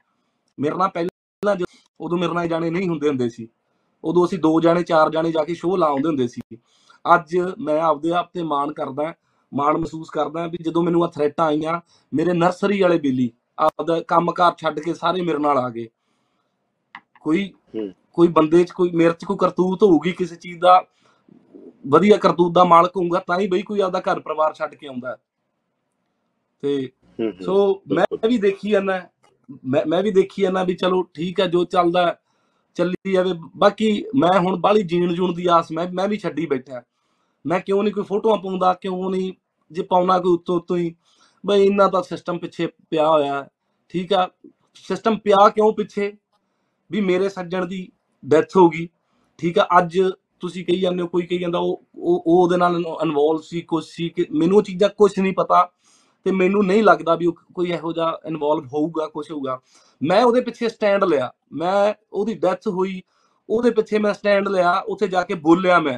ਮੇਰੇ 0.60 0.76
ਨਾਲ 0.76 0.90
ਪਹਿਲਾਂ 0.90 1.56
ਜਦੋਂ- 1.56 2.06
ਉਦੋਂ 2.06 2.18
ਮੇਰੇ 2.18 2.34
ਨਾਲ 2.34 2.48
ਜਾਣੇ 2.48 2.70
ਨਹੀਂ 2.70 2.90
ਹੁੰਦੇ 2.90 3.08
ਹੁੰਦੇ 3.08 3.30
ਸੀ 3.30 3.48
ਉਦੋਂ 4.04 4.26
ਅਸੀਂ 4.26 4.40
ਦੋ 4.40 4.62
ਜਾਣੇ 4.62 4.84
ਚਾਰ 4.84 5.10
ਜਾਣੇ 5.10 5.32
ਜਾ 5.32 5.44
ਕੇ 5.44 5.54
ਸ਼ੋਅ 5.54 5.78
ਲਾਉਂਦੇ 5.78 6.08
ਹੁੰਦੇ 6.08 6.28
ਸੀ 6.28 6.42
ਅੱਜ 7.16 7.38
ਮੈਂ 7.60 7.82
ਆਪਦੇ 7.82 8.12
ਆਪ 8.12 8.32
ਤੇ 8.34 8.44
ਮਾਣ 8.44 8.74
ਕਰਦਾ 8.74 9.14
ਮਾਣ 9.54 9.78
ਮਹਿਸੂਸ 9.78 10.10
ਕਰਦਾ 10.10 10.48
ਵੀ 10.48 10.58
ਜਦੋਂ 10.62 10.84
ਮੈਨੂੰ 10.84 11.04
ਆ 11.04 11.08
ਥ੍ਰੈਟਾਂ 11.08 11.46
ਆਈਆਂ 11.46 11.82
ਮੇਰੇ 12.14 12.34
ਨਰਸਰੀ 12.34 12.82
ਵਾਲੇ 12.82 12.98
ਬੇਲੀ 12.98 13.32
ਆਪਦਾ 13.60 14.00
ਕੰਮਕਾਰ 14.00 14.54
ਛੱਡ 14.58 14.80
ਕੇ 14.80 14.94
ਸਾਰੇ 14.94 15.22
ਮੇਰੇ 15.22 15.38
ਨਾਲ 15.38 15.58
ਆ 15.58 15.70
ਗਏ 15.70 15.88
ਕੋਈ। 17.22 17.54
ਕੋਈ 18.14 18.28
ਬੰਦੇ 18.28 18.64
'ਚ 18.64 18.72
ਕੋਈ 18.72 18.92
ਮੇਰੇ 18.92 19.14
'ਚ 19.14 19.26
ਕੋਈ 19.26 19.38
ਕਰਤੂਤ 19.40 19.84
ਹੋਊਗੀ 19.84 20.12
ਕਿਸੇ 20.12 20.36
ਚੀਜ਼ 20.36 20.60
ਦਾ 20.60 20.86
ਵਧੀਆ 21.88 22.18
ਕਰਤੂਤ 22.18 22.54
ਦਾ 22.54 22.64
ਮਾਲਕ 22.64 22.98
ਹੋਊਗਾ 22.98 23.20
ਤਾਂ 23.20 23.40
ਹੀ 23.40 23.48
ਬਈ 23.48 23.62
ਕੋਈ 23.62 23.80
ਆਪਦਾ 23.80 24.00
ਘਰ 24.00 24.20
ਪਰਿਵਾਰ 24.20 24.54
ਛੱਡ 24.54 24.76
ਕੇ 24.76 24.88
ਆਉਂਦਾ। 24.88 25.18
ਤੇ। 26.62 26.90
ਸੋ 27.42 27.82
ਮੈਂ 27.94 28.06
ਵੀ 28.28 28.38
ਦੇਖੀ 28.38 28.70
ਜਾਂਦਾ 28.70 29.02
ਮੈਂ 29.66 29.86
ਮੈਂ 29.88 30.02
ਵੀ 30.04 30.12
ਦੇਖੀ 30.12 30.42
ਜਾਂਦਾ 30.42 30.64
ਵੀ 30.64 30.74
ਚਲੋ 30.76 31.02
ਠੀਕ 31.14 31.40
ਹੈ 31.40 31.48
ਜੋ 31.48 31.64
ਚੱਲਦਾ 31.66 32.16
ਚੱਲੀ 32.78 33.12
ਜਾਵੇ। 33.14 33.34
ਬਾਕੀ 33.58 33.92
ਮੈਂ 34.16 34.40
ਹੁਣ 34.40 34.56
ਬਾਹਲੀ 34.60 34.84
ਜੀਣ 34.84 35.14
ਜੂਣ 35.14 35.34
ਦੀ 35.36 35.46
ਆਸ 35.52 35.72
ਮੈਂ 35.72 35.88
ਮੈਂ 35.94 36.08
ਵੀ 36.08 36.18
ਛੱਡੀ 36.18 36.46
ਬੈਠਾ। 36.46 36.82
ਮੈਂ 37.46 37.60
ਕਿਉਂ 37.60 37.84
ਨਹੀਂ 37.84 37.94
ਕੋਈ 37.94 38.04
ਫੋਟੋਆਂ 38.04 38.38
ਪਾਉਂਦਾ 38.38 38.74
ਕਿਉਂ 38.74 39.10
ਨਹੀਂ 39.12 39.32
ਜੇ 39.72 39.84
ਪਾਉਣਾ 39.84 40.18
ਕੋਈ 40.20 40.34
ਉੱਤੋਂ 40.34 40.56
ਉੱਤੋਂ 40.56 40.78
ਹੀ। 40.78 40.94
ਬਈ 41.44 41.64
ਇੰਨਾ 41.66 41.88
ਤਾਂ 41.88 42.02
ਸਿਸਟਮ 42.04 42.38
ਪਿੱਛੇ 42.38 42.68
ਪਿਆ 42.90 43.08
ਹੋਇਆ। 43.10 43.48
ਠੀਕ 43.94 44.14
ਆ 44.14 44.28
ਸਿਸਟਮ 44.88 45.18
ਪਿਆ 45.18 45.48
ਕਿਉਂ 45.50 45.72
ਪਿੱਛੇ? 45.74 46.12
ਵੀ 46.90 47.02
ਮੇਰੇ 47.02 47.30
ਸੱਜਣ 47.30 47.66
ਦੀ 47.66 47.88
ਡੈਥ 48.24 48.56
ਹੋ 48.58 48.70
ਗਈ। 48.70 48.88
ਠੀਕ 49.40 49.60
ਆ 49.60 49.68
ਅੱਜ 49.78 50.00
ਤੁਸੀਂ 50.40 50.66
ਕਹੀ 50.66 50.80
ਜਾਂਦੇ 50.80 51.02
ਹੋ 51.02 51.08
ਕੋਈ 51.08 51.26
ਕਹੀ 51.26 51.38
ਜਾਂਦਾ 51.40 51.60
ਉਹ 51.60 51.82
ਉਹ 51.98 52.24
ਉਹ 52.28 52.42
ਉਹਦੇ 52.44 52.58
ਨਾਲ 52.58 52.76
ਇਨਵੋਲਵ 53.04 53.42
ਸੀ 53.42 53.62
ਕੁਛ 53.62 53.86
ਸੀ 53.86 54.10
ਕਿ 54.10 54.26
ਮੈਨੂੰ 54.32 54.64
ਚੀਜ਼ਾਂ 54.64 54.90
ਕੁਝ 54.90 55.12
ਨਹੀਂ 55.20 55.34
ਪਤਾ। 55.34 55.70
ਤੇ 56.26 56.32
ਮੈਨੂੰ 56.32 56.64
ਨਹੀਂ 56.66 56.84
ਲੱਗਦਾ 56.84 57.16
ਵੀ 57.16 57.28
ਕੋਈ 57.54 57.72
ਇਹੋ 57.72 57.92
ਜਿਹਾ 57.94 58.18
ਇਨਵੋਲਵ 58.28 58.66
ਹੋਊਗਾ 58.74 59.08
ਕੁਝ 59.08 59.30
ਹੋਊਗਾ। 59.32 59.60
ਮੈਂ 60.02 60.24
ਉਹਦੇ 60.24 60.42
ਪਿੱਛੇ 60.42 60.70
ਸਟੈਂਡ 60.70 61.04
ਲਿਆ। 61.04 61.32
ਮੈਂ 61.54 61.94
ਉਹਦੀ 62.14 62.34
ਡੈਥ 62.36 62.68
ਹੋਈ 62.68 63.02
ਉਹਦੇ 63.50 63.70
ਪਿੱਛੇ 63.72 63.98
ਮੈਂ 64.00 64.14
ਸਟੈਂਡ 64.14 64.48
ਲਿਆ 64.48 64.74
ਉੱਥੇ 64.88 65.08
ਜਾ 65.08 65.22
ਕੇ 65.24 65.34
ਬੋਲਿਆ 65.44 65.80
ਮੈਂ 65.80 65.98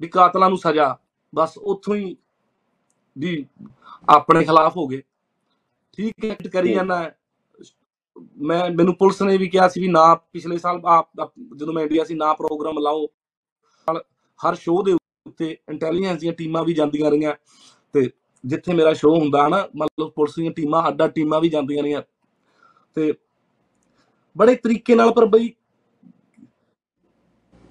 ਵੀ 0.00 0.08
ਕਾਤਲਾਂ 0.08 0.48
ਨੂੰ 0.50 0.58
ਸਜ਼ਾ। 0.58 0.96
ਬਸ 1.32 1.56
ਉੱਥੋਂ 1.58 1.94
ਹੀ 1.96 2.16
ਵੀ 3.16 3.44
ਆਪਣੇ 4.08 4.44
ਖਿਲਾਫ 4.44 4.76
ਹੋ 4.76 4.86
ਗਏ। 4.88 5.02
ਠੀਕ 5.98 6.24
ਹੈ 6.24 6.36
ਕਰੀ 6.52 6.74
ਜਾਂਦਾ। 6.74 7.10
ਮੈਂ 8.40 8.68
ਮੈਨੂੰ 8.70 8.94
ਪੁਲਿਸ 8.94 9.20
ਨੇ 9.22 9.36
ਵੀ 9.38 9.48
ਕਿਹਾ 9.48 9.68
ਸੀ 9.68 9.80
ਵੀ 9.80 9.88
ਨਾ 9.88 10.14
ਪਿਛਲੇ 10.14 10.58
ਸਾਲ 10.58 10.80
ਆਪ 10.86 11.30
ਜਦੋਂ 11.56 11.74
ਮੈਂ 11.74 11.82
ਇੰਡੀਆ 11.82 12.04
ਸੀ 12.04 12.14
ਨਾ 12.14 12.32
ਪ੍ਰੋਗਰਾਮ 12.34 12.78
ਲਾਓ। 12.78 13.06
ਹਰ 14.40 14.54
ਸ਼ੋਅ 14.54 14.82
ਦੇ 14.84 14.92
ਉੱਤੇ 14.92 15.56
ਇੰਟੈਲੀਜੈਂਸ 15.70 16.18
ਦੀਆਂ 16.20 16.32
ਟੀਮਾਂ 16.32 16.62
ਵੀ 16.64 16.74
ਜਾਂਦੀਆਂ 16.74 17.10
ਰਹੀਆਂ 17.10 17.34
ਤੇ 17.94 18.08
ਜਿੱਥੇ 18.48 18.74
ਮੇਰਾ 18.74 18.92
ਸ਼ੋਅ 18.92 19.18
ਹੁੰਦਾ 19.18 19.48
ਨਾ 19.48 19.68
ਮਤਲਬ 19.76 20.10
ਪੁਲਿਸ 20.10 20.34
ਦੀਆਂ 20.34 20.52
ਟੀਮਾਂ 20.52 20.88
ਅੱਡਾ 20.88 21.08
ਟੀਮਾਂ 21.08 21.40
ਵੀ 21.40 21.48
ਜਾਂਦੀਆਂ 21.48 21.82
ਰਹੀਆਂ 21.82 22.02
ਤੇ 22.96 23.12
ਬੜੇ 24.36 24.54
ਤਰੀਕੇ 24.54 24.94
ਨਾਲ 24.94 25.10
ਪਰ 25.12 25.26
ਬਈ 25.26 25.52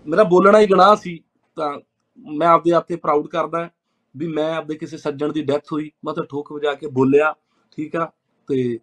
ਮੇਰਾ 0.07 0.23
ਬੋਲਣਾ 0.23 0.59
ਹੀ 0.59 0.67
ਗੁਨਾਹ 0.67 0.95
ਸੀ, 0.95 1.19
ਤਾਂ 1.57 1.79
ਮੈਂ 2.17 2.47
ਆਪਦੇ 2.47 2.71
ਆਪ 2.71 2.87
ਤੇ 2.87 2.95
ਪ੍ਰਾਊਡ 2.95 3.27
ਕਰਦਾ 3.27 3.69
ਵੀ 4.15 4.27
ਮੈਂ 4.27 4.53
ਆਪਦੇ 4.55 4.75
ਕਿਸੇ 4.75 4.97
ਸੱਜਣ 4.97 5.31
ਦੀ 5.31 5.41
ਡੈਥ 5.41 5.63
ਹੋਈ, 5.71 5.91
ਮੈਂ 6.05 6.13
ਤਾਂ 6.13 6.23
ਠੋਕ 6.23 6.51
ਵਜਾ 6.51 6.73
ਕੇ 6.73 6.87
ਬੋਲਿਆ, 6.87 7.33
ਠੀਕ 7.71 7.95
ਆ 7.95 8.11
ਤੇ 8.47 8.79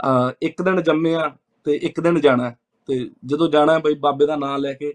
ਅਹ 0.00 0.30
ਇੱਕ 0.42 0.62
ਦਿਨ 0.62 0.82
ਜੰਮਿਆ 0.82 1.36
ਤੇ 1.64 1.74
ਇੱਕ 1.76 2.00
ਦਿਨ 2.00 2.20
ਜਾਣਾ 2.20 2.50
ਹੈ। 2.50 2.58
ਤੇ 2.86 3.10
ਜਦੋਂ 3.24 3.48
ਜਾਣਾ 3.48 3.72
ਹੈ 3.72 3.78
ਬਈ 3.78 3.94
ਬਾਬੇ 3.94 4.26
ਦਾ 4.26 4.36
ਨਾਮ 4.36 4.60
ਲੈ 4.60 4.72
ਕੇ 4.72 4.94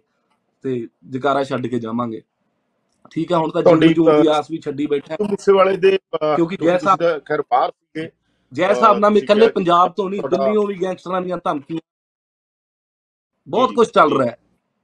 ਤੇ 0.61 0.87
ਜਕਾਰਾ 1.09 1.43
ਛੱਡ 1.43 1.67
ਕੇ 1.67 1.79
ਜਾਵਾਂਗੇ 1.79 2.21
ਠੀਕ 3.12 3.34
ਆ 3.34 3.38
ਹੁਣ 3.38 3.51
ਤਾਂ 3.51 3.62
ਜੀਵਨ 3.62 3.93
ਜੂਨ 3.93 4.22
ਦੀ 4.22 4.28
ਆਸ 4.28 4.51
ਵੀ 4.51 4.57
ਛੱਡੀ 4.57 4.86
ਬੈਠਾ। 4.86 5.05
ਸਿੱਧੂ 5.07 5.26
ਮੂਸੇਵਾਲੇ 5.26 5.78
ਦੇ 5.78 5.99
ਕਿਉਂਕਿ 6.36 6.57
ਜੈਸਾ- 6.62 6.97
ਤਾਂ 6.97 7.20
ਖੈਰ 7.20 7.41
ਬਾਹਰ 7.41 7.72
ਸੀਗੇ। 7.72 8.09
ਜੈ 8.53 8.74
ਸਾਹਿਬ 8.74 8.97
ਨਾਲ 8.97 9.18
ਇਕੱਲੇ 9.18 9.47
ਪੰਜਾਬ 9.47 9.93
ਤੋਂ 9.93 10.09
ਨਹੀਂ 10.09 10.22
ਦਿੱਲੀੋਂ 10.22 10.68
ਵੀ 10.68 10.82
ਗੈਂਗਸਟਰਾਂ 10.82 11.22
ਦੀਆਂ 11.22 11.38
ਧਮਕੀਆਂ। 11.38 11.80
ਬਹੁਤ 13.47 13.70
ਜੀ, 13.70 13.76
ਕੁਝ 13.76 13.88
ਚੱਲ 13.88 14.09
ਜੀ। 14.09 14.16
ਰਿਹਾ 14.16 14.28
ਹੈ। 14.28 14.38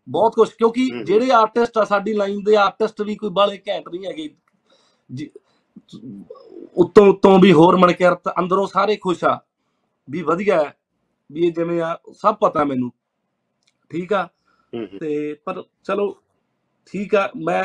ਬਹੁਤ 0.10 0.36
ਕੁਝ 0.36 0.50
ਕਿਉਂਕਿ। 0.50 1.04
ਜਿਹੜੇ 1.04 1.32
ਆਰਟਿਸਟ 1.32 1.78
ਆ 1.78 1.84
ਸਾਡੀ 1.84 2.14
ਲਾਈਨ 2.14 2.44
ਦੇ 2.44 2.56
ਆਰਟਿਸਟ 2.56 3.02
ਵੀ 3.02 3.16
ਕੋਈ 3.16 3.30
ਬਾਲੇ 3.30 3.62
ਘੈਂਟ 3.70 3.90
ਨਹੀਂ 3.90 4.06
ਹੈਗੇ। 4.06 4.36
ਜੀ- 5.14 5.30
ਉੱਤੋਂ 6.76 7.08
ਉੱਤੋਂ 7.08 7.40
ਵੀ 7.40 7.54
ਹੋਰ 7.54 7.76
ਮਣਕਿਰਤ 7.76 8.30
ਅੰਦਰੋਂ 8.40 8.68
ਸਾਰੇ 8.68 8.96
ਖੁਸ਼ 8.96 9.24
ਆ 9.24 9.42
ਵੀ 10.10 10.22
ਵਧੀਆ 10.22 10.64
ਹੈ 10.64 10.74
ਵੀ 11.32 11.48
ਇਹ 11.48 11.52
ਜਿਵੇਂ 11.52 11.82
ਆ 11.82 11.98
ਸਭ 12.14 12.36
ਪਤਾ 12.36 12.64
ਮੈਨੂੰ। 12.64 12.92
ਠੀਕ 13.90 14.14
ਆ? 14.14 14.24
ਹੂੰ, 14.74 14.80
ਹੂੰ। 14.80 15.00
ਤੇ 15.00 15.34
ਪਰ 15.34 15.64
ਚਲੋ 15.84 16.18
ਠੀਕ 16.86 17.16
ਆ 17.16 17.32
ਮੈਂ 17.36 17.64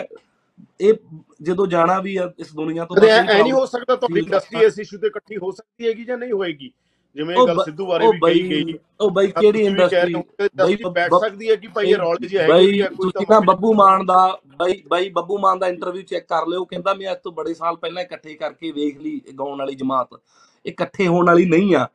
ਇਹ 0.81 0.95
ਜਦੋਂ 1.43 1.67
ਜਾਣਾ 1.67 1.99
ਵੀ 2.01 2.17
ਆ 2.17 2.31
ਇਸ 2.39 2.55
ਦੁਨੀਆ 2.55 2.85
ਤੋਂ 2.85 2.97
ਐ 3.07 3.23
ਨਹੀਂ 3.23 3.53
ਹੋ 3.53 3.65
ਸਕਦਾ 3.67 3.97
ਤੁਹਾਡੀ। 3.97 4.21
ਇੰਡਸਟਰੀ 4.21 4.65
ਇਸ 4.67 4.79
ਇਸ਼ੂ 4.79 4.99
ਤੇ 4.99 5.07
ਇਕੱਠੀ 5.07 5.37
ਹੋ 5.37 5.51
ਸਕਦੀ 5.51 5.89
ਹੈਗੀ 5.89 6.05
ਜਾਂ 6.05 6.19
ਨਹੀਂ 6.19 6.33
ਹੋਏਗੀ? 6.33 6.71
ਜਿਵੇਂ 7.17 7.37
ਗੱਲ 7.47 7.63
ਸਿੱਧੂ 7.65 7.87
ਬਾਰੇ 7.87 8.07
ਵੀ 8.09 8.19
ਕਹੀ 8.21 8.65
ਗਈ। 8.67 8.75
ਉਹ 9.01 9.11
ਬਈ 9.11 9.27
ਕਿਹੜੀ 9.31 9.61
ਇੰਡਸਟਰੀ 9.61 10.15
ਬਈ 10.57 10.77
ਬੈਠ 10.85 11.15
ਸਕਦੀ 11.15 11.51
ਹੈ 11.51 11.57
ਕਿ 11.57 11.69
ਭਾਈ 11.75 11.91
ਇਹ 11.91 11.97
ਰੌਲੇ 11.97 12.29
ਹੈਗੇ 12.39 12.53
ਬਈ 12.53 12.79
ਜਾਂ 12.79 12.89
ਕੋਈ 12.91 13.11
ਤਾਂ 13.15 13.25
ਨਾ 13.31 13.41
ਬੱਬੂ 13.47 13.73
ਮਾਨ 13.75 14.05
ਦਾ 14.07 14.21
ਬਈ 14.59 14.83
ਬਈ 14.91 15.09
ਬੱਬੂ 15.11 15.39
ਮਾਨ 15.39 15.59
ਦਾ 15.59 15.69
ਇੰਟਰਵਿਊ 15.69 16.03
ਚੈੱਕ 16.03 16.27
ਕਰ 16.29 16.47
ਲਿਓ। 16.47 16.65
ਕਹਿੰਦਾ 16.65 16.95
ਮੈਂ 16.95 17.11
ਅੱਜ 17.13 17.19
ਤੋਂ 17.25 17.33
ਬੜੇ 17.33 17.55
ਸਾਲ 17.55 17.77
ਪਹਿਲਾਂ 17.77 18.03
ਇਕੱਠੇ 18.03 18.35
ਕਰਕੇ 18.35 18.71
ਵੇਖ 18.73 19.01
ਲਈ 19.01 19.21
ਗਾਉਣ 19.39 19.59
ਵਾਲੀ 19.59 19.75
ਜਮਾਤ। 19.75 20.09
ਇਹ 20.15 20.71
ਇਕੱਠੇ 20.71 21.07
ਹੋਣ 21.07 21.27
ਵਾਲੀ 21.27 21.45
ਨਹੀਂ 21.47 21.75
ਆ। 21.77 21.87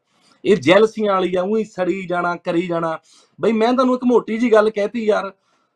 ਇਹ 0.43 0.57
ਜੈਲਸੀਆਂ 0.57 1.13
ਵਾਲੀ 1.13 1.36
ਆ 1.36 1.41
ਉਹੀ 1.41 1.63
ਸੜੀ 1.65 2.05
ਜਾਣਾ 2.07 2.36
ਕਰੀ 2.36 2.68
ਜਾਣਾ। 2.68 2.97
ਬਈ 3.39 3.51
ਮੈਂ 3.51 3.74
ਤੁਹਾਨੂੰ 3.74 3.95
ਇੱਕ 3.95 4.03
ਮੋਟੀ 4.05 4.38
ਜੀ 4.38 4.51
ਗੱਲ 4.51 4.70
ਕਹਿਤੀ 4.70 5.05
ਯਾਰ 5.05 5.32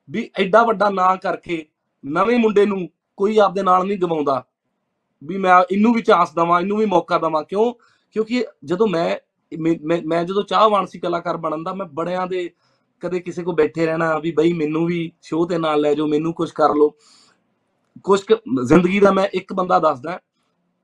ਵੀ 0.09 0.29
ਐਡਾ 0.39 0.63
ਵੱਡਾ 0.63 0.89
ਨਾਂ 0.89 1.15
ਕਰਕੇ 1.17 1.65
ਨਵੇਂ 2.05 2.39
ਮੁੰਡੇ 2.39 2.65
ਨੂੰ 2.65 2.89
ਕੋਈ 3.17 3.37
ਆਪਦੇ 3.37 3.63
ਨਾਲ 3.63 3.85
ਨਹੀਂ 3.85 3.99
ਗਵਾਉਂਦਾ। 3.99 4.45
ਵੀ 5.23 5.37
ਮੈਂ 5.37 5.63
ਇਹਨੂੰ 5.71 5.93
ਵੀ 5.93 6.01
ਚਾਂਸ 6.01 6.33
ਦਵਾਂ, 6.33 6.61
ਇਹਨੂੰ 6.61 6.77
ਵੀ 6.77 6.85
ਮੌਕਾ 6.85 7.17
ਦਵਾਂ। 7.17 7.43
ਕਿਉਂ? 7.43 7.73
ਕਿਉਂਕਿ 8.11 8.45
ਜਦੋਂ 8.65 8.87
ਮੈਂ 8.87 9.17
ਮੈਂ, 9.59 9.75
ਮੈਂ- 9.83 10.01
ਮੈਂ 10.05 10.23
ਜਦੋਂ 10.23 10.43
ਚਾਹਵਾਨ 10.43 10.85
ਸੀ 10.85 10.99
ਕਲਾਕਾਰ 10.99 11.37
ਬਣਨ 11.37 11.63
ਦਾ, 11.63 11.73
ਮੈਂ 11.73 11.85
ਬੜਿਆਂ 11.85 12.27
ਦੇ 12.27 12.49
ਕਦੇ 12.99 13.19
ਕਿਸੇ 13.19 13.43
ਕੋ 13.43 13.53
ਬੈਠੇ 13.53 13.85
ਰਹਿਣਾ, 13.85 14.19
ਵੀ 14.19 14.31
ਬਈ 14.31 14.53
ਮੈਨੂੰ 14.53 14.85
ਵੀ 14.85 15.11
ਸ਼ੋਅ 15.21 15.49
ਤੇ 15.49 15.57
ਨਾਲ 15.57 15.81
ਲੈ 15.81 15.93
ਜਾਓ, 15.93 16.07
ਮੈਨੂੰ 16.07 16.33
ਕੁਝ 16.33 16.51
ਕਰ 16.51 16.69
ਲਓ। 16.69 16.93
ਕੁਝ 18.03 18.21
ਕੁ- 18.21 18.65
ਜ਼ਿੰਦਗੀ 18.65 18.99
ਦਾ 18.99 19.11
ਮੈਂ 19.11 19.27
ਇੱਕ 19.33 19.53
ਬੰਦਾ 19.53 19.79
ਦੱਸਦਾ, 19.79 20.19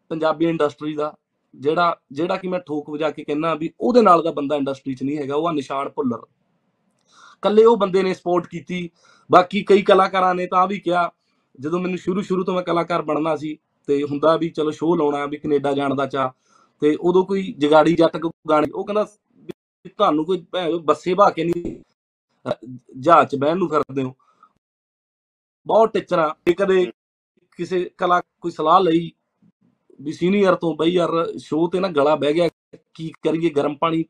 ਪੰਜਾਬੀ 0.09 0.45
ਇੰਡਸਟਰੀ 0.45 0.95
ਦਾ, 0.95 1.15
ਜਿਹੜਾ 1.55 1.99
ਜਿਹੜਾ 2.11 2.36
ਕਿ 2.36 2.47
ਮੈਂ 2.47 2.59
ਠੋਕ 2.59 2.89
ਵਜਾ 2.89 3.09
ਕੇ 3.09 3.24
ਕਹਿੰਦਾ 3.24 3.55
ਵੀ 3.55 3.70
ਉਹਦੇ 3.80 4.01
ਨਾਲ 4.01 4.24
ਦਾ 4.24 4.32
ਬੰਦਾ 4.32 4.55
ਇੰਡਸਟਰੀ 4.55 4.93
'ਚ 4.93 5.03
ਨਹੀਂ 5.03 5.18
ਹੈਗਾ, 5.18 5.36
ਉਹ 5.36 5.47
ਆ 5.47 5.51
ਨਿਸ਼ਾਨ 5.51 5.89
ਭੁੱਲਰ। 5.89 6.20
ਕੱਲੇ 7.41 7.65
ਉਹ 7.65 7.78
ਬੰਦੇ 7.78 8.03
ਨੇ 8.03 8.13
ਸਪੋਰਟ 8.13 8.47
ਕੀਤੀ 8.47 8.89
ਬਾਕੀ 9.30 9.61
ਕਈ 9.63 9.82
ਕਲਾਕਾਰਾਂ 9.82 10.34
ਨੇ 10.36 10.45
ਤਾਂ 10.47 10.67
ਵੀ 10.67 10.80
ਕਿਹਾ, 10.80 11.09
ਜਦੋਂ 11.59 11.80
ਮੈਨੂੰ 11.80 11.97
ਸ਼ੁਰੂ 11.97 12.21
ਸ਼ੁਰੂ 12.21 12.43
ਤੋਂ 12.43 12.53
ਮੈਂ 12.53 12.63
ਕਲਾਕਾਰ 12.63 13.01
ਬਣਨਾ 13.01 13.36
ਸੀ 13.36 13.57
ਤੇ 13.88 14.03
ਹੁੰਦਾ 14.03 14.36
ਵੀ 14.38 14.49
ਚਲੋ 14.49 14.71
ਸ਼ੋਅ 14.71 14.97
ਲਾਉਣਾ 14.97 15.25
ਵੀ 15.25 15.38
ਕੈਨੇਡਾ 15.38 15.71
ਜਾਣ 15.73 15.95
ਦਾ 15.95 16.05
ਚਾ 16.07 16.32
ਤੇ 16.82 16.95
ਉਦੋਂ 17.01 17.23
ਕੋਈ 17.25 17.53
ਜਗਾੜੀ 17.59 17.93
ਜੱਟ 17.95 18.17
ਕੋ 18.17 18.32
ਗਾਣੇ, 18.49 18.67
ਉਹ 18.73 18.86
ਕਹਿੰਦਾ 18.86 19.03
ਵੀ 19.86 19.89
ਤੁਹਾਨੂੰ 19.89 20.25
ਕੋਈ 20.25 20.45
ਭੈਣ 20.51 20.69
ਚੋਦ 20.71 20.84
ਬੱਸੇ 20.86 21.13
ਭਾ 21.13 21.30
ਕੇ 21.30 21.43
ਨਹੀਂ 21.43 21.75
ਜਹਾਜ਼ 22.97 23.30
'ਚ 23.30 23.36
ਬਹਿਣ 23.36 23.57
ਨੂੰ 23.57 23.69
ਫਿਰਦੇ 23.69 24.03
ਹੋ। 24.03 24.15
ਬਹੁਤ 25.65 25.93
ਟਿਚਰਾਂ 25.93 26.30
ਤੇ 26.45 26.53
ਕਦੇ 26.53 26.86
ਕਿਸੇ 27.59 27.84
ਕਲਾ, 27.97 28.21
ਕੋਈ 28.41 28.51
ਸਲਾਹ 28.51 28.80
ਲਈ 28.82 29.11
ਵੀ 29.99 30.11
ਸੀਨੀਅਰ 30.11 30.55
ਤੋਂ 30.55 30.75
ਬਈ 30.75 30.91
ਯਾਰ 30.91 31.09
ਸ਼ੋਅ 31.39 31.69
ਤੇ 31.71 31.80
ਨਾ 31.80 31.88
ਗਲਾ 31.89 32.15
ਬਹਿ 32.15 32.34
ਗਿਆ, 32.34 32.49
ਕੀ 32.93 33.11
ਕਰੀਏ 33.23 33.49
ਗਰਮ 33.49 33.75
ਪਾਣੀ 33.75 34.03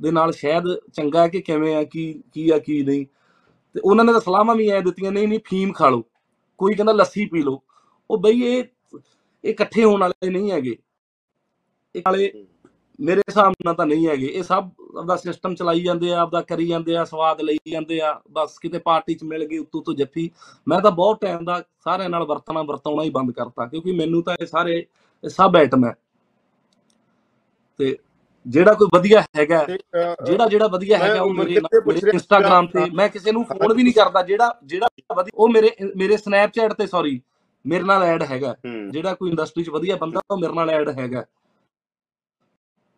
ਦੇ 0.00 0.10
ਨਾਲ, 0.10 0.32
ਸ਼ਾਇਦ 0.32 0.64
ਚੰਗਾ 0.94 1.22
ਹੈ 1.22 1.28
ਕਿ 1.28 1.40
ਕਿਵੇਂ 1.40 1.74
ਆ, 1.76 1.82
ਕੀ 1.84 2.12
ਕੀ 2.32 2.48
ਆ, 2.50 2.58
ਕੀ 2.58 2.82
ਨਹੀਂ। 2.82 3.06
ਤੇ 3.74 3.80
ਉਹਨਾਂ 3.84 4.04
ਨੇ 4.04 4.12
ਤਾਂ 4.12 4.20
ਸਲਾਹਾਂ 4.20 4.54
ਵੀ 4.54 4.68
ਐ 4.68 4.80
ਦਿੱਤੀਆਂ, 4.80 5.12
ਨਹੀਂ 5.12 5.28
ਨਹੀਂ, 5.28 5.40
ਫੀਮ 5.44 5.72
ਖਾ 5.72 5.88
ਲਓ। 5.88 6.04
ਕੋਈ 6.58 6.74
ਕਹਿੰਦਾ 6.74 6.92
ਲੱਸੀ 6.92 7.26
ਪੀ 7.26 7.42
ਲਓ। 7.42 7.62
ਉਹ 8.10 8.18
ਬਈ 8.18 8.42
ਇਹ 8.42 8.64
ਇਹ 9.44 9.50
ਇਕੱਠੇ 9.50 9.84
ਹੋਣ 9.84 10.00
ਵਾਲੇ 10.00 10.30
ਨਹੀਂ 10.30 10.50
ਹੈਗੇ। 10.50 10.76
ਇਹ 11.96 12.02
ਵਾਲੇ 12.06 12.46
ਮੇਰੇ 13.00 13.20
ਹਿਸਾਬ 13.20 13.52
ਨਾਲ 13.64 13.74
ਤਾਂ 13.74 13.86
ਨਹੀਂ 13.86 14.08
ਹੈਗੇ। 14.08 14.26
ਇਹ 14.26 14.42
ਸਭ 14.42 14.68
ਆਪਦਾ 14.98 15.16
ਸਿਸਟਮ 15.16 15.54
ਚਲਾਈ 15.54 15.80
ਜਾਂਦੇ 15.80 16.12
ਆ, 16.12 16.18
ਆਪਦਾ 16.18 16.42
ਕਰੀ 16.42 16.66
ਜਾਂਦੇ 16.66 16.96
ਆ, 16.96 17.04
ਸਵਾਦ 17.04 17.40
ਲਈ 17.40 17.58
ਜਾਂਦੇ 17.68 18.00
ਆ। 18.00 18.20
ਬਸ 18.30 18.58
ਕਿਤੇ 18.58 18.78
ਪਾਰਟੀ 18.78 19.14
'ਚ 19.14 19.24
ਮਿਲ 19.24 19.44
ਗਈ, 19.44 19.58
ਉੱਤੋਂ 19.58 19.82
ਤੋਂ 19.82 19.94
ਜੱਫੀ। 19.94 20.30
ਮੈਂ 20.68 20.80
ਤਾਂ 20.80 20.90
ਬਹੁਤ 20.90 21.20
ਟਾਈਮ 21.20 21.44
ਦਾ 21.44 21.64
ਸਾਰਿਆਂ 21.84 22.10
ਨਾਲ 22.10 22.24
ਵਰਤਣਾ, 22.24 22.62
ਵਰਤਾਉਣਾ 22.62 23.02
ਹੀ 23.02 23.10
ਬੰਦ 23.10 23.30
ਕਰਤਾ। 23.30 23.66
ਕਿਉਂਕਿ 23.66 23.92
ਮੈਨੂੰ 23.92 24.22
ਤਾਂ 24.22 24.36
ਇਹ 24.40 24.46
ਸਾਰੇ, 24.46 24.86
ਇਹ 25.24 25.28
ਸਭ 25.28 25.52
ਐਟਮ 25.56 25.84
ਹੈ। 25.84 25.94
ਤੇ 27.78 27.98
ਜਿਹੜਾ 28.46 28.72
ਕੋਈ 28.72 28.88
ਵਧੀਆ 28.94 29.20
ਹੈਗਾ 29.36 29.64
ਜਿਹੜਾ 29.66 30.46
ਜਿਹੜਾ 30.46 30.66
ਵਧੀਆ 30.66 30.98
ਹੈਗਾ 30.98 31.20
ਉਹ 31.22 31.34
ਮੇਰੇ 31.34 31.54
ਇੰਸਟਾਗ੍ਰam 32.10 32.66
ਤੇ। 32.68 32.88
ਮੈਂ 32.94 33.08
ਕਿਸੇ 33.08 33.32
ਨੂੰ 33.32 33.44
ਫੋਨ 33.44 33.72
ਵੀ 33.72 33.82
ਨਹੀਂ 33.82 33.94
ਕਰਦਾ 33.94 34.22
ਜਿਹੜਾ 34.22 34.50
ਜਿਹੜਾ 34.64 34.88
ਵਧੀਆ 35.16 35.32
ਉਹ 35.34 35.48
ਮੇਰੇ 35.48 35.70
ਮੇਰੇ 35.96 36.16
ਸਨੈਪਚੈਟ 36.16 36.72
ਤੇ 36.72 36.86
ਸੌਰੀ 36.86 37.20
ਮੇਰੇ 37.64 37.84
ਨਾਲ 37.84 38.02
ਐਡ 38.02 38.22
ਹੈਗਾ। 38.22 38.54
ਜਿਹੜਾ 38.90 39.14
ਕੋਈ 39.14 39.30
ਇੰਡਸਟਰੀ 39.30 39.64
'ਚ 39.64 39.70
ਵਧੀਆ 39.70 39.96
ਬੰਦਾ 39.96 40.20
ਉਹ 40.30 40.38
ਮੇਰੇ 40.38 40.52
ਨਾਲ 40.52 40.70
ਐਡ 40.70 40.88
ਹੈਗਾ। 40.98 41.24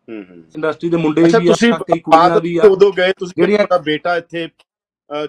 ਹੂੰ 0.07 0.23
ਹੂੰ। 0.23 0.37
ਇੰਡਸਟਰੀ 0.55 0.89
ਦੇ 0.89 0.97
ਮੁੰਡੇ 0.97 1.23
ਵੀ 1.23 1.31
ਆ 1.31 1.77
ਕਈ 1.79 1.99
ਕੁੜੀਆਂ 1.99 2.39
ਵੀ 2.41 2.57
ਆ। 2.57 2.63
ਉਦੋਂ 2.63 2.91
ਗਏ 2.93 3.13
ਤੁਸੀਂ 3.19 3.45
ਤੁਹਾਡਾ 3.47 3.77
ਬੇਟਾ 3.83 4.15
ਇੱਥੇ 4.17 4.47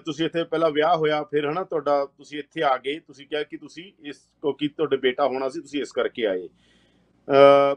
ਤੁਸੀਂ 0.05 0.25
ਇੱਥੇ 0.25 0.43
ਪਹਿਲਾਂ 0.43 0.69
ਵਿਆਹ 0.71 0.95
ਹੋਇਆ 0.97 1.23
ਫਿਰ 1.23 1.49
ਹਨਾ 1.49 1.63
ਤੁਹਾਡਾ 1.63 2.05
ਤੁਸੀਂ 2.07 2.39
ਇੱਥੇ 2.39 2.61
ਆ 2.63 2.77
ਗਏ 2.77 2.99
ਤੁਸੀਂ 2.99 3.25
ਕਿਹਾ 3.27 3.41
ਕਿ 3.43 3.57
ਤੁਸੀਂ 3.57 3.83
ਇਸ 4.03 4.17
ਕਿਉਂਕਿ 4.41 4.67
ਤੁਹਾਡੇ 4.67 4.97
ਬੇਟਾ 4.97 5.27
ਹੋਣਾ 5.27 5.49
ਸੀ 5.49 5.59
ਤੁਸੀਂ 5.61 5.81
ਇਸ 5.81 5.91
ਕਰਕੇ 5.91 6.25
ਆਏ। 6.27 6.47
ਅ 6.47 7.75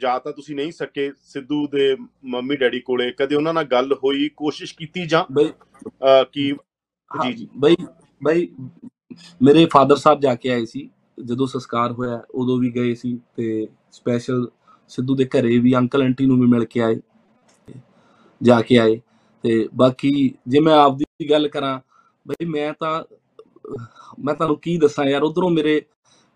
ਜਾਂ 0.00 0.18
ਤਾਂ 0.20 0.32
ਤੁਸੀਂ 0.32 0.56
ਨਹੀਂ 0.56 0.72
ਸਕੇ 0.72 1.10
ਸਿੱਧੂ 1.24 1.66
ਦੇ 1.66 1.94
ਮੰਮੀ 2.26 2.56
ਡੈਡੀ 2.56 2.80
ਕੋਲੇ 2.80 3.10
ਕਦੇ 3.12 3.34
ਉਹਨਾਂ 3.34 3.54
ਨਾਲ 3.54 3.64
ਗੱਲ 3.64 3.92
ਹੋਈ 4.04 4.28
ਕੋਸ਼ਿਸ਼ 4.36 4.74
ਕੀਤੀ 4.74 5.06
ਜਾਂ 5.06 5.24
ਕਿ 6.24 6.52
ਜੀ, 7.10 7.32
ਜੀ। 7.32 7.48
ਬਈ 7.58 7.76
ਬਈ 8.20 8.48
ਮੇਰੇ 9.42 9.64
ਫਾਦਰ 9.66 9.96
ਸਾਹਿਬ 9.96 10.20
ਜਾ 10.20 10.34
ਕੇ 10.34 10.50
ਆਏ 10.50 10.64
ਸੀ 10.64 10.88
ਜਦੋਂ 11.18 11.46
ਸੰਸਕਾਰ 11.46 11.92
ਹੋਇਆ 11.92 12.22
ਉਦੋਂ 12.34 12.58
ਵੀ 12.58 12.70
ਗਏ 12.70 12.94
ਸੀ 12.94 13.18
ਤੇ 13.36 13.66
ਸਪੈਸ਼ਲ 13.92 14.48
ਸਿੱਧੂ 14.90 15.14
ਦੇ 15.14 15.24
ਘਰੇ 15.28 15.58
ਵੀ 15.58 15.74
ਅੰਕਲ 15.76 16.02
ਆਂਟੀ 16.02 16.26
ਨੂੰ 16.26 16.38
ਵੀ 16.40 16.46
ਮਿਲ 16.46 16.64
ਕੇ 16.64 16.80
ਆਏ 16.80 16.96
ਜਾ 18.40 18.60
ਕੇ 18.62 18.78
ਆਏ 18.78 19.00
ਤੇ 19.44 19.66
ਬਾਕੀ 19.74 20.12
ਜੇ 20.48 20.60
ਮੈਂ 20.60 20.74
ਆਪਦੀ 20.74 21.30
ਗੱਲ 21.30 21.48
ਕਰਾਂ 21.48 21.78
ਬਈ 22.26 22.44
ਮੈਂ 22.44 22.72
ਤਾਂ 22.80 23.02
ਮੈਂ 24.18 24.34
ਤੁਹਾਨੂੰ 24.34 24.56
ਕੀ 24.56 24.76
ਦੱਸਾਂ 24.78 25.04
ਯਾਰ 25.04 25.22
ਉਧਰੋਂ 25.22 25.50
ਮੇਰੇ 25.50 25.80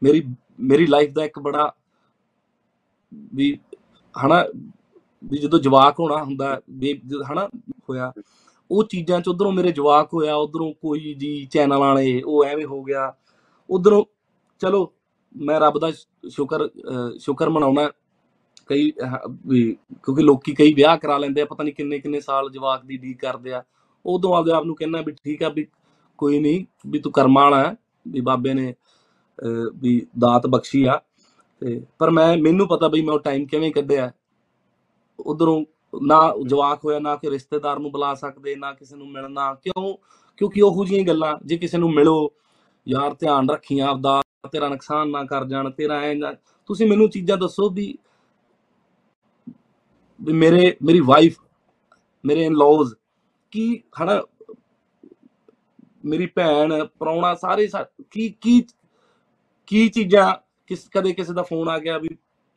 ਮੇਰੀ 0.03 0.23
ਮੇਰੀ 0.61 0.87
ਲਾਈਫ 0.87 1.13
ਦਾ 1.13 1.25
ਇੱਕ 1.25 1.39
ਬੜਾ 1.39 1.71
ਵੀ 3.35 3.59
ਹਨਾ 4.15 4.45
ਵੀ 5.25 5.39
ਜਦੋਂ 5.39 5.59
ਜਵਾਕ 5.59 6.01
ਹੋਣਾ 6.01 6.23
ਹੁੰਦਾ 6.25 6.61
ਵੀ 6.71 6.93
ਜਦ 7.07 7.23
ਹਨਾ 7.33 7.49
ਹੋਇਆ 7.91 8.13
ਉਹ 8.71 8.85
ਚੀਜ਼ਾਂ 8.85 9.21
ਚ 9.21 9.29
ਉਧਰੋਂ 9.29 9.53
ਮੇਰੇ 9.53 9.73
ਜਵਾਕ 9.73 10.15
ਹੋਇਆ 10.15 10.35
ਉਧਰੋਂ 10.35 10.73
ਕੋਈ 10.75 11.15
ਜੀ 11.15 11.45
ਚੈਨਲ 11.47 11.79
ਵਾਲੇ 11.79 12.23
ਉਹ 12.23 12.45
ਐਵੇਂ 12.45 12.67
ਹੋ 12.67 12.83
ਗਿਆ 12.83 13.13
ਉਧਰੋਂ 13.71 14.05
ਚਲੋ 14.61 14.93
ਮੈਂ 15.35 15.61
ਰੱਬ 15.61 15.79
ਦਾ 15.79 15.91
ਸ਼ੁਕਰ 16.29 16.65
ਅਹ 16.67 17.19
ਸ਼ੁਕਰ 17.19 17.49
ਮਨਾਉਣਾ 17.51 17.91
ਕਈ 18.69 18.91
ਅਹ, 19.05 19.17
ਵੀ 19.47 19.77
ਕਿਉਂਕਿ 20.05 20.23
ਲੋਕੀ 20.23 20.55
ਕਈ 20.55 20.73
ਵਿਆਹ 20.75 20.97
ਕਰਾ 20.97 21.19
ਲੈਂਦੇ 21.19 21.41
ਆ 21.41 21.45
ਪਤਾ 21.45 21.65
ਨਹੀਂ 21.65 21.75
ਕਿੰਨੇ 21.75 21.99
ਕਿੰਨੇ 21.99 22.21
ਸਾਲ 22.21 22.51
ਜਵਾਕ 22.51 22.85
ਦੀ 22.85 22.97
ਡੀ 22.97 23.15
ਕਰਦੇ 23.15 23.53
ਆ 23.53 23.63
ਉਦੋਂ 24.05 24.35
ਆਪਦੇ 24.35 24.53
ਆਪ 24.53 24.65
ਨੂੰ 24.65 24.75
ਕਹਿੰਦਾ 24.77 25.01
ਵੀ 25.01 25.13
ਠੀਕ 25.13 25.43
ਆ 25.43 25.49
ਵੀ 25.49 25.67
ਕੋਈ 26.19 26.39
ਨਹੀਂ 26.41 26.65
ਵੀ 26.87 26.99
ਤੂੰ 26.99 27.13
ਕਰਮਾਂ 27.13 27.43
ਵਾਲਾ 27.45 27.65
ਹੈ, 27.69 27.77
ਵੀ 28.09 28.21
ਬਾਬੇ 28.21 28.55
ਨੇ 28.55 28.71
ਅਹ, 28.73 29.71
ਵੀ 29.75 30.07
ਦਾਤ 30.19 30.47
ਬਖਸ਼ੀ 30.47 30.85
ਆ 30.85 31.01
ਤੇ 31.63 31.83
ਪਰ 31.99 32.11
ਮੈਂ, 32.11 32.37
ਮੈਨੂੰ 32.37 32.69
ਪਤਾ 32.69 32.89
ਬਈ 32.89 33.03
ਮੈਂ 33.03 33.15
ਉਹ 33.15 33.21
ਟਾਈਮ 33.21 33.47
ਕਿਵੇਂ 33.47 33.73
ਕੱਢਿਆ। 33.73 34.13
ਉਧਰੋਂ 35.21 35.65
ਨਾ 36.03 36.35
ਜਵਾਕ 36.47 36.85
ਹੋਇਆ, 36.85 36.99
ਨਾ 36.99 37.17
ਕਿ 37.17 37.31
ਰਿਸ਼ਤੇਦਾਰ 37.31 37.79
ਨੂੰ 37.79 37.93
ਬੁਲਾ 37.93 38.15
ਸਕਦੇ, 38.15 38.57
ਨਾ 38.57 38.73
ਕਿਸੇ 38.73 38.97
ਨੂੰ 38.97 39.13
ਮਿਲਣਾ। 39.13 39.55
ਕਿਉਂ? 39.55 39.97
ਕਿਉਂਕਿ 40.37 40.63
ਉਹੋ 40.63 40.85
ਜਿਹੀਆਂ 40.85 41.07
ਗੱਲਾਂ, 41.07 41.39
ਜੇ 41.47 41.57
ਕਿਸੇ 41.57 41.79
ਨੂੰ 41.79 41.93
ਮਿਲੋ, 41.93 42.33
ਯਾਰ 42.89 43.15
ਧਿਆਨ 43.15 43.51
ਰੱਖੀ 43.51 43.79
ਆਪਦਾ, 43.79 44.23
ਤੇਰਾ 44.53 44.69
ਨੁਕਸਾਨ 44.69 45.11
ਨਾ 45.11 45.25
ਕਰ 45.25 45.45
ਜਾਣ, 45.45 45.71
ਤੇਰਾ 45.71 46.01
ਐ 46.01 46.15
ਨਾ। 46.15 46.33
ਤੁਸੀਂ 46.67 46.87
ਮੈਨੂੰ 46.87 47.11
ਚੀਜ਼ਾਂ 47.11 47.37
ਦੱਸੋ 47.37 47.71
ਵੀ 47.71 47.99
ਵੀ 50.23 50.33
ਮੇਰੇ, 50.33 50.77
ਮੇਰੀ 50.83 51.01
ਵਾਈਫ 51.01 51.41
ਮੇਰੇ 52.25 52.45
ਇਨ-ਲॉज 52.45 52.89
ਕੀ 53.51 53.83
ਹਨਾ, 54.03 54.23
ਮੇਰੀ 56.05 56.27
ਭੈਣ, 56.27 56.85
ਪ੍ਰਾਹੁਣਾ 56.85 57.35
ਸਾਰੇ 57.35 57.69
ਸਾ- 57.69 58.05
ਕੀ 58.11 58.35
ਕੀ 58.41 58.65
ਕੀ 59.67 59.89
ਚੀਜ਼ਾਂ 59.89 60.52
ਕਿਸ 60.73 60.89
ਕਦੇ 60.93 61.13
ਕਿਸੇ 61.13 61.33
ਦਾ 61.33 61.43
ਫੋਨ 61.43 61.69
ਆ 61.69 61.79
ਗਿਆ 61.79 61.97
ਵੀ 61.99 62.09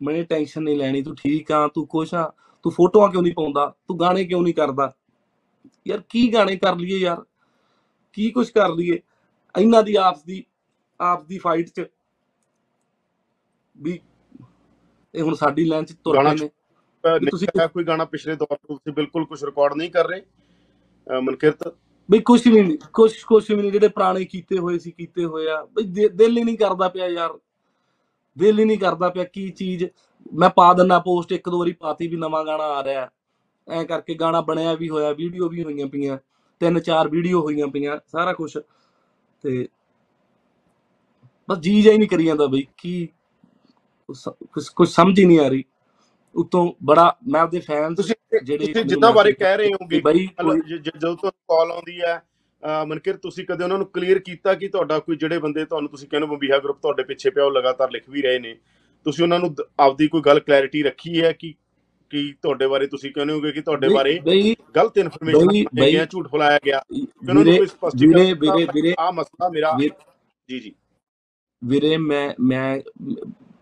ਮੈਨੂੰ 0.01 0.23
ਟੈਨਸ਼ਨ 0.25 0.63
ਨਹੀਂ 0.63 0.77
ਲੈਣੀ 0.77 1.01
ਤੂੰ 1.03 1.15
ਠੀਕ 1.15 1.51
ਆ 1.51 1.67
ਤੂੰ 1.67 1.85
ਖੁਸ਼ 1.87 2.13
ਆ 2.15 2.31
ਤੂੰ 2.65 2.71
ਫੋਟੋਆਂ 2.71 3.09
ਕਿਉਂ 3.11 3.21
ਨਹੀਂ 3.23 3.33
ਪਾਉਂਦਾ 3.33 3.65
ਤੂੰ 3.87 3.99
ਗਾਣੇ 3.99 4.23
ਕਿਉਂ 4.25 4.41
ਨਹੀਂ 4.43 4.53
ਕਰਦਾ? 4.53 4.91
ਯਾਰ 5.87 6.01
ਕੀ 6.09 6.21
ਗਾਣੇ 6.33 6.55
ਕਰ 6.57 6.75
ਲਈਏ 6.75 6.97
ਯਾਰ? 6.99 7.23
ਕੀ 8.17 8.29
ਕੁਝ 8.31 8.49
ਕਰ 8.51 8.69
ਲਈਏ? 8.69 8.99
ਇਹਨਾਂ 9.55 9.81
ਦੀ 9.83 9.95
ਆਪਸ 9.95 10.23
ਦੀ 10.23 10.43
ਆਪਸ 10.99 11.25
ਦੀ 11.27 11.37
ਫਾਈਟ 11.37 11.69
'ਚ 11.69 11.85
ਵੀ 13.75 13.99
ਇਹ 15.13 15.21
ਹੁਣ 15.23 15.35
ਸਾਡੀ 15.35 15.65
ਲਾਈਨ 15.65 15.85
'ਚ 15.85 15.93
ਤੁਰ 16.03 16.17
ਪਏ 16.23 16.35
ਨੇ। 16.39 17.29
ਤੁਸੀਂ 17.29 17.47
ਕੋਈ 17.73 17.83
ਗਾਣਾ 17.83 18.05
ਪਿਛਲੇ 18.05 18.35
ਦੌਰ 18.35 18.55
ਤੋਂ 18.57 18.75
ਤੁਸੀਂ 18.75 18.93
ਬਿਲਕੁਲ 18.93 19.25
ਕੁਝ 19.25 19.43
ਰਿਕਾਰਡ 19.43 19.73
ਨਹੀਂ 19.73 19.89
ਕਰ 19.91 20.07
ਰਹੇ 20.09 21.19
ਮਨਕਿਰਤ? 21.21 21.67
ਬਈ 22.09 22.19
ਕੁਛ 22.19 22.47
ਵੀ 22.47 22.61
ਨਹੀਂ 22.61 22.77
ਕੁਛ 22.93 23.23
ਕੁਛ 23.23 23.49
ਵੀ 23.51 23.55
ਨਹੀਂ 23.55 23.71
ਜਿਹੜੇ 23.71 23.87
ਪੁਰਾਣੇ 23.87 24.23
ਕੀਤੇ 24.25 24.57
ਹੋਏ 24.59 24.79
ਸੀ 24.79 24.91
ਕੀਤੇ 24.91 25.25
ਹੋਏ 25.25 25.47
ਆ 25.49 25.63
ਬਈ 25.73 26.07
ਦਿਲ 26.09 26.37
ਹੀ 26.37 26.43
ਨਹੀਂ 26.43 26.57
ਕਰਦਾ 26.57 26.89
ਪਿਆ 26.89 27.07
ਯਾਰ। 27.07 27.37
ਦਿਲ 28.37 28.59
ਹੀ 28.59 28.65
ਨਹੀਂ 28.65 28.77
ਕਰਦਾ 28.79 29.09
ਪਿਆ 29.09 29.23
ਕੀ 29.23 29.49
ਚੀਜ਼ 29.49 29.85
ਮੈਂ 30.33 30.49
ਪਾ 30.49 30.71
ਦਿੰਨਾ 30.73 30.99
ਪੋਸਟ 30.99 31.31
ਇੱਕ 31.31 31.49
ਦੋ 31.49 31.59
ਵਾਰੀ 31.59 31.71
ਪਾਤੀ 31.71 32.07
ਵੀ 32.07 32.17
ਨਵਾਂ 32.17 32.43
ਗਾਣਾ 32.45 32.63
ਆ 32.73 32.83
ਰਿਹਾ। 32.83 33.09
ਐ 33.67 33.83
ਕਰਕੇ 33.83 34.13
ਗਾਣਾ 34.13 34.41
ਬਣਿਆ 34.41 34.73
ਵੀ 34.73 34.89
ਹੋਇਆ 34.89 35.11
ਵੀਡੀਓ 35.13 35.47
ਵੀ 35.49 35.63
ਹੋਈਆਂ 35.63 35.87
ਪਈਆਂ 35.87 36.17
ਤਿੰਨ 36.61 36.79
ਚਾਰ 36.79 37.07
ਵੀਡੀਓ 37.09 37.41
ਹੋਈਆਂ 37.41 37.67
ਪਈਆਂ 37.67 37.97
ਸਾਰਾ 38.11 38.33
ਕੁਝ 38.33 38.57
ਤੇ 39.43 39.67
ਬਸ 41.49 41.57
ਜੀ 41.59 41.81
ਜਾ 41.81 41.91
ਹੀ 41.91 41.97
ਨਹੀਂ 41.97 42.09
ਕਰੀ 42.09 42.25
ਜਾਂਦਾ 42.25 42.45
ਬਈ 42.47 42.65
ਕੀ 42.77 43.07
ਕੁਝ 44.09 44.67
ਕੁਝ 44.75 44.87
ਸਮਝ 44.89 45.17
ਹੀ 45.19 45.25
ਨਹੀਂ 45.25 45.39
ਆ 45.39 45.47
ਰਹੀ। 45.47 45.63
ਉਤੋਂ 46.35 46.71
ਬੜਾ 46.85 47.15
ਮੈਂ 47.27 47.41
ਆਪਦੇ 47.41 47.59
ਤੁਸੀਂ 47.95 48.15
ਜਿਹੜੇ 48.43 48.83
ਜਿੱਦਾਂ 48.83 49.11
ਬਾਰੇ 49.13 49.31
ਕਹਿ 49.31 49.57
ਰਹੇ 49.57 49.73
ਹੋਗੇ 49.73 49.99
ਬਈ 50.01 50.25
ਜਦੋਂ 50.25 51.15
ਤੁਹਾਨੂੰ 51.15 51.31
ਕਾਲ 51.49 51.71
ਆਉਂਦੀ 51.71 51.99
ਹੈ 52.01 52.15
ਅਹ, 52.65 52.85
ਮਨਕਿਰਤ 52.85 53.19
ਤੁਸੀਂ 53.21 53.45
ਕਦੇ 53.45 53.63
ਉਹਨਾਂ 53.63 53.77
ਨੂੰ 53.77 53.87
ਕਲੀਅਰ 53.87 54.19
ਕੀਤਾ 54.19 54.53
ਕਿ 54.53 54.67
ਤੁਹਾਡਾ 54.67 54.99
ਕੋਈ 54.99 55.15
ਜਿਹੜੇ 55.15 55.39
ਬੰਦੇ 55.39 55.65
ਤੁਹਾਨੂੰ 55.65 55.89
ਤੁਸੀਂ 55.89 56.07
ਕਹਿੰਦੇ 56.07 56.27
ਬੰਬੀਹਾ 56.27 56.59
ਗਰੁੱਪ 56.59 56.79
ਤੁਹਾਡੇ 56.81 57.03
ਪਿੱਛੇ 57.03 57.29
ਪਿਆ 57.29 57.45
ਉਹ 57.45 57.51
ਲਗਾਤਾਰ 57.51 57.91
ਲਿਖ 57.91 58.09
ਵੀ 58.09 58.21
ਰਹੇ 58.21 58.39
ਨੇ? 58.39 58.55
ਤੁਸੀਂ 59.05 59.23
ਉਹਨਾਂ 59.23 59.39
ਨੂੰ 59.39 59.55
ਆਪਦੀ 59.79 60.07
ਕੋਈ 60.07 60.21
ਗੱਲ 60.21 60.39
ਕਲੈਰਿਟੀ 60.39 60.83
ਰੱਖੀ 60.83 61.21
ਹੈ 61.21 61.31
ਕਿ 61.31 61.53
ਕਿ 62.09 62.33
ਤੁਹਾਡੇ 62.41 62.67
ਬਾਰੇ 62.67 62.87
ਤੁਸੀਂ 62.87 63.11
ਕਹਿੰਦੇ 63.11 63.33
ਹੋਗੇ 63.33 63.51
ਕਿ 63.51 63.61
ਤੁਹਾਡੇ 63.61 63.87
ਬਾਰੇ 63.89 64.19
ਗਲਤ 64.75 64.97
ਇਨਫੋਰਮੇਸ਼ਨ 64.97 65.55
ਹੈ 65.81 65.91
ਗਿਆ 65.91 66.05
ਝੂਠ 66.05 66.27
ਫੈਲਾਇਆ 66.27 66.59
ਗਿਆ। 66.65 66.81
ਉਹਨਾਂ 66.91 67.33
ਨੂੰ 67.33 67.43
ਕੋਈ 67.57 67.67
ਸਪਸ਼ਟੀਕਰਨ 67.67 68.33
ਵੀਰੇ 68.33 68.65
ਵੀਰੇ 68.73 68.93
ਆ 68.99 69.11
ਮਸਲਾ 69.11 69.49
ਮੇਰਾ 69.49 69.77
ਜੀ 70.49 70.59
ਜੀ। 70.59 70.73
ਵੀਰੇ 71.63 71.97
ਮੈਂ 71.97 72.33
ਮੈਂ 72.39 72.79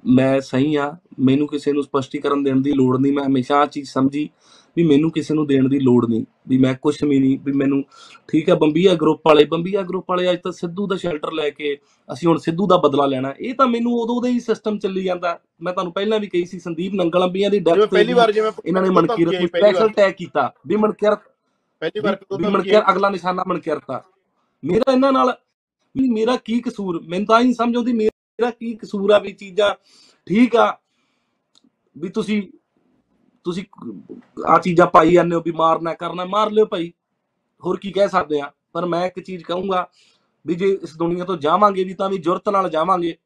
ਮੈਂ 0.06 0.42
ਸਹੀ 0.42 0.76
ਆ 0.76 0.98
ਮੈਨੂੰ 1.20 1.48
ਕਿਸੇ 1.48 1.72
ਨੂੰ 1.72 1.84
ਸਪਸ਼ਟੀਕਰਨ 1.84 2.44
ਦੇਣ 2.44 2.62
ਦੀ 2.62 2.72
ਲੋੜ 2.72 2.98
ਨਹੀਂ। 3.00 3.14
ਮੈਂ 3.14 3.24
ਹਮੇਸ਼ਾ 3.24 3.56
ਆ 3.58 3.66
ਚੀਜ਼ 3.66 3.90
ਸਮਝੀ। 3.90 4.30
ਵੀ 4.78 4.84
ਮੈਨੂੰ 4.84 5.10
ਕਿਸੇ 5.12 5.34
ਨੂੰ 5.34 5.46
ਦੇਣ 5.48 5.68
ਦੀ 5.70 5.80
ਲੋੜ 5.80 6.06
ਨਹੀਂ 6.06 6.24
ਵੀ 6.50 6.58
ਮੈਂ 6.58 6.74
ਕੁਛ 6.82 7.04
ਵੀ 7.04 7.18
ਨਹੀਂ 7.20 7.38
ਵੀ 7.40 7.52
ਮੈਨੂੰ 7.54 7.84
ਠੀਕ 8.30 8.50
ਹੈ 8.50 8.56
ਬੰਬੀਆ 8.56 8.94
ਗਰੁੱਪ 8.96 9.20
ਵਾਲੇ 9.26 9.44
ਬੰਬੀਆ 9.46 9.82
ਗਰੁੱਪ 9.82 10.06
ਵਾਲੇ 10.10 10.30
ਅੱਜ 10.32 10.40
ਤਾਂ 10.44 10.52
ਸਿੱਧੂ 10.52 10.88
ਦਾ 10.88 10.96
ਸ਼ੈਲਟਰ 10.98 11.32
ਲੈ 11.34 11.50
ਕੇ 11.50 11.76
ਅਸੀਂ 12.10 12.28
ਹੁਣ 12.28 12.38
ਸਿੱਧੂ 12.38 12.68
ਦਾ 12.68 12.78
ਬਦਲਾ 12.78 13.06
ਲੈਣਾ 13.06 13.34
ਇਹ 13.40 13.54
ਤਾਂ 13.56 13.68
ਮੈਨੂੰ 13.68 13.94
ਉਦੋਂ 14.00 14.22
ਦਾ 14.22 14.30
ਹੀ 14.30 14.40
ਸਿਸਟਮ 14.40 14.78
ਚੱਲੀ 14.80 15.04
ਜਾਂਦਾ। 15.04 15.38
ਮੈਂ 15.62 15.74
ਤੁਹਾਨੂੰ 15.74 15.94
ਪਹਿਲਾਂ 15.94 16.20
ਵੀ 16.20 16.28
ਕਹੀ 16.28 16.46
ਸੀ 16.46 16.60
ਸੰਦੀਪ 16.60 16.94
ਨੰਗਲ 16.94 17.24
ਅੰਬੀਆਂ 17.24 17.50
ਦੀ 17.50 17.60
ਡੈਥ 17.62 17.80
ਪਹਿਲੀ 17.86 18.14
ਵਾਰ 18.14 18.32
ਜਿਵੇਂ 18.32 18.52
ਇਹਨਾਂ 18.66 18.82
ਨੇ 18.82 18.90
ਮਨਕੀਰਤ 18.92 19.34
ਨੂੰ 19.34 19.48
ਸਪੈਸ਼ਲ 19.50 19.90
ਟੈਗ 19.92 20.14
ਕੀਤਾ 20.14 20.52
ਵੀ 20.68 20.76
ਮਨਕੀਰਤ 20.78 21.20
ਪਹਿਲੀ 21.82 22.00
ਵਾਰ 22.00 22.16
ਵੀ 22.16 22.26
ਧਮਕੀ 22.32 22.52
ਮਨਕੀਰ 22.52 22.76
ਆਈ 22.76 22.82
ਅਗਲਾ 22.92 23.10
ਨਿਸ਼ਾਨਾ 23.10 23.44
ਮਨਕੀਰਤ 23.48 23.92
ਆ 23.92 24.02
ਮੇਰਾ 24.64 24.92
ਇਹਨਾਂ 24.92 25.12
ਨਾਲ 25.12 25.34
ਵੀ 25.96 26.10
ਮੇਰਾ 26.10 26.36
ਕੀ 26.38 26.60
ਕਸੂਰ? 26.62 27.02
ਮੈਨੂੰ 27.04 27.26
ਤਾਂ 27.28 27.40
ਹੀ 27.42 27.54
ਸਮਝ 27.54 27.76
ਆਉਂਦੀ 27.76 27.94
ਮੇਰਾ 27.94 28.50
ਕੀ 28.52 28.74
ਕਸੂਰ 28.76 29.12
ਆ 29.12 29.18
ਵੀ 29.20 29.32
ਚੀਜ਼ਾਂ 29.34 29.74
ਠੀਕ 30.28 30.56
ਆ 30.58 30.72
ਵੀ 31.96 32.10
ਤੁਸੀਂ 32.12 32.42
ਤੁਸੀਂ 33.44 33.64
ਆ 34.48 34.60
ਚੀਜ਼ਾਂ 34.60 34.88
ਪਾਈ 34.88 35.12
ਜਾਂਦੇ 35.12 35.36
ਹੋ 35.36 35.42
ਵੀ 35.42 35.52
ਮਾਰਨਾ 35.52 35.94
ਕਰਨਾ, 35.94 36.26
ਮਾਰ 36.26 36.52
ਲਿਓ 36.52 36.66
ਭਾਈ। 36.66 36.94
ਹੋਰ 37.66 37.78
ਕੀ 37.78 37.92
ਕਹਿ 37.92 38.10
ਸਕਦੇ 38.10 38.40
ਆ? 38.40 38.52
ਪਰ 38.72 38.86
ਮੈਂ 38.86 39.06
ਇੱਕ 39.06 39.20
ਚੀਜ਼ 39.20 39.44
ਕਹੂੰਗਾ 39.44 39.90
ਵੀ 40.48 40.56
ਜੇ 40.56 40.80
ਇਸ 40.84 40.98
ਦੁਨੀਆ 40.98 41.24
ਤੋਂ 41.24 41.38
ਜਾਵਾਂਗੇ 41.38 41.84
ਵੀ 41.84 41.94
ਤਾਂ 41.94 42.10
ਵੀ 42.10 42.18
ਜੁਰਤ 42.18 42.50
ਨਾਲ 42.50 42.70
ਜਾਵਾਂਗੇ। 42.70 43.18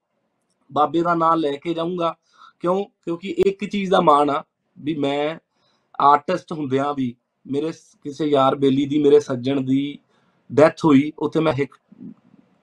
ਬਾਬੇ 0.74 1.01
ਦਾ 1.01 1.15
ਨਾਮ 1.15 1.39
ਲੈ 1.39 1.51
ਕੇ 1.51 1.74
ਜਾਊਂਗਾ। 1.74 2.15
ਕਿਉਂ? 2.59 2.86
ਕਿਉਂਕਿ 2.86 3.36
ਇੱਕ 3.45 3.65
ਚੀਜ਼ 3.65 3.91
ਦਾ 3.91 4.01
ਮਾਣ 4.01 4.30
ਆ 4.30 4.43
ਵੀ 4.80 4.95
ਮੈਂ 4.95 5.39
ਆਰਟਿਸਟ 6.01 6.53
ਹੁੰਦਿਆਂ 6.53 6.93
ਵੀ 6.93 7.15
ਮੇਰੇ 7.47 7.72
ਸ- 7.72 7.97
ਕਿਸੇ 8.03 8.26
ਯਾਰ 8.26 8.55
ਬੇਲੀ 8.55 8.86
ਦੀ, 8.86 9.03
ਮੇਰੇ 9.03 9.20
ਸੱਜਣ 9.20 9.61
ਦੀ 9.61 9.99
ਡੈਥ 10.53 10.86
ਹੋਈ, 10.86 11.13
ਉੱਥੇ 11.20 11.39
ਮੈਂ 11.39 11.53
ਇੱਕ 11.53 11.76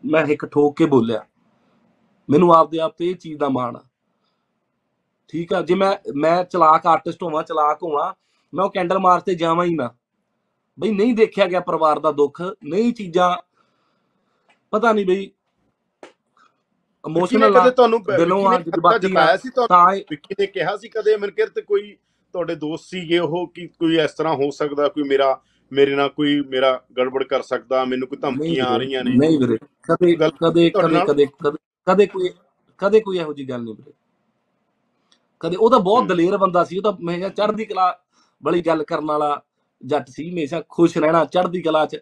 ਮੈਂ 0.05 0.27
ਇੱਕ 0.27 0.47
ਠੋਕ 0.47 0.77
ਕੇ 0.77 0.87
ਬੋਲਿਆ। 0.87 1.27
ਮੈਨੂੰ 2.31 2.55
ਆਪਦੇ 2.55 2.79
ਆਪ 2.79 2.99
ਤੇ 2.99 3.11
ਇਹ 3.11 3.15
ਚੀਜ਼ 3.15 3.39
ਦਾ 3.39 3.49
ਮਾਣ 3.49 3.77
ਆ। 3.77 3.85
ਠੀਕ 5.29 5.53
ਆ 5.53 5.61
ਜੇ 5.63 5.75
ਮੈਂ 5.75 5.93
ਮੈਂ 6.17 6.43
ਚਲਾਕ 6.45 6.87
ਆਰਟਿਸਟ 6.87 7.23
ਹੋਵਾਂ 7.23 7.43
ਚਲਾਕ 7.43 7.83
ਹੋਵਾਂ 7.83 8.13
ਮੈਂ 8.53 8.65
ਉਹ 8.65 8.71
ਕੈਂਡਲ 8.71 8.99
ਮਾਰਚ 8.99 9.25
ਤੇ 9.25 9.35
ਜਾਵਾਂ 9.35 9.65
ਹੀ 9.65 9.75
ਨਾ। 9.75 9.95
ਬਈ 10.79 10.91
ਨਹੀਂ 10.91 11.15
ਦੇਖਿਆ 11.15 11.47
ਗਿਆ 11.47 11.61
ਪਰਿਵਾਰ 11.61 11.99
ਦਾ 11.99 12.11
ਦੁੱਖ 12.13 12.41
ਨਹੀਂ 12.43 12.93
ਚੀਜ਼ਾਂ 12.93 13.37
ਪਤਾ 14.73 14.93
ਨਹੀਂ 14.93 15.07
ਬਈ। 15.07 15.31
ਇਮੋਸ਼ਨਲ 17.05 17.53
ਕਦੇ 17.53 17.71
ਤੁਹਾਨੂੰ 17.71 18.03
ਦਿਲੋਂ 18.09 18.45
ਆ 18.49 18.59
ਜਜ਼ਬਾਤੀ 18.59 19.09
ਜਤਾਇਆ 19.09 19.37
ਸੀ 19.37 19.49
ਤੁਹਾਨੂੰ? 19.51 19.97
ਵਿੱਕੀ 20.11 20.35
ਨੇ 20.41 20.47
ਕਿਹਾ 20.47 20.77
ਸੀ 20.77 20.89
ਕਦੇ 20.89 21.17
ਮਨਕਿਰਤ 21.17 21.59
ਕੋਈ 21.61 21.97
ਤੁਹਾਡੇ 22.35 22.55
ਦੋਸਤ 22.55 22.85
ਸੀਗੇ 22.87 23.19
ਉਹ 23.19 23.47
ਕਿ 23.55 23.67
ਕੋਈ 23.69 23.99
ਇਸ 24.01 24.13
ਤਰ੍ਹਾਂ 24.15 24.35
ਹੋ 24.35 24.51
ਸਕਦਾ 24.51 24.89
ਕੋਈ 24.89 25.03
ਮੇਰਾ 25.09 25.39
ਮੇਰੇ 25.73 25.95
ਨਾਲ 25.97 26.09
ਕੋਈ 26.09 26.41
ਮੇਰਾ 26.49 26.81
ਗੜਬੜ 26.99 27.23
ਕਰ 27.25 27.43
ਸਕਦਾ 27.43 27.85
ਮੈਨੂੰ 27.85 28.09
ਕੋਈ 28.09 28.19
ਧਮਕੀਆਂ 28.19 28.67
ਆ 28.67 28.77
ਰਹੀਆਂ 28.77 29.05
ਨੇ? 29.05 29.15
ਨਹੀਂ 29.17 29.39
ਵੀਰੇ 29.39 29.57
ਕਦੇ 29.89 30.15
ਕਦੇ 30.15 30.71
ਕਦੇ 30.71 30.71
ਕਦੇ 31.07 31.27
ਕਦੇ 31.87 32.07
ਕੋਈ 32.07 32.31
ਕਦੇ 32.81 33.01
ਕੋਈ 33.01 33.19
ਇਹੋ 33.19 33.33
ਜੀ 33.33 33.49
ਗੱਲ 33.49 33.63
ਨਹੀਂ 33.63 33.75
ਵੀਰੇ। 33.75 33.93
ਕਦੇ 35.45 35.57
ਉਹ 35.57 35.71
ਤਾਂ 35.71 35.81
ਬਹੁਤ 35.81 36.07
ਦਲੇਰ 36.07 36.37
ਬੰਦਾ 36.37 36.65
ਸੀ 36.65 36.79
ਉਹ 36.79 36.83
ਤਾਂ 36.83 36.93
ਹਮੇਸ਼ਾ 36.93 37.29
ਚੜ੍ਹਦੀ 37.29 37.65
ਕਲਾ 37.65 37.99
ਵਾਲੀ 38.43 38.61
ਗੱਲ 38.61 38.83
ਕਰਨ 38.83 39.05
ਵਾਲਾ 39.05 39.43
ਜੱਟ 39.87 40.09
ਸੀ 40.09 40.31
ਹਮੇਸ਼ਾ 40.31 40.63
ਖੁਸ਼ 40.69 40.99
ਰਹਿਣਾ 40.99 41.25
ਚੜ੍ਹਦੀ 41.25 41.63
ਕਲਾ 41.63 41.87
'ਚ। 41.87 41.97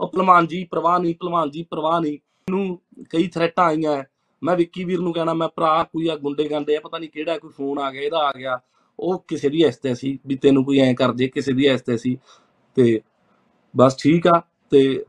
ਉਹ 0.00 0.08
ਭਲਵਾਨ 0.08 0.46
ਜੀ 0.46 0.64
ਪ੍ਰਵਾਹ 0.64 0.98
ਨਹੀਂ 0.98 1.14
ਭਲਵਾਨ 1.14 1.50
ਜੀ 1.50 1.62
ਪ੍ਰਵਾਹ 1.62 2.00
ਨਹੀਂ। 2.00 2.18
ਨੂੰ 2.50 2.80
ਕਈ 3.10 3.28
ਥ੍ਰੈਟਾਂ 3.28 3.64
ਆਈਆਂ। 3.64 4.04
ਮੈਂ 4.42 4.56
ਵਿੱਕੀ 4.56 4.84
ਵੀਰ 4.84 5.00
ਨੂੰ 5.00 5.12
ਕਹਿਣਾ 5.12 5.34
ਮੈਂ 5.34 5.48
ਭਰਾ 5.48 5.82
ਕੋਈ 5.82 6.08
ਆ 6.08 6.16
ਗੁੰਡੇ 6.16 6.48
ਗਾਂਡੇ 6.48 6.76
ਆ 6.76 6.80
ਪਤਾ 6.80 6.98
ਨਹੀਂ 6.98 7.10
ਕਿਹੜਾ 7.10 7.38
ਕੋਈ 7.38 7.50
ਫੋਨ 7.50 7.78
ਆ 7.78 7.90
ਗਿਆ 7.90 8.02
ਇਹਦਾ 8.02 8.18
ਆ 8.18 8.32
ਗਿਆ। 8.38 8.58
ਉਹ 9.00 9.24
ਕਿਸੇ 9.28 9.48
ਦੀ 9.48 9.62
ਐਸਤੇ 9.62 9.94
ਸੀ 9.94 10.18
ਵੀ 10.26 10.36
ਤੈਨੂੰ 10.36 10.64
ਕੋਈ 10.64 10.78
ਐਂ 10.78 10.94
ਕਰ 10.94 11.12
ਜੇ 11.14 11.28
ਕਿਸੇ 11.28 11.52
ਦੀ 11.52 11.66
ਐਸਤੇ 11.66 11.96
ਸੀ। 11.96 12.18
ਤੇ 12.74 13.00
ਬਸ 13.76 13.96
ਠੀਕ 13.96 14.26
ਆ 14.26 14.42
ਤੇ 14.70 15.04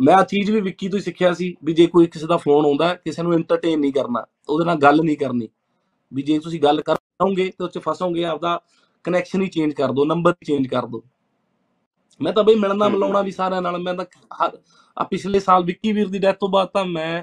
ਮੈਂ 0.00 0.14
ਆ 0.14 0.24
ਚੀਜ਼ 0.24 0.50
ਵੀ 0.50 0.60
ਵਿੱਕੀ 0.60 0.88
ਤੋਂ 0.88 0.98
ਹੀ 0.98 1.04
ਸਿੱਖਿਆ 1.04 1.32
ਸੀ 1.32 1.56
ਵੀ 1.64 1.72
ਜੇ 1.72 1.86
ਕੋਈ 1.86 2.06
ਕਿਸੇ 2.06 2.26
ਦਾ 2.26 2.36
ਫੋਨ 2.36 2.64
ਆਉਂਦਾ 2.64 2.94
ਕਿਸੇ 2.94 3.22
ਨੂੰ 3.22 3.32
ਐਂਟਰਟੇਨ 3.32 3.80
ਨਹੀਂ 3.80 3.92
ਕਰਨਾ 3.92 4.26
ਉਹਦੇ 4.48 4.64
ਨਾਲ 4.64 4.76
ਗੱਲ 4.76 5.00
ਨਹੀਂ 5.04 5.16
ਕਰਨੀ 5.16 5.48
ਵੀ 6.12 6.22
ਜੇ 6.22 6.38
ਤੁਸੀਂ 6.38 6.60
ਗੱਲ 6.60 6.82
ਕਰੋਗੇ 7.22 7.50
ਤੇ 7.58 7.64
ਉਹ 7.64 7.68
ਚ 7.68 7.78
ਫਸੋਗੇ 7.78 8.24
ਆਪਦਾ 8.24 8.60
ਕਨੈਕਸ਼ਨ 9.04 9.42
ਹੀ 9.42 9.48
ਚੇਂਜ 9.48 9.72
ਕਰ 9.74 9.92
ਦਿਓ 9.92 10.04
ਨੰਬਰ 10.04 10.34
ਚੇਂਜ 10.46 10.66
ਕਰ 10.66 10.86
ਦਿਓ। 10.86 11.02
ਮੈਂ 12.20 12.32
ਤਾਂ 12.32 12.44
ਬਈ 12.44 12.54
ਮਿਲਣਾ 12.54 12.88
ਮਿਲਾਉਣਾ 12.88 13.22
ਵੀ 13.22 13.30
ਸਾਰਿਆਂ 13.30 13.62
ਨਾਲ 13.62 13.78
ਮੈਂ 13.78 13.94
ਤਾਂ 13.94 14.06
ਆ 14.96 15.04
ਪਿਛਲੇ 15.04 15.40
ਸਾਲ 15.40 15.64
ਵਿੱਕੀ 15.64 15.92
ਵੀਰ 15.92 16.08
ਦੀ 16.08 16.18
ਡੈਥ 16.18 16.38
ਤੋਂ 16.38 16.48
ਬਾਅਦ 16.48 16.68
ਤਾਂ 16.68 16.84
ਮੈਂ 16.84 17.22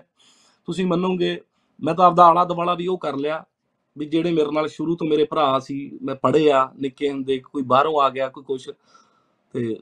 ਤੁਸੀਂ 0.67 0.85
ਮੰਨੋਗੇ 0.85 1.39
ਮੈਂ 1.79 1.93
ਤਾਂ 1.95 2.05
ਆਪਦਾ 2.05 2.25
ਆਲਾ 2.25 2.43
ਦਵਾਲਾ 2.45 2.73
ਵੀ 2.73 2.87
ਉਹ 2.87 2.97
ਕਰ 2.97 3.15
ਲਿਆ 3.15 3.43
ਵੀ 3.97 4.05
ਜਿਹੜੇ 4.05 4.31
ਮੇਰੇ 4.31 4.51
ਨਾਲ 4.51 4.67
ਸ਼ੁਰੂ 4.67 4.95
ਤੋਂ 4.95 5.07
ਮੇਰੇ 5.07 5.23
ਭਰਾ 5.25 5.59
ਸੀ 5.59 5.77
ਮੈਂ 6.01 6.15
ਪੜ੍ਹੇ 6.15 6.49
ਆ 6.51 6.67
ਨਿੱਕੇ 6.75 7.11
ਹੁੰਦੇ 7.11 7.37
ਕੋਈ 7.39 7.63
ਬਾਹਰੋਂ 7.63 8.01
ਆ 8.01 8.09
ਗਿਆ 8.09 8.27
ਕੋਈ 8.29 8.43
ਕੁਛ 8.43 8.69
ਤੇ 9.53 9.75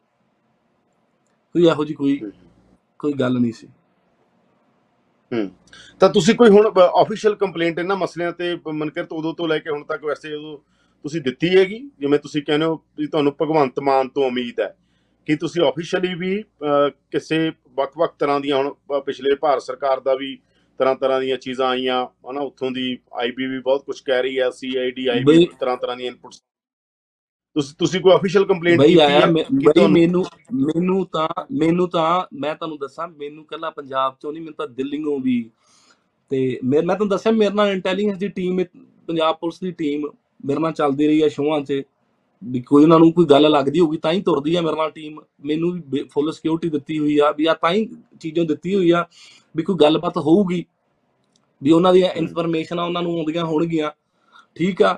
ਕੋਈ 1.55 1.68
ਇਹੋ 1.68 1.86
ਜੀ 1.86 1.93
ਕੋਈ 1.93 2.20
ਕੋਈ 2.99 3.13
ਗੱਲ 3.13 3.39
ਨਹੀਂ 3.39 3.51
ਸੀ। 3.51 3.68
ਹੂੰ। 5.32 5.49
ਤਾਂ 5.99 6.09
ਤੁਸੀਂ 6.09 6.36
ਕੋਈ 6.36 6.49
ਹੁਣ 6.49 6.71
ਆਫੀਸ਼ੀਅਲ 6.95 7.36
ਕੰਪਲੇਂਟ 7.36 7.80
ਇਹਨਾਂ 7.80 7.95
ਮਸਲਿਆਂ 7.95 8.32
ਤੇ 8.32 8.57
ਮਨਕਿਰਤ 8.67 9.13
ਉਦੋਂ 9.13 9.34
ਤੋਂ 9.34 9.47
ਲੈ 9.47 9.59
ਕੇ 9.59 9.69
ਹੁਣ 9.69 9.84
ਤੱਕ 9.84 10.03
ਵੈਸੇ 10.05 10.34
ਉਦੋਂ 10.34 10.57
ਤੁਸੀਂ 11.05 11.21
ਦਿੱਤੀ 11.21 11.57
ਹੈਗੀ? 11.57 11.80
ਜਿਵੇਂ 11.99 12.19
ਤੁਸੀਂ 12.19 12.41
ਕਹਿੰਦੇ 12.43 12.65
ਹੋ 12.65 12.75
ਵੀ 12.97 13.07
ਤੁਹਾਨੂੰ 13.07 13.34
ਭਗਵੰਤ 13.41 13.80
ਮਾਨ 13.80 14.07
ਤੋਂ 14.07 14.23
ਉਮੀਦ 14.23 14.59
ਹੈ। 14.59 14.75
ਕਿ 15.28 15.36
ਤੁਸੀਂ 15.36 15.61
ਆਫੀਸ਼ੀਅਲੀ 15.63 16.13
ਵੀ 16.13 16.43
ਕਿਸੇ 17.11 17.51
ਵੱਖ-ਵੱਖ 17.73 18.15
ਤਰ੍ਹਾਂ 18.19 18.39
ਦੀਆਂ 18.39 18.57
ਹੁਣ 18.57 18.73
ਪਿਛਲੇ 19.05 19.36
ਭਾਰਤ 19.36 19.61
ਸਰਕਾਰ 19.61 19.99
ਦਾ 19.99 20.13
ਵੀ 20.15 20.38
ਤਰ੍ਹਾਂ 20.80 20.95
ਤਰ੍ਹਾਂ 20.95 21.19
ਦੀਆਂ 21.21 21.38
ਚੀਜ਼ਾਂ 21.38 21.67
ਆਈਆਂ 21.67 22.05
ਹਨਾ 22.32 22.41
ਉੱਥੋਂ 22.41 22.71
ਦੀ 22.71 22.97
ਆਈਬੀ 23.13 23.45
ਵੀ 23.47 23.59
ਬਹੁਤ 23.59 23.84
ਕੁਝ 23.86 23.99
ਕਹਿ 24.01 24.21
ਰਹੀ 24.21 24.39
ਹੈ 24.39 24.49
ਸੀਆਈਡੀ 24.49 25.07
ਆਈਬੀ 25.07 25.23
ਬਈ- 25.23 25.47
ਤਰ੍ਹਾਂ 25.59 25.78
ਤਰ੍ਹਾਂ 25.78 25.97
ਦੀਆਂ 25.97 26.11
ਇਨਪੁਟਸ 26.11 26.41
ਤੁਸੀਂ 27.58 27.76
ਤੁਸੀਂ 27.80 28.01
ਕੋਈ 28.01 28.14
ਅਫੀਸ਼ੀਅਲ 28.16 28.45
ਕੰਪਲੇਂਟ 28.45 28.82
ਕੀਤੀ 28.82 28.99
ਹੈ 28.99 29.26
ਬਈ 29.26 29.88
ਮੈਨੂੰ 29.88 30.26
ਮੈਨੂੰ 30.53 31.05
ਤਾਂ 31.05 31.28
ਮੈਨੂੰ 31.51 31.89
ਤਾਂ 31.89 32.26
ਮੈਂ 32.34 32.55
ਤੁਹਾਨੂੰ 32.55 32.78
ਦੱਸਾਂ 32.78 33.08
ਮੈਨੂੰ 33.08 33.45
ਕੱਲਾ 33.45 33.70
ਪੰਜਾਬ 33.70 34.16
ਚੋਂ 34.22 34.34
ਨਹੀਂ 34.34 34.41
ਮੈਨੂੰ 34.41 34.55
ਤਾਂ 34.58 34.68
ਦਿੱਲੀੋਂ 34.68 35.20
ਵੀ 35.20 35.49
ਤੇ 36.30 36.60
ਮੈਂ 36.64 36.82
ਮੈਂ 36.84 36.95
ਤੁਹਾਨੂੰ 36.95 37.10
ਦੱਸਿਆ 37.10 37.32
ਮੇਰੇ 37.32 37.53
ਨਾਲ 37.53 37.70
ਇੰਟੈਲੀਜੈਂਸ 37.70 38.18
ਦੀ 38.18 38.28
ਟੀਮ 38.28 38.64
ਪੰਜਾਬ 39.08 39.36
ਪੁਲਿਸ 39.36 39.60
ਦੀ 39.60 39.72
ਟੀਮ 39.72 40.08
ਮੇਰੇ 40.45 40.60
ਨਾਲ 40.60 40.72
ਚੱਲਦੀ 40.72 41.08
ਰਹੀ 41.08 41.24
ਹੈ 41.24 41.28
ਸ਼ੋਆਂ 41.28 41.62
'ਚ। 41.62 41.82
ਵੀ 42.43 42.62
ਕੋਈ 42.62 42.84
ਉਹਨਾਂ 42.84 42.99
ਨੂੰ 42.99 43.12
ਕੋਈ 43.14 43.26
ਗੱਲ 43.26 43.49
ਲੱਗਦੀ 43.51 43.80
ਹੋਊਗੀ 43.80 43.97
ਤਾਂ 43.97 44.12
ਹੀ 44.14 44.22
ਤੁਰਦੀ 44.22 44.55
ਆ 44.55 44.62
ਮੇਰੇ 44.62 44.76
ਨਾਲ 44.76 44.91
ਟੀਮ 44.91 45.20
ਮੈਨੂੰ 45.45 45.72
ਵੀ 45.91 46.03
ਫੁੱਲ 46.03 46.32
ਸਿਕਿਉਰਿਟੀ 46.32 46.70
ਦਿੱਤੀ 46.70 46.99
ਹੋਈ 46.99 47.18
ਆ 47.20 47.32
ਵੀ 47.32 47.45
ਆ 47.45 47.53
ਤਾਂ 47.53 47.72
ਹੀ 47.72 47.86
ਚੀਜ਼ਾਂ 48.20 48.45
ਦਿੱਤੀ 48.45 48.76
ਹੋਈ 48.76 48.91
ਆ 48.91 49.05
ਵੀ 49.55 49.64
ਕੋਈ 49.64 49.76
ਗੱਲਬਾਤ 49.76 50.18
ਹੋਊਗੀ। 50.18 50.66
ਵੀ 51.64 51.72
ਉਹਨਾਂ 51.72 51.93
ਦੀਆਂ। 51.93 52.10
ਇਨਫੋਰਮੇਸ਼ਨ 52.10 52.80
ਆ 52.80 52.84
ਉਹਨਾਂ 52.84 53.01
ਨੂੰ 53.03 53.18
ਆਉਂਦੀਆਂ 53.18 53.45
ਹੋਣਗੀਆਂ। 53.45 53.91
ਠੀਕ 54.55 54.84
ਆ 54.84 54.97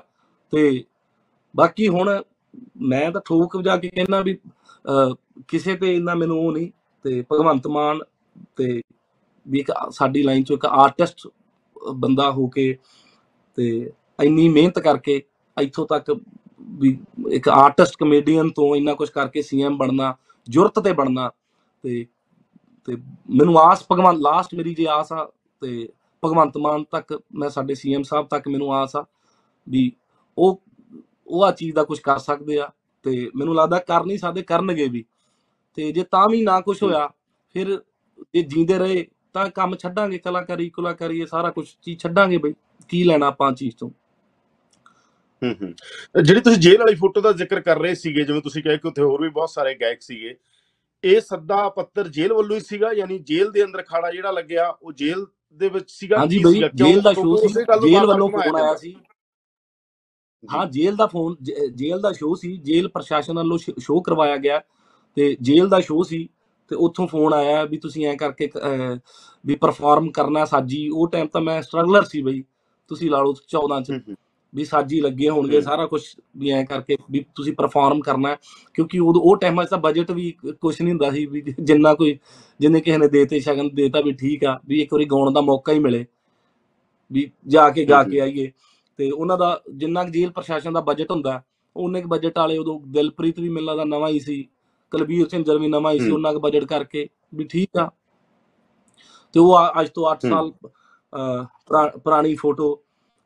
ਤੇ 0.52 0.84
ਬਾਕੀ 1.56 1.88
ਹੁਣ 1.88 2.22
ਮੈਂ 2.84 3.10
ਤਾਂ 3.10 3.20
ਠੋਕ 3.24 3.56
ਵਜਾ 3.56 3.76
ਕੇ 3.76 3.88
ਕਹਿਣਾ 3.88 4.20
ਵੀ 4.20 4.36
ਅਹ, 4.84 5.14
ਕਿਸੇ 5.48 5.74
ਤੇ 5.76 5.94
ਇੰਨਾ 5.96 6.14
ਮੈਨੂੰ 6.14 6.38
ਉਹ 6.38 6.52
ਨਹੀਂ 6.52 6.70
ਤੇ 7.04 7.20
ਭਗਵੰਤ 7.30 7.66
ਮਾਨ 7.68 7.98
ਤੇ 8.56 8.80
ਵੀ 9.46 9.58
ਇੱਕ 9.60 9.70
ਸਾਡੀ 9.90 10.22
ਲਾਈਨ 10.22 10.42
ਚੋਂ 10.44 10.56
ਇੱਕ 10.56 10.64
ਆਰਟਿਸਟ 10.66 11.26
ਬੰਦਾ 11.94 12.30
ਹੋ 12.30 12.46
ਕੇ 12.48 12.72
ਤੇ 13.58 13.68
ਇੰਨੀ 14.18 14.48
ਮਿਹਨਤ 14.48 14.78
ਕਰਕੇ 14.78 15.20
ਇੱਥੋਂ 15.56 15.86
ਤੱਕ 15.86 16.10
ਵੀ 16.78 16.96
ਇੱਕ 17.30 17.48
ਆਰਟਿਸਟ 17.48 17.96
ਕਮੇਡੀਅਨ 17.98 18.48
ਤੋਂ 18.50 18.74
ਇੰਨਾ 18.76 18.94
ਕੁਝ 18.94 19.08
ਕਰਕੇ 19.10 19.42
ਸੀਐਮ 19.42 19.76
ਬਣਨਾ 19.76 20.14
ਜੁਰਤ 20.48 20.78
ਤੇ 20.80 20.92
ਬਣਨਾ 20.92 21.30
ਤੇ 21.84 22.04
ਤੇ 22.88 22.96
ਮੈਨੂੰ 23.30 23.58
ਆਸ 23.60 23.84
ਭਗਵੰਤ 23.92 24.18
ਲਾਸਟ 24.20 24.54
ਮੇਰੀ 24.54 24.74
ਜੇ 24.74 24.86
ਆਸ 24.90 25.12
ਆ 25.12 25.24
ਤੇ 25.62 25.88
ਭਗਵੰਤ 26.22 26.56
ਮਾਨ 26.58 26.84
ਤੱਕ 26.90 27.18
ਮੈਂ 27.34 27.48
ਸਾਡੇ 27.48 27.74
ਸੀਐਮ 27.74 28.02
ਸਾਹਿਬ 28.02 28.26
ਤੱਕ 28.26 28.48
ਮੈਨੂੰ 28.48 28.72
ਆਸ 28.74 28.96
ਆ 28.96 29.04
ਵੀ 29.66 29.90
ਉਹ 30.38 30.60
ਉਹ 31.30 31.44
ਆ 31.44 31.50
ਚੀਜ਼ 31.52 31.74
ਦਾ 31.74 31.84
ਕੁਝ 31.84 31.98
ਕਰ 32.00 32.18
ਸਕਦੇ 32.18 32.58
ਆ 32.58 32.70
ਤੇ 33.02 33.30
ਮੈਨੂੰ 33.36 33.54
ਲੱਗਦਾ 33.54 33.78
ਕਰ 33.78 34.04
ਨਹੀਂ 34.04 34.18
ਸਕਦੇ 34.18 34.42
ਕਰਨਗੇ 34.42 34.88
ਵੀ। 34.88 35.04
ਤੇ 35.74 35.92
ਜੇ 35.92 36.02
ਤਾਂ 36.02 36.28
ਵੀ 36.28 36.42
ਨਾ 36.42 36.60
ਕੁਝ 36.60 36.82
ਹੋਇਆ 36.82 37.08
ਫਿਰ 37.52 37.82
ਜੇ 38.34 38.42
ਜੀਂਦੇ 38.42 38.78
ਰਹੇ 38.78 39.06
ਤਾਂ 39.32 39.50
ਕੰਮ 39.50 39.76
ਛੱਡਾਂਗੇ 39.76 40.18
ਕਲਾਕਾਰੀ 40.18 40.70
ਕੁਲਾਕਾਰੀ 40.70 41.20
ਇਹ 41.20 41.26
ਸਾਰਾ 41.26 41.50
ਕੁਝ 41.50 41.66
ਚੀਜ਼ 41.82 42.00
ਛੱਡਾਂਗੇ 42.00 42.38
ਬਈ 42.38 42.54
ਕੀ 42.88 43.04
ਲੈਣਾ 43.04 43.26
ਆਪਾਂ 43.26 43.52
ਚੀਜ਼ 43.52 43.76
ਤੋਂ। 43.76 43.90
ਹੂੰ 45.42 45.54
ਹੂੰ। 45.62 46.22
ਜਿਹੜੀ 46.22 46.40
ਤੁਸੀਂ 46.40 46.58
ਜੇਲ੍ਹ 46.58 46.78
ਵਾਲੀ 46.78 46.94
ਫੋਟੋ 46.94 47.20
ਦਾ 47.20 47.32
ਜ਼ਿਕਰ 47.32 47.60
ਕਰ 47.60 47.78
ਰਹੇ 47.78 47.94
ਸੀਗੇ 47.94 48.24
ਜਿਵੇਂ 48.24 48.42
ਤੁਸੀਂ 48.42 48.62
ਕਹੇ 48.62 48.76
ਕਿ 48.78 48.88
ਉੱਥੇ 48.88 49.02
ਹੋਰ 49.02 49.22
ਵੀ 49.22 49.28
ਬਹੁਤ 49.28 49.50
ਸਾਰੇ 49.50 49.74
ਗਾਇਕ 49.74 50.02
ਸੀਗੇ 50.02 50.36
ਇਹ 51.04 51.20
ਸੱਦਾ 51.20 51.68
ਪੱਤਰ 51.68 52.08
ਜੇਲ੍ਹ 52.08 52.34
ਵੱਲੋਂ 52.34 52.56
ਹੀ 52.56 52.60
ਸੀਗਾ 52.60 52.92
ਯਾਨੀ 52.92 53.18
ਜੇਲ੍ਹ 53.18 53.50
ਦੇ 53.50 53.64
ਅੰਦਰ 53.64 53.82
ਖਾੜਾ 53.82 54.10
ਜਿਹੜਾ 54.10 54.30
ਲੱਗਿਆ 54.30 54.68
ਉਹ 54.82 54.92
ਜੇਲ੍ਹ 54.92 55.26
ਦੇ 55.52 55.68
ਵਿੱਚ 55.68 55.90
ਸੀਗਾ 55.90 56.18
ਹਾਂਜੀ 56.18 56.38
ਬਈ? 56.38 56.60
ਜੇਲ੍ਹ 56.74 57.02
ਦਾ 57.02 57.12
ਸ਼ੋਅ 57.12 57.36
ਸੀ 57.36 57.48
ਜੇਲ੍ਹ 57.90 58.06
ਵੱਲੋਂ 58.06 58.28
ਫੋਨ 58.28 58.56
ਆਇਆ। 58.56 58.74
ਸੀ। 58.74 58.96
ਹਾਂ 60.44 60.64
ਜੇਲ੍ਹ 60.66 60.96
ਦਾ 60.96 61.06
ਫੋਨ 61.06 61.34
ਜੇਲ੍ਹ 61.42 62.00
ਦਾ 62.00 62.12
ਸ਼ੋਅ 62.12 62.36
ਸੀ। 62.36 62.56
ਜੇਲ੍ਹ 62.64 62.88
ਪ੍ਰਸ਼ਾਸਨ 62.94 63.36
ਵੱਲੋਂ 63.38 63.58
ਸ਼ੋਅ 63.58 64.02
ਕਰਵਾਇਆ 64.04 64.36
ਗਿਆ। 64.36 64.60
ਤੇ 65.16 65.36
ਜੇਲ੍ਹ 65.42 65.68
ਦਾ 65.68 65.80
ਸ਼ੋਅ 65.80 66.04
ਸੀ। 66.04 66.28
ਤੇ 66.70 66.76
ਉੱਥੋਂ 66.76 67.06
ਫੋਨ 67.06 67.32
ਆਇਆ 67.34 67.64
ਵੀ 67.64 67.76
ਤੁਸੀਂ 67.78 68.06
ਐਂ 68.06 68.16
ਕਰਕੇ 68.16 68.48
ਵੀ 69.44 69.54
ਪਰਫਾਰਮ 69.54 70.10
ਕਰਨਾ 70.10 70.44
ਸਾਜੀ। 70.44 70.88
ਉਹ 70.88 71.08
ਟਾਈਮ 71.08 71.26
ਤਾਂ 71.32 71.40
ਮੈਂ 71.40 71.60
ਸਟਰਗਲਰ 71.62 72.04
ਸੀ 72.04 72.22
ਬਈ। 72.22 72.42
ਤੁਸੀਂ 72.90 73.10
ਲਾ 73.10 73.20
ਲਓ 73.22 73.34
14 73.48 73.80
ਚ। 73.80 74.00
ਵੀ 74.52 74.64
ਸਾਜੀ 74.64 75.00
ਲੱਗੇ 75.00 75.28
ਹੋਣਗੇ। 75.28 75.60
ਸਾਰਾ 75.60 75.86
ਕੁਝ 75.86 76.00
ਵੀ 76.36 76.50
ਐਂ 76.50 76.64
ਕਰਕੇ 76.66 76.96
ਵੀ 77.10 77.24
ਤੁਸੀਂ 77.34 77.52
ਪਰਫਾਰਮ 77.54 78.00
ਕਰਨਾ। 78.00 78.36
ਕਿਉਂਕਿ 78.74 78.98
ਉਦੋਂ 78.98 79.22
ਉਹ 79.22 79.36
ਟਾਈਮਾਂ 79.36 79.64
'ਚ 79.64 79.68
ਤਾਂ 79.70 79.78
ਬਜਟ 79.78 80.10
ਵੀ 80.10 80.30
ਕੁਝ 80.60 80.74
ਨਹੀਂ 80.82 80.92
ਹੁੰਦਾ 80.92 81.10
ਸੀ 81.10 81.26
ਵੀ 81.26 81.42
ਜਿੰਨਾ 81.60 81.94
ਕੋਈ 81.94 82.18
ਜਿੰਨੇ 82.60 82.80
ਕਿਸੇ 82.80 82.98
ਨੇ 82.98 83.08
ਦੇਤੇ 83.08 83.40
ਸ਼ਗਨ 83.40 83.68
ਦੇਤਾ 83.74 84.00
ਵੀ 84.00 84.12
ਠੀਕ 84.12 84.44
ਆ। 84.44 84.58
ਵੀ 84.66 84.80
ਇੱਕ 84.82 84.92
ਵਾਰੀ 84.94 85.04
ਗਾਉਣ 85.04 85.32
ਦਾ 85.32 85.40
ਮੌਕਾ 85.40 85.72
ਹੀ 85.72 85.78
ਮਿਲੇ। 85.78 86.04
ਵੀ 87.10 87.30
ਜਾ 87.48 87.68
ਕੇ 87.70 87.84
ਗਾ 87.84 88.02
ਕੇ 88.02 88.20
ਆਈਏ। 88.20 88.50
ਤੇ 89.00 89.10
ਉਹਨਾਂ 89.10 89.36
ਦਾ 89.38 89.46
ਜਿੰਨਾ 89.74 90.02
ਕੁ 90.04 90.10
ਜੇਲ੍ਹ 90.10 90.32
ਪ੍ਰਸ਼ਾਸਨ 90.32 90.72
ਦਾ 90.72 90.80
ਬਜਟ 90.80 91.10
ਹੁੰਦਾ 91.10 91.40
ਉਹਨੇ 91.76 92.00
ਕੁ 92.02 92.08
ਬਜਟ 92.08 92.38
ਵਾਲੇ 92.38 92.56
ਉਦੋਂ 92.58 92.78
ਦਿਲਪ੍ਰੀਤ 92.86 93.38
ਵੀ 93.40 93.48
ਮੈਨੂੰ 93.48 93.66
ਲੱਗਦਾ 93.66 93.84
ਨਵਾਂ 93.86 94.08
ਹੀ 94.08 94.18
ਸੀ 94.20 94.42
ਕੁਲਬੀਰ 94.92 95.26
ਝਿੰਜਰ 95.28 95.58
ਵੀ 95.58 95.68
ਨਵਾਂ 95.68 95.92
ਹੀ 95.92 95.98
ਸੀ। 95.98 96.10
ਉਹਨਾਂ 96.10 96.32
ਕੁ 96.32 96.40
ਬਜਟ 96.40 96.64
ਕਰਕੇ 96.64 97.06
ਵੀ 97.34 97.44
ਠੀਕ 97.44 97.76
ਆ 97.76 97.88
ਤੇ 99.34 99.40
ਉਹ 99.40 99.80
ਅੱਜ 99.80 99.88
ਤੋਂ 99.88 100.04
8 100.10 100.16
ਹੂੰ। 100.24 100.30
ਸਾਲ 100.30 101.90
ਪੁਰਾਣੀ 101.98 102.34
ਫੋਟੋ 102.34 102.74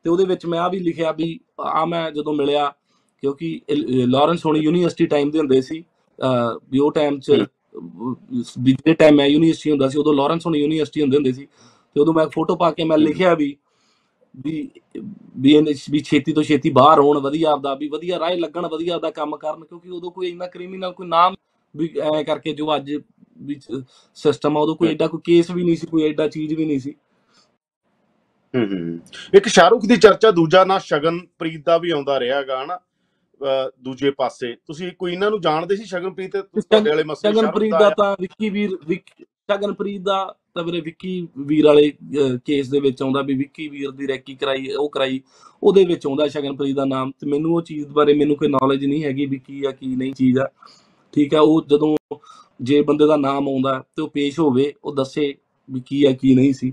ਤੇ 0.05 0.09
ਉਹਦੇ 0.09 0.25
ਵਿੱਚ 0.25 0.45
ਮੈਂ 0.45 0.59
ਆ 0.59 0.67
ਵੀ 0.67 0.79
ਲਿਖਿਆ 0.79 1.11
ਵੀ 1.11 1.39
ਆ 1.61 1.83
ਮੈਂ 1.85 2.09
ਜਦੋਂ 2.11 2.33
ਮਿਲਿਆ 2.33 2.71
ਕਿਉਂਕਿ 3.23 3.59
ਲਾਰੈਂਸ 4.07 4.45
ਹੋਣੀ 4.45 4.59
ਯੂਨੀਵਰਸਿਟੀ 4.59 5.05
ਟਾਈਮ 5.05 5.31
ਦੇ 5.31 5.39
ਹੁੰਦੇ 5.39 5.61
ਸੀ 5.61 5.83
ਵੀ 6.71 6.79
ਉਹ 6.79 6.91
ਟਾਈਮ 6.91 7.19
'ਚ 7.19 7.31
ਜਿਹੜੇ 7.31 8.93
ਟਾਈਮ 8.93 9.15
ਮੈਂ 9.15 9.27
ਯੂਨੀਵਰਸਿਟੀ 9.27 9.71
ਹੁੰਦਾ 9.71 9.87
ਸੀ 9.89 9.99
ਉਦੋਂ 9.99 10.13
ਲਾਰੈਂਸ 10.13 10.45
ਹੋਣੀ 10.45 10.59
ਯੂਨੀਵਰਸਿਟੀ 10.59 11.01
ਹੁੰਦੇ 11.01 11.17
ਹੁੰਦੇ 11.17 11.31
ਸੀ 11.31 11.47
ਤੇ 11.95 12.01
ਉਦੋਂ 12.01 12.13
ਮੈਂ 12.13 12.27
ਫੋਟੋ 12.27 12.55
ਪਾ 12.55 12.71
ਕੇ 12.71 12.83
ਮੈਂ। 12.83 12.97
ਲਿਖਿਆ 12.97 13.33
ਵੀ 13.35 13.55
ਵੀ 14.43 14.69
ਵੀ 15.37 15.53
ਇਹਨੇ 15.53 15.73
ਵੀ 15.91 15.99
ਛੇਤੀ 15.99 16.33
ਤੋਂ 16.33 16.43
ਛੇਤੀ 16.43 16.69
ਬਾਹਰ 16.69 16.99
ਆਉਣ 16.99 17.19
ਵਧੀਆ 17.19 17.51
ਆਪਦਾ 17.51 17.73
ਵੀ 17.75 17.87
ਵਧੀਆ 17.87 18.19
ਰਾਹ 18.19 18.35
ਲੱਗਣ 18.35 18.67
ਵਧੀਆ 18.67 18.95
ਆਪਦਾ 18.95 19.11
ਕੰਮ 19.11 19.37
ਕਰਨ 19.37 19.63
ਕਿਉਂਕਿ 19.65 19.89
ਉਦੋਂ 19.89 20.11
ਕੋਈ 20.11 20.27
ਇੰਨਾ 20.29 20.47
ਕ੍ਰਿਮੀਨਲ 20.47 20.91
ਕੋਈ 20.91 21.07
ਨਾਮ 21.07 21.35
ਵੀ 21.75 21.89
ਐ 22.15 22.23
ਕਰਕੇ 22.23 22.53
ਜੋ 22.53 22.75
ਅੱਜ 22.75 22.91
ਵੀ 23.37 23.59
ਸਿਸਟਮ 24.17 24.57
ਆ 24.57 24.61
ਉਦੋਂ 24.61 24.75
ਕੋਈ। 24.75 24.89
ਐਡਾ 24.89 25.07
ਕੋਈ 25.07 25.21
ਕੇਸ 25.23 25.51
ਵੀ 25.51 25.63
ਨਹੀਂ 25.63 25.75
ਸੀ 25.75 25.87
ਕੋਈ 25.87 26.03
ਐਡਾ 26.03 26.27
ਚੀਜ਼ 26.27 26.53
ਵੀ 26.53 26.65
ਨਹੀਂ 26.65 26.79
ਸੀ। 26.79 26.95
ਹੂੰ 28.53 28.65
ਹੂੰ 28.65 28.99
ਇੱਕ 29.33 29.47
ਸ਼ਾਹਰੁਖ 29.47 29.85
ਦੀ 29.85 29.95
ਚਰਚਾ 29.97 30.31
ਦੂਜਾ 30.31 30.63
ਨਾਂ 30.65 30.79
ਸ਼ਗਨਪ੍ਰੀਤ 30.79 31.65
ਦਾ 31.65 31.77
ਵੀ 31.77 31.91
ਆਉਂਦਾ 31.91 32.19
ਰਿਹਾਗਾ 32.19 32.63
ਹਨਾ? 32.63 32.79
ਦੂਜੇ 33.81 34.11
ਪਾਸੇ। 34.11 34.55
ਤੁਸੀਂ 34.67 34.91
ਕੋਈ 34.99 35.13
ਇਹਨਾਂ 35.13 35.29
ਨੂੰ 35.31 35.41
ਜਾਣਦੇ 35.41 35.75
ਸੀ 35.75 35.85
ਸ਼ਗਨਪ੍ਰੀਤ 35.85 36.37
ਤੁਹਾਡੇ 36.37 36.89
ਵਾਲੇ 36.89 37.03
ਮਸਲੇ 37.03 37.33
ਸ਼ਗਨਪ੍ਰੀਤ 37.33 37.71
ਦਾ 37.71 37.89
ਤਾਂ 37.89 38.15
ਵਿੱਕੀ 38.21 38.49
ਵੀਰ 38.49 38.77
ਵਿੱਕ- 38.87 39.23
ਸ਼ਗਨਪ੍ਰੀਤ 39.49 40.01
ਦਾ 40.01 40.17
ਤਾਂ 40.55 40.63
ਵੀਰੇ 40.63 40.79
ਵਿੱਕੀ 40.81 41.09
ਵੀਰ 41.47 41.65
ਵਾਲੇ 41.65 41.91
ਕੇਸ 42.45 42.69
ਦੇ 42.69 42.79
ਵਿੱਚ 42.79 43.01
ਆਉਂਦਾ 43.03 43.21
ਵੀ 43.21 43.33
ਵਿੱਕੀ 43.35 43.67
ਵੀਰ 43.69 43.89
ਦੀ 43.91 44.07
ਰੈਕੀ 44.07 44.35
ਕਰਾਈ, 44.35 44.67
ਉਹ 44.71 44.89
ਕਰਾਈ। 44.89 45.19
ਉਹਦੇ 45.63 45.83
ਵਿੱਚ 45.85 46.05
ਆਉਂਦਾ 46.07 46.27
ਸ਼ਗਨਪ੍ਰੀਤ 46.27 46.75
ਦਾ 46.75 46.85
ਨਾਮ 46.85 47.11
ਤੇ 47.11 47.27
ਮੈਨੂੰ 47.27 47.53
ਉਹ 47.55 47.61
ਚੀਜ਼ 47.61 47.87
ਬਾਰੇ 47.93 48.13
ਮੈਨੂੰ 48.13 48.35
ਕੋਈ 48.37 48.47
ਨੌਲੇਜ 48.47 48.85
ਨਹੀਂ 48.85 49.03
ਹੈਗੀ 49.03 49.25
ਵੀ 49.25 49.39
ਕੀ 49.39 49.63
ਆ, 49.65 49.71
ਕੀ 49.71 49.95
ਨਹੀਂ 49.95 50.13
ਚੀਜ਼ 50.13 50.39
ਆ। 50.39 50.47
ਠੀਕ 51.13 51.35
ਆ, 51.35 51.41
ਉਹ 51.41 51.61
ਜਦੋਂ 51.69 51.95
ਜੇ 52.59 52.81
ਬੰਦੇ 52.81 53.07
ਦਾ 53.07 53.17
ਨਾਮ 53.17 53.47
ਆਉਂਦਾ 53.49 53.83
ਤੇ 53.95 54.01
ਉਹ 54.01 54.09
ਪੇਸ਼ 54.09 54.39
ਹੋਵੇ, 54.39 54.73
ਉਹ 54.83 54.95
ਦੱਸੇ 54.95 55.33
ਵੀ 55.69 55.81
ਕੀ 55.85 56.03
ਆ, 56.05 56.11
ਕੀ 56.11 56.35
ਨਹੀਂ 56.35 56.53
ਸੀ। 56.53 56.71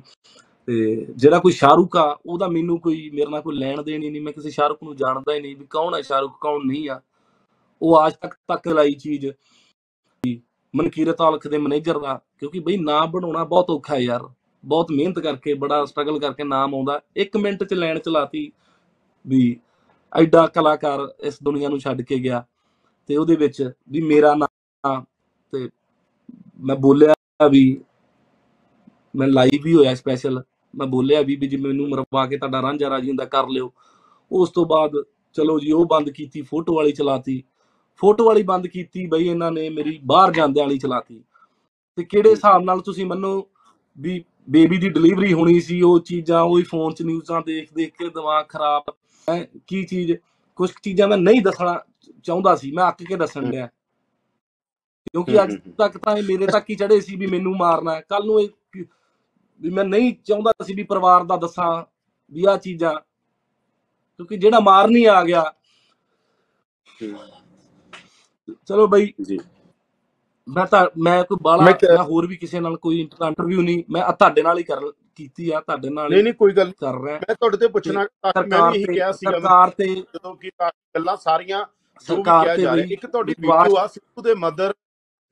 ਤੇ 0.68 1.06
ਜਿਹੜਾ 1.16 1.38
ਕੋਈ 1.38 1.52
ਸ਼ਾਹਰੁਖ 1.52 1.96
ਆ, 1.96 2.18
ਉਹਦਾ 2.26 2.48
ਮੈਨੂੰ 2.48 2.78
ਕੋਈ, 2.80 3.08
ਮੇਰੇ 3.10 3.30
ਨਾਲ 3.30 3.42
ਕੋਈ 3.42 3.56
ਲੈਣ 3.56 3.82
ਦੇਣ 3.82 4.02
ਹੀ 4.02 4.10
ਨਹੀਂ, 4.10 4.22
ਮੈਂ 4.22 4.32
ਕਿਸੇ 4.32 4.50
ਸ਼ਾਹਰੁਖ 4.50 4.82
ਨੂੰ 4.82 4.96
ਜਾਣਦਾ 4.96 5.34
ਹੀ 5.34 5.40
ਨਹੀਂ 5.40 5.56
ਵੀ 5.56 5.66
ਕੌਣ 5.70 5.94
ਹੈ 5.94 6.02
ਸ਼ਾਹਰੁਖ 6.02 6.38
ਕੌਣ 6.40 6.66
ਨਹੀਂ 6.66 6.88
ਆ। 6.90 7.00
ਉਹ 7.82 8.06
ਅੱਜ 8.06 8.14
ਤੱਕ 8.22 8.34
ਤੱਕ 8.48 8.68
ਲਾਈ 8.68 8.92
ਚੀਜ਼। 8.92 9.26
ਮਨਕੀਰਤ 10.74 11.20
ਔਲਖ 11.20 11.46
ਦੇ 11.48 11.58
ਮੈਨੇਜਰ 11.58 11.98
ਦਾ, 11.98 12.20
ਕਿਉਂਕਿ 12.38 12.60
ਬਈ 12.60 12.76
ਨਾਮ 12.76 13.10
ਬਣਾਉਣਾ 13.10 13.44
ਬਹੁਤ 13.44 13.70
ਔਖਾ 13.70 13.94
ਹੈ 13.94 14.00
ਯਾਰ। 14.00 14.28
ਬਹੁਤ 14.64 14.90
ਮਿਹਨਤ 14.92 15.18
ਕਰਕੇ, 15.18 15.54
ਬੜਾ 15.54 15.84
ਸਟਰਗਲ 15.84 16.18
ਕਰਕੇ 16.18 16.44
ਨਾਮ 16.44 16.74
ਆਉਂਦਾ। 16.74 17.00
ਇੱਕ 17.16 17.36
ਮਿੰਟ 17.36 17.64
ਚ 17.64 17.74
ਲੈਣ 17.74 17.98
ਚਲਾਤੀ 17.98 18.50
ਵੀ 19.24 19.56
ਐਡਾ 20.12 20.46
ਕਲਾਕਾਰ 20.46 21.06
ਇਸ 21.20 21.38
ਦੁਨੀਆ 21.42 21.68
ਨੂੰ 21.68 21.78
ਛੱਡ 21.78 22.02
ਕੇ 22.02 22.18
ਗਿਆ। 22.18 22.44
ਤੇ 23.08 23.16
ਉਹਦੇ 23.16 23.36
ਵਿੱਚ 23.36 23.62
ਵੀ 23.90 24.00
ਮੇਰਾ 24.00 24.34
ਨਾਮ, 24.34 25.04
ਤੇ 25.52 25.68
ਮੈਂ 26.60 26.76
ਬੋਲਿਆ 26.76 27.14
ਵੀ, 27.50 27.80
ਮੈਂ 29.16 29.28
ਲਾਈਵ 29.28 29.62
ਵੀ 29.62 29.74
ਹੋਇਆ 29.74 29.94
ਸਪੈਸ਼ਲ 29.94 30.42
ਮੈਂ 30.74 30.86
ਬੋਲਿਆ 30.86 31.20
ਵੀ 31.22 31.36
ਵੀ 31.36 31.46
ਜੇ 31.46 31.56
ਮੈਨੂੰ 31.56 31.88
ਮਰਵਾ 31.88 32.26
ਕੇ 32.26 32.36
ਤੁਹਾਡਾ 32.38 32.60
ਰਾਂਝਾ 32.62 32.90
ਰਾਜੀ 32.90 33.08
ਹੁੰਦਾ, 33.08 33.24
ਕਰ 33.24 33.48
ਲਿਓ। 33.48 33.72
ਉਸ 34.30 34.50
ਤੋਂ 34.50 34.64
ਬਾਅਦ 34.66 35.02
ਚਲੋ 35.36 35.58
ਜੀ, 35.60 35.72
ਉਹ 35.72 35.84
ਬੰਦ 35.86 36.10
ਕੀਤੀ 36.10 36.42
ਫੋਟੋ 36.42 36.74
ਵਾਲੀ 36.74 36.92
ਚਲਾਤੀ। 36.92 37.42
ਫੋਟੋ 38.00 38.24
ਵਾਲੀ 38.24 38.42
ਬੰਦ 38.42 38.66
ਕੀਤੀ 38.66 39.06
ਬਈ 39.06 39.28
ਇਹਨਾਂ 39.28 39.50
ਨੇ 39.52 39.68
ਮੇਰੀ 39.68 39.98
ਬਾਹਰ 40.04 40.32
ਜਾਂਦਿਆਂ 40.32 40.66
ਵਾਲੀ 40.66 40.78
ਚਲਾਤੀ। 40.78 41.22
ਤੇ 41.98 42.04
ਕਿਹੜੇ 42.04 42.30
ਹਿਸਾਬ 42.30 42.62
ਨਾਲ 42.62 42.80
ਤੁਸੀਂ 42.80 43.06
ਮੰਨੋ 43.06 43.48
ਵੀ 43.98 44.22
ਬੇਬੀ 44.50 44.78
ਦੀ 44.78 44.88
ਡਿਲੀਵਰੀ 44.88 45.32
ਹੋਣੀ 45.32 45.60
ਸੀ 45.60 45.80
ਉਹ 45.82 45.98
ਚੀਜ਼ਾਂ 46.00 46.40
ਉਹੀ 46.42 46.62
ਫੋਨ 46.62 46.94
'ਚ 46.94 47.02
ਨਿਊਜ਼ਾਂ 47.02 47.40
ਦੇਖ 47.46 47.72
ਦੇਖ 47.74 47.92
ਕੇ 47.98 48.08
ਦਿਮਾਗ 48.08 48.46
ਖਰਾਬ। 48.48 48.90
ਹੈਂ, 49.28 49.44
ਕੀ 49.66 49.82
ਚੀਜ਼ 49.84 50.12
ਕੁਝ 50.58 50.70
ਚੀਜ਼ਾਂ 50.82 51.08
ਮੈਂ 51.08 51.18
ਨਹੀਂ 51.18 51.42
ਦੱਸਣਾ 51.42 51.78
ਚਾਹੁੰਦਾ 52.24 52.54
ਸੀ 52.56 52.70
ਮੈਂ 52.72 52.88
ਅੱਕ 52.88 53.02
ਕੇ 53.02 53.16
ਦੱਸਣ 53.16 53.50
ਡਿਆ। 53.50 53.66
ਕਿਉਂਕਿ 55.06 55.42
ਅੱਜ 55.42 55.54
ਤੱਕ 55.78 55.96
ਤਾਂ 55.98 56.16
ਇਹ 56.16 56.22
ਮੇਰੇ 56.22 56.46
ਤੱਕ 56.46 56.70
ਹੀ 56.70 56.74
ਚੜੇ 56.74 57.00
ਸੀ 57.00 57.16
ਵੀ 57.16 57.26
ਮੈਨੂੰ 57.26 57.56
ਮਾਰਨਾ 57.56 58.00
ਕੱਲ 58.00 58.26
ਨੂੰ 58.26 58.40
ਇਹ 58.40 58.48
ਵੀ 59.60 59.70
ਮੈਂ 59.70 59.84
ਨਹੀਂ 59.84 60.12
ਚਾਹੁੰਦਾ 60.24 60.52
ਸੀ 60.64 60.74
ਵੀ 60.74 60.82
ਪਰਿਵਾਰ 60.82 61.24
ਦਾ 61.24 61.36
ਦੱਸਾਂ 61.36 61.84
ਵੀ 62.32 62.44
ਆ 62.44 62.56
ਚੀਜ਼ਾਂ। 62.56 62.94
ਕਿਉਂਕਿ 64.20 64.36
ਜਿਹੜਾ 64.36 64.60
ਮਾਰਨ 64.60 64.96
ਹੀ 64.96 65.04
ਆ 65.04 65.22
ਗਿਆ 65.24 65.42
ਚਲੋ 68.66 68.86
ਬਈ 68.86 69.12
ਜੀ। 69.22 69.38
ਮੈਂ 70.46 70.66
ਤਾਂ 70.66 70.86
ਮੈਂ 70.98 71.22
ਕੋਈ 71.24 71.38
ਬਾਲਾ 71.42 71.64
ਮੈਂ 71.64 71.96
ਹੋਰ 72.02 72.26
ਵੀ 72.26 72.36
ਕਿਸੇ 72.36 72.60
ਨਾਲ 72.60 72.76
ਕੋਈ 72.76 73.00
ਇੰਟਰਵਿਊ 73.00 73.62
ਨਹੀਂ 73.62 73.82
ਮੈਂ 73.90 74.12
ਤੁਹਾਡੇ 74.12 74.42
ਨਾਲ 74.42 74.58
ਹੀ 74.58 74.62
ਕਰ 74.62 74.80
ਕੀਤੀ 75.16 75.50
ਆ 75.50 75.60
ਤੁਹਾਡੇ 75.60 75.90
ਨਾਲ 75.90 76.08
ਨਹੀਂ 76.08 76.18
ਹੀ 76.18 76.22
ਨਹੀਂ 76.22 76.34
ਕੋਈ 76.34 76.52
ਗੱਲ। 76.52 76.70
ਕਰ 76.80 76.94
ਰਿਹਾ। 77.02 77.16
ਮੈਂ 77.18 77.34
ਤੁਹਾਡੇ 77.34 77.56
ਤੇ 77.56 77.68
ਪੁੱਛਣਾ 77.68 78.04
ਮੈਂ 78.48 78.70
ਵੀ 78.70 78.76
ਇਹੀ 78.78 78.94
ਕਿਹਾ 78.94 79.10
ਸੀਗਾ 79.12 79.30
ਸਰਕਾਰ 79.32 79.70
ਤੇ 79.70 79.86
ਜਦੋਂ 79.94 80.34
ਕਿ 80.36 80.50
ਗੱਲਾਂ 80.94 81.16
ਸਾਰੀਆਂ 81.16 81.58
ਵੀ 81.60 82.04
ਸਰਕਾਰ 82.04 82.44
ਕਿਹਾ 82.44 82.56
ਤੇ 82.56 82.62
ਜਾ 82.62 82.74
ਰਿਹਾ। 82.76 82.86
ਬਈ 82.86 82.92
ਇੱਕ 82.92 83.06
ਤੁਹਾਡੀ 83.06 83.34
ਵੀਡੀਓ 83.38 83.76
ਆ 83.76 83.86
ਸਿੱਧੂ 83.86 84.22
ਦੇ 84.22 84.34
ਮਦਰ 84.34 84.72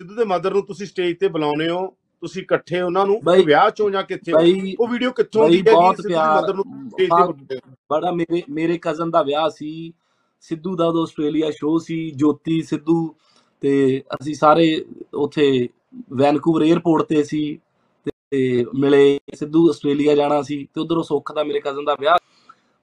ਸਿੱਧੂ 0.00 0.14
ਦੇ 0.14 0.24
ਮਦਰ 0.24 0.52
ਨੂੰ 0.52 0.62
ਤੁਸੀਂ 0.62 0.86
ਸਟੇਜ 0.86 1.16
ਤੇ 1.18 1.28
ਬੁਲਾਉਨੇ 1.28 1.68
ਹੋ 1.68 1.86
ਤੁਸੀਂ 2.22 2.42
ਇਕੱਠੇ 2.42 2.80
ਉਹਨਾਂ 2.80 3.06
ਨੂੰ 3.06 3.20
ਵਿਆਹ 3.44 3.70
ਚੋਂ 3.70 3.90
ਜਾਂ 3.90 4.02
ਕਿੱਥੇ 4.02 4.32
ਉਹ 4.80 4.88
ਵੀਡੀਓ 4.88 5.10
ਕਿੱਥੋਂ 5.10 5.48
ਦੀ 5.48 5.58
ਹੈ 5.58 5.72
ਬਹੁਤ 5.72 5.96
ਸਿੱਧੂ 5.96 6.08
ਦੀ 6.08 6.14
ਪਿਆਰ 6.14 6.42
ਮਦਰ 6.42 6.54
ਨੂੰ 6.54 6.64
ਸਟੇਜ 6.64 6.96
ਤੇ 6.98 7.06
ਬਹੁਤ- 7.06 7.26
ਬੁਲਾਉਂਦੇ 7.26 7.56
ਹੋ? 7.56 7.74
ਬੜਾ 7.90 8.10
ਮੇਰੇ 8.10 8.42
ਮੇਰੇ 8.50 8.78
ਕਜ਼ਨ 8.82 9.10
ਦਾ 9.10 9.22
ਵਿਆਹ 9.22 9.48
ਸੀ। 9.50 9.92
ਸਿੱਧੂ 10.40 10.76
ਦਾ 10.76 10.86
ਉਦੋਂ 10.86 11.02
ਆਸਟ੍ਰੇਲੀਆ 11.02 11.50
ਸ਼ੋਅ 11.50 11.80
ਸੀ, 11.80 12.10
ਜੋਤੀ, 12.10 12.62
ਸਿੱਧੂ 12.62 13.14
ਤੇ 13.60 14.02
ਅਸੀਂ 14.14 14.34
ਸਾਰੇ 14.34 14.84
ਉੱਥੇ 15.14 15.68
ਵੈਨਕੂਵਰ 16.12 16.62
에ਅਰਪੋਰਟ 16.66 17.02
ਤੇ 17.02 17.22
ਸੀ 17.24 17.58
ਤੇ 18.04 18.64
ਮਿਲੇ, 18.74 19.20
ਸਿੱਧੂ 19.34 19.68
ਆਸਟ੍ਰੇਲੀਆ 19.68 20.14
ਜਾਣਾ 20.14 20.42
ਸੀ 20.42 20.68
ਤੇ 20.74 20.80
ਉਧਰੋਂ 20.80 21.02
ਸੁੱਖ 21.02 21.32
ਦਾ 21.32 21.44
ਮੇਰੇ 21.44 21.60
ਕਜ਼ਨ 21.60 21.84
ਦਾ 21.84 21.96
ਵਿਆਹ 22.00 22.16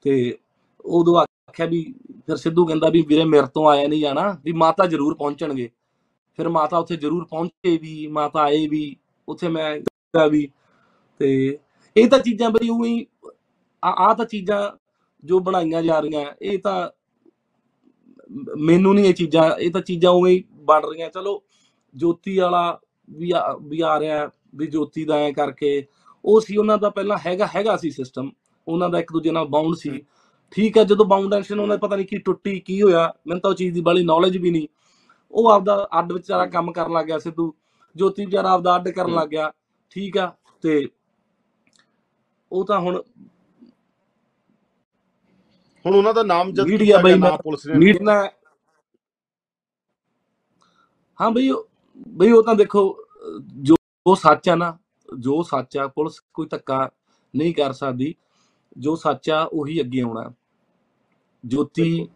ਤੇ 0.02 0.38
ਉਦੋਂ 0.84 1.16
ਆਖਿਆ 1.16 1.66
ਵੀ 1.66 1.94
ਫਿਰ 2.26 2.36
ਸਿੱਧੂ 2.36 2.66
ਕਹਿੰਦਾ 2.66 2.88
ਵੀ 2.88 3.04
ਵੀਰੇ 3.08 3.24
ਮੇਰੇ 3.24 3.46
ਤੋਂ 3.54 3.68
ਆਇਆ 3.68 3.88
ਨਹੀਂ 3.88 4.00
ਜਾਣਾ, 4.00 4.38
ਵੀ 4.44 4.52
ਮਾਤਾ 4.52 4.86
ਜ਼ਰੂਰ 4.86 5.14
ਪਹੁੰਚਣਗੇ। 5.14 5.70
ਫਿਰ 6.36 6.48
ਮਾਤਾ 6.48 6.78
ਉੱਥੇ 6.78 6.96
ਜ਼ਰੂਰ 6.96 7.24
ਪਹੁੰਚੇ 7.24 7.78
ਵੀ, 7.78 8.06
ਮਾਤਾ 8.06 8.40
ਆਏ 8.40 8.68
ਵੀ, 8.68 8.96
ਉੱਥੇ 9.28 9.48
ਮੈਂ 9.48 9.78
ਗਿਆ 9.78 10.26
ਵੀ 10.26 10.48
ਤੇ 11.18 11.58
ਇਹ 11.96 12.08
ਤਾਂ 12.08 12.18
ਚੀਜ਼ਾਂ 12.18 12.50
ਬਈ 12.50 12.68
ਉਹੀ 12.68 13.06
ਆ, 13.84 13.90
ਆਹ 13.90 14.14
ਤਾਂ 14.14 14.24
ਚੀਜ਼ਾਂ 14.24 14.70
ਜੋ 15.24 15.38
ਬਣਾਈਆਂ 15.40 15.82
ਜਾ 15.82 16.00
ਰਹੀਆਂ, 16.00 16.26
ਇਹ 16.42 16.58
ਤਾਂ 16.58 16.88
ਮ- 16.88 16.90
ਮੈਨੂੰ 18.58 18.94
ਨਹੀਂ 18.94 19.04
ਇਹ 19.04 19.14
ਚੀਜ਼ਾਂ 19.14 19.50
ਇਹ 19.58 19.70
ਤਾਂ 19.70 19.80
ਚੀਜ਼ਾਂ 19.80 20.10
ਉਵੇਂ 20.10 20.32
ਹੀ 20.32 20.44
ਬਣ 20.64 20.84
ਰਹੀਆਂ। 20.84 21.08
ਚਲੋ 21.10 21.42
ਜੋਤੀ 21.94 22.36
ਵਾਲਾ 22.38 22.80
ਵੀ 23.10 23.30
ਆ 23.30 23.42
ਵੀ 23.62 23.80
ਆ 23.80 23.98
ਰਿਹਾ 24.00 24.30
ਵੀ 24.54 24.66
ਜੋਤੀ 24.66 25.04
ਦਾ 25.04 25.16
ਐ 25.16 25.30
ਕਰਕੇ। 25.32 25.86
ਉਹ 26.24 26.40
ਸੀ 26.40 26.56
ਉਹਨਾਂ 26.56 26.76
ਦਾ 26.78 26.90
ਪਹਿਲਾਂ 26.90 27.18
ਹੈਗਾ 27.26 27.48
ਹੈਗਾ 27.56 27.76
ਸੀ 27.76 27.90
ਸਿਸਟਮ 27.90 28.30
ਉਹਨਾਂ 28.66 28.88
ਦਾ 28.90 28.98
ਇੱਕ 28.98 29.12
ਦੂਜੇ 29.12 29.30
ਨਾਲ 29.30 29.46
ਬਾਉਂਡ 29.48 29.74
ਸੀ। 29.74 30.00
ਠੀਕ 30.52 30.78
ਹੈ 30.78 30.84
ਜਦੋਂ 30.84 31.06
ਬਾਉਂਡੇਸ਼ਨ 31.06 31.60
ਉਹਨਾਂ 31.60 31.76
ਦਾ 31.76 31.86
ਪਤਾ 31.86 31.96
ਨਹੀਂ 31.96 32.06
ਕੀ 32.06 32.18
ਟੁੱਟੀ 32.18 32.58
ਕੀ 32.60 32.80
ਹੋਇਆ। 32.82 33.12
ਮੈਨੂੰ 33.26 33.40
ਤਾਂ 33.40 33.50
ਉਹ 33.50 33.56
ਚੀਜ਼ 33.56 33.74
ਦੀ 33.74 33.80
ਬਾਲੀ 33.80 34.04
ਨੌਲੇਜ 34.04 34.36
ਵੀ 34.36 34.50
ਨਹੀਂ 34.50 34.68
ਉਹ 35.32 35.50
ਆਪਦਾ 35.50 35.88
ਅੱਡ 35.98 36.12
ਵਿਚਾਰਾ 36.12 36.46
ਕੰਮ 36.46 36.72
ਕਰਨ 36.72 36.92
ਲੱਗ 36.92 37.06
ਗਿਆ 37.06 37.18
ਸਿੱਧੂ। 37.18 37.52
ਜੋਤੀ 37.96 38.24
ਵਿਚਾਰਾ 38.26 38.50
ਆਪਦਾ 38.50 38.76
ਅੱਡ 38.76 38.88
ਕਰਨ 38.88 39.14
ਲੱਗ 39.14 39.28
ਗਿਆ। 39.28 39.50
ਠੀਕ 39.90 40.18
ਆ 40.18 40.32
ਤੇ 40.64 40.86
ਉਹ 42.52 42.64
ਤਾਂ 42.66 42.78
ਹੁਣ 42.80 43.02
ਹੁਣ 45.88 45.96
ਉਹਨਾਂ 45.96 46.14
ਦਾ 46.14 46.22
ਨਾਮ 46.22 46.52
ਜਦ 46.52 46.64
ਗਿਆ 46.84 46.98
ਬਈ 46.98 47.14
ਪੁਲਿਸ 47.42 47.66
ਨੇ 47.66 47.92
ਨਾ 48.02 48.22
ਹਾਂ 51.18 51.30
ਬਈ 51.30 51.48
ਉਹ- 51.50 51.66
ਬਈ 52.08 52.30
ਉਹ 52.30 52.42
ਤਾਂ 52.42 52.54
ਦੇਖੋ 52.54 52.82
ਜੋ 53.62 53.74
ਜੋ 54.06 54.14
ਸੱਚ 54.14 54.48
ਆ 54.48 54.54
ਨਾ 54.54 54.78
ਜੋ 55.18 55.42
ਸੱਚ 55.42 55.76
ਆ 55.78 55.86
ਪੁਲਿਸ 55.86 56.20
ਕੋਈ 56.34 56.46
ਧੱਕਾ 56.46 56.90
ਨਹੀਂ 57.34 57.54
ਕਰ 57.54 57.72
ਸਕਦੀ। 57.72 58.14
ਜੋ 58.78 58.96
ਸੱਚ 58.96 59.30
ਆ 59.30 59.42
ਉਹੀ 59.42 59.80
ਅੱਗੇ 59.80 60.00
ਆਉਣਾ। 60.00 60.32
ਜੋਤੀ। 61.44 62.08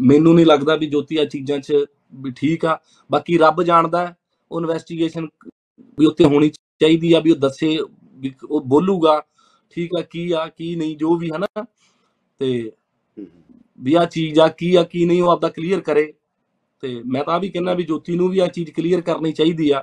ਮੈਨੂੰ 0.00 0.34
ਨਹੀਂ 0.34 0.46
ਲੱਗਦਾ 0.46 0.76
ਵੀ 0.76 0.86
ਜੋਤੀ 0.86 1.16
ਆ 1.16 1.24
ਚੀਜ਼ਾਂ 1.24 1.58
'ਚ 1.58 1.84
ਵੀ 2.14 2.30
ਠੀਕ 2.30 2.64
ਆ। 2.64 2.78
ਬਾਕੀ 3.10 3.38
ਰੱਬ 3.38 3.62
ਜਾਣਦਾ 3.62 4.14
ਉਹ 4.50 4.60
ਇਨਵੈਸਟੀਗੇਸ਼ਨ 4.60 5.28
ਵੀ 5.98 6.06
ਉੱਤੇ 6.06 6.24
ਹੋਣੀ 6.24 6.50
ਚਾਹੀਦੀ 6.50 7.12
ਆ 7.12 7.20
ਵੀ 7.20 7.30
ਉਹ 7.30 7.36
ਦੱਸੇ 7.36 7.78
ਵੀ 8.14 8.34
ਉਹ 8.50 8.60
ਬੋਲੂਗਾ 8.60 9.22
ਠੀਕ 9.70 9.94
ਆ 9.98 10.02
ਕੀ 10.02 10.32
ਆ 10.32 10.46
ਕੀ 10.48 10.76
ਨਹੀਂ 10.76 10.96
ਜੋ 10.96 11.16
ਵੀ 11.16 11.30
ਹੈ 11.30 11.38
ਨਾ 11.38 11.64
ਤੇ 12.40 12.72
ਵੀ 13.80 13.94
ਆ 13.94 14.04
ਚੀਜ਼ 14.04 14.40
ਆ 14.40 14.48
ਕੀ 14.48 14.74
ਆ 14.74 14.82
ਕੀ 14.82 15.04
ਨਹੀਂ 15.04 15.22
ਉਹ 15.22 15.30
ਆਪਦਾ 15.30 15.48
ਕਲੀਅਰ 15.48 15.80
ਕਰੇ। 15.80 16.12
ਤੇ 16.82 17.00
ਮੈਂ 17.06 17.22
ਤਾਂ 17.24 17.38
ਵੀ 17.40 17.48
ਕਹਿੰਦਾ 17.48 17.74
ਵੀ 17.74 17.84
ਜੋਤੀ 17.84 18.16
ਨੂੰ 18.16 18.28
ਵੀ 18.30 18.38
ਆ 18.38 18.46
ਚੀਜ਼ 18.46 18.70
ਕਲੀਅਰ 18.70 19.00
ਕਰਨੀ 19.00 19.32
ਚਾਹੀਦੀ 19.32 19.70
ਆ। 19.70 19.82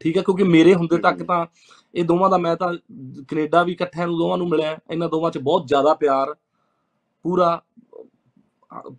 ਠੀਕ 0.00 0.18
ਆ 0.18 0.22
ਕਿਉਂਕਿ 0.22 0.44
ਮੇਰੇ 0.44 0.74
ਹੁੰਦੇ 0.74 0.98
ਤੱਕ 0.98 1.22
ਤਾਂ 1.22 1.44
ਇਹ 1.94 2.04
ਦੋਵਾਂ 2.04 2.30
ਦਾ 2.30 2.38
ਮੈਂ 2.38 2.54
ਤਾਂ 2.56 2.72
ਕੈਨੇਡਾ 3.28 3.62
ਵੀ 3.62 3.72
ਇਕੱਠਿਆਂ 3.72 4.06
ਨੂੰ 4.06 4.16
ਦੋਵਾਂ 4.18 4.38
ਨੂੰ 4.38 4.48
ਮਿਲਿਆ। 4.48 4.78
ਇਹਨਾਂ 4.90 5.08
ਦੋਵਾਂ 5.08 5.30
'ਚ 5.30 5.38
ਬਹੁਤ 5.38 5.66
ਜ਼ਿਆਦਾ 5.68 5.94
ਪਿਆਰ 5.94 6.34
ਪੂਰਾ। 7.24 7.60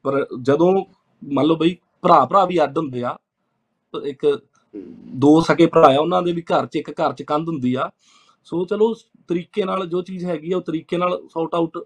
ਪਰ 0.04 0.26
ਜਦੋਂ 0.42 0.72
ਮੰਨ 1.22 1.46
ਲਓ 1.46 1.56
ਬਈ 1.56 1.76
ਭਰਾ 2.02 2.26
ਭਰਾ 2.26 2.46
ਵੀ 2.46 2.64
ਅੱਡ 2.64 2.78
ਹੁੰਦੇ 2.78 3.04
ਆ 3.04 3.18
ਇੱਕ 3.94 4.26
ਦੋ 5.16 5.40
ਸਕੇ 5.42 5.66
ਭਰਾ 5.66 5.88
ਆ 5.88 6.00
ਉਹਨਾਂ 6.00 6.22
ਦੇ 6.22 6.32
ਵੀ 6.32 6.42
ਘਰ 6.42 6.66
'ਚ 6.66 6.76
ਇੱਕ 6.76 6.90
ਘਰ 6.92 7.14
'ਚ 7.14 7.24
ਕੰਧ 7.24 7.50
ਹੁੰਦੀ 7.50 7.74
ਆ। 7.76 7.90
ਸੋ 8.44 8.64
ਚਲੋ 8.66 8.94
ਤਰੀਕੇ 9.28 9.64
ਨਾਲ 9.66 9.86
ਜੋ 9.88 10.02
ਚੀਜ਼ 10.02 10.26
ਹੈਗੀ 10.26 10.52
ਆ 10.52 10.58
ਉਹ 10.58 10.62
ਤਰੀਕੇ 10.62 10.98
ਨਾਲ 10.98 11.22
ਸੌਟ 11.34 11.56
ਆਊਟ 11.56 11.78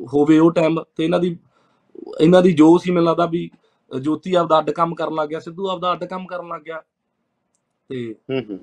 ਹੋਵੇ 0.00 0.38
ਉਹ 0.38 0.52
ਟਾਈਮ 0.52 0.82
ਤੇ 0.96 1.04
ਇਹਨਾਂ 1.04 1.20
ਦੀ 1.20 1.36
ਇਹਨਾਂ 2.20 2.42
ਦੀ 2.42 2.52
ਜੋ 2.52 2.78
ਸੀ 2.78 2.90
ਮੈਨੂੰ 2.90 3.08
ਲੱਗਦਾ 3.08 3.26
ਵੀ 3.26 3.50
ਜੋਤੀ 4.00 4.34
ਆਪਦਾ 4.34 4.58
ਅੱਡ 4.58 4.70
ਕੰਮ 4.70 4.94
ਕਰਨ 4.94 5.14
ਲੱਗ 5.14 5.28
ਗਿਆ 5.28 5.40
ਸਿੱਧੂ 5.40 5.68
ਆਪਦਾ 5.68 5.92
ਅੱਡ 5.92 6.04
ਕੰਮ 6.04 6.26
ਕਰਨ 6.26 6.48
ਲੱਗ 6.48 6.60
ਗਿਆ। 6.60 6.82
ਤੇ 7.88 8.14
ਹਮ। 8.30 8.58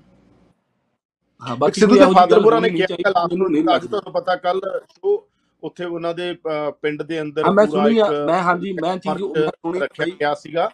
ਹਾਂ। 1.42 1.52
ਇੱਕ 1.52 1.60
ਬਾਕੀ 1.60 1.80
ਸਿੱਧੂ 1.82 1.96
ਦੇ 1.96 2.02
ਇਹੋ 2.02 2.10
ਜਿਹੀ 2.10 2.20
ਫਾਦਰ 2.20 2.36
ਗੱਲ 2.36 2.46
ਹੋਰਾਂ 2.46 2.62
ਨੇ 2.62 2.70
ਕਿਹਾ 2.70 3.10
ਲਾਸਟ 3.10 3.34
ਮੈਨੂੰ 3.34 3.52
ਨਹੀਂ 3.52 3.64
ਨੂੰ 3.64 3.76
ਅੱਜ 3.76 3.86
ਤੁਹਾਨੂੰ 3.88 4.14
ਪਤਾ 4.14 4.36
ਕੱਲ 4.36 4.62
ਸ਼ੋ 4.90 5.28
ਉੱਥੇ 5.64 5.86
ਉਹਨਾਂ 5.86 6.14
ਦੇ 6.14 6.38
ਪਿੰਡ 6.82 7.02
ਦੇ 7.04 7.22
ਅੰਦਰ 7.22 7.44
ਹਾਂ 7.46 7.54
ਮੈਂ 7.54 7.68
ਸੁਣੀ 7.68 8.00
ਆ 8.00 8.10
ਮੈਂ 8.26 8.42
ਹਾਂਜੀ 8.44 8.74
ਮੈਂ 8.74 8.98
ਚੀਜ਼ 8.98 9.24
ਮੈਂ 9.24 9.48
ਸੁਣੀ। 9.48 9.80
ਰੱਖਿਆ 9.80 10.06
ਗਿਆ 10.06 10.34
ਸੀਗਾ। 10.34 10.72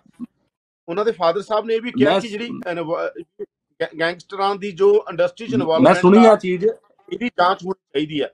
ਉਹਨਾਂ 0.87 1.05
ਦੇ 1.05 1.11
ਫਾਦਰ 1.11 1.41
ਸਾਹਿਬ 1.41 1.65
ਨੇ 1.65 1.75
ਇਹ 1.75 1.81
ਵੀ 1.81 1.91
ਕਿਹਾ 1.91 2.11
ਮੈਂ 2.11 2.21
ਕਿ 2.21 2.27
ਜਿਹੜੀ 2.27 2.49
ਗੈਂਗਸਟਰਾਂ 3.99 4.55
ਦੀ 4.55 4.71
ਜੋ 4.71 5.05
ਇੰਡਸਟਰੀ 5.09 5.47
ਚ 5.47 5.51
ਮੈਂ 5.51 5.57
ਇਨਵੋਲਵਮੈਂਟ 5.59 5.97
ਸੁਣੀ 5.97 6.25
ਆ 6.25 6.35
ਚੀਜ਼। 6.35 6.65
ਇਹਦੀ 7.13 7.27
ਜਾਂਚ 7.27 7.63
ਹੋਣੀ 7.65 7.81
ਚਾਹੀਦੀ 7.93 8.21
ਹੈ 8.21 8.33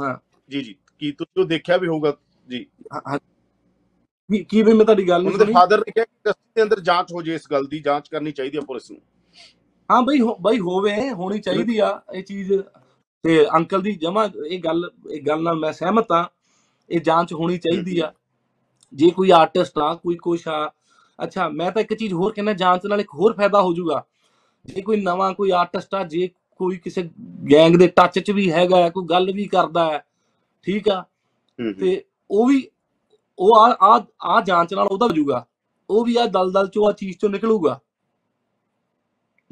ਹਾਂ। 0.00 0.16
ਜੀ 0.50 0.62
ਜੀ। 0.62 0.74
ਕੀ 1.02 1.10
ਤੁਸੀਂ 1.12 1.42
ਉਹ 1.42 1.46
ਦੇਖਿਆ 1.48 1.76
ਵੀ 1.76 1.88
ਹੋਊਗਾ? 1.88 2.16
ਜੀ। 2.48 2.64
ਕੀ 4.30 4.42
ਕੀ 4.44 4.62
ਵੀ 4.62 4.72
ਮੈਂ 4.72 4.84
ਤੁਹਾਡੀ 4.84 5.08
ਗੱਲ 5.08 5.22
ਨਹੀਂ 5.22 5.32
ਉਹਨਾਂ 5.32 5.46
ਦੇ 5.46 5.52
ਫਾਦਰ 5.52 5.78
ਨੇ 5.78 5.92
ਕਿਹਾ 5.92 6.04
ਕਿ 6.04 6.10
ਇੰਡਸਟਰੀ 6.10 6.52
ਦੇ 6.56 6.62
ਅੰਦਰ 6.62 6.80
ਜਾਂਚ 6.80 7.12
ਹੋ 7.12 7.22
ਜੇ 7.22 7.34
ਇਸ 7.34 7.46
ਗੱਲ 7.50 7.66
ਦੀ 7.66 7.78
ਜਾਂਚ 7.78 8.08
ਕਰਨੀ 8.08 8.32
ਚਾਹੀਦੀ 8.32 8.56
ਹੈ 8.58 8.62
ਪੁਲਿਸ 8.66 8.90
ਨੂੰ। 8.90 9.00
ਹਾਂ 9.90 10.00
ਬਈ 10.02 10.20
ਬਈ 10.40 10.58
ਹੋਵੇ 10.60 10.92
ਹੋਣੀ 11.10 11.38
ਚਾਹੀਦੀ 11.38 11.78
ਆ। 11.78 11.88
ਇਹ 12.14 12.22
ਚੀਜ਼ 12.22 12.52
ਤੇ 13.24 13.44
ਅੰਕਲ 13.56 13.82
ਦੀ 13.82 13.92
ਜਮਾ 14.02 14.28
ਇਹ 14.50 14.60
ਗੱਲ 14.60 14.90
ਇਹ 15.10 15.22
ਗੱਲ 15.26 15.42
ਨਾਲ 15.42 15.58
ਮੈਂ 15.58 15.72
ਸਹਿਮਤ 15.72 16.12
ਆ। 16.12 16.28
ਇਹ 16.90 17.00
ਜਾਂਚ 17.00 17.32
ਹੋਣੀ 17.32 17.58
ਚਾਹੀਦੀ 17.58 17.98
ਆ। 18.00 18.12
ਜੇ 18.92 19.10
ਕੋਈ 19.10 19.30
ਆਰਟਿਸਟ 19.30 19.78
ਆ 19.78 19.94
ਕੋਈ 19.94 20.16
ਕੁਛ 20.22 20.46
ਆ 20.48 20.70
ਅੱਛਾ 21.24 21.48
ਮੈਂ 21.48 21.70
ਤਾਂ 21.72 21.82
ਇੱਕ 21.82 21.94
ਚੀਜ਼ 21.94 22.12
ਹੋਰ 22.14 22.32
ਕਹਿੰਦਾ 22.32 22.52
ਜਾਂਚ 22.52 22.86
ਨਾਲ 22.86 23.00
ਇੱਕ 23.00 23.14
ਹੋਰ 23.14 23.32
ਫਾਇਦਾ 23.36 23.60
ਹੋ 23.62 23.74
ਜਾਊਗਾ। 23.74 24.02
ਜੇ 24.64 24.82
ਕੋਈ 24.82 25.00
ਨਵਾਂ 25.02 25.32
ਕੋਈ 25.34 25.50
ਆਰਟਿਸਟ 25.50 25.94
ਆ 25.94 26.04
ਜੇ 26.04 26.28
ਕੋਈ 26.60 26.76
ਕਿਸੇ 26.76 27.02
ਗੈਂਗ 27.52 27.76
ਦੇ 27.76 27.86
ਟੱਚ 27.96 28.18
'ਚ 28.18 28.30
ਵੀ 28.30 28.50
ਹੈਗਾ 28.52 28.88
ਕੋਈ 28.90 29.04
ਗੱਲ 29.10 29.32
ਵੀ 29.32 29.44
ਕਰਦਾ 29.46 29.90
ਹੈ 29.92 30.02
ਠੀਕ 30.62 30.88
ਆ? 30.88 31.04
ਤੇ 31.74 32.04
ਉਹ 32.30 32.46
ਵੀ 32.46 32.68
ਉਹ 33.38 33.56
ਆ 33.56 33.76
ਆ 33.80 34.06
ਆ 34.22 34.40
ਜਾਂਚ 34.40 34.74
ਨਾਲ 34.74 34.86
ਉਹਦਾ 34.86 35.06
ਹੋ 35.06 35.10
ਜਾਊਗਾ 35.10 35.46
ਉਹ 35.90 36.04
ਵੀ 36.04 36.16
ਆ 36.16 36.26
ਦਲਦਲ 36.26 36.68
ਚੋਂ 36.68 36.88
ਆ 36.88 36.92
ਚੀਜ਼ 36.92 37.18
ਚੋਂ 37.18 37.30
ਨਿਕਲੂਗਾ। 37.30 37.80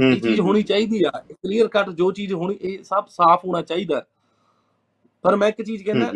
ਇਹ 0.01 0.21
ਚੀਜ਼ 0.21 0.41
ਹੋਣੀ 0.41 0.63
ਚਾਹੀਦੀ 0.63 1.03
ਆ। 1.05 1.11
ਕਲੀਅਰ 1.33 1.69
ਕੱਟ 1.69 1.91
ਜੋ 1.91 2.13
ਚੀਜ਼ 2.13 2.33
ਹੋਣੀ 2.33 2.59
ਇਹ 2.61 2.83
ਸਭ 2.83 3.05
ਸਾਫ਼ 3.09 3.45
ਹੋਣਾ 3.45 3.63
ਚਾਹੀਦਾ। 3.63 4.07
ਪਰ 5.23 5.37
ਮੈਂ 5.37 5.49
ਇੱਕ 5.49 5.63
ਚੀਜ਼ 5.63 5.85
ਕਹਿੰਦਾ 5.85 6.13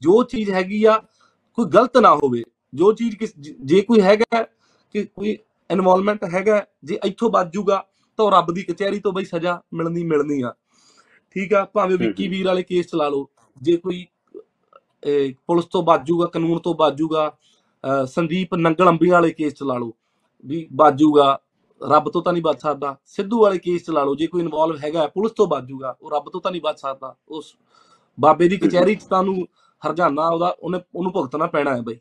ਜੋ 0.00 0.22
ਚੀਜ਼ 0.22 0.50
ਹੈਗੀ 0.50 0.84
ਆ 0.84 0.98
ਕੋਈ 1.54 1.66
ਗਲਤ 1.66 1.96
ਨਾ 1.96 2.14
ਹੋਵੇ। 2.14 2.42
ਜੋ 2.74 2.92
ਚੀਜ਼ 2.92 3.16
ਜ- 3.40 3.84
ਕੋਈ 3.84 4.00
ਹੈਗਾ 4.00 4.42
ਕਿ 4.92 5.04
ਕੋਈ 5.04 5.38
ਇਨਵੋਲਵਮੈਂਟ 5.70 6.24
ਹੈਗਾ 6.24 6.66
ਜੇ 6.84 6.98
ਇੱਥੋਂ 7.04 7.30
ਬਚ 7.30 7.48
ਜੂਗਾ 7.52 7.86
ਤਾਂ 8.16 8.30
ਰੱਬ 8.30 8.54
ਦੀ 8.54 8.62
ਕਚਹਿਰੀ 8.62 9.00
ਤੋਂ 9.00 9.12
ਬਈ 9.12 9.24
ਸਜ਼ਾ 9.24 9.62
ਮਿਲਣੀ 9.74 10.04
ਮਿਲਣੀ 10.04 10.42
ਆ। 10.42 10.54
ਠੀਕ 11.30 11.54
ਆ? 11.54 11.64
ਭਾਵੇਂ 11.64 11.96
ਵਿੱਕੀ। 11.98 12.28
ਵੀਰ 12.28 12.46
ਵਾਲੇ 12.46 12.62
ਕੇਸ 12.62 12.86
ਚਲਾ 12.86 13.08
ਲਓ। 13.08 13.28
ਜੇ 13.64 13.76
ਕੋਈ 13.76 14.06
ਇਹ, 15.06 15.32
ਪੁਲਿਸ 15.46 15.64
ਤੋਂ 15.64 15.82
ਬਚ 15.82 16.02
ਜੂਗਾ 16.06 16.26
ਕਾਨੂੰਨ 16.26 16.58
ਤੋਂ 16.58 16.74
ਬਚ 16.74 16.94
ਜੂਗਾ 16.94 17.28
ਅਹ, 17.84 18.04
ਸੰਦੀਪ 18.06 18.54
ਨੰਗਲ 18.54 18.88
ਅੰਬੀਆਂ 18.88 19.12
ਵਾਲੇ 19.12 19.30
ਕੇਸ 19.30 19.54
ਚਲਾ 19.54 19.76
ਲਓ 19.78 19.92
ਵੀ 20.44 20.66
ਬਚ 20.72 20.94
ਜੂਗਾ 20.94 21.38
ਰੱਬ 21.80 22.08
ਤੋਂ 22.10 22.22
ਤਾਂ 22.22 22.32
ਨਹੀਂ 22.32 22.42
ਬਚ 22.42 22.60
ਸਕਦਾ। 22.60 22.96
ਸਿੱਧੂ 23.06 23.40
ਵਾਲੇ 23.40 23.58
ਕੇਸ 23.58 23.84
ਚਲਾ 23.86 24.02
ਲਓ 24.04 24.14
ਜੇ 24.14 24.26
ਕੋਈ 24.26 24.40
ਇਨਵੋਲਵ 24.42 24.76
ਹੈਗਾ 24.84 25.06
ਪੁਲਿਸ 25.06 25.32
ਤੋਂ 25.32 25.46
ਬਚ 25.46 25.64
ਜੂਗਾ 25.64 25.96
ਉਹ 26.02 26.10
ਰੱਬ 26.10 26.28
ਤੋਂ 26.30 26.40
ਤਾਂ 26.40 26.50
ਨਹੀਂ 26.50 26.60
ਬਚ 26.62 26.78
ਸਕਦਾ। 26.78 27.14
ਉਸ 27.28 27.54
ਬਾਬੇ 28.18 28.48
ਦੀ 28.48 28.56
ਕਚਹਿਰੀ 28.56 28.94
'ਚ 28.94 29.02
ਤੁਹਾਨੂੰ 29.04 29.36
ਹਰਜਾਨਾ 29.82 30.28
ਉਹਦਾ 30.28 30.56
ਉਹਨੇ 30.60 30.80
ਉਹਨੂੰ 30.94 31.12
ਭੁਗਤਣਾ 31.12 31.46
ਪੈਣਾ 31.46 31.76
ਹੈ 31.76 31.80
ਬਈ। 31.80 31.98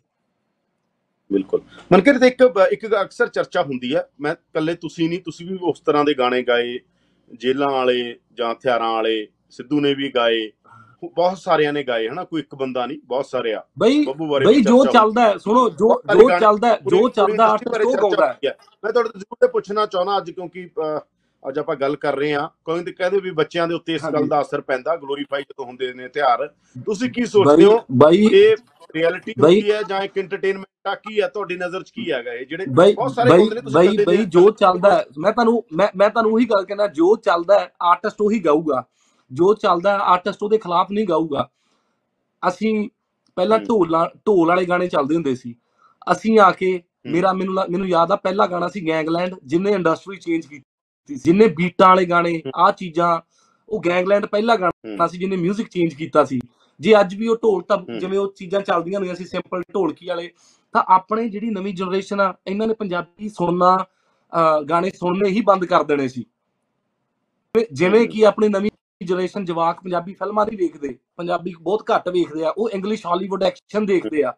ਬਿਲਕੁਲ। 1.32 1.62
ਮਨਕੀਰ 1.92 2.20
ਤੇ 2.20 2.28
ਇੱਕ 2.28 2.42
ਇੱਕ 2.72 2.86
ਅਕਸਰ 3.02 3.28
ਚਰਚਾ 3.28 3.62
ਹੁੰਦੀ 3.64 3.94
ਹੈ 3.96 4.08
ਮੈਂ 4.22 4.32
ਇਕੱਲੇ 4.32 4.74
ਤੁਸੀਂ 4.76 5.10
ਨਹੀਂ 5.10 5.20
ਤੁਸੀਂ 5.22 5.48
ਵੀ 5.48 5.58
ਉਸ 5.62 5.80
ਤਰ੍ਹਾਂ 5.80 6.04
ਦੇ 6.06 6.14
ਗਾਣੇ 6.14 6.42
ਗਾਏ 6.44 6.80
ਜੇਲਾਂ 7.42 7.70
ਵਾਲੇ 7.70 7.98
ਜਾਂ 8.34 8.54
ਹਥਿਆਰਾਂ 8.54 8.92
ਵਾਲੇ 8.92 9.16
ਸਿੱਧੂ 9.50 9.80
ਨੇ 9.80 9.94
ਵੀ 9.94 10.10
ਗਾਏ 10.16 10.50
ਬਹੁਤ 11.16 11.38
ਸਾਰਿਆਂ 11.38 11.74
ਨੇ 11.74 11.84
ਗਾਏ 11.84 12.08
ਹਨਾ? 12.08 12.24
ਕੋਈ 12.24 12.42
ਇੱਕ 12.42 12.56
ਬੰਦਾ 12.56 12.86
ਨਹੀਂ 12.86 13.00
ਬਹੁਤ 13.06 13.26
ਸਾਰੇ 13.26 13.54
ਆ। 13.54 13.64
ਬਈ 13.80 14.06
ਬਈ 14.46 14.62
ਜੋ 14.62 14.84
ਚੱਲਦਾ 14.86 15.28
ਹੈ 15.30 15.38
ਸੁਣੋ 15.38 15.70
ਜੋ 15.70 16.02
ਜੋ 16.14 16.30
ਚੱਲਦਾ 16.40 16.76
ਜੋ 16.90 17.08
ਚੱਲਦਾ 17.10 17.46
ਆਰਟਿਸਟ 17.48 17.82
ਉਹ 17.82 17.98
ਗਾਉਂਦਾ। 18.02 18.34
ਮੈਂ 18.84 18.92
ਤੁਹਾਡੇ 18.92 19.10
ਤੋਂ 19.10 19.20
ਜ਼ਰੂਰ 19.20 19.48
ਪੁੱਛਣਾ 19.48 19.86
ਚਾਹਣਾ 19.86 20.18
ਅੱਜ 20.18 20.32
ਕਿਉਂਕਿ 20.32 20.70
ਅੱਜ 21.44 21.58
ਆਪਾਂ 21.60 21.76
ਗੱਲ 21.76 21.96
ਕਰ 21.96 22.16
ਰਹੇ 22.16 22.34
ਹਾਂ। 22.34 22.48
ਕਹਿੰਦੇ 22.66 22.92
ਕਹਿੰਦੇ 22.92 23.20
ਵੀ 23.22 23.32
ਬੱਚਿਆਂ 23.32 23.68
ਦੇ 23.68 23.76
ਉੱਤੇ 23.76 23.94
ਇਸ 23.96 24.04
ਗੱਲ। 24.14 24.28
ਦਾ 24.28 24.42
ਅਸਰ 24.42 24.62
ਪੈਂਦਾ 24.62 24.96
ਗਲੋਰੀਫਾਈ 24.96 25.42
ਜਦੋਂ 25.42 25.66
ਹੁੰਦੇ 25.66 25.92
ਨੇ 25.94 26.08
ਤਿਉਹਾਰ। 26.08 26.48
ਤੁਸੀਂ 26.86 27.10
ਕੀ 27.12 27.26
ਸੋਚਦੇ 27.26 27.66
ਹੋ? 27.66 27.80
ਬਈ 27.92 28.28
ਇਹ 28.34 28.56
ਰਿਐਲਿਟੀ 28.96 29.34
ਹੁੰਦੀ 29.42 29.72
ਹੈ 29.72 29.82
ਜਾਂ 29.90 30.02
ਇੱਕ 30.02 30.18
ਐਂਟਰਟੇਨਮੈਂਟ 30.18 30.88
ਆ 30.88 30.96
ਕੀ 30.96 31.22
ਹੈ? 31.22 31.28
ਤੁਹਾਡੀ 31.28 31.56
ਨਜ਼ਰ 31.56 31.84
'ਚ 31.84 31.92
ਕੀ 31.92 32.12
ਹੈਗਾ 32.12 32.34
ਇਹ 32.34 32.46
ਜਿਹੜੇ 32.46 32.66
ਬਹੁਤ 32.94 33.12
ਸਾਰੇ 33.12 33.30
ਹੁੰਦੇ 33.30 33.56
ਨੇ 33.56 33.62
ਤੁਸੀਂ 33.62 33.90
ਬਈ 33.90 34.06
ਬਈ 34.06 34.26
ਜੋ 34.26 34.50
ਚੱਲਦਾ 34.52 35.04
ਮੈਂ 35.18 35.32
ਤੁਹਾਨੂੰ 35.32 35.64
ਮੈਂ 35.74 35.88
ਮੈਂ 35.96 36.10
ਤੁਹਾਨੂੰ 36.10 36.32
ਉਹੀ 36.34 36.46
ਗੱਲ 36.46 36.66
ਕਹਿੰਦਾ 36.66 36.88
ਜੋ 36.88 37.16
ਚੱਲਦਾ 37.16 37.68
ਆਰਟਿਸਟ 37.82 38.22
ਉਹੀ 38.22 38.40
ਗਾਊਗਾ। 38.40 38.84
ਜੋ 39.32 39.54
ਚੱਲਦਾ 39.54 39.98
ਆਰਟਿਸਟ 39.98 40.44
ਉਹਦੇ 40.44 40.58
ਖਿਲਾਫ 40.58 40.92
ਨਹੀਂ 40.92 41.06
ਗਾਊਗਾ 41.08 41.50
ਅਸੀਂ 42.44 42.90
ਪਹਿਲਾਂ। 43.38 43.60
ਢੋਲਾਂ 43.60 44.06
ਢੋਲ 44.28 44.48
ਵਾਲੇ 44.48 44.66
ਗਾਣੇ 44.66 44.88
ਚੱਲਦੇ 44.88 45.16
ਹੁੰਦੇ 45.16 45.36
ਸੀ 45.36 45.56
ਅਸੀਂ 46.12 46.40
ਆ 46.40 46.52
ਕੇ। 46.52 46.82
ਮੇਰਾ 47.08 47.32
ਮੈਨੂੰ 47.34 47.56
ਮੈਨੂੰ 47.70 47.88
ਯਾਦ 47.88 48.12
ਆ 48.12 48.16
ਪਹਿਲਾ 48.16 48.46
ਗਾਣਾ 48.48 48.68
ਸੀ 48.68 48.88
ਗੈਂਗਲੈਂਡ 48.88 49.36
ਜਿਨੇ 49.46 49.72
ਇੰਡਸਟਰੀ 49.72 50.18
ਚੇਂਜ 50.18 50.46
ਕੀਤੀ 50.46 51.16
ਜਿਨੇ 51.16 51.48
ਬੀਟਾਂ 51.58 51.88
ਵਾਲੇ 51.88 52.06
ਗਾਣੇ 52.06 52.42
ਆ 52.56 52.70
ਚੀਜ਼ਾਂ 52.72 53.20
ਉਹ 53.70 53.82
ਗੈਂਗਲੈਂਡ 53.86 54.26
ਪਹਿਲਾ 54.26 54.56
ਗਾਣਾ। 54.56 55.08
ਸੀ 55.08 55.18
ਜਿਹਨੇ 55.18 55.36
뮤직 55.38 55.68
ਚੇਂਜ 55.72 55.94
ਕੀਤਾ 55.94 56.24
ਸੀ 56.26 56.40
ਜੇ 56.80 57.00
ਅੱਜ 57.00 57.16
ਵੀ 57.16 57.28
ਉਹ 57.28 57.36
ਢੋਲ 57.44 57.62
ਤਾਂ। 57.62 57.78
ਜਿਵੇਂ 58.00 58.20
ਉਹ 58.20 58.32
ਚੀਜ਼ਾਂ 58.38 58.62
ਚੱਲਦੀਆਂ 58.62 59.00
ਹੁੰਦੀਆਂ 59.00 59.16
ਸੀ 59.16 59.26
ਸਿੰਪਲ 59.26 59.62
ਢੋਲਕੀ 59.74 60.08
ਵਾਲੇ 60.08 60.30
ਤਾਂ 60.74 60.84
ਆਪਣੇ 60.88 61.28
ਜਿਹੜੀ 61.30 61.50
ਨਵੀਂ 61.50 61.74
ਜਨਰੇਸ਼ਨ 61.74 62.22
ਆ 62.22 62.34
ਇਹਨਾਂ 62.48 62.68
ਨੇ 62.68 62.74
ਪੰਜਾਬੀ 62.74 63.30
ਸੁਣਨਾ 63.30 63.78
ਗਾਣੇ 64.70 64.90
ਸੁਣਨੇ 64.90 65.30
ਹੀ 65.30 65.42
ਬੰਦ 65.42 65.66
ਕਰ 65.66 65.84
ਦੇਣੇ 65.84 66.08
ਸੀ 66.08 66.26
ਜਿਵੇਂ-। 67.72 68.08
ਕਿ 68.08 68.26
ਆਪਣੀ 68.26 68.48
ਨਵੀਂ 68.50 68.72
ਜਨਰੇਸ਼ਨ 69.04 69.46
ਜਵਾਕ 69.46 69.82
ਪੰਜਾਬੀ 69.84 70.14
ਫਿਲਮਾਂ 70.14 70.46
ਨਹੀਂ 70.46 70.58
ਵੇਖਦੇ 70.58 70.98
ਪੰਜਾਬੀ 71.18 71.54
ਬਹੁਤ 71.62 71.84
ਘੱਟ 71.96 72.10
ਵੇਖਦੇ 72.10 72.44
ਆ 72.44 72.50
ਉਹ 72.58 72.70
ਇੰਗਲਿਸ਼ 72.70 73.06
ਹਾਲੀਵੁੱਡ 73.06 73.44
ਐਕਸ਼ਨ 73.44 73.86
ਦੇਖਦੇ 73.86 74.24
ਆ। 74.24 74.34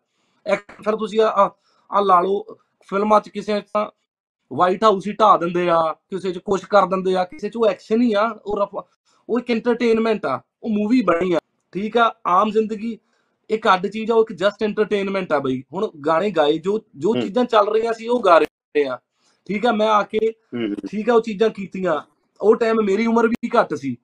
ਫਿਰ 0.84 0.96
ਤੁਸੀਂ 0.96 1.22
ਆ 1.22 1.52
ਆ 1.92 2.02
ਲਾ 2.02 2.22
ਲਓ 2.22 2.44
ਫਿਲਮਾਂ 2.90 3.22
'ਚ 3.22 3.30
ਕਿਸੇ 3.30 3.62
ਤਾਂ 3.74 3.90
ਵਾਈਟ 4.54 4.84
ਹਾਊਸ 4.84 5.08
ਹੀ 5.08 5.12
ਢਾ 5.14 5.38
ਦਿੰਦੇ 5.38 5.70
ਆ 5.70 5.82
ਕਿਸੇ 5.94 6.32
'ਚ 6.32 6.38
ਕੁਛ 6.38 6.66
ਕਰ 6.66 6.86
ਦਿੰਦੇ 6.86 7.16
ਆ 7.16 7.24
ਕਿਸੇ 7.24 7.50
'ਚ 7.50 7.58
ਉਹ 7.58 7.68
ਐਕਸ਼ਨ 7.68 8.02
ਹੀ 8.02 8.14
ਆ 8.14 8.28
ਉਹ 8.46 8.84
ਉਹ 9.30 9.40
ਇੱਕ 9.40 9.52
ਐਂਟਰਟੇਨਮੈਂਟ 9.52 10.26
ਆ 10.26 10.42
ਉਹ 10.64 10.70
ਮੂਵੀ 10.70 11.02
ਬਣੀ 11.02 11.34
ਆ 11.34 11.40
ਠੀਕ 11.74 11.98
ਆ? 11.98 12.14
ਆਮ 12.28 12.52
ਜ਼ਿੰਦਗੀ 12.52 12.98
ਇੱਕ 13.50 13.68
ਅੱਡ 13.74 13.88
ਚੀਜ਼ 13.88 14.12
ਆ 14.12 14.16
ਉਹ 14.16 14.22
ਇੱਕ 14.22 14.34
ਜਸਟ 14.34 14.64
ਐਂਟਰਟੇਨਮੈਂਟ 14.64 15.34
ਆ 15.34 15.40
ਬਈ। 15.40 15.64
ਹੁਣ 15.74 15.90
ਗਾਣੇ 16.06 16.30
ਗਾਏ 16.32 16.58
ਜੋ 16.58 16.80
ਜੋ। 16.96 17.14
ਚੀਜ਼ਾਂ 17.22 17.46
ਚੱਲ 17.46 17.68
ਰਹੀਆਂ 17.68 17.94
ਸੀ 17.94 18.08
ਉਹ 18.08 18.20
ਗਾ 18.20 18.38
ਰਹੇ 18.38 18.86
ਆ। 18.86 18.98
ਠੀਕ 19.46 19.66
ਆ? 19.66 19.72
ਮੈਂ 19.72 19.88
ਆ 19.88 20.02
ਕੇ 20.04 20.32
ਠੀਕ 20.92 21.10
ਆ 21.10 21.14
ਉਹ 21.14 21.22
ਚੀਜ਼ਾਂ 21.22 21.50
ਕੀਤੀਆਂ। 21.50 22.02
ਉਹ 22.42 22.56
ਟਾਈਮ 22.56 22.82
ਮੇਰੀ 22.84 23.06
ਉਮਰ 23.08 23.28
ਵੀ 23.28 23.50
ਘੱਟ 23.60 23.74
ਸੀ। 23.74 23.98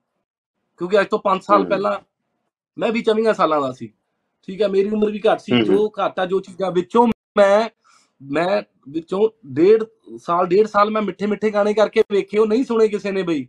ਕਿਉਂਕਿ 0.80 1.00
ਅੱਜ 1.00 1.06
ਤੋਂ 1.08 1.18
5 1.24 1.40
ਸਾਲ 1.42 1.60
ਹੂੰ। 1.60 1.68
ਪਹਿਲਾਂ 1.68 1.98
ਮੈਂ 2.76 2.90
ਵੀ 2.92 3.02
24 3.04 3.32
ਸਾਲਾਂ 3.34 3.60
ਦਾ 3.60 3.72
ਸੀ 3.72 3.88
ਠੀਕ 4.48 4.62
ਆ 4.62 4.68
ਮੇਰੀ 4.68 4.90
ਉਮਰ 4.90 5.10
ਵੀ 5.10 5.20
ਘੱਟ 5.22 5.40
ਸੀ 5.40 5.52
ਹੂੰ। 5.52 5.62
ਜੋ 5.64 5.88
ਘੱਟ 5.98 6.20
ਜੋ 6.26 6.40
ਚੀਜ਼ਾਂ 6.40 6.70
ਵਿੱਚੋਂ 6.72 7.06
ਮੈਂ 7.36 7.68
ਮੈਂ 8.20 8.62
ਵਿੱਚੋਂ 8.88 9.28
ਡੇਢ 9.52 9.82
ਸਾਲ 10.22 10.46
ਡੇਢ 10.46 10.66
ਸਾਲ 10.66 10.90
ਮੈਂ 10.90 11.02
ਮਿੱਠੇ 11.02 11.26
ਮਿੱਠੇ 11.26 11.50
ਗਾਣੇ 11.50 11.72
ਕਰਕੇ 11.74 12.02
ਵੇਖੇ 12.12 12.38
ਉਹ 12.38 12.46
ਨਹੀਂ 12.46 12.64
ਸੁਣੇ 12.64 12.88
ਕਿਸੇ 12.88 13.10
ਨੇ 13.10 13.22
ਬਈ 13.22 13.46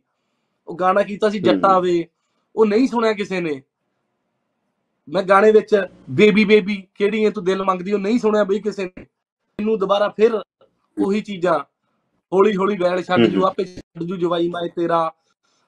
ਉਹ 0.68 0.76
ਗਾਣਾ 0.78 1.02
ਕੀਤਾ 1.04 1.30
ਸੀ 1.30 1.40
ਜੱਟਾ 1.40 1.74
ਹੂੰ। 1.74 1.82
ਵੇ 1.84 2.06
ਉਹ 2.56 2.66
ਨਹੀਂ 2.66 2.88
ਸੁਣਿਆ 2.88 3.14
ਕਿਸੇ 3.14 3.40
ਨੇ 3.42 3.62
ਮੈਂ 5.08 5.24
ਗਾਣੇ 5.24 5.52
ਵਿੱਚ 5.52 5.76
ਬੇਬੀ 6.12 6.44
ਬੇਬੀ 6.46 6.76
ਕਿਹੜੀ 6.96 7.24
ਐ 7.26 7.30
ਤੂੰ 7.30 7.44
ਦਿਲ 7.44 7.64
ਮੰਗਦੀ 7.64 7.94
ਉਹ 7.94 8.00
ਨਹੀਂ 8.00 8.20
ਸੁਣਿਆ 8.20 8.44
ਬਈ 8.44 8.60
ਕਿਸੇ 8.60 8.84
ਨੇ 8.86 9.02
ਮੈਨੂੰ 9.60 9.78
ਦੁਬਾਰਾ 9.80 10.08
ਫਿਰ 10.10 10.34
ਉਹੀ 10.98 11.22
ਚੀਜ਼ਾਂ 11.22 11.58
ਹੌਲੀ 12.32 12.56
ਹੌਲੀ 12.56 12.78
ਵੈਲ 12.78 13.02
ਛੱਡ 13.04 13.26
ਜੂ 13.26 13.40
ਹੂੰ। 13.40 13.48
ਆਪੇ 13.48 13.64
ਛੱਡ 13.66 14.04
ਜੂ 14.04 14.16
ਜਵਾਈ 14.16 14.48
ਮੈਂ 14.50 14.68
ਤੇਰਾ 14.76 15.10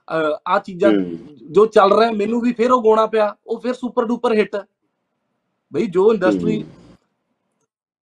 ਆ 0.07 0.57
ਚੀਜ਼ਾਂ 0.59 0.91
ਹੂੰ। 0.91 1.17
ਜੋ 1.51 1.65
ਚੱਲ 1.65 1.93
ਰਿਹਾ 1.93 2.11
ਮੈਨੂੰ 2.11 2.41
ਵੀ 2.41 2.51
ਫਿਰ 2.53 2.71
ਉਹ 2.71 2.83
ਗਾਉਣਾ 2.83 3.05
ਪਿਆ 3.07 3.35
ਉਹ 3.47 3.59
ਫਿਰ 3.59 3.73
ਸੁਪਰ 3.73 4.05
ਡੂਪਰ 4.05 4.33
ਹਿੱਟ 4.33 4.55
ਬਈ 5.71 5.85
ਜੋ 5.87 6.11
ਇੰਡਸਟਰੀ 6.13 6.61
ਹੂੰ। 6.61 6.69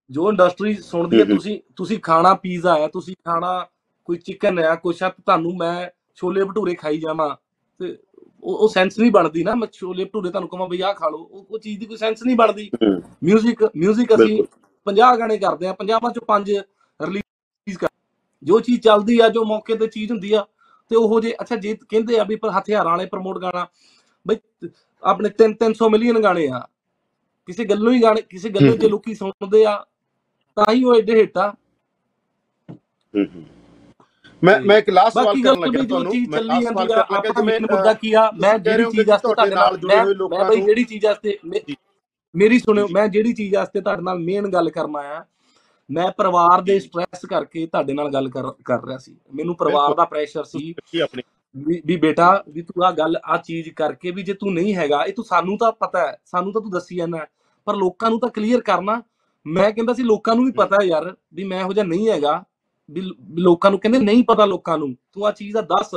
ਜੋ 0.09 0.30
ਇੰਡਸਟਰੀ 0.30 0.73
ਸੁਣਦੀ 0.75 1.17
ਹੈ 1.17 1.23
ਹੂੰ 1.23 1.30
ਹੂੰ। 1.30 1.38
ਤੁਸੀਂ 1.38 1.59
ਤੁਸੀਂ 1.75 1.99
ਖਾਣਾ 1.99 2.34
ਪੀਜ਼ਾ 2.35 2.77
ਹੈ 2.80 2.88
ਤੁਸੀਂ 2.88 3.15
ਖਾਣਾ 3.25 3.59
ਕੋਈ 4.07 4.17
ਚਿਕਨ 4.17 4.59
ਹੈ 4.59 4.75
ਕੁਛ 4.75 4.99
ਤੇ 4.99 5.09
ਤੁਹਾਨੂੰ 5.09 5.55
ਮੈਂ 5.57 5.89
ਛੋਲੇ 6.17 6.43
ਭਟੂਰੇ 6.43 6.73
ਖਾਈ 6.75 6.97
ਜਾਵਾਂ 6.99 7.35
ਤੇ 7.80 7.95
ਉਹ 8.43 8.67
ਸੈਂਸ 8.69 8.97
ਨਹੀਂ 8.99 9.11
ਬਣਦੀ 9.11 9.43
ਨਾ 9.43 9.53
ਮੈਂ 9.55 9.67
ਛੋਲੇ 9.73 10.05
ਭਟੂਰੇ 10.05 10.30
ਤੁਹਾਨੂੰ 10.30 10.49
ਕਹਾਂ 10.49 10.67
ਬਈ 10.67 10.81
ਆਹ 10.81 10.93
ਖਾ 10.93 11.09
ਲਓ 11.09 11.17
ਉਹ 11.21 11.45
ਉਹ 11.49 11.59
ਚੀਜ਼ 11.59 11.80
ਦੀ 11.80 11.85
ਕੋਈ 11.85 11.97
ਸੈਂਸ 11.97 12.23
ਨਹੀਂ 12.23 12.35
ਬਣਦੀ 12.35 12.69
ਹੂੰ। 12.75 13.01
ਮਿਊਜ਼ਿਕ 13.23 13.63
ਮਿਊਜ਼ਿਕ 13.75 14.13
ਅਸੀਂ 14.15 14.25
ਬਿਲਕੁਲ 14.27 14.47
50 14.88 15.17
ਗਾਣੇ 15.19 15.38
ਕਰਦੇ 15.38 15.67
ਆ 15.67 15.73
50 15.80 16.11
ਚੋਂ 16.11 16.25
5 16.30 16.51
ਰਿਲੀਜ਼ 16.99 17.77
ਕਰ 17.77 17.88
ਜੋ 18.43 18.59
ਚੀਜ਼ 18.59 18.81
ਚੱਲਦੀ 18.81 19.19
ਆ 19.19 19.30
ਜੋ 19.30 19.43
ਮੌਕੇ 19.45 19.75
ਤੇ 19.75 19.88
ਚੀਜ਼ 19.88 20.11
ਹੁੰਦੀ 20.11 20.34
ਆ 20.34 20.43
ਤੇ 20.94 20.98
ਉਹੋ 20.98 21.20
ਜੇ 21.20 21.34
ਅੱਛਾ 21.41 21.56
ਜੇ 21.56 21.74
ਕਹਿੰਦੇ 21.90 22.20
ਆ 22.20 22.24
ਵੀ 22.24 22.36
ਪਰ 22.36 22.49
ਹਥਿਆਰਾਂ 22.49 22.91
ਵਾਲੇ 22.91 23.06
ਪ੍ਰਮੋਟ 23.06 23.38
ਗਾਣਾ 23.41 23.65
ਬਈ 24.26 24.36
ਆਪਣੇ 25.03 25.30
3 25.41 25.53
300 25.61 25.88
ਮਿਲੀਅਨ 25.90 26.22
ਗਾਣੇ 26.24 26.48
ਆ 26.48 26.60
ਕਿਸੇ 27.48 27.65
ਗੱਲੋਂ 27.65 27.94
ਹੀ 27.94 28.02
ਗਾਣੇ 28.03 28.22
ਕਿਸੇ 28.22 28.49
ਗੱਲੋਂ 28.49 28.76
ਜੇ। 28.78 28.88
ਲੋਕੀ 28.90 29.14
ਸੁਣਦੇ 29.15 29.65
ਆ 29.65 29.76
ਤਾਂ 30.57 30.74
ਹੀ 30.74 30.84
ਉਹ 30.84 30.95
ਐਡੇ 30.95 31.15
ਹਿੱਟ 31.20 31.38
ਆ। 31.38 31.52
ਮੈਂ 34.41 34.60
ਮੈਂ 34.61 34.78
ਇੱਕ 34.78 34.90
ਲਾਸਟ 34.90 35.14
ਸਵਾਲ 35.14 35.41
ਕਰਨ 35.41 35.60
ਲੱਗਿਆ 35.60 35.84
ਤੁਹਾਨੂੰ 35.84 36.14
ਮੈਂ 36.14 36.41
ਜਾਂਦੀ 36.44 36.65
ਸਵਾਲ 36.65 36.65
ਆ 36.68 36.70
ਕਰਨ 36.70 36.80
ਲੱਗਿਆ 36.80 37.02
ਆਪਾਂ 37.02 37.20
ਜਿਵੇਂ 37.22 37.44
ਮੇਨ 37.45 37.65
ਮੁੱਦਾ 37.72 37.94
ਕੀ 37.94 38.14
ਆ 38.14 38.30
ਮੈਂ 38.40 38.57
ਜਿਹੜੀ 38.60 38.84
ਚੀਜ਼ 38.84 39.02
ਕਿ 39.02 39.10
ਵਾਸਤੇ 39.11 39.34
ਤੁਹਾਡੇ 39.34 39.56
ਨਾਲ 39.56 39.78
ਜੁੜੇ 39.78 39.95
ਮੈਂ 39.95 40.03
ਹੋਏ 40.06 40.14
ਲੋਕਾਂ 40.14 40.40
ਮੈਂ 40.40 40.49
ਬਈ 40.49 40.57
ਨੂੰ- 40.57 40.65
ਜਿਹੜੀ 40.65 40.84
ਚੀਜ਼ 40.84 41.06
ਵਾਸਤੇ 41.06 41.38
ਮੈਂ-। 41.45 41.76
ਮੇਰੀ 42.36 42.60
ਸੁਣਿਓ। 42.60 42.88
ਮੈਂ 42.88 43.07
ਜਿਹੜੀ 43.07 43.34
ਚੀਜ਼ 43.34 43.56
ਵਾਸਤੇ 43.56 43.82
ਤੁਹਾਡੇ 43.82 44.02
ਨਾਲ 44.02 44.20
ਮੇਨ 44.20 44.49
ਗੱਲ 44.52 44.70
ਕਰਨ 44.70 44.95
ਆਇਆ 44.95 45.26
ਮੈਂ 45.94 46.11
ਪਰਿਵਾਰ 46.11 46.61
ਦੇ। 46.61 46.80
ਸਟ੍ਰੈਸ 46.80 47.26
ਕਰਕੇ 47.30 47.65
ਤੁਹਾਡੇ 47.65 47.94
ਨਾਲ 47.94 48.11
ਗੱਲ 48.14 48.30
ਕਰ 48.65 48.84
ਰਿਹਾ 48.86 48.98
ਸੀ। 48.98 49.15
ਮੈਨੂੰ 49.36 49.56
ਪਰਿਵਾਰ। 49.56 49.94
ਦਾ 49.94 50.06
ਪ੍ਰੈਸ਼ਰ 50.06 50.44
ਸੀ। 50.44 50.74
ਵੀ 51.86 51.95
ਬੇਟਾ 51.98 52.44
ਵੀ 52.49 52.61
ਤੂੰ 52.61 52.84
ਆ 52.86 52.91
ਗੱਲ 52.91 53.15
ਆ 53.26 53.38
ਚੀਜ਼ 53.38 53.70
ਕਰਕੇ 53.70 54.11
ਵੀ 54.11 54.24
ਜੇ 54.24 54.34
ਤੂੰ 54.34 54.53
ਨਹੀਂ 54.53 54.76
ਹੈਗਾ 54.76 55.03
ਇਹ 55.06 55.14
ਤੂੰ 55.14 55.26
ਸਾਨੂੰ 55.26 55.57
ਤਾਂ 55.57 55.72
ਪਤਾ 55.72 55.99
ਹੈ। 55.99 56.15
ਸਾਨੂੰ 56.26 56.53
ਤਾਂ 56.53 56.61
ਤੂੰ 56.61 56.72
ਦੱਸੀ 56.72 56.95
ਜਾਂਦਾ 56.95 57.26
ਪਰ 57.68 57.76
ਲੋਕਾਂ 57.76 58.10
ਨੂੰ 58.10 58.20
ਤਾਂ 58.20 58.30
ਕਲੀਅਰ 58.30 58.61
ਕਰਨਾ 58.61 59.02
ਮੈਂ 59.45 59.72
ਕਹਿੰਦਾ 59.72 59.94
ਸੀ 59.94 60.03
ਲੋਕਾਂ 60.03 60.36
ਨੂੰ 60.36 60.45
ਵੀ 60.45 60.52
ਪਤਾ 60.52 60.76
ਹੈ 60.82 60.86
ਯਾਰ 60.86 61.15
ਵੀ 61.34 61.44
ਮੈਂ 61.44 61.60
ਇਹੋ 61.60 61.74
ਜਿਹਾ 61.74 61.86
ਨਹੀਂ 61.86 62.10
ਹੈਗਾ। 62.10 62.44
ਵੀ 62.91 63.02
ਲੋਕਾਂ 63.38 63.72
ਨੂੰ 63.72 63.80
ਕਹਿੰਦੇ 63.80 63.99
ਨਹੀਂ 63.99 64.24
ਪਤਾ 64.24 64.45
ਲੋਕਾਂ 64.45 64.78
ਨੂੰ। 64.78 64.95
ਤੂੰ 65.11 65.26
ਆ 65.28 65.32
ਚੀਜ਼ 65.32 65.53
ਦਾ 65.53 65.61
ਦੱਸ। 65.61 65.94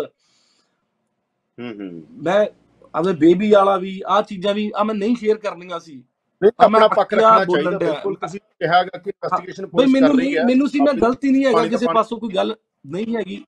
ਹੂੰ 1.58 1.72
ਹੂੰ। 1.72 2.02
ਮੈਂ 2.22 2.46
ਆਪਣੇ 2.94 3.12
ਬੇਬੀ 3.12 3.50
ਵਾਲਾ 3.50 3.76
ਵੀ 3.76 4.00
ਆ 4.06 4.20
ਚੀਜ਼ਾਂ 4.22 4.54
ਵੀ 4.54 4.70
ਆ 4.76 4.82
ਮੈਂ 4.84 4.94
ਨਹੀਂ 4.94 5.16
ਸ਼ੇਅਰ 5.16 5.38
ਕਰਨੀਆਂ 5.38 5.80
ਸੀ। 5.80 6.02
ਮੈਂ 6.46 6.64
ਆਪਣਾ 6.64 6.88
ਪੱਖ 6.88 7.14
ਰੱਖਣਾ 7.14 7.44
ਚਾਹੀਦਾ। 7.44 7.70
ਬਿਲਕੁਲ 7.70 8.14
ਤੁਸੀਂ 8.14 8.40
ਕਿਹਾ 8.40 8.78
ਹੈਗਾ 8.78 8.98
ਕਿ 8.98 9.10
ਇਨਵੈਸਟੀਗੇਸ਼ਨ 9.10 9.66
ਪੁਲਿਸ 9.66 9.92
ਕਰ 10.00 10.14
ਰਹੀ 10.16 10.36
ਹੈ। 10.36 10.44
ਮੈਨੂੰ 10.44 10.68
ਸੀ 10.68 10.80
ਮੈਂ 10.80 10.94
ਗਲਤੀ 10.94 11.30
ਨਹੀਂ 11.30 11.46
ਹੈਗਾ 11.46 11.66
ਕਿਸੇ 11.66 11.86
ਪਾਸੋਂ 11.94 12.18
ਕੋਈ 12.18 12.34
ਗੱਲ 12.34 12.56
ਨਹੀਂ 12.86 13.16
ਹੈਗੀ। 13.16 13.44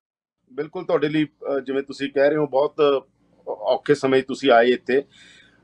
ਬਿਲਕੁਲ 0.52 0.84
ਤੁਹਾਡੇ 0.84 1.08
ਲਈ 1.08 1.26
ਜਿਵੇਂ 1.62 1.82
ਤੁਸੀਂ 1.82 2.10
ਕਹਿ 2.12 2.28
ਰਹੇ 2.28 2.36
ਹੋ 2.36 2.46
ਬਹੁਤ 2.46 2.74
ਔਖੇ 3.48 3.94
ਸਮੇਂ 3.94 4.22
ਤੁਸੀਂ 4.22 4.50
ਆਏ 4.50 4.68
ਇੱਥੇ। 4.70 5.02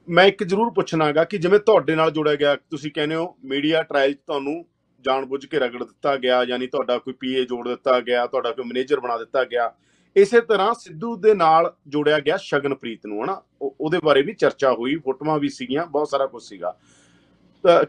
ਮੈਂ 0.08 0.24
ਇੱਕ 0.24 0.44
ਜ਼ਰੂਰ 0.44 0.70
ਪੁੱਛਣਾਗਾ 0.70 1.24
ਕਿ 1.24 1.38
ਜਿਵੇਂ 1.38 1.58
ਤੁਹਾਡੇ 1.58 1.94
ਨਾਲ 1.94 2.10
ਜੁੜਿਆ 2.10 2.34
ਗਿਆ 2.34 2.56
ਤੁਸੀਂ 2.56 2.92
ਕਹਿੰਦੇ 2.92 3.14
ਹੋ 3.14 3.36
ਮੀਡੀਆ 3.44 3.82
ਟ੍ਰਾਇਲ 3.82 4.14
ਤੁਹਾਨੂੰ 4.14 4.64
ਜਾਣਬੁੱਝ 5.00 5.46
ਕੇ 5.46 5.58
ਰਗੜ 5.58 5.84
ਦਿੱਤਾ 5.84 6.16
ਗਿਆ 6.16 6.44
ਯਾਨੀ 6.44 6.66
ਤੁਹਾਡਾ 6.66 6.98
ਕੋਈ 6.98 7.14
ਪੀਏ 7.14 7.44
ਜੋੜ 7.44 7.68
ਦਿੱਤਾ 7.68 8.00
ਗਿਆ 8.00 8.26
ਤੁਹਾਡਾ 8.26 8.50
ਕੋਈ 8.52 8.64
ਮੈਨੇਜਰ 8.64 9.00
ਬਣਾ 9.00 9.18
ਦਿੱਤਾ 9.18 9.44
ਗਿਆ। 9.44 9.74
ਇਸੇ 10.16 10.40
ਤਰ੍ਹਾਂ 10.40 10.74
ਸਿੱਧੂ 10.74 11.16
ਦੇ 11.16 11.34
ਨਾਲ 11.34 11.74
ਜੋੜਿਆ 11.88 12.18
ਗਿਆ 12.18 12.36
ਸ਼ਗਨਪ੍ਰੀਤ 12.36 13.06
ਨੂੰ 13.06 13.24
ਹਨਾ? 13.24 13.42
ਉਹ- 13.62 13.70
ਉਹਦੇ 13.80 13.98
ਬਾਰੇ 14.04 14.22
ਵੀ 14.22 14.32
ਚਰਚਾ 14.32 14.72
ਹੋਈ 14.72 14.96
ਫੋਟੋਆਂ 14.96 15.38
ਵੀ 15.38 15.48
ਸੀਗੀਆਂ 15.48 15.86
ਬਹੁਤ 15.86 16.08
ਸਾਰਾ 16.08 16.26
ਕੁਝ 16.26 16.42
ਸੀਗਾ। 16.42 16.76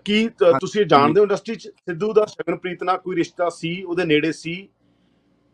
ਕੀ 0.06 0.28
ਤੁਸੀਂ 0.60 0.82
ਇਹ 0.82 0.86
ਜਾਣਦੇ 0.86 1.20
ਹੋ 1.20 1.24
ਇੰਡਸਟਰੀ 1.24 1.56
'ਚ? 1.56 1.68
ਸਿੱਧੂ 1.68 2.14
ਦਾ 2.14 2.26
ਸ਼ਗਨਪ੍ਰੀਤ 2.26 2.84
ਨਾਲ 2.84 2.98
ਕੋਈ 2.98 3.16
ਰਿਸ਼ਤਾ 3.16 3.50
ਸੀ? 3.50 3.82
ਉਹਦੇ 3.84 4.06
ਨੇੜੇ 4.06 4.32
ਸੀ? 4.32 4.70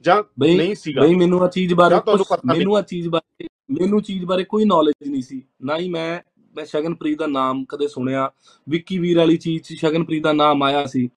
ਜਾਂ 0.06 0.24
ਨਹੀਂ 0.58 0.76
ਸੀਗਾ? 0.76 1.02
ਬਈ 1.02 1.16
ਮੈਨੂੰ 1.16 1.42
ਆ 1.44 1.48
ਚੀਜ਼ 1.48 1.74
ਬਾਰੇ 1.74 1.96
ਨਹੀਂ? 1.96 2.58
ਮੈਨੂੰ 2.58 2.76
ਆ 2.78 2.82
ਚੀਜ਼ 2.82 3.08
ਬਾਰੇ 3.10 3.48
ਮੈਨੂੰ 3.80 4.02
ਚੀਜ਼ 4.02 4.26
ਬਾਰੇ 4.26 4.44
ਕੋਈ 4.44 4.66
ਨੌਲੇਜ 4.66 5.10
ਨਹੀਂ 5.10 5.22
ਸੀ। 5.22 5.42
ਨਾ 5.62 5.78
ਹੀ 5.78 5.90
ਮੈਂ 5.90 6.20
ਮੈਂ 6.56 6.66
ਸ਼ਗਨਪ੍ਰੀਤ 6.66 7.18
ਦਾ 7.20 7.28
ਨਾਮ 7.28 7.64
ਕਦੇ 7.66 7.88
ਸੁਣਿਆ। 7.88 8.30
ਵਿੱਕੀ 8.70 8.98
ਵੀਰ 9.00 9.18
ਵਾਲੀ 9.18 9.38
ਚੀਜ਼ 9.38 9.64
'ਚ 9.64 9.74
ਸ਼ਗਨਪ੍ਰੀਤ 9.74 10.24
ਦਾ 10.24 10.34
ਨਾਮ 10.34 10.64
ਆਇਆ 10.64 10.86
ਸੀ। 10.86 11.10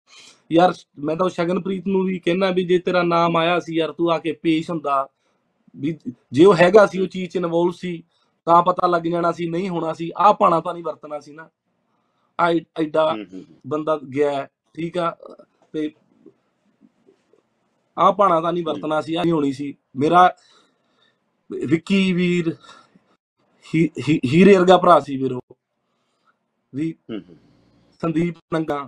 ਯਾਰ 0.53 0.73
ਮੈਂ 0.99 1.17
ਤਾਂ 1.17 1.29
ਸ਼ਗਨਪ੍ਰੀਤ 1.29 1.87
ਨੂੰ 1.87 2.05
ਵੀ 2.05 2.19
ਕਹਿਣਾ 2.19 2.51
ਵੀ 2.51 2.65
ਜੇ 2.65 2.79
ਤੇਰਾ 2.79 3.03
ਨਾਮ 3.03 3.37
ਆਇਆ 3.37 3.59
ਸੀ 3.61 3.77
ਯਾਰ 3.77 3.93
ਤੂੰ 3.93 4.11
ਆ 4.13 4.19
ਕੇ 4.19 4.33
ਪੇਸ਼ 4.33 4.71
ਹੁੰਦਾ। 4.71 5.09
ਵੀ 5.77 5.97
ਜੇ 6.33 6.45
ਉਹ 6.45 6.55
ਹੈਗਾ 6.55 6.87
ਸੀ 6.87 7.01
ਉਹ 7.01 7.07
ਚੀਜ਼ 7.07 7.31
'ਚ 7.31 7.37
ਇਨਵੋਲਵ 7.37 7.73
ਸੀ 7.73 8.03
ਤਾਂ 8.47 8.63
ਪਤਾ 8.63 8.87
ਲੱਗ 8.87 9.03
ਜਾਣਾ 9.03 9.33
ਸੀ 9.33 9.49
ਨਹੀਂ 9.49 9.69
ਹੋਣਾ 9.69 9.93
ਸੀ। 9.93 10.11
ਆਹ 10.19 10.35
ਪਾਣਾ 10.35 10.61
ਤਾਂ 10.61 10.75
ਨਹੀਂ 10.75 10.85
ਵਰਤਣਾ 10.85 11.21
ਸੀ 11.21 11.33
ਨਾ। 11.33 11.49
ਆ 12.39 12.49
ਐਡਾ 12.81 13.11
ਹੂੰ, 13.13 13.25
ਹੂੰ। 13.33 13.45
ਬੰਦਾ 13.67 13.99
ਗਿਆ 14.15 14.31
ਹੈ, 14.33 14.47
ਠੀਕ 14.75 14.99
ਆ 14.99 15.11
ਤੇ 15.73 15.91
ਆ 17.97 18.11
ਪਾਣਾ 18.13 18.41
ਤਾਂ 18.41 18.53
ਨਹੀਂ 18.53 18.65
ਵਰਤਣਾ 18.65 19.01
ਸੀ 19.01 19.15
ਆ 19.15 19.23
ਨਹੀਂ 19.23 19.33
ਹੋਣੀ 19.33 19.53
ਸੀ। 19.53 19.75
ਮੇਰਾ 19.97 20.29
ਵਿੱਕੀ 21.51 22.13
ਵੀਰ 22.13 22.53
ਹੀ- 23.67 23.89
ਹੀ- 24.09 24.19
ਹੀਰੇ 24.25 24.57
ਵਰਗਾ 24.57 24.77
ਭਰਾ 24.79 24.99
ਸੀ 25.01 25.17
ਵੀਰੋ 25.17 25.41
ਵੀ 26.73 26.91
ਹੂੰ, 27.11 27.19
ਹੂੰ। 27.19 27.37
ਸੰਦੀਪ 28.01 28.37
ਨੰਗਾ 28.55 28.79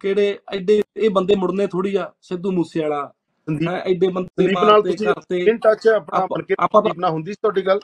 ਕਿਹੜੇ 0.00 0.38
ਐਡੇ 0.54 0.82
ਇਹ 0.96 1.10
ਬੰਦੇ 1.10 1.34
ਮੁੜਨੇ 1.34 1.66
ਥੋੜੀ 1.66 1.94
ਆ 1.96 2.10
ਸਿੱਧੂ 2.22 2.50
ਮੂਸੇ 2.52 2.80
ਵਾਲਾ 2.80 3.04
ਸੰਦੀਪ 3.48 3.68
ਐਡੇ 3.68 4.08
ਬੰਦੇ 4.08 4.28
ਸੰਦੀਪ 4.38 4.58
ਨਾਲ 4.58 4.66
ਮਾਰਤੇ 4.66 4.90
ਤੁਸੀਂ 4.90 5.06
ਕਰਤੇ 5.06 5.38
ਇਨ 5.40 5.58
ਟੱਚ 5.58 5.88
ਆਪਣਾ 5.88 6.18
ਆਪਾਂ- 6.18 6.28
ਬਣ 6.30 6.42
ਕੇ 6.42 6.54
ਆਪਾਂ 6.58 6.80
ਸੰਦੀਪ 6.82 6.98
ਨਾਲ 6.98 7.10
ਹੁੰਦੀ 7.10 7.32
ਸੀ 7.32 7.36
ਤੁਹਾਡੀ 7.42 7.66
ਗੱਲ? 7.66 7.80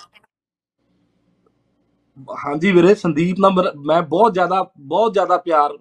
ਹਾਂਜੀ 2.46 2.72
ਵੀਰੇ 2.72 2.94
ਸੰਦੀਪ 2.94 3.40
ਨਾਲ 3.40 3.72
ਮੈਂ 3.76 4.02
ਬਹੁਤ 4.02 4.32
ਜ਼ਿਆਦਾ 4.34 4.62
ਬਹੁਤ 4.78 5.12
ਜ਼ਿਆਦਾ 5.12 5.36
ਪਿਆਰ 5.36 5.76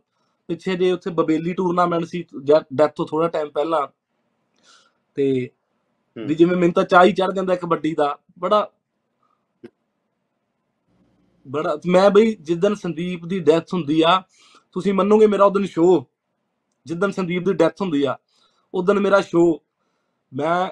ਪਿੱਛੇ 0.50 0.76
ਜੇ 0.76 0.92
ਉੱਥੇ 0.92 1.10
ਬਬੇਲੀ 1.12 1.54
ਟੂਰਨਾਮੈਂਟ 1.54 2.06
ਸੀ 2.06 2.24
ਡੈਥ 2.74 2.94
ਤੋਂ 2.96 3.06
ਥੋੜਾ 3.06 3.28
ਟਾਈਮ 3.28 3.50
ਪਹਿਲਾਂ 3.50 3.88
ਤੇ। 5.18 5.50
ਵੀ 6.18 6.36
ਜਿਵੇਂ 6.36 6.56
ਮੈਨੂੰ 6.58 6.74
ਤਾਂ 6.74 6.84
ਚਾਹ 6.84 7.06
ਹੀ 7.06 7.12
ਚੜ 7.12 7.32
ਜਾਂਦਾ 7.34 7.56
ਕਬੱਡੀ 7.56 7.94
ਦਾ 7.96 8.18
ਬੜਾ 8.40 8.68
ਬੜਾ 11.48 11.78
ਮੈਂ 11.88 12.10
ਬਈ 12.10 12.36
ਜਿੱਦਨ 12.36 12.76
ਸੰਦੀਪ 12.76 13.26
ਦੀ 13.26 13.40
ਡੈਥ 13.40 13.74
ਹੁੰਦੀ 13.74 14.02
ਆ 14.02 14.22
ਤੁਸੀਂ 14.76 14.94
ਮੰਨੋਗੇ 14.94 15.28
ਮੇਰਾ 15.28 15.46
ਉਦੋਂ 15.46 15.64
ਸ਼ੋਅ 15.64 16.04
ਜਿੱਦਨ 16.86 17.12
ਸੰਦੀਪ 17.12 17.44
ਦੀ 17.44 17.54
ਡੈਥ 17.54 17.82
ਹੁੰਦੀ 17.82 18.04
ਆ 18.04 18.18
ਉਦੋਂ 18.74 18.96
ਮੇਰਾ 18.96 19.22
ਸ਼ੋਅ 19.22 19.58
ਮੈਂ 20.32 20.70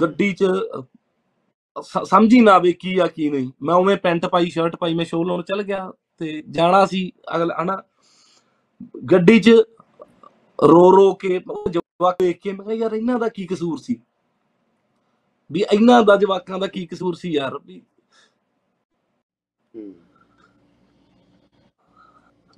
ਗੱਡੀ 0.00 0.32
'ਚ 0.32 0.44
ਸਮਝ 1.76 2.32
ਹੀ 2.34 2.40
ਨਾ 2.40 2.52
ਆਵੇ 2.52 2.72
ਕੀ 2.72 2.98
ਆ 2.98 3.06
ਕੀ 3.06 3.30
ਨਹੀਂ 3.30 3.50
ਮੈਂ 3.62 3.74
ਉਵੇਂ 3.74 3.96
ਪੈਂਟ 3.96 4.26
ਪਾਈ 4.26 4.50
ਸ਼ਰਟ 4.50 4.76
ਪਾਈ 4.76 4.94
ਮੈਂ 4.94 5.04
ਸ਼ੋਅ 5.04 5.24
ਲਾਉਣ 5.26 5.42
ਚੱਲ 5.42 5.62
ਗਿਆ 5.62 5.92
ਤੇ 6.18 6.42
ਜਾਣਾ 6.50 6.84
ਸੀ 6.86 7.12
ਅਗਲਾ 7.36 7.54
ਹਨਾ 7.62 7.82
ਗੱਡੀ 9.12 9.38
'ਚ 9.40 9.50
ਰੋ 10.58 10.90
ਰੋ 10.96 11.12
ਕੇ 11.14 11.38
ਜਵਾਕ 11.70 12.16
ਦੇਖ 12.22 12.38
ਕੇ 12.40 12.52
ਮੈਂ 12.52 12.64
ਕਿਹਾ 12.64 12.76
ਯਾਰ 12.76 12.92
ਇਹਨਾਂ 12.92 13.18
ਦਾ 13.18 13.28
ਕੀ 13.28 13.46
ਕਸੂਰ 13.46 13.78
ਸੀ 13.78 13.96
ਵੀ 15.50 15.64
ਇਹਨਾਂ 15.72 16.02
ਦਾ 16.02 16.16
ਜਵਾਕਾਂ 16.16 16.58
ਦਾ 16.58 16.66
ਕੀ 16.66 16.86
ਕਸੂਰ 16.86 17.14
ਸੀ 17.14 17.32
ਯਾਰ 17.32 17.58
ਵੀ। 17.58 17.82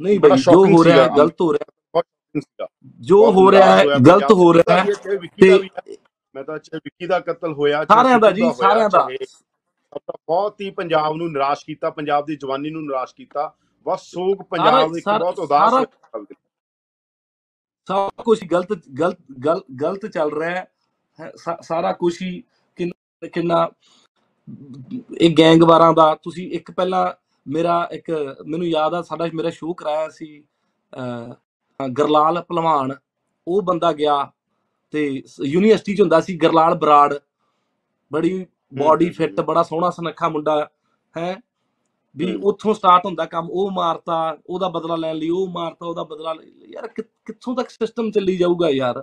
ਨਹੀਂ 0.00 0.18
ਬਈ 0.20 0.30
ਜੋ 0.30 0.64
ਹੋ 0.66 0.84
ਰਿਹਾ। 0.84 1.06
ਗਲਤ 1.08 1.40
ਹੋ 1.40 1.52
ਰਿਹਾ। 1.52 2.66
ਜੋ 3.00 3.30
ਹੋ 3.32 3.50
ਰਿਹਾ 3.52 3.84
ਗਲਤ 3.98 4.32
ਹੋ 4.32 4.52
ਰਿਹਾ 4.54 4.84
ਤੇ। 5.40 5.68
ਮੈਂ 6.34 6.44
ਤਾਂ 6.44 6.58
ਚਾਹੇ 6.58 6.80
ਵਿੱਕੀ 6.84 7.06
ਦਾ 7.06 7.18
ਕਤਲ 7.20 7.52
ਹੋਇਆ 7.52 7.84
ਸਾਰਿਆਂ 7.84 8.18
ਦਾ 8.18 8.30
ਜੀ 8.30 8.42
ਸਾਰਿਆਂ 8.52 8.88
ਦਾ 8.88 9.06
ਦਾ 9.92 10.12
ਬਹੁਤ 10.26 10.60
ਹੀ 10.60 10.70
ਪੰਜਾਬ 10.70 11.14
ਨੂੰ 11.16 11.30
ਨਿਰਾਸ਼ 11.32 11.64
ਕੀਤਾ 11.66 11.90
ਪੰਜਾਬ 11.90 12.24
ਦੀ 12.26 12.36
ਜਵਾਨੀ 12.36 12.70
ਨੂੰ 12.70 12.82
ਨਿਰਾਸ਼ 12.82 13.14
ਕੀਤਾ 13.14 13.52
ਬਸ 13.86 14.00
ਸੋਗ 14.04 14.42
ਪੰਜਾਬ 14.50 14.94
ਸਾਰਾ- 15.00 15.20
ਬਹੁਤ 15.20 15.38
ਉਦਾਸ 15.38 15.74
ਦੀ। 15.74 16.34
ਸਭ 17.88 18.22
ਕੁਝ 18.24 18.38
ਗਲਤ 18.44 18.72
ਗਲਤ 19.00 19.18
ਗਲ- 19.46 19.62
ਗਲਤ 19.82 20.06
ਚੱਲ 20.06 20.32
ਰਿਹਾ 20.32 20.50
ਹੈ। 20.50 21.30
ਸਾਰਾ 21.62 21.92
ਕੁਝ 21.92 22.12
ਹੀ 22.22 22.42
ਕਿੰਨਾ 22.78 23.28
ਕਿੰਨਾ 23.28 23.68
ਇਹ 25.20 25.34
ਗੈਂਗਵਾਰਾਂ 25.38 25.92
ਦਾ 25.92 26.14
ਤੁਸੀਂ 26.14 26.50
ਇੱਕ 26.52 26.70
ਪਹਿਲਾਂ 26.70 27.06
ਮੇਰਾ 27.46 27.76
ਇੱਕ 27.92 28.10
ਮੈਨੂੰ 28.46 28.66
ਯਾਦ 28.66 28.94
ਆ 28.94 29.02
ਸਾਡਾ 29.02 29.26
ਮੇਰਾ 29.34 29.50
ਸ਼ੋਅ 29.50 29.74
ਕਰਾਇਆ 29.74 30.08
ਸੀ 30.08 30.42
ਗਰਲਾਲ 31.80 32.42
ਪਹਿਲਵਾਨ 32.42 32.94
ਉਹ 33.46 33.62
ਬੰਦਾ 33.62 33.92
ਗਿਆ 33.92 34.16
ਤੇ 34.94 35.22
ਯੂਨੀਵਰਸਿਟੀ 35.44 35.94
ਚ 35.96 36.00
ਹੁੰਦਾ 36.00 36.20
ਸੀ 36.20 36.36
ਗਰਲਾਲ 36.36 36.74
ਬਰਾੜ 36.74 37.14
ਬੜੀ 38.10 38.46
ਬਾਡੀ 38.74 39.08
ਫਿੱਟ। 39.10 39.40
ਬੜਾ 39.40 39.62
ਸੋਹਣਾ 39.62 39.90
ਸੁਨੱਖਾ 39.90 40.28
ਮੁੰਡਾ 40.28 40.68
ਹੈ 41.14 41.34
ਵੀ। 42.16 42.34
ਉੱਥੋਂ 42.44 42.74
ਸਟਾਰਟ 42.74 43.06
ਹੁੰਦਾ 43.06 43.24
ਕੰਮ 43.26 43.48
ਉਹ 43.50 43.70
ਮਾਰਤਾ 43.70 44.36
ਉਹਦਾ 44.46 44.68
ਬਦਲਾ 44.68 44.96
ਲੈਣ 44.96 45.16
ਲਈ 45.16 45.28
ਉਹ 45.30 45.48
ਮਾਰਤਾ 45.48 45.86
ਉਹਦਾ 45.86 46.02
ਬਦਲਾ। 46.04 46.34
ਯਾਰ 46.68 46.86
ਕਿੱਥੋਂ 46.88 47.54
ਤੱਕ 47.56 47.70
ਸਿਸਟਮ 47.70 48.10
ਚੱਲੀ 48.10 48.36
ਜਾਊਗਾ 48.36 48.70
ਯਾਰ 48.70 49.02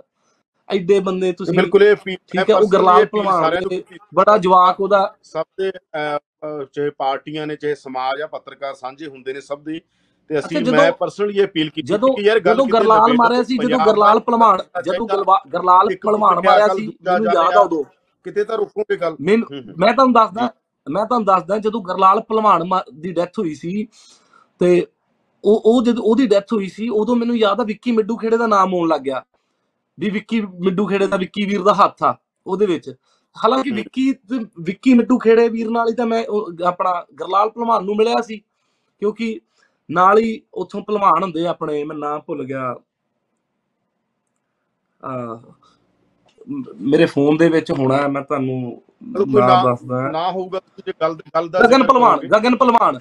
ਐਡੇ 0.68 0.98
ਬੰਦੇ 1.00 1.32
ਤੁਸੀਂ 1.32 1.54
ਬਿਲਕੁਲ 1.54 1.82
ਇਹ 1.82 1.96
ਠੀਕ 1.96 2.50
ਹੈ, 2.50 2.54
ਉਹ 2.54 2.68
ਗਰਲਾਲ 2.72 3.06
ਭਲਵਾਨ। 3.06 3.64
ਬੜਾ 4.14 4.36
ਜਵਾਕ 4.38 4.80
ਉਹਦਾ 4.80 5.14
ਸਭ 5.22 5.44
ਦੇ 5.60 5.70
ਚਾਹੇ 6.72 6.90
ਪਾਰਟੀਆਂ 6.90 7.46
ਨੇ 7.46 7.56
ਚਾਹੇ 7.56 7.74
ਸਮਾਜ 7.74 8.22
ਆ 8.22 8.26
ਪੱਤਰਕਾਰ 8.26 8.74
ਸਾਂਝੇ 8.74 9.06
ਹੁੰਦੇ 9.06 9.32
ਨੇ 9.32 9.40
ਸਭ 9.40 9.62
ਦੇ 9.62 9.80
ਤੇ 10.32 10.38
ਅਸੀਂ 10.38 10.72
ਮੈਂ 10.72 10.90
ਪਰਸਨਲੀ 10.92 11.38
ਇਹ 11.38 11.44
ਅਪੀਲ 11.44 11.68
ਕੀਤੀ 11.70 11.92
ਕਿ 12.16 12.22
ਯਾਰ 12.22 12.40
ਗੱਲ 12.40 12.54
ਜਦੋਂ 12.54 12.66
ਗਰਲਾਲ 12.68 13.12
ਮਾਰਿਆ 13.14 13.42
ਸੀ 13.42 13.56
ਜਦੋਂ 13.58 13.78
ਗਰਲਾਲ 13.86 14.20
ਭਲਵਾਨ 14.20 14.58
ਜਦੋਂ 14.84 15.06
ਗਰਲਾਲ 15.52 15.88
ਭਲਵਾਨ 16.04 16.40
ਮਾਰਿਆ 16.46 16.66
ਗੱਲ 16.68 16.76
ਸੀ 16.76 16.86
ਮੈਨੂੰ 16.86 17.32
ਯਾਦ 17.34 17.56
ਆ। 17.56 17.60
ਉਦੋਂ 17.60 17.82
ਕਿਤੇ 18.26 18.44
ਤਾਂ 18.44 18.56
ਰੋਕੋਗੇ 18.58 18.96
ਗੱਲ 18.96 19.16
ਮੈਨੂੰ 19.20 19.46
ਹੂੰ, 19.52 19.62
ਹੂੰ। 19.62 19.74
ਮੈਂ 19.78 19.92
ਤੁਹਾਨੂੰ 19.92 20.12
ਦੱਸਦਾ 20.14 20.48
ਮੈਂ 20.86 21.04
ਤੁਹਾਨੂੰ 21.06 21.26
ਦੱਸਦਾ 21.26 21.58
ਜਦੋਂ 21.58 21.80
ਗਰਲਾਲ 21.82 22.20
ਭਲਵਾਨ 22.20 22.68
ਦੀ 22.94 23.12
ਡੈਥ 23.12 23.38
ਹੋਈ 23.38 23.54
ਸੀ 23.54 23.86
ਤੇ 24.60 24.86
ਉਹ 25.44 25.62
ਉਹ 25.64 25.82
ਜਦੋਂ 25.82 26.04
ਉਹਦੀ 26.04 26.26
ਡੈਥ 26.26 26.52
ਹੋਈ 26.52 26.68
ਸੀ 26.68 26.88
ਉਦੋਂ 26.88 27.16
ਮੈਨੂੰ 27.16 27.36
ਯਾਦ 27.36 27.60
ਆ 27.60 27.64
ਵਿੱਕੀ 27.64 27.92
ਮਿੱਡੂ 27.92 28.16
ਖੇੜੇ 28.16 28.36
ਦਾ 28.36 28.46
ਨਾਮ 28.46 28.74
ਆਉਣ 28.74 28.88
ਲੱਗ 28.88 29.00
ਗਿਆ 29.00 29.22
ਵੀ 29.98 30.10
ਵਿੱਕੀ 30.10 30.40
ਮਿੱਡੂ 30.40 30.86
ਖੇੜੇ 30.86 31.06
ਦਾ 31.06 31.16
ਵਿੱਕੀ 31.16 31.44
ਵੀਰ 31.46 31.62
ਦਾ 31.62 31.74
ਹੱਥ 31.74 32.02
ਆ 32.02 32.14
ਉਹਦੇ 32.46 32.66
ਵਿੱਚ 32.66 32.88
ਹਾਲਾਂਕਿ। 33.36 33.70
ਵਿੱਕੀ 33.70 34.14
ਵਿੱਕੀ 34.60 34.94
ਮਿੱਡੂ 34.94 35.18
ਖੇੜੇ 35.18 35.48
ਵੀਰ 35.48 35.70
ਨਾਲ 35.70 35.88
ਹੀ 35.88 35.94
ਤਾਂ 35.94 36.06
ਮੈਂ 36.06 36.24
ਆਪਣਾ 36.66 36.92
ਗਰਲਾਲ 37.20 37.48
ਭਲਵਾਨ 37.50 37.84
ਨੂੰ 37.84 37.96
ਮਿਲਿਆ 37.96 38.20
ਸੀ 38.22 38.36
ਕਿਉਂਕਿ 39.02 39.40
ਨਾਲ 39.92 40.18
ਹੀ 40.18 40.42
ਉੱਥੋਂ 40.54 40.82
ਭਲਵਾਨ 40.82 41.22
ਹੁੰਦੇ 41.22 41.46
ਆਪਣੇ 41.46 41.84
ਮੈਂ 41.84 41.96
ਨਾਮ 41.96 42.20
ਭੁੱਲ 42.20 42.44
ਗਿਆ। 42.44 42.76
ਆ 45.04 45.40
ਮੇਰੇ 46.80 47.06
ਫੋਨ 47.06 47.36
ਦੇ 47.36 47.48
ਵਿੱਚ 47.48 47.72
ਹੋਣਾ 47.72 48.08
ਮੈਂ 48.08 48.22
ਤੁਹਾਨੂੰ 48.22 48.82
ਨਾਮ 49.06 49.38
ਨਾ- 49.38 49.64
ਦੱਸਦਾ। 49.64 50.10
ਨਾ 50.10 50.30
ਹੋਊਗਾ 50.30 50.60
ਤੁਸੀਂ 50.60 50.82
ਜੇ 50.86 50.92
ਗੱਲ 51.00 51.14
ਗੱਲ 51.34 51.48
ਦਾ 51.48 51.60
ਗਗਨ 51.60 51.86
ਕਰੋਗੇ। 51.86 52.28
ਗਗਨ 52.28 52.56
ਪਹਿਲਵਾਨ 52.56 52.98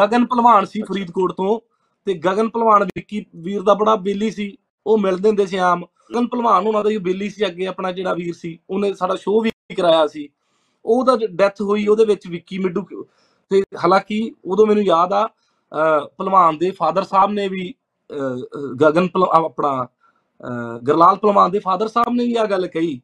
ਗਗਨ 0.00 0.24
ਪਹਿਲਵਾਨ 0.24 0.64
ਸੀ 0.64 0.82
ਫਰੀਦਕੋਟ 0.82 1.32
ਤੋਂ 1.32 1.60
ਤੇ 2.04 2.14
ਗਗਨ 2.14 2.48
ਪਹਿਲਵਾਨ 2.48 2.84
ਵਿੱਕੀ 2.84 3.26
ਵੀਰ 3.36 3.62
ਦਾ 3.62 3.74
ਬੜਾ 3.74 3.96
ਬੇਲੀ 3.96 4.30
ਸੀ 4.30 4.56
ਉਹ 4.86 4.98
ਮਿਲਦੇ 4.98 5.28
ਹੁੰਦੇ 5.28 5.46
ਸੀ 5.46 5.56
ਆਮ। 5.56 5.84
ਗਗਨ 5.84 6.26
ਪਹਿਲਵਾਨ 6.26 6.66
ਉਹਨਾਂ 6.66 6.84
ਦਾ 6.84 6.90
ਹੀ 6.90 6.98
ਬੇਲੀ 6.98 7.30
ਸੀ 7.30 7.46
ਅੱਗੇ 7.46 7.66
ਆਪਣਾ 7.66 7.92
ਜਿਹੜਾ 7.92 8.14
ਵੀਰ 8.14 8.34
ਸੀ 8.34 8.58
ਉਹਨੇ 8.70 8.94
ਸਾਡਾ 8.94 9.14
ਸ਼ੋਅ 9.14 9.42
ਵੀ 9.42 9.74
ਕਰਾਇਆ 9.74 10.06
ਸੀ। 10.06 10.28
ਉਹਦਾ 10.84 11.18
ਡੈਥ 11.30 11.62
ਹੋਈ 11.62 11.86
ਉਹਦੇ 11.86 12.04
ਵਿੱਚ 12.04 12.26
ਵਿੱਕੀ 12.26 12.58
ਮਿੱਡੂ 12.58 12.82
ਤੇ 13.50 13.62
ਹਾਲਾਂਕਿ 13.84 14.34
ਉਦੋਂ 14.44 14.66
ਮੈਨੂੰ 14.66 14.82
ਯਾਦ 14.84 15.12
ਆ 15.12 15.28
ਪਹਿਲਵਾਨ 15.72 16.58
ਦੇ 16.58 16.70
ਫਾਦਰ 16.70 17.04
ਸਾਹਿਬ 17.04 17.30
ਨੇ 17.32 17.48
ਵੀ 17.48 17.72
ਗਗਨ 18.80 19.08
ਆਪਣਾ 19.32 19.86
ਗਰਲਾਲ 20.86 21.16
ਪਹਿਲਵਾਨ 21.16 21.50
ਦੇ 21.50 21.58
ਫਾਦਰ 21.58 21.88
ਸਾਹਿਬ 21.88 22.14
ਨੇ 22.14 22.24
ਵੀ 22.24 22.34
ਆ 22.36 22.44
ਗੱਲ 22.46 22.66
ਕਹੀ 22.66 23.00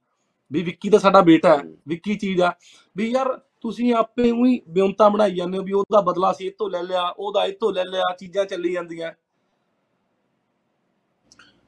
ਵੀ 0.51 0.63
ਵਿੱਕੀ 0.63 0.91
ਤਾਂ 0.91 0.99
ਸਾਡਾ 0.99 1.21
ਬੇਟਾ 1.21 1.57
ਹੈ 1.57 1.63
ਵਿੱਕੀ 1.89 2.15
ਚੀਜ਼ 2.15 2.41
ਆ। 2.43 2.53
ਵੀ 2.97 3.11
ਯਾਰ 3.11 3.33
ਤੁਸੀਂ 3.63 3.93
ਆਪੇ 3.95 4.31
ਉਹੀ 4.31 4.61
ਬਿਉਂਤਾ 4.69 5.09
ਬਣਾਈ 5.09 5.35
ਜਾਂਦੇ 5.35 5.59
ਹੋ 5.59 5.63
ਵੀ 5.65 5.73
ਉਹਦਾ 5.73 6.01
ਬਦਲਾ 6.01 6.33
ਸੀ 6.33 6.47
ਇਤੋਂ 6.47 6.69
ਲੈ 6.71 6.83
ਲਿਆ 6.83 7.03
ਉਹਦਾ 7.09 7.45
ਇਤੋਂ 7.45 7.73
ਲੈ 7.73 7.85
ਲਿਆ 7.85 8.15
ਚੀਜ਼ਾਂ 8.21 8.45
ਚੱਲੀ 8.45 8.73
ਜਾਂਦੀਆਂ। 8.73 9.13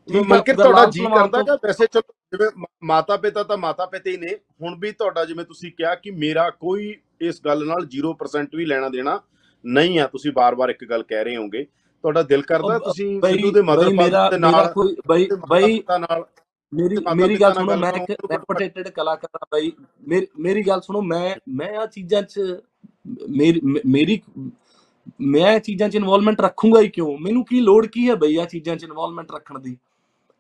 ਮਨਕਿਰ 0.09 0.57
ਤੁਹਾਡਾ 0.57 0.85
ਜੀ 0.85 1.05
ਕਰਦਾ 1.05 1.43
ਕਿ 1.43 1.57
ਵੈਸੇ 1.67 1.87
ਚਲੋ 1.87 2.13
ਜਿਵੇਂ 2.33 2.67
ਮਾਤਾ 2.85 3.17
ਪਿਤਾ 3.17 3.43
ਤਾਂ 3.43 3.57
ਮਾਤਾ 3.57 3.87
ਪਿਤਾ 3.87 4.11
ਹੀ 4.11 4.17
ਨੇ। 4.17 4.35
ਹੁਣ 4.63 4.79
ਵੀ 4.81 4.93
ਤੁਹਾਡਾ 4.93 5.25
ਜਿਵੇਂ 5.25 5.45
ਤੁਸੀਂ 5.45 5.73
ਕਿਹਾ 5.73 5.95
ਕਿ 5.95 6.11
ਮੇਰਾ 6.11 6.49
ਕੋਈ 6.51 6.95
ਇਸ 7.21 7.41
ਗੱਲ 7.45 7.67
ਨਾਲ 7.67 7.87
0% 7.97 8.57
ਵੀ 8.57 8.65
ਲੈਣਾ 8.67 8.89
ਦੇਣਾ 8.89 9.21
ਨਹੀਂ 9.65 9.99
ਆ 10.01 10.07
ਤੁਸੀਂ 10.07 10.33
ਬਾਰ-ਬਾਰ 10.33 10.71
ਇੱਕ 10.71 10.85
ਗੱਲ 10.85 11.03
ਕਹਿ 11.03 11.25
ਰਹੇ 11.25 11.37
ਹੋਗੇ 11.37 11.65
ਤੁਹਾਡਾ 12.05 12.23
ਦਿਲ 12.23 12.43
ਕਰਦਾ 12.43 12.79
ਤੁਸੀਂ 12.79 13.21
ਸਿੱਧੂ 13.23 13.51
ਦੇ 13.51 13.63
ਮਦਰ 13.63 13.89
ਮੇਰਾ 13.93 14.29
ਦੇ 14.31 14.39
ਨਾਲ 14.39 14.67
ਕੋਈ 14.73 14.95
ਬਈ 15.09 15.29
ਬਈ 15.49 15.77
ਪਿਤਾ 15.77 15.99
ਨਾਲ 15.99 16.25
ਮੇਰੀ 16.73 16.97
ਮੇਰੀ 17.17 17.35
ਪਿਤਾ 17.35 17.49
ਗੱਲ 17.49 17.55
ਸੁਣੋ 17.55 17.77
ਮੈਂ 17.77 17.93
ਇੱਕ 17.93 18.11
ਰੈਪੂਟੇਟਡ 18.33 18.89
ਕਲਾਕਾਰ 18.89 19.39
ਆ 19.43 19.47
ਬਈ। 19.53 19.71
ਮੇਰੀ 20.09 20.27
ਮੇਰੀ 20.39 20.63
ਗੱਲ 20.63 20.81
ਸੁਣੋ 20.81 21.01
ਮੈਂ 21.03 21.35
ਮੈਂ 21.51 21.75
ਆ 21.79 21.87
ਚੀਜ਼ਾਂ 21.87 22.23
'ਚ 22.23 22.41
ਮੇਰੀ 23.31 23.61
ਮੇ- 25.23 25.47
ਇਹ 25.49 25.61
ਚੀਜ਼ਾਂ 25.61 25.89
'ਚ 25.89 25.95
ਇਨਵੋਲਵਮੈਂਟ 25.95 26.41
ਰੱਖੂੰਗਾ 26.41 26.81
ਹੀ 26.81 26.89
ਕਿਉਂ? 26.89 27.17
ਮੈਨੂੰ 27.19 27.45
ਕੀ 27.45 27.61
ਲੋੜ 27.61 27.87
ਕੀ 27.87 28.09
ਹੈ 28.09 28.15
ਬਈ 28.15 28.37
ਆ 28.37 28.45
ਚੀਜ਼ਾਂ 28.45 28.77
'ਚ 28.77 28.85
ਇਨਵੋਲਵਮੈਂਟ 28.85 29.33
ਰੱਖਣ 29.33 29.59
ਦੀ? 29.59 29.77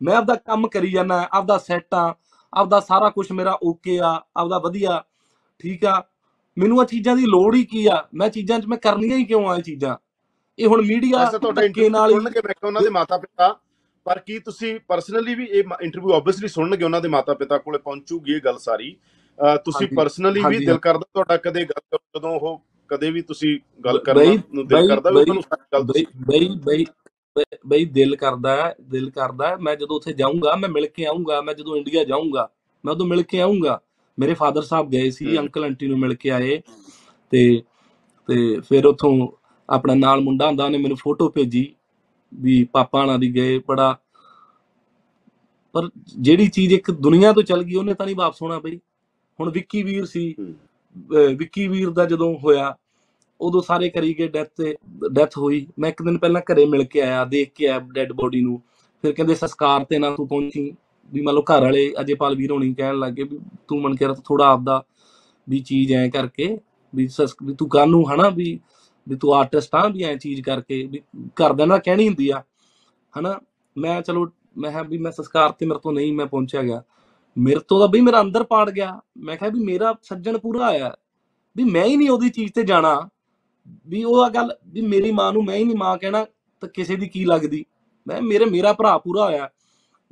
ਮੈਂ 0.00 0.14
ਆਪਦਾ 0.16 0.34
ਕੰਮ 0.36 0.68
ਕਰੀ 0.68 0.90
ਜਾਂਦਾ 0.90 1.28
ਆਪਦਾ 1.32 1.58
ਸੈੱਟ 1.58 1.94
ਆ 1.94 2.14
ਆਪਦਾ 2.52 2.80
ਸਾਰਾ 2.80 3.08
ਕੁਝ 3.10 3.30
ਮੇਰਾ 3.32 3.58
ਓਕੇ 3.62 3.98
ਆ 4.00 4.10
ਆਪਦਾ 4.36 4.58
ਵਧੀਆ 4.58 5.02
ਠੀਕ 5.58 5.84
ਆ। 5.84 6.02
ਮੈਨੂੰ 6.58 6.80
ਆ 6.80 6.84
ਚੀਜ਼ਾਂ 6.84 7.16
ਦੀ 7.16 7.24
ਲੋੜ 7.26 7.54
ਹੀ 7.54 7.64
ਕੀ 7.64 7.86
ਆ? 7.86 8.02
ਮੈਂ 8.14 8.28
ਚੀਜ਼ਾਂ 8.28 8.58
'ਚ 8.60 8.66
ਮੈਂ 8.66 8.78
ਕਰਨੀਆਂ 8.78 9.16
ਹੀ 9.18 9.24
ਕਿਉਂ 9.24 9.46
ਆ 9.48 9.56
ਇਹ 9.56 9.62
ਚੀਜ਼ਾਂ? 9.62 9.96
ਇਹ 10.58 10.66
ਹੁਣ 10.66 10.82
ਮੀਡੀਆ 10.82 11.18
ਵੈਸੇ 11.18 11.38
ਤੁਹਾਡਾ 11.38 11.62
ਧੱਕੇ 11.62 11.88
ਨਾਲ 11.88 12.10
ਇੰਟਰਵਿਊ 12.10 12.18
ਹੀ 12.18 12.20
ਸੁਣਨਗੇ 12.20 12.40
ਮੈਂ 12.40 12.54
ਕਿਹਾ 12.54 12.66
ਉਹਨਾਂ 12.68 12.82
ਦੇ 12.82 12.88
ਮਾਤਾ 12.90 13.18
ਪਿਤਾ 13.18 13.56
ਪਰ 14.06 14.18
ਕੀ 14.18 14.38
ਤੁਸੀਂ 14.38 14.78
ਪਰਸਨਲੀ 14.88 15.34
ਵੀ 15.34 15.44
ਇਹ 15.44 15.64
ਇੰਟਰਵਿਊ 15.82 16.12
ਆਬਵੀਅਸਲੀ 16.12 16.48
ਸੁਣਨਗੇ 16.48 16.84
ਉਹਨਾਂ 16.84 17.00
ਦੇ 17.00 17.08
ਮਾਤਾ 17.08 17.34
ਪਿਤਾ 17.34 17.58
ਕੋਲੇ 17.58 17.78
ਪਹੁੰਚੂਗੀ 17.78 18.34
ਇਹ 18.34 18.40
ਗੱਲ 18.44 18.58
ਸਾਰੀ। 18.58 18.90
ਅਹ 19.38 19.56
ਤੁਸੀਂ 19.56 19.86
ਹਾਂਜੀ, 19.86 19.96
ਪਰਸਨਲੀ 19.96 20.40
ਵੀ 20.40 20.44
ਹਾਂਜੀ, 20.44 20.64
ਦਿਲ 20.66 20.78
ਕਰਦਾ 20.78 21.04
ਤੁਹਾਡਾ 21.14 21.36
ਕਦੇ 21.36 21.64
ਗੱਲ 21.64 21.98
ਜਦੋਂ 22.16 22.30
ਉਹ 22.40 22.60
ਕਦੇ 22.90 23.10
ਵੀ 23.10 23.22
ਤੁਸੀਂ 23.22 23.58
ਗੱਲ 23.84 23.92
ਬਈ- 23.92 24.04
ਕਰਨਾ 24.04 24.42
ਨੂੰ 24.54 24.66
ਦਿਲ 24.66 24.78
ਬਈ- 24.78 24.88
ਕਰਦਾ 24.88 25.10
ਵੀ 25.10 25.16
ਬਈ- 25.16 25.24
ਤੁਹਾਨੂੰ 25.24 25.42
ਸਾਰੀ 25.42 25.64
ਗੱਲ 25.72 25.82
ਬਈ 25.82 26.04
ਬਈ 26.26 26.48
ਬਈ 26.66 26.84
ਬਈ- 27.36 27.58
ਬਈ 27.66 27.84
ਦਿਲ 27.84 28.16
ਕਰਦਾ 28.16 28.56
ਹੈ 28.56 28.74
ਦਿਲ 28.80 29.10
ਕਰਦਾ 29.10 29.48
ਹੈ 29.48 29.56
ਮੈਂ 29.56 29.76
ਜਦੋਂ 29.76 29.96
ਉੱਥੇ 29.96 30.12
ਜਾਊਂਗਾ 30.12 30.56
ਮੈਂ 30.56 30.68
ਮਿਲ 30.68 30.86
ਕੇ 30.86 31.06
ਆਊਂਗਾ 31.06 31.40
ਮੈਂ 31.40 31.54
ਜਦੋਂ 31.54 31.76
ਇੰਡੀਆ 31.76 32.04
ਜਾਊਂਗਾ 32.04 32.48
ਮੈਂ 32.84 32.92
ਉਦੋਂ 32.94 33.06
ਮਿਲ 33.06 33.22
ਕੇ 33.22 33.40
ਆਊਂਗਾ। 33.40 33.80
ਮੇਰੇ 34.18 34.34
ਫਾਦਰ 34.34 34.62
ਸਾਹਿਬ 34.62 34.90
ਗਏ 34.90 35.10
ਸੀ। 35.10 35.36
ਅੰਕਲ 35.38 35.64
ਆਂਟੀ 35.64 35.86
ਨੂੰ 35.88 35.98
ਮਿਲ 35.98 36.14
ਕੇ 36.14 36.30
ਆਏ 36.30 36.60
ਤੇ 37.32 37.62
ਤੇ 38.28 38.60
ਫਿਰ 38.60 38.86
ਉੱਥੋਂ 38.86 39.28
ਆਪਣਾ 39.68 39.94
ਨਾਲ 39.94 40.20
ਮੁੰਡਾ 40.20 40.46
ਹੁੰਦਾ 40.46 40.64
ਉਹਨੇ 40.64 40.78
ਮੈਨੂੰ 40.78 40.96
ਫੋਟੋ 40.96 41.28
ਭੇਜੀ 41.30 41.66
ਵੀ 42.32 42.62
ਪਾਪਾ 42.72 43.04
ਨਾਲ 43.06 43.18
ਦੀ 43.18 43.34
ਗਏ 43.34 43.58
ਬੜਾ 43.68 43.96
ਪਰ 45.74 45.88
ਜਿਹੜੀ 46.18 46.48
ਚੀਜ਼ 46.48 46.72
ਇੱਕ 46.74 46.90
ਦੁਨੀਆ 46.90 47.32
ਤੋਂ 47.32 47.42
ਚਲ 47.42 47.62
ਗਈ 47.62 47.74
ਉਹਨੇ 47.74 47.94
ਤਾਂ 47.94 48.06
ਨਹੀਂ 48.06 48.16
ਵਾਪਸ 48.16 48.42
ਹੋਣਾ 48.42 48.58
ਬਈ। 48.58 48.76
ਹੁਣ 49.38 49.50
ਵਿੱਕੀ 49.50 49.82
ਵੀਰ 49.82 50.04
ਸੀ 50.04 50.34
ਵਿੱਕੀ 51.38 51.66
ਵੀਰ 51.68 51.90
ਦਾ 51.90 52.04
ਜਦੋਂ 52.04 52.34
ਹੋਇਆ 52.38 52.74
ਉਦੋਂ 53.40 53.60
ਸਾਰੇ 53.62 53.88
ਕਰੀ 53.90 54.14
ਗਏ 54.18 54.28
ਡੈਥ 54.28 54.48
ਤੇ 54.56 54.74
ਡੈਥ 55.12 55.36
ਹੋਈ। 55.38 55.66
ਮੈਂ 55.78 55.90
ਇੱਕ 55.90 56.02
ਦਿਨ 56.02 56.18
ਪਹਿਲਾਂ 56.18 56.40
ਘਰੇ 56.52 56.64
ਮਿਲ 56.66 56.84
ਕੇ 56.84 57.00
ਆਇਆ 57.00 57.24
ਦੇਖ 57.24 57.52
ਕੇ 57.54 57.68
ਆਇਆ 57.68 57.78
ਡੈੱਡ 57.92 58.12
ਬੋਡੀ 58.12 58.40
ਨੂੰ। 58.42 58.60
ਫਿਰ 59.04 59.12
ਕਹਿੰਦੇ 59.12 59.34
ਸੰਸਕਾਰ 59.34 59.84
ਤੇ 59.84 59.98
ਨਾ 59.98 60.10
ਤੂੰ 60.16 60.28
ਪਹੁੰਚੀ। 60.28 60.72
ਵੀ 61.12 61.20
ਮੰਨ 61.20 61.34
ਲਓ 61.34 61.42
ਘਰ 61.42 61.62
ਵਾਲੇ 61.62 61.92
ਅਜੇਪਾਲ 62.00 62.36
ਵੀਰ 62.36 62.50
ਹੋਣੀ 62.50 62.72
ਕਹਿਣ 62.74 62.98
ਲੱਗੇ 62.98 63.22
ਵੀ 63.22 63.38
ਤੂੰ 63.68 63.80
ਮਨ 63.82 63.94
ਕੇ 63.96 64.06
ਥੋੜਾ 64.24 64.46
ਆਪਦਾ 64.46 64.82
ਵੀ 65.48 65.60
ਚੀਜ਼ 65.60 65.92
ਐ 65.92 66.08
ਕਰਕੇ 66.08 66.58
ਵੀ 66.94 67.08
ਸਸ, 67.08 67.34
ਵੀ 67.42 67.54
ਤੂੰ 67.54 67.68
ਕਾਨੂੰ 67.68 68.14
ਹਨਾ 68.14 68.28
ਵੀ 68.28 68.60
ਵੀ 69.08 69.16
ਤੂੰ 69.16 69.34
ਆਰਟਿਸਟ 69.34 69.74
ਆ 69.74 69.86
ਵੀ 69.88 70.02
ਐ 70.02 70.14
ਚੀਜ਼ 70.16 70.42
ਕਰਕੇ 70.42 70.82
ਵੀ 70.86 71.00
ਘਰਦਿਆਂ 71.42 71.66
ਨਾਲ 71.66 71.78
ਕਹਿਣੀ 71.78 72.08
ਹੁੰਦੀ 72.08 72.28
ਆ, 72.30 72.42
ਹਨਾ? 73.18 73.38
ਮੈਂ 73.76 74.00
ਚਲੋ, 74.02 74.26
ਮੈਂ 74.58 74.70
ਕਿਹਾ 74.70 74.82
ਵੀ 74.82 74.98
ਮੈਂ 74.98 75.12
ਸੰਸਕਾਰ 75.12 75.52
ਤੇ 75.52 75.66
ਮੇਰੇ 75.66 75.78
ਤੋਂ 75.78 75.92
ਨਹੀਂ 75.92 76.12
ਮੈਂ 76.12 76.26
ਪਹੁੰਚਿਆ 76.26 76.62
ਗਿਆ। 76.62 76.82
ਮੇਰੇ 77.36 77.60
ਤੋਂ 77.68 77.78
ਤਾਂ 77.80 77.88
ਬਈ 77.88 78.00
ਮੇਰਾ 78.00 78.20
ਅੰਦਰ 78.20 78.42
ਪਾੜ 78.44 78.70
ਗਿਆ। 78.70 79.00
ਮੈਂ 79.18 79.36
ਕਿਹਾ 79.36 79.50
ਵੀ 79.50 79.60
ਮੇਰਾ 79.60 79.94
ਸੱਜਣ 80.02 80.38
ਪੂਰਾ 80.38 80.66
ਆਇਆ। 80.66 80.94
ਵੀ 81.56 81.64
ਮੈਂ 81.64 81.84
ਹੀ 81.84 81.96
ਨਹੀਂ 81.96 82.10
ਉਹਦੀ 82.10 82.28
ਚੀਜ਼ 82.30 82.52
ਤੇ 82.52 82.62
ਜਾਣਾ। 82.62 83.08
ਵੀ 83.88 84.02
ਉਹ 84.04 84.22
ਆ 84.22 84.28
ਗੱਲ, 84.28 84.56
ਵੀ 84.66 84.80
ਮੇਰੀ 84.80 85.12
ਮਾਂ 85.12 85.32
ਨੂੰ 85.32 85.44
ਮੈਂ 85.44 85.56
ਹੀ 85.56 85.64
ਨਹੀਂ 85.64 85.76
ਮਾਂ 85.76 85.96
ਕਹਿਣਾ 85.98 86.24
ਤਾਂ 86.62 86.68
ਕਿਸੇ 86.68 86.96
ਦੀ 86.96 87.08
ਕੀ 87.08 87.24
ਲੱਗਦੀ? 87.24 87.64
ਮੈਂ 88.06 88.20
ਮੇਰੇ, 88.22 88.44
ਮੇਰਾ 88.44 88.72
ਭਰਾ 88.72 88.96
ਪੂਰਾ 88.98 89.24
ਹੋਇਆ। 89.24 89.48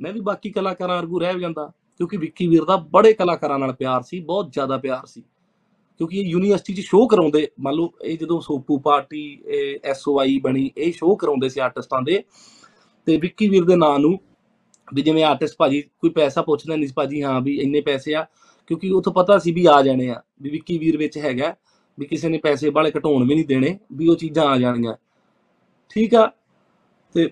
ਮੈਂ 0.01 0.13
ਵੀ 0.13 0.21
ਬਾਕੀ 0.21 0.51
ਕਲਾਕਾਰਾਂ 0.51 0.97
ਵਰਗੂ 0.97 1.21
ਰਹਿ 1.21 1.39
ਜਾਂਦਾ, 1.41 1.73
ਕਿਉਂਕਿ 1.97 2.17
ਵਿੱਕੀ 2.17 2.47
ਵੀਰ 2.47 2.65
ਦਾ 2.65 2.77
ਬੜੇ 2.77 3.13
ਕਲਾਕਾਰਾਂ 3.13 3.59
ਨਾਲ 3.59 3.73
ਪਿਆਰ 3.73 4.03
ਸੀ, 4.03 4.21
ਬਹੁਤ 4.21 4.53
ਜ਼ਿਆਦਾ 4.53 4.79
ਪਿਆਰ 4.79 5.07
ਸੀ। 5.07 5.23
ਕਿਉਂਕਿ 6.01 6.21
ਇਹ 6.21 6.25
ਯੂਨੀਵਰਸਿਟੀ 6.25 6.75
'ਚ 6.75 6.81
ਸ਼ੋਅ 6.81 7.09
ਕਰਾਉਂਦੇ, 7.09 7.49
ਮੰਨ 7.61 7.75
ਲਓ 7.75 7.93
ਇਹ 8.05 8.19
ਜਦੋਂ 8.19 8.41
ਸੋਪੂ 8.41 8.79
ਪਾਰਟੀ, 8.79 9.43
ਇਹ 9.47 9.79
ਐਸਓਆਈ 9.85 10.39
ਬਣੀ, 10.39 10.71
ਇਹ 10.79 10.93
ਸ਼ੋਅ 10.93 11.17
ਕਰਾਉਂਦੇ 11.17 11.49
ਸੀ 11.49 11.61
ਆਰਟਿਸਟਾਂ 11.61 12.03
ਦੇ। 12.03 12.23
ਤੇ 13.07 13.17
ਵਿੱਕੀ 13.17 13.49
ਵੀਰ 13.49 13.65
ਦੇ 13.65 13.77
ਨਾਂ 13.77 13.99
ਨੂੰ 13.99 14.19
ਵੀ 14.95 15.03
ਜਿਵੇਂ 15.03 15.25
ਆਰਟਿਸਟ 15.25 15.57
ਭਾਜੀ 15.59 15.81
ਕੋਈ 15.83 16.11
ਪੈਸਾ 16.11 16.43
ਪੁੱਛਦਾ 16.43 16.77
ਨਹੀਂ 16.77 16.87
ਸੀ 16.87 16.93
ਭਾਜੀ, 16.97 17.23
ਹਾਂ 17.23 17.41
ਵੀ 17.41 17.57
ਇੰਨੇ 17.61 17.81
ਪੈਸੇ 17.81 18.15
ਆ, 18.15 18.27
ਕਿਉਂਕਿ 18.67 18.91
ਉਹ 18.91 19.03
ਤੋਂ 19.03 19.13
ਪਤਾ 19.13 19.39
ਸੀ 19.39 19.53
ਵੀ 19.53 19.67
ਆ 19.67 19.83
ਜਾਣੇ 19.83 20.09
ਆ, 20.09 20.23
ਵੀ 20.43 20.51
ਵਿੱਕੀ 20.51 20.79
ਵੀਰ 20.79 20.97
ਵਿੱਚ 20.97 21.19
ਹੈਗਾ, 21.19 21.55
ਵੀ 21.99 22.07
ਕਿਸੇ 22.07 22.29
ਨੇ 22.29 22.39
ਪੈਸੇ 22.39 22.71
ਵਾਲੇ 22.71 22.91
ਘਟਾਉਣ 22.91 23.27
ਵੀ 23.29 23.35
ਨਹੀਂ 23.35 23.45
ਦੇਣੇ, 23.45 23.79
ਵੀ 23.93 24.09
ਉਹ 24.09 24.17
ਚੀਜ਼ਾਂ 24.17 24.47
ਆ 24.47 24.59
ਜਾਣੀਆਂ। 24.59 24.95
ਠੀਕ 25.91 26.15
ਆ? 26.15 26.33
ਤੇ 27.15 27.31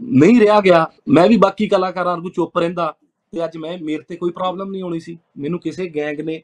ਨਹੀਂ 0.00 0.40
ਰਿਹਾ 0.40 0.60
ਗਿਆ। 0.60 0.86
ਮੈਂ 1.08 1.26
ਵੀ 1.28 1.36
ਬਾਕੀ 1.36 1.68
ਕਲਾਕਾਰਾਂ 1.68 2.16
ਨੂੰ 2.16 2.30
ਚੁੱਪ 2.30 2.58
ਰਹਿੰਦਾ 2.58 2.94
ਤੇ 3.32 3.44
ਅੱਜ 3.44 3.56
ਮੈਂ 3.56 3.76
ਮੇਰੇ 3.78 4.02
ਤੇ 4.08 4.16
ਕੋਈ 4.16 4.30
ਪ੍ਰੋਬਲਮ 4.30 4.70
ਨਹੀਂ 4.70 4.82
ਹੋਣੀ 4.82 5.00
ਸੀ। 5.00 5.18
ਮੈਨੂੰ 5.38 5.60
ਕਿਸੇ 5.60 5.88
ਗੈਂਗ 5.96 6.20
ਨੇ 6.20 6.42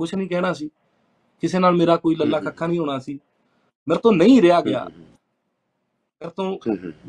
ਕੁਝ 0.00 0.14
ਨਹੀਂ 0.14 0.28
ਕਹਿਣਾ 0.28 0.52
ਸੀ। 0.52 0.68
ਕਿਸੇ 1.42 1.58
ਨਾਲ 1.58 1.76
ਮੇਰਾ 1.76 1.96
ਕੋਈ 1.96 2.14
ਲੱਲਾ। 2.14 2.40
ਕੱਖਾ 2.40 2.66
ਨਹੀਂ 2.66 2.78
ਹੋਣਾ 2.78 2.98
ਸੀ। 2.98 3.18
ਮੇਰੇ 3.86 4.00
ਤੋਂ 4.02 4.12
ਨਹੀਂ 4.12 4.40
ਰਿਹਾ 4.42 4.60
ਗਿਆ। 4.60 4.84
ਮੇਰੇ 6.22 6.30
ਤੋਂ 6.36 6.58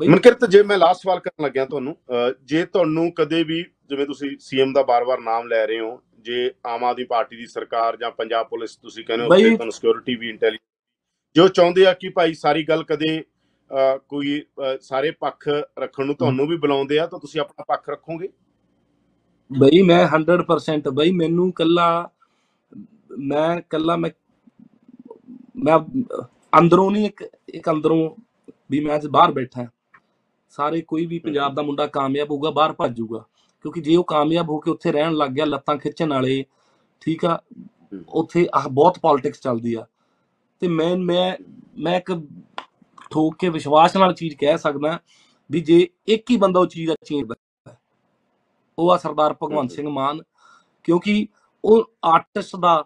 ਮਨਕਿਰਤ 0.08 0.44
ਜੇ 0.44 0.62
ਮੈਂ 0.62 0.78
ਲਾਸਟ 0.78 1.02
ਸਵਾਲ 1.02 1.20
ਕਰਨ 1.20 1.44
ਲੱਗਿਆ 1.44 1.64
ਤੁਹਾਨੂੰ 1.64 1.96
ਜੇ 2.44 2.64
ਤੁਹਾਨੂੰ 2.64 3.10
ਕਦੇ 3.12 3.42
ਵੀ 3.44 3.62
ਜਿਵੇਂ 3.62 4.06
ਤੁਸੀਂ 4.06 4.30
ਸੀਐਮ 4.40 4.72
ਦਾ 4.72 4.82
ਬਾਰ-ਬਾਰ 4.82 5.20
ਨਾਮ 5.20 5.46
ਲੈ 5.48 5.66
ਰਹੇ 5.66 5.80
ਹੋ 5.80 6.00
ਜੇ 6.20 6.50
ਆਮ 6.66 6.84
ਆਦਮੀ 6.84 7.04
ਪਾਰਟੀ 7.04 7.36
ਦੀ 7.36 7.46
ਸਰਕਾਰ 7.46 7.96
ਜਾਂ 7.96 8.10
ਪੰਜਾਬ 8.10 8.48
ਪੁਲਿਸ 8.48 8.76
ਤੁਸੀਂ 8.76 9.04
ਕਹਿੰਦੇ 9.04 9.24
ਹੋ 9.24 9.36
ਕਿ 9.36 9.54
ਤੁਹਾਨੂੰ 9.54 9.72
ਸਿਕਿਉਰਿਟੀ 9.72 10.14
ਵੀ 10.14 10.28
ਇੰਟੈਲੀਜੈਂਸ 10.28 11.36
ਜੋ 11.36 11.48
ਚਾਹੁੰਦੇ 11.48 11.86
ਆ 11.86 11.92
ਕਿ 11.94 12.08
ਭਾਈ 12.08 12.34
ਸਾਰੀ 12.34 12.64
ਗੱਲ 12.64 12.84
ਕਦੇ 12.84 13.24
ਕੋਈ 14.08 14.42
ਸਾਰੇ 14.80 15.10
ਪੱਖ 15.10 15.48
ਰੱਖਣ 15.78 16.06
ਨੂੰ 16.06 16.14
ਤੁਹਾਨੂੰ 16.14 16.46
ਵੀ 16.46 16.56
ਬੁਲਾਉਂਦੇ 16.56 16.98
ਆ 16.98 17.06
ਤਾਂ 17.06 17.18
ਤੁਸੀਂ 17.18 17.40
ਆਪਣਾ 17.40 17.64
ਪੱਖ 17.68 17.88
ਰੱਖੋਗੇ? 17.88 18.28
ਬਈ 19.50 19.82
ਮੈਂ 19.82 20.06
100% 20.08 20.90
ਬਈ 20.94 21.10
ਮੈਨੂੰ 21.10 21.50
ਕੱਲਾ 21.52 21.88
ਮੈਂ 23.18 23.60
ਕੱਲਾ 23.70 23.96
ਮੈਂ 23.96 24.10
ਮੈਂ 25.56 25.78
ਅੰਦਰੋਂ 26.58 26.90
ਨਹੀਂ 26.90 27.06
ਇੱਕ 27.06 27.24
ਇੱਕ 27.48 27.70
ਅੰਦਰੋਂ 27.70 28.10
ਵੀ 28.70 28.80
ਮੈਂ 28.80 28.96
ਅੱਜ 28.96 29.06
ਬਾਹਰ 29.06 29.32
ਬੈਠਾ 29.32 29.66
ਸਾਰੇ 30.52 30.80
ਕੋਈ 30.80 31.06
ਵੀ 31.06 31.18
ਪੰਜਾਬ 31.18 31.54
ਦਾ 31.54 31.62
ਮੁੰਡਾ 31.62 31.86
ਕਾਮਯਾਬ 31.86 32.30
ਹੋਊਗਾ 32.30 32.50
ਬਾਹਰ 32.50 32.72
ਭੱਜ 32.72 32.96
ਜਾਊਗਾ। 32.96 33.24
ਕਿਉਂਕਿ 33.64 33.80
ਜੇ 33.80 33.96
ਉਹ 33.96 34.04
ਕਾਮਯਾਬ 34.04 34.48
ਹੋ 34.50 34.58
ਕੇ 34.60 34.70
ਉੱਥੇ 34.70 34.92
ਰਹਿਣ 34.92 35.12
ਲੱਗ 35.12 35.30
ਗਿਆ 35.30 35.44
ਲੱਤਾਂ 35.44 35.76
ਖਿੱਚਣ 35.76 36.12
ਵਾਲੇ 36.12 36.44
ਠੀਕ 37.00 37.24
ਆ। 37.24 37.38
ਉੱਥੇ 38.08 38.46
ਆਹ 38.54 38.68
ਬਹੁਤ 38.68 38.98
ਪੋਲਿਟਿਕਸ 38.98 39.40
ਚੱਲਦੀ 39.40 39.74
ਆ। 39.74 39.86
ਤੇ 40.60 40.68
ਮੈਂ 40.68 40.96
ਮੈਂ 40.96 41.32
ਮੈਂ 41.78 41.96
ਇੱਕ 41.96 42.12
ਠੋਕ 43.10 43.36
ਕੇ 43.38 43.48
ਵਿਸ਼ਵਾਸ 43.48 43.96
ਨਾਲ 43.96 44.14
ਚੀਜ਼ 44.14 44.36
ਕਹਿ 44.36 44.58
ਸਕਦਾ 44.58 44.98
ਵੀ 45.50 45.60
ਜੇ 45.60 45.88
ਇੱਕ 46.06 46.30
ਹੀ 46.30 46.36
ਬੰਦਾ 46.36 46.60
ਉਹ 46.60 46.66
ਚੀਜ਼ 46.66 46.90
ਦਾ 46.90 46.94
ਚੇਂਜ 47.04 47.32
ਉਹ 48.78 48.92
ਆ 48.92 48.96
ਸਰਦਾਰ 48.96 49.36
ਭਗਵੰਤ। 49.42 49.70
ਸਿੰਘ 49.70 49.88
ਮਾਨ 49.88 50.22
ਕਿਉਂਕਿ 50.84 51.26
ਉਹ 51.64 51.92
ਆਰਟਿਸਟ 52.04 52.56
ਦਾ 52.56 52.84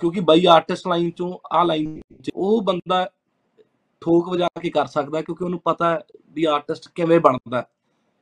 ਕਿਉਂਕਿ 0.00 0.20
ਬਾਈ 0.20 0.46
ਆਰਟਿਸਟ 0.46 0.88
ਲਾਈਨ 0.88 1.10
ਚੋਂ 1.10 1.38
ਆ 1.52 1.62
ਲਾਈਨ 1.62 2.00
ਚ 2.22 2.30
ਉਹ 2.34 2.62
ਬੰਦਾ 2.62 3.10
ਠੋਕ 4.00 4.28
ਵਜਾ 4.28 4.48
ਕੇ 4.62 4.70
ਕਰ 4.70 4.86
ਸਕਦਾ 4.86 5.22
ਕਿਉਂਕਿ 5.22 5.44
ਉਹਨੂੰ 5.44 5.60
ਪਤਾ 5.64 6.00
ਵੀ 6.28 6.44
ਆਰਟਿਸਟ 6.44 6.88
ਕਿਵੇਂ 6.94 7.20
ਬਣਦਾ 7.20 7.68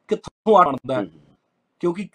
ਕਿੱਥੋਂ 0.09 0.65
ਬਣਦਾ। 0.65 1.07
ਕਿਉਂਕਿ। 1.81 2.09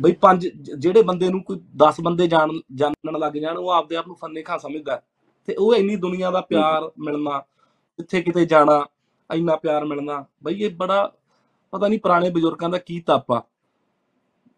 ਬਈ 0.00 0.12
ਪੰਜ 0.12 0.48
ਜਿਹੜੇ 0.78 1.02
ਬੰਦੇ 1.02 1.28
ਨੂੰ 1.28 1.44
ਕੋਈ 1.44 1.56
10 1.56 2.02
ਬੰਦੇ 2.02 2.26
ਜਾਣ 2.26 2.48
ਜਾਣਨ 2.74 3.18
ਲੱਗ 3.18 3.32
ਜਾਣ 3.32 3.56
ਉਹ 3.56 3.68
ਆਪਦੇ 3.70 3.96
ਆਪ 3.96 4.06
ਨੂੰ 4.06 4.16
ਫੰਨੇ 4.16 4.42
ਖਾ 4.42 4.58
ਸਮਝਦਾ। 4.58 5.02
ਤੇ 5.46 5.54
ਉਹ 5.54 5.74
ਇੰਨੀ 5.74 5.96
ਦੁਨੀਆ 5.96 6.30
ਦਾ 6.30 6.40
ਪਿਆਰ 6.40 6.90
ਮਿਲਣਾ 6.98 7.42
ਜਿੱਥੇ 7.98 8.20
ਕਿਤੇ 8.22 8.44
ਜਾਣਾ 8.46 8.84
ਇੰਨਾ 9.30 9.56
ਪਿਆਰ 9.56 9.84
ਮਿਲਣਾ 9.84 10.24
ਬਈ 10.42 10.62
ਇਹ 10.62 10.70
ਬੜਾ 10.76 11.10
ਪਤਾ 11.72 11.88
ਨਹੀਂ 11.88 11.98
ਪੁਰਾਣੇ 12.00 12.30
ਬਜ਼ੁਰਗਾਂ 12.30 12.68
ਦਾ 12.68 12.78
ਕੀ 12.78 13.00
ਤਪ 13.00 13.32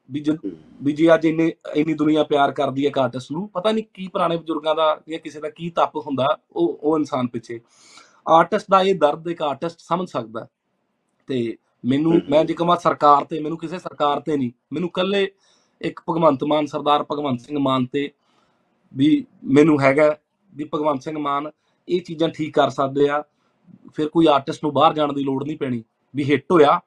ਵੀ 0.09 0.23
ਹੂੰ। 0.28 0.36
ਵੀ 0.82 0.93
ਜੇ 0.93 1.12
ਅੱਜ 1.15 1.24
ਇੰਨੇ 1.27 1.52
ਇੰਨੀ 1.74 1.94
ਦੁਨੀਆ 1.94 2.23
ਪਿਆਰ 2.24 2.52
ਕਰਦੀ 2.52 2.86
ਹੈ 2.86 2.90
ਆਰਟਿਸਟ 2.98 3.31
ਨੂੰ 3.32 3.48
ਪਤਾ 3.48 3.70
ਨਹੀਂ 3.73 3.85
ਕੀ 3.94 4.06
ਪੁਰਾਣੇ 4.09 4.36
ਬਜ਼ੁਰਗਾਂ 4.36 4.74
ਦਾ 4.74 4.89
ਜਾਂ 5.09 5.19
ਕਿਸੇ 5.19 5.40
ਦਾ 5.40 5.48
ਕੀ 5.51 5.70
ਤਪ 5.70 5.97
ਹੁੰਦਾ 5.97 6.27
ਉਹ 6.52 6.78
ਉਹ 6.82 6.98
ਇਨਸਾਨ 6.98 7.27
ਪਿੱਛੇ 7.27 7.61
ਆਰਟਿਸਟ 8.28 8.66
ਦਾ 8.70 8.81
ਇਹ 8.82 8.94
ਦਰਦ 8.94 9.28
ਇੱਕ 9.28 9.43
ਆਰਟਿਸਟ 9.43 9.81
ਸਮਝ 9.81 10.09
ਸਕਦਾ। 10.09 10.47
ਤੇ 11.28 11.56
ਮੈਨੂੰ। 11.85 12.20
ਮੈਂ 12.31 12.44
ਜੇ 12.44 12.55
ਕਹਾਂ 12.55 12.77
ਸਰਕਾਰ 12.77 13.24
ਤੇ 13.24 13.40
ਮੈਨੂੰ 13.40 13.59
ਕਿਸੇ 13.59 13.78
ਸਰਕਾਰ 13.78 14.20
ਤੇ 14.20 14.36
ਨਹੀਂ 14.36 14.51
ਮੈਨੂੰ 14.73 14.89
ਕੱਲੇ 14.90 15.28
ਇੱਕ 15.81 16.01
ਭਗਵੰਤ 16.11 16.44
ਮਾਨ 16.44 16.66
ਸਰਦਾਰ 16.66 17.05
ਭਗਵੰਤ 17.12 17.40
ਸਿੰਘ 17.40 17.59
ਮਾਨ 17.59 17.86
ਤੇ 17.86 18.11
ਵੀ 18.94 19.24
ਮੈਨੂੰ 19.44 19.81
ਹੈਗਾ 19.81 20.15
ਵੀ 20.52 20.65
ਭਗਵੰਤ 20.74 21.02
ਸਿੰਘ 21.02 21.19
ਮਾਨ 21.19 21.51
ਇਹ 21.89 22.01
ਚੀਜ਼ਾਂ 22.02 22.28
ਠੀਕ 22.36 22.55
ਕਰ 22.55 22.70
ਸਕਦੇ 22.70 23.09
ਆ 23.09 23.23
ਫਿਰ 23.94 24.09
ਕੋਈ 24.09 24.27
ਆਰਟਿਸਟ 24.27 24.65
ਨੂੰ 24.65 24.73
ਬਾਹਰ 24.74 24.94
ਜਾਣ 24.94 25.12
ਦੀ 25.12 25.24
ਲੋੜ 25.24 25.43
ਨਹੀਂ 25.44 25.56
ਪੈਣੀ 25.59 25.82
ਵੀ 26.15 26.24
ਹਿੱਟ 26.31 26.52
ਹੋਇਆ। 26.52 26.81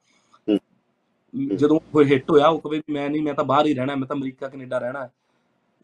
ਜਦੋਂ 1.56 1.80
ਕੋਈ 1.94 2.06
ਹਿੱਟ 2.12 2.30
ਹੋਇਆ 2.32 2.48
ਉਹ 2.48 2.60
ਕਹੇ 2.60 2.82
ਮੈਂ 2.94 3.10
ਨਹੀਂ 3.10 3.22
ਮੈਂ 3.24 3.34
ਤਾਂ 3.34 3.44
ਬਾਹਰ 3.46 3.66
ਹੀ 3.66 3.74
ਰਹਿਣਾ 3.74 3.96
ਮੈਂ 3.96 4.08
ਤਾਂ 4.08 4.16
ਅਮਰੀਕਾ 4.16 4.48
ਕੈਨੇਡਾ 4.48 4.78
ਰਹਿਣਾ। 4.78 5.08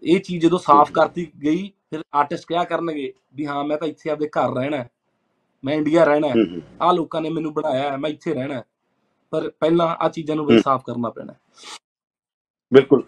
ਇਹ 0.03 0.19
ਚੀਜ਼ 0.19 0.41
ਜਦੋਂ 0.45 0.59
ਸਾਫ਼। 0.59 0.91
ਕਰਤੀ 0.93 1.27
ਗਈ 1.43 1.69
ਫਿਰ 1.89 2.01
ਆਰਟਿਸਟ 2.15 2.47
ਕਿਹਾ 2.47 2.63
ਕਰਨਗੇ 2.63 3.11
ਵੀ 3.35 3.45
ਹਾਂ 3.45 3.63
ਮੈਂ 3.63 3.77
ਤਾਂ 3.77 3.87
ਇੱਥੇ 3.87 4.09
ਆਪਦੇ 4.09 4.27
ਘਰ 4.37 4.53
ਰਹਿਣਾ 4.55 4.85
ਮੈਂ 5.63 5.75
ਇੰਡੀਆ 5.75 6.03
ਰਹਿਣਾ 6.05 6.27
ਆ 6.81 6.91
ਲੋਕਾਂ 6.91 7.21
ਨੇ 7.21 7.29
ਮੈਨੂੰ 7.29 7.53
ਬਣਾਇਆ 7.53 7.91
ਹੈ, 7.91 7.97
ਮੈਂ 7.97 8.09
ਇੱਥੇ 8.09 8.33
ਰਹਿਣਾ। 8.33 8.63
ਪਰ 9.33 9.49
ਪਹਿਲਾਂ 9.59 9.87
ਆ 9.99 10.09
ਚੀਜ਼ਾਂ 10.09 10.35
ਨੂੰ 10.35 10.45
ਵੀ। 10.45 10.59
ਸਾਫ਼ 10.61 10.83
ਕਰਨਾ 10.85 11.09
ਪੈਣਾ। 11.09 11.33
ਬਿਲਕੁਲ 12.71 13.03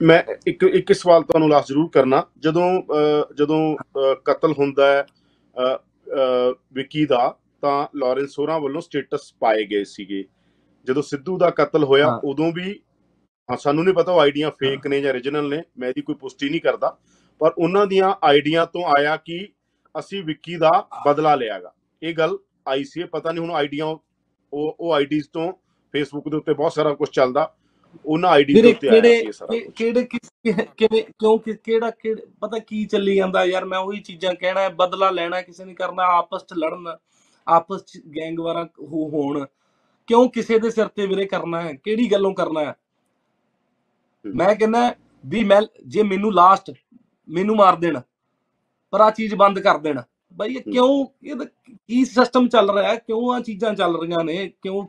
ਮੈਂ 0.00 0.22
ਇੱਕ 0.46 0.62
ਇੱਕ 0.64 0.92
ਸਵਾਲ 0.92 1.22
ਤੁਹਾਨੂੰ 1.22 1.48
ਲਾਸਟ 1.48 1.68
ਜ਼ਰੂਰ 1.68 1.88
ਕਰਨਾ 1.94 2.22
ਜਦੋਂ 2.38 2.66
ਜਦੋਂ 3.38 3.60
ਕਤਲ 4.24 4.52
ਹੁੰਦਾ 4.58 4.86
ਹੈ 4.86 5.06
ਵਿੱਕੀ 6.72 7.04
ਦਾ 7.06 7.36
ਤਾਂ 7.62 7.86
ਲਾਰੈਂਸ 7.96 8.38
ਹੋਰਾਂ 8.38 8.60
ਵੱਲੋਂ 8.60 8.80
ਸਟੇਟਸ 8.80 9.32
ਪਾਏ 9.40 9.64
ਗਏ 9.64 9.84
ਸੀਗੇ। 9.84 10.24
ਜਦੋਂ 10.86 11.02
ਸਿੱਧੂ 11.02 11.36
ਦਾ 11.38 11.50
ਕਤਲ 11.50 11.84
ਹੋਇਆ। 11.84 12.20
ਉਦੋਂ 12.24 12.52
ਵੀ 12.52 12.80
ਸਾਨੂੰ 13.60 13.84
ਨਹੀਂ 13.84 13.94
ਪਤਾ 13.94 14.12
ਉਹ 14.12 14.20
ਆਈਡੀਆਂ 14.20 14.50
ਫੇਕ 14.50 14.86
ਨੇ 14.86 15.00
ਜਾਂ 15.00 15.12
origignal 15.14 15.48
ਨੇ 15.48 15.62
ਮੈਂ 15.78 15.88
ਇਹਦੀ 15.88 16.02
ਕੋਈ 16.02 16.14
ਪੁਸ਼ਟੀ 16.14 16.48
ਨਹੀਂ 16.48 16.60
ਕਰਦਾ। 16.60 16.96
ਪਰ 17.40 17.52
ਉਹਨਾਂ 17.58 17.86
ਦੀਆਂ 17.86 18.14
ਆਈਡੀਆਂ 18.24 18.66
ਤੋਂ 18.66 18.84
ਆਇਆ 18.98 19.16
ਕਿ 19.16 19.46
ਅਸੀਂ 19.94 20.22
ਵਿੱਕੀ 20.24 20.56
ਦਾ 20.56 20.70
ਬਦਲਾ 21.06 21.34
ਲਿਆਗਾ। 21.34 21.72
ਇਹ 22.02 22.14
ਗੱਲ 22.14 22.38
ਆਈ 22.68 22.84
ਸੀ 22.84 23.04
ਪਤਾ 23.04 23.32
ਨਹੀਂ 23.32 23.44
ਹੁਣ 23.44 23.54
ਆਈਡੀਆਂ 23.54 23.86
ਉਹ 23.86 24.76
ਉਹ 24.80 24.92
ਆਈਡੀਜ਼ 24.94 25.26
ਤੋਂ 25.32 25.52
ਫੇਸਬੁੱਕ 25.94 26.28
ਦੇ 26.28 26.36
ਉੱਤੇ 26.36 26.54
ਬਹੁਤ 26.54 26.72
ਸਾਰਾ 26.72 26.92
ਕੁਝ 26.94 27.08
ਚੱਲਦਾ। 27.08 27.52
ਉਹਨਾਂ 28.06 28.30
ਆਈਡੀ 28.30 28.54
ਦੇ 28.54 28.66
ਉੱਤੇ 28.66 28.88
ਆਇਆ 28.88 29.12
ਸੀ 29.14 29.32
ਸਾਰਾ। 29.32 29.58
ਕਿਹੜੇ 29.76 30.04
ਕਿਸ- 30.04 30.64
ਕਿਵੇਂ 30.76 31.02
ਕਿਉਂ 31.04 31.38
ਕਿ- 31.38 31.56
ਕਿਹੜਾ 31.64 31.90
ਪਤਾ 32.40 32.58
ਕੀ 32.58 32.84
ਚੱਲੀ 32.84 33.16
ਜਾਂਦਾ 33.16 33.44
ਯਾਰ 33.44 33.64
ਮੈਂ 33.64 33.78
ਉਹੀ 33.78 34.00
ਚੀਜ਼ਾਂ 34.00 34.34
ਕਹਿਣਾ 34.34 34.60
ਹੈ 34.60 34.68
ਬਦਲਾ 34.68 35.10
ਲੈਣਾ 35.10 35.42
ਕਿਸੇ 35.42 35.64
ਨੇ 35.64 35.74
ਕਰਨਾ 35.74 36.04
ਆਪਸ 36.18 36.44
ਚ 36.44 36.54
ਲੜਨ 36.54 36.96
ਆਪਸ 37.46 37.84
ਚ 37.84 38.00
ਗੈਂਗਵਾਰਾਂ 38.16 38.64
ਹੋ 38.82 39.08
ਹੋਣ 39.08 39.44
ਕਿਉਂ 40.08 40.28
ਕਿਸੇ 40.30 40.58
ਦੇ 40.58 40.70
ਸਿਰ 40.70 40.88
ਤੇ 40.88 41.06
ਵੀਰੇ 41.06 41.26
ਕਰਨਾ 41.26 41.62
ਹੈ 41.62 41.72
ਕਿਹੜੀ 41.74 42.12
ਗੱਲੋਂ 42.12 42.34
ਕਰਨਾ 42.34 42.60
ਹੈ। 42.60 42.74
ਮੈਂ 44.24 44.54
ਕਹਿੰਦਾ 44.54 44.94
ਵੀ 45.24 45.44
ਮੈਂ 45.44 45.60
ਜੇ 45.86 46.02
ਮੈਨੂੰ 46.02 46.34
ਲਾਸਟ 46.34 46.70
ਮੈਨੂੰ 47.28 47.56
ਮਾਰ 47.56 47.76
ਦੇਣ 47.76 48.00
ਪਰ 48.90 49.00
ਆ 49.00 49.10
ਚੀਜ਼ 49.10 49.34
ਬੰਦ 49.34 49.58
ਕਰ 49.58 49.78
ਦੇਣ 49.78 50.00
ਬਈ 50.34 50.54
ਇਹ। 50.56 50.62
ਕਿਉਂ 50.72 51.06
ਇਹ 51.24 51.36
ਕੀ 51.88 52.04
ਸਿਸਟਮ 52.04 52.48
ਚੱਲ 52.48 52.70
ਰਿਹਾ 52.70 52.90
ਹੈ 52.90 52.96
ਕਿਉਂ 52.96 53.34
ਆ 53.34 53.40
ਚੀਜ਼ਾਂ 53.40 53.74
ਚੱਲ 53.74 54.00
ਰਹੀਆਂ 54.00 54.24
ਨੇ 54.24 54.48
ਕਿਉਂ 54.62 54.86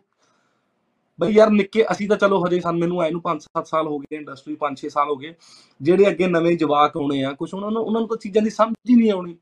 ਬਈ 1.21 1.33
ਯਾਰ 1.33 1.49
ਨਿੱਕੇ 1.49 1.85
ਅਸੀਂ 1.91 2.09
ਤਾਂ 2.09 2.17
ਚਲੋ 2.17 2.45
ਹਜੇ 2.45 2.59
ਸਾਨੂੰ 2.59 2.79
ਮੈਨੂੰ 2.79 3.01
ਆਏ 3.01 3.11
ਨੂੰ 3.11 3.21
5-7 3.21 3.65
ਸਾਲ 3.65 3.87
ਹੋ 3.87 3.99
ਗਏ 3.99 4.15
ਇੰਡਸਟਰੀ 4.15 4.55
5-6 4.55 4.89
ਸਾਲ 4.89 5.09
ਹੋ 5.09 5.15
ਗਏ। 5.15 5.33
ਜਿਹੜੇ 5.81 6.07
ਅੱਗੇ 6.07 6.27
ਨਵੇਂ 6.27 6.57
ਜਵਾਕ 6.57 6.97
ਆਉਣੇ 6.97 7.23
ਆ 7.23 7.31
ਕੁਝ 7.31 7.53
ਉਹਨਾਂ 7.53 7.71
ਨੂੰ 7.71 7.83
ਉਹਨਾਂ 7.83 8.01
ਨੂੰ 8.01 8.09
ਤਾਂ 8.09 8.17
ਚੀਜ਼ਾਂ 8.17 8.43
ਦੀ 8.43 8.49
ਸਮਝ 8.49 8.75
ਹੀ 8.89 8.95
ਨਹੀਂ 8.95 9.11
ਆਉਣੀ। 9.11 9.37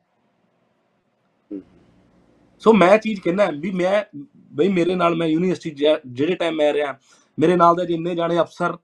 ਹਮ। 1.51 1.61
ਸੋ 2.59 2.73
ਮੈਂ 2.73 2.97
ਚੀਜ਼ 2.97 3.21
ਕਹਿੰਦਾ 3.21 3.51
ਵੀ 3.59 3.71
ਮੈਂ 3.71 4.03
ਬਈ 4.37 4.67
ਮੇਰੇ 4.67 4.95
ਨਾਲ 4.95 5.15
ਮੈਂ 5.15 5.27
ਯੂਨੀਵਰਸਿਟੀ 5.27 5.85
ਜਿਹੜੇ 6.07 6.35
ਟਾਈਮ 6.35 6.55
ਮੈਂ 6.55 6.73
ਰਿਹਾ 6.73 6.99
ਮੇਰੇ 7.39 7.55
ਨਾਲ 7.55 7.75
ਦੇ 7.75 7.85
ਜਿੰਨੇ 7.85 8.15
ਜਾਣੇ 8.15 8.39
ਅਫਸਰ 8.39 8.77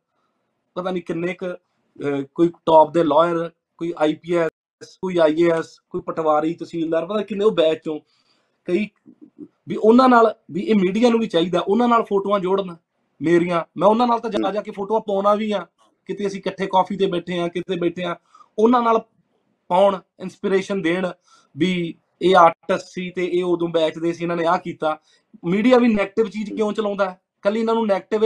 ਪਤਾ 0.76 0.91
ਨਹੀਂ 0.91 1.03
ਕਿੰਨੇ 1.03 1.34
ਕੁ 1.34 1.45
ਅਹ, 1.45 2.23
ਕੋਈ 2.35 2.49
ਟੌਪ 2.65 2.93
ਦੇ 2.93 3.03
ਲਾਇਰ 3.03 3.51
ਕੋਈ 3.77 3.93
ਆਈਪੀਐਸ 3.97 4.97
ਕੋਈ 5.01 5.17
ਆਈਏਐਸ 5.17 5.80
ਕੋਈ 5.89 6.01
ਪਟਵਾਰੀ 6.01 6.53
ਤਹਿਸੀਲਦਾਰ 6.53 7.05
ਪਤਾ 7.05 7.22
ਕਿੰਨੇ 7.22 7.45
ਉਹ 7.45 7.51
ਬੈਚ 7.51 7.84
ਚੋਂ। 7.84 7.99
ਕਈ 8.65 8.89
ਵੀ 9.67 9.76
ਉਹਨਾਂ 9.76 10.09
ਨਾਲ 10.09 10.35
ਵੀ 10.51 10.61
ਇਹ 10.61 10.76
ਮੀਡੀਆ 10.76 11.09
ਨੂੰ 11.09 11.19
ਵੀ 11.19 11.27
ਚਾਹੀਦਾ 11.27 11.59
ਉਹਨਾਂ 11.59 11.88
ਨਾਲ 11.88 12.03
ਫੋਟੋਆਂ 12.03 12.39
ਜੋੜਨ। 12.39 12.76
ਮੇਰੀਆਂ 13.21 13.63
ਮੈਂ 13.77 13.87
ਉਹਨਾਂ 13.87 14.07
ਨਾਲ 14.07 14.19
ਤਾਂ 14.19 14.29
ਜਾ 14.29 14.51
ਜਾ 14.51 14.61
ਕੇ 14.61 14.71
ਫੋਟੋਆਂ 14.71 15.01
ਪਾਉਣਾ 15.01 15.33
ਵੀ 15.35 15.51
ਆ। 15.51 15.65
ਕਿਤੇ 16.09 16.27
ਅਸੀਂ 16.27 16.39
ਇਕੱਠੇ 16.39 16.65
ਕਾਫੀ 16.67 16.97
ਤੇ 16.97 17.05
ਬੈਠੇ 17.07 17.39
ਆ 17.39 17.47
ਕਿਤੇ 17.47 17.75
ਬੈਠੇ 17.75 18.03
ਆ। 18.03 18.15
ਉਹਨਾਂ 18.57 18.81
ਨਾਲ 18.81 18.99
ਪਾਉਣ 19.69 19.99
ਇਨਸਪੀਰੇਸ਼ਨ 20.21 20.81
ਦੇਣ 20.81 21.07
ਵੀ 21.55 21.71
ਇਹ 22.21 22.35
ਆਰਟਿਸਟ 22.35 22.87
ਸੀ 22.87 23.09
ਤੇ 23.11 23.25
ਇਹ 23.25 23.43
ਉਦੋਂ 23.43 23.67
ਬੈਚ 23.69 23.97
ਦੇ 23.99 24.11
ਸੀ 24.13 24.23
ਇਹਨਾਂ 24.23 24.35
ਨੇ 24.37 24.45
ਆ 24.45 24.57
ਕੀਤਾ। 24.57 24.97
ਮੀਡੀਆ 25.45 25.77
ਵੀ 25.77 25.87
네ਗੇਟਿਵ 25.87 26.29
ਚੀਜ਼ 26.29 26.53
ਕਿਉਂ 26.53 26.71
ਚਲਾਉਂਦਾ? 26.73 27.09
ਹੈ 27.09 27.19
ਕੱਲੀ 27.41 27.59
ਇਹਨਾਂ 27.59 27.73
ਨੂੰ 27.75 27.83
네ਗੇਟਿਵ 27.83 28.21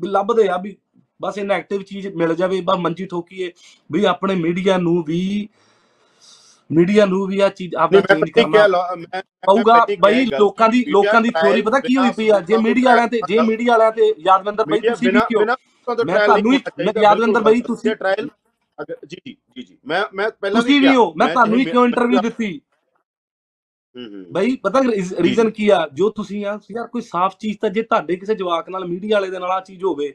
ਵੀ 0.00 0.08
ਲੱਭਦੇ 0.08 0.48
ਆ 0.48 0.56
ਵੀ 0.56 0.76
ਬਸ 1.20 1.38
ਇਹ 1.38 1.44
네ਗੇਟਿਵ 1.44 1.82
ਚੀਜ਼ 1.82 2.06
ਮਿਲ 2.08 2.34
ਜਾਵੇ 2.34 2.60
ਬਸ 2.60 2.78
ਮੰਜੀ 2.78 3.06
ਠੋਕੀਏ 3.06 3.50
ਵੀ 3.92 4.04
ਆਪਣੇ 4.04 4.34
ਮੀਡੀਆ 4.34 4.76
ਨੂੰ 4.78 5.02
ਵੀ 5.04 5.48
ਮੀਡੀਆ 6.70 7.04
ਨੂੰ 7.06 7.26
ਵੀ 7.26 7.40
ਆ 7.40 7.48
ਚੀਜ਼ 7.50 7.74
ਮੈਂ 7.74 8.00
ਚੇਂਜ 8.14 8.30
ਕਰਨਾ 8.32 8.66
ਪਊਗਾ 9.46 9.74
ਬਈ 10.00 10.24
ਲੋਕਾਂ 10.32 10.68
ਦੀ 10.68 10.84
ਲੋਕਾਂ 10.88 11.20
ਦੀ 11.20 11.30
ਥਿਉਰੀ 11.32 11.62
ਪਤਾ 11.62 11.80
ਕੀ 11.80 11.96
ਹੋਈ 11.96 12.10
ਪਈ 12.16 12.28
ਆ? 12.28 12.38
ਜੇ 12.40 12.56
ਮੀਡੀਆ 12.58 12.88
ਵਾਲਿਆਂ 12.90 13.08
ਤੇ 13.08 13.20
ਜੇ 13.28 13.38
ਮੀਡੀਆ 13.42 13.72
ਵਾਲਿਆਂ 13.72 13.90
ਤੇ 13.92 14.14
ਯਾਦਵਿੰਦਰ 14.18 14.64
ਬਈ 14.66 14.78
ਤੁਸੀਂ 14.80 15.08
ਵੀ 15.08 15.20
ਕਿਉਂ? 15.28 15.44
ਮੈਂ 16.06 16.26
ਤੁਹਾਨੂੰ 16.26 16.52
ਮੈਂ 16.78 16.92
ਯਾਦਵਿੰਦਰ 17.02 17.40
ਬਈ 17.42 17.60
ਤੁਸੀਂ- 17.62 17.94
ਅਗਰ 18.78 18.96
ਜੀ 19.06 19.16
ਜੀ 19.26 19.62
ਜੀ 19.62 19.76
ਮੈਂ 19.86 20.02
ਮੈਂ 20.14 20.30
ਪਹਿਲਾਂ 20.30 20.60
ਤੁਸੀਂ 20.62 20.80
ਵੀ 20.80 20.86
ਹੋ। 20.88 21.12
ਮੈਂ 21.16 21.26
ਤੁਹਾਨੂੰ 21.28 21.58
ਹੀ 21.58 21.64
ਕਿਉਂ 21.64 21.84
ਇੰਟਰਵਿਊ 21.84 22.20
ਦਿੱਤੀ? 22.20 22.60
ਬਈ 24.32 24.54
ਪਤਾ 24.56 24.80
ਰੀਜ਼ਨ 25.20 25.50
ਕੀ 25.50 25.68
ਆ? 25.68 25.86
ਜੋ 25.92 26.08
ਤੁਸੀਂ 26.10 26.44
ਆ 26.46 26.58
ਯਾਰ 26.70 26.86
ਕੋਈ 26.86 27.02
ਸਾਫ਼ 27.02 27.36
ਚੀਜ਼ 27.38 27.56
ਤਾਂ 27.58 27.70
ਜੇ 27.70 27.82
ਤੁਹਾਡੇ 27.82 28.16
ਕਿਸੇ 28.16 28.34
ਜਵਾਕ 28.34 28.68
ਨਾਲ 28.70 28.84
ਮੀਡੀਆ 28.84 29.16
ਵਾਲੇ 29.16 29.30
ਦੇ 29.30 29.38
ਨਾਲ 29.38 29.50
ਆ 29.50 29.60
ਚੀਜ਼ 29.60 29.84
ਹੋਵੇ 29.84 30.12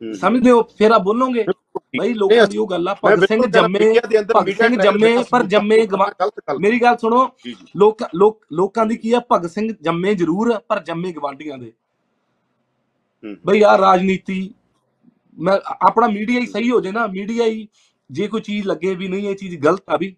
ਸਮਝਦੇ 0.00 0.50
ਹੋ? 0.50 0.62
ਫੇਰ 0.78 0.92
ਆ 0.92 0.98
ਬੋਲੋਗੇ। 1.00 1.44
ਬਈ 1.98 2.12
ਲੋਕਾਂ 2.14 2.46
ਦੀ 2.46 2.58
ਉਹ 2.58 2.66
ਗੱਲ 2.68 2.88
ਆ 2.88 2.94
ਭਗਤ 2.96 3.28
ਸਿੰਘ 3.28 3.42
ਜੰਮੇ 3.48 3.78
ਭਗਤ 4.34 4.56
ਸਿੰਘ 4.58 4.76
ਜੰਮੇ 4.82 5.16
ਪਰ 5.30 5.42
ਜੰਮੇ 5.46 5.76
ਮੇਰੀ 6.60 6.80
ਗੱਲ 6.82 6.96
ਸੁਣੋ 6.96 7.22
ਲੋਕ 7.76 8.02
ਲੋਕ 8.14 8.44
ਲੋਕਾਂ 8.52 8.86
ਦੀ 8.86 8.96
ਕੀ 8.96 9.12
ਆ? 9.12 9.20
ਭਗਤ 9.32 9.50
ਸਿੰਘ 9.50 9.68
ਜੰਮੇ 9.82 10.14
ਜ਼ਰੂਰ 10.14 10.52
ਪਰ 10.68 10.82
ਜੰਮੇ 10.82 11.12
ਗਵਾਂਢੀਆਂ 11.12 11.58
ਦੇ। 11.58 11.72
ਬਈ 13.46 13.62
ਆ 13.62 13.76
ਰਾਜਨੀਤੀ 13.78 14.38
ਮੈਂ 15.38 15.58
ਆਪਣਾ 15.82 16.06
ਮੀਡੀਆ 16.08 16.40
ਹੀ 16.40 16.46
ਸਹੀ 16.46 16.70
ਹੋ 16.70 16.80
ਜੇ 16.80 16.92
ਨਾ 16.92 17.06
ਮੀਡੀਆ 17.06 17.44
ਹੀ 17.44 17.66
ਜੇ 18.10 18.26
ਕੋਈ 18.28 18.40
ਚੀਜ਼ 18.40 18.66
ਲੱਗੇ 18.66 18.94
ਵੀ 18.94 19.08
ਨਹੀਂ 19.08 19.28
ਇਹ 19.28 19.36
ਚੀਜ਼ 19.36 19.56
ਗਲਤ 19.56 19.82
ਆ 19.88 19.96
ਵੀ 19.96 20.14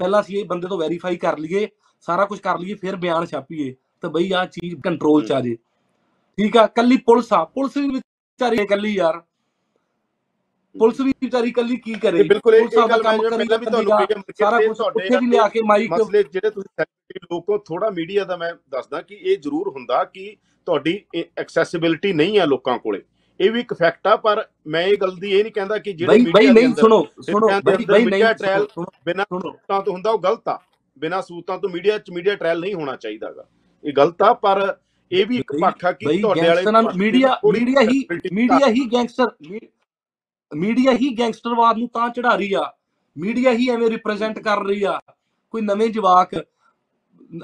ਪਹਿਲਾਂ 0.00 0.20
ਅਸੀਂ 0.20 0.38
ਇਹ 0.38 0.44
ਬੰਦੇ 0.44 0.68
ਤੋਂ 0.68 0.78
ਵੈਰੀਫਾਈ 0.78 1.16
ਕਰ 1.16 1.38
ਲਈਏ 1.38 1.68
ਸਾਰਾ 2.08 2.24
ਕੁਝ 2.24 2.38
ਕਰ 2.40 2.58
ਲਈਏ 2.58 2.74
ਫਿਰ 2.74 2.96
ਬਿਆਨ 2.96 3.26
ਛਾਪੀਏ 3.26 3.74
ਤਾਂ 4.02 4.10
ਬਈ 4.10 4.30
ਆ 4.32 4.44
ਚੀਜ਼ 4.46 4.74
ਕੰਟਰੋਲ 4.80 5.24
ਚ 5.26 5.32
ਆ 5.32 5.40
ਜੇ। 5.40 5.56
ਠੀਕ 6.38 6.56
ਆ 6.56 6.66
ਕੱਲੀ 6.66 6.96
ਪੁਲਿਸ 6.96 7.32
ਆ 7.32 7.44
ਪੁਲਿਸ 7.44 7.76
ਵੀ 7.76 7.86
ਵਿਚਾਰੀ 7.88 8.66
ਕੱਲੀ 8.66 8.94
ਯਾਰ। 8.94 9.20
ਪੁਲਿਸ 10.74 11.00
ਵੀ 11.00 11.12
ਵਿਚਾਰੀ 11.22 11.50
ਕੱਲੀ 11.52 11.76
ਕੀ 11.76 11.92
ਕਰੇ? 11.94 12.22
ਬਿਲਕੁਲ 12.22 12.54
ਇਹ 12.54 12.66
ਗੱਲ 12.78 13.02
ਮੈਂ 13.02 13.18
ਪਹਿਲਾਂ 13.30 13.58
ਵੀ 13.58 13.66
ਤੁਹਾਨੂੰ 13.66 13.98
ਕਹੀ 14.06 14.22
ਸਾਰਾ 14.38 14.58
ਕੁਝ 14.66 14.80
ਉੱਥੇ 14.80 15.16
ਵੀ 15.16 15.26
ਲਿਆ 15.30 15.48
ਕੇ 15.48 15.60
ਮਾਈਕ 15.66 15.90
ਮਸਲੇ 15.92 16.22
ਜਿਹੜੇ 16.22 16.50
ਤੁਸੀਂ 16.50 16.68
ਸੈਲੀਬ੍ਰਿਟੀ 16.80 17.26
ਲੋਕੋ 17.32 17.58
ਥੋੜਾ 17.58 17.90
ਮੀਡੀਆ 17.90 18.24
ਦਾ 18.24 18.36
ਮੈਂ 18.36 18.52
ਦੱਸਦਾ 18.70 19.00
ਕਿ 19.00 19.14
ਇਹ 19.14 19.36
ਜ਼ਰੂਰ 19.38 19.68
ਹੁੰਦਾ 19.68 20.02
ਕਿ 20.04 20.36
ਤੁਹਾਡੀ 20.66 20.98
ਐਕਸੈਸਿਬਿਲਿਟੀ 21.38 22.12
ਨਹੀਂ 22.12 22.38
ਹੈ 22.38 22.46
ਲੋਕਾਂ 22.46 22.78
ਕੋਲੇ। 22.78 23.02
ਇਹ 23.40 23.50
ਵੀ 23.50 23.60
ਇੱਕ 23.60 23.72
ਫੈਕਟ 23.74 24.06
ਆ 24.06 24.16
ਪਰ 24.16 24.44
ਮੈਂ 24.66 24.82
ਇਹ 24.86 24.96
ਗੱਲ 24.96 25.14
ਦੀ 25.20 25.30
ਇਹ 25.30 25.42
ਨਹੀਂ 25.44 25.52
ਕਹਿੰਦਾ 25.52 25.78
ਕਿ 25.78 25.92
ਜਿਹੜੇ 25.92 26.12
ਬਈ 26.12 26.30
ਬਈ 26.34 26.50
ਨਹੀਂ 26.52 26.74
ਸੁਣੋ 26.74 27.02
ਸੁਣੋ 27.20 27.48
ਬਈ 27.64 27.84
ਬਈ 27.88 28.04
ਨਹੀਂ 28.04 28.24
ਸੁਣੋ 28.74 28.86
ਬਿਨਾਂ 29.06 29.24
ਸੂਤਾਂ 29.32 29.80
ਤੋਂ 29.82 29.92
ਹੁੰਦਾ 29.92 30.10
ਉਹ 30.10 30.18
ਗਲਤ 30.18 30.48
ਆ। 30.48 30.58
ਬਿਨਾਂ 30.98 31.20
ਸੂਤਾਂ 31.22 31.58
ਤੋਂ 31.58 31.70
ਮੀਡੀਆ 31.70 31.98
ਚ 31.98 32.10
ਮੀਡੀਆ 32.10 32.34
ਟ੍ਰਾਇਲ 32.34 32.60
ਨਹੀਂ 32.60 32.74
ਹੋਣਾ 32.74 32.96
ਚਾਹੀਦਾਗਾ। 32.96 33.46
ਇਹ 33.84 33.92
ਗਲਤ 33.92 34.22
ਆ 34.22 34.32
ਪਰ 34.34 34.76
ਇਹ 35.10 35.26
ਵੀ 35.26 35.36
ਇੱਕ 35.38 35.52
ਪੱਖ 35.60 35.84
ਆ 35.84 35.92
ਕਿ 35.92 36.18
ਤੁਹਾਡੇ 36.20 36.48
ਵਾਲੇ 36.48 36.62
ਮੀਡੀਆ 36.98 37.36
ਮੀਡੀਆ 37.52 37.80
ਹੀ 37.82 38.04
ਮੀਡੀਆ 38.32 38.68
ਹੀ 38.68 38.84
ਗੈਂਗਸਟਰ 38.92 39.30
ਮੀਡੀਆ 40.52 40.92
ਹੀ 40.92 41.08
ਗੈਂਗਸਟਰਵਾਦ 41.18 41.78
ਨੂੰ 41.78 41.88
ਤਾਂ 41.88 42.08
ਚੜਾ 42.08 42.34
ਰਹੀ 42.36 42.52
ਆ। 42.52 42.70
ਮੀਡੀਆ 43.16 43.50
ਹੀ 43.52 43.68
ਐਵੇਂ 43.70 43.90
ਰਿਪਰੈਜ਼ੈਂਟ 43.90 44.38
ਕਰ 44.38 44.62
ਰਹੀ 44.64 44.82
ਆ। 44.84 44.98
ਕੋਈ 45.54 45.62
ਨਵੇਂ 45.62 45.88
ਜਵਾਕ 45.90 46.34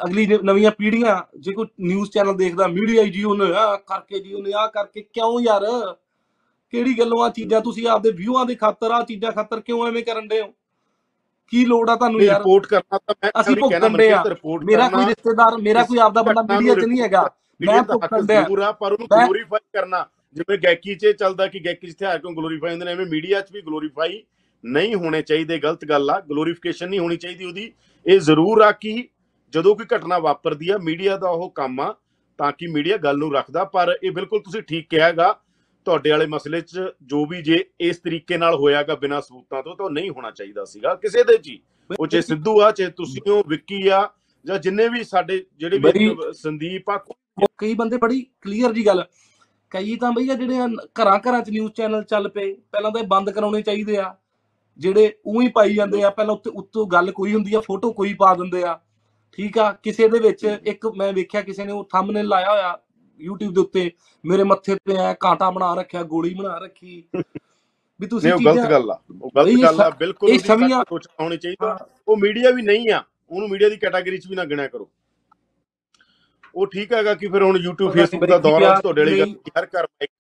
ਅਗਲੀ 0.05 0.27
ਨਵੀਆਂ 0.45 0.71
ਪੀੜ੍ਹੀਆਂ 0.71 1.17
ਜੇ 1.41 1.53
ਕੋਈ 1.53 1.67
ਨਿਊਜ਼ 1.81 2.11
ਚੈਨਲ 2.11 2.37
ਦੇਖਦਾ 2.37 2.67
ਮੀਡੀਆ 2.69 3.05
ਜੀ 3.05 3.23
ਉਹਨੇ 3.25 3.53
ਆ 3.57 3.77
ਕਰਕੇ 3.77 4.19
ਜੀ 4.19 4.33
ਉਹਨੇ 4.35 4.53
ਆ 4.57 4.67
ਕਰਕੇ 4.67 5.01
ਕਿਉਂ 5.03 5.41
ਯਾਰ? 5.41 5.65
ਕਿਹੜੀ 6.73 6.99
ਗੱਲੋਂ 6.99 7.23
ਆ 7.25 7.29
ਚੀਜ਼ਾਂ 7.29 7.61
ਤੁਸੀਂ 7.61 7.87
ਆਪਦੇ 7.89 8.11
ਵਿਊਆਂ 8.13 8.45
ਦੇ 8.47 8.55
ਖਾਤਰ 8.55 8.91
ਆ 8.91 9.03
ਚੀਜ਼ਾਂ 9.03 9.33
ਖਾਤਰ 9.33 9.61
ਕਿਉਂ 9.61 9.87
ਐਵੇਂ 9.87 10.03
ਕਰਨ 10.05 10.29
ਦੇ 10.29 10.41
ਹੋ? 10.41 10.53
ਕੀ 11.53 11.65
ਲੋੜ 11.65 11.89
ਆ 11.91 11.95
ਤੁਹਾਨੂੰ 11.97 12.23
ਯਾਰ? 12.23 12.39
ਰਿਪੋਰਟ 12.39 12.67
ਕਰਨਾ 12.67 12.99
ਤਾਂ 12.99 13.15
ਮੈਂ 13.25 13.31
ਅਸੀਂ 13.41 13.57
ਭੁਗਤਣ 13.57 13.97
ਦੇ 13.97 14.11
ਆ। 14.13 14.23
ਮੇਰਾ 14.65 14.89
ਕੋਈ 14.89 15.05
ਰਿਸ਼ਤੇਦਾਰ 15.07 15.57
ਮੇਰਾ 15.63 15.83
ਕੋਈ 15.83 15.99
ਆਪਦਾ 15.99 16.23
ਬੰਦਾ 16.23 16.43
ਮੀਡੀਆ 16.43 16.75
'ਚ 16.75 16.85
ਨਹੀਂ 16.85 17.01
ਹੈਗਾ। 17.03 17.29
ਮੈਂ 17.61 17.83
ਭੁਗਤਣ। 17.83 18.27
ਜ਼ਰੂਰ 18.27 18.61
ਆ 18.61 18.71
ਪਰ 18.73 18.93
ਉਹਨੂੰ 18.93 19.07
ਗਲੋਰੀਫਾਈ 19.13 19.61
ਕਰਨਾ। 19.73 20.07
ਜਿਵੇਂ 20.37 20.59
ਗਾਇਕੀ 20.59 20.95
'ਚ 20.95 21.07
ਚੱਲਦਾ 21.07 21.47
ਕਿ 21.47 21.61
ਗਾਇਕੀ 21.61 21.87
'ਚ 21.87 21.95
ਹਥਿਆਰ 21.95 22.19
ਕਿਉਂ 22.19 22.33
ਗਲੋਰੀਫਾਈ 22.33 22.71
ਹੁੰਦੇ 22.71 22.85
ਨੇ 22.85 22.91
ਐਵੇਂ 22.93 23.07
ਮੀਡੀਆ 23.07 23.41
'ਚ 23.41 23.53
ਵੀ 23.53 23.61
ਗਲੋਰੀਫਾਈ 23.61 24.23
ਨਹੀਂ 24.65 24.95
ਹੋਣੇ 24.95 25.23
ਚਾਹੀਦੇ 25.23 25.59
ਗਲਤ 25.59 25.85
ਗੱਲ 25.85 26.11
ਆ 26.11 26.21
ਗਲੋਰੀਫਿਕੇਸ਼ਨ 26.21 26.89
ਨਹੀਂ 26.89 27.01
ਹੋਣੀ 27.01 27.17
ਚਾਹੀਦੀ 27.17 27.45
ਉਹਦੀ। 27.45 27.73
ਇਹ 28.07 28.21
ਜ਼ਰੂਰ 28.21 28.63
ਆ 28.63 28.73
ਕਿ 28.73 29.09
ਜਦੋਂ 29.53 29.77
ਕੋਈ 29.77 29.87
ਘਟਨਾ 29.97 30.19
ਵਾਪਰਦੀ 30.19 30.69
ਆ 30.69 30.79
ਮੀਡੀਆ 30.79 31.17
ਦਾ 31.17 31.29
ਉਹ 31.29 31.51
ਕੰਮ 31.51 31.81
ਆ 31.81 31.95
ਤਾਂ 32.39 32.53
ਕਿ 32.53 32.67
ਮੀਡੀਆ 32.67 32.97
ਗੱਲ 32.97 33.19
ਨੂੰ 33.19 33.33
ਰੱਖਦਾ 33.35 33.65
ਪਰ 33.65 33.99
ਇਹ 34.03 34.13
ਬਿਲਕੁਲ 34.13 34.41
ਤੁਸੀਂ 34.41 34.63
ਠੀਕ 34.63 34.89
ਕਿਹਾਗਾ 34.89 35.41
ਤੁਹਾਡੇ 35.85 36.11
ਵਾਲੇ 36.11 36.27
ਮਸਲੇ 36.27 36.61
'ਚ 36.61 36.81
ਜੋ 37.03 37.27
ਵੀ 37.27 37.43
ਜੇ 37.43 37.65
ਇਸ 37.81 37.99
ਤਰੀਕੇ 37.99 38.37
ਨਾਲ 38.37 38.55
ਹੋਇਆਗਾ 38.55 38.95
ਬਿਨਾਂ 38.95 39.21
ਸਬੂਤਾਂ 39.21 39.63
ਤੋਂ 39.63 39.77
ਤਾਂ 39.77 39.85
ਉਹ 39.87 39.91
ਨਹੀਂ 39.91 40.11
ਹੋਣਾ 40.11 40.31
ਚਾਹੀਦਾ 40.31 40.65
ਸੀਗਾ 40.65 40.95
ਕਿਸੇ 40.95 41.25
ਦੇ 41.25 41.39
ਹੀ 41.47 41.61
ਉਹ 42.01 42.07
ਜੇ 42.07 42.21
ਸਿੱਧੂ 42.21 42.61
ਆ 42.61 42.71
ਚਾਹੇ 42.71 42.91
ਤੁਸੀਂ 42.91 43.23
ਹੋ 43.29 43.43
ਵਿੱਕੀ 43.47 43.89
ਆ 43.89 44.09
ਜਾਂ 44.45 44.59
ਜਿੰਨੇ 44.59 44.89
ਵੀ 44.89 45.05
ਸਾਡੇ 45.05 45.45
ਜਿਹੜੇ 45.57 45.79
ਵੀ 45.79 46.17
ਸੰਦੀਪ 46.33 46.91
ਆ 46.91 46.99
ਉਹ 47.39 47.47
ਕਈ 47.59 47.75
ਬੰਦੇ 47.75 47.97
ਬੜੀ 47.97 48.27
ਕਲੀਅਰ 48.41 48.73
ਜੀ 48.73 48.87
ਗੱਲ। 48.87 49.05
ਕਈ 49.71 49.97
ਤਾਂ 49.97 50.13
ਬਈ 50.13 50.29
ਆ 50.31 50.35
ਜਿਹੜੇ 50.35 50.59
ਘਰਾਂ 51.03 51.19
ਘਰਾਂ 51.19 51.43
'ਚ 51.43 51.51
ਨਿਊਜ਼ 51.51 51.73
ਚੈਨਲ 51.73 52.03
ਚੱਲ 52.03 52.29
ਪਏ 52.29 52.53
ਪਹਿਲਾਂ 52.73 52.91
ਤਾਂ 52.91 53.01
ਇਹ 53.01 53.07
ਬੰਦ 53.07 53.31
ਕਰਾਉਣੇ 53.31 53.63
ਚਾਹੀਦੇ 53.63 53.97
ਆ। 53.99 54.15
ਜਿਹੜੇ 54.79 55.15
ਉਹੀ 55.27 55.49
ਪਾਈ 55.49 55.75
ਜਾਂਦੇ 55.75 56.03
ਆ 56.03 56.11
ਪਹਿਲਾਂ 56.11 56.35
ਉੱਤੇ 56.35 56.51
ਉੱਤੋਂ 56.51 56.87
ਗੱਲ 56.87 57.11
ਕੋਈ 57.13 57.35
ਹੁੰਦੀ 57.35 57.55
ਆ 57.55 57.61
ਫੋਟੋ 57.61 57.93
ਕੋਈ 57.93 58.15
ਪਾ 58.15 58.35
ਦਿੰਦੇ 58.35 58.63
ਆ। 58.63 58.79
ਠੀਕ 59.33 59.59
ਆ 59.59 59.73
ਕਿਸੇ 59.73 60.09
ਦੇ 60.09 60.19
ਵਿੱਚ 60.19 60.45
ਇੱਕ 60.65 60.87
ਮੈਂ 60.87 61.13
ਵੇਖਿਆ 61.13 61.43
ਕਿਸੇ 61.43 61.65
ਨੇ 61.65 61.73
ਉਹ 61.73 61.89
ਥੰਬਨੇਲ 61.93 62.27
ਲਾਇਆ 62.29 62.51
ਹੋਇਆ 62.51 62.79
YouTube 63.21 63.53
ਦੇ 63.53 63.61
ਉੱਤੇ 63.61 63.91
ਮੇਰੇ 64.25 64.43
ਮੱਥੇ 64.43 64.75
ਤੇ 64.75 64.97
ਐ 64.97 65.13
ਕਾਂਟਾ 65.15 65.51
ਬਣਾ 65.51 65.75
ਰੱਖਿਆ 65.75 66.03
ਗੋਲੀ 66.03 66.35
ਬਣਾ 66.35 66.59
ਰੱਖੀ। 66.59 67.05
ਵੀ 68.01 68.07
ਤੁਸੀਂ 68.07 68.33
ਉਹ 68.33 68.39
ਗਲਤ 68.39 68.55
ਚੀਜ਼ਾਂ 68.55 68.71
ਗੱਲ 68.71 68.91
ਆ। 68.91 68.99
ਉਹ 69.23 69.31
ਗਲਤ 69.37 69.63
ਗੱਲ 69.63 69.81
ਆ 69.81 69.91
ਬਿਲਕੁਲ 69.91 70.31
ਇਹ 70.31 70.39
ਛਵੀਆਂ- 70.39 70.85
ਸੋਚਣਾ 70.89 71.25
ਹੋਣੀ 71.25 71.37
ਚਾਹੀਦਾ 71.37 71.89
ਉਹ 72.09 72.17
ਮੀਡੀਆ 72.17 72.51
ਵੀ 72.51 72.63
ਨਹੀਂ 72.63 72.91
ਆ 72.93 73.03
ਉਹਨੂੰ 73.31 73.49
ਮੀਡੀਆ 73.49 73.69
ਦੀ 73.69 73.77
ਕੈਟਾਗਰੀ 73.77 74.19
'ਚ 74.19 74.27
ਵੀ 74.29 74.37
ਨਾ 74.37 74.45
ਗਿਣਿਆ 74.45 74.69
ਕਰੋ। 74.69 74.91
ਉਹ 76.55 76.67
ਠੀਕ 76.67 76.93
ਹੈਗਾ 76.93 77.15
ਕਿ 77.15 77.29
ਫਿਰ 77.29 77.43
ਹੁਣ 77.43 77.59
YouTube 77.59 77.93
Facebook 77.93 78.27
ਦਾ 78.29 78.39
ਦੌਰ 78.41 78.63
ਆ 78.65 78.75
ਤੁਹਾਡੇ 78.81 79.01
ਵਾਲੀ 79.03 79.19
ਗੱਲ 79.21 79.35
ਹਰ 79.59 79.67
ਘਰ 79.69 79.85
ਮਾਈਕ 79.85 80.11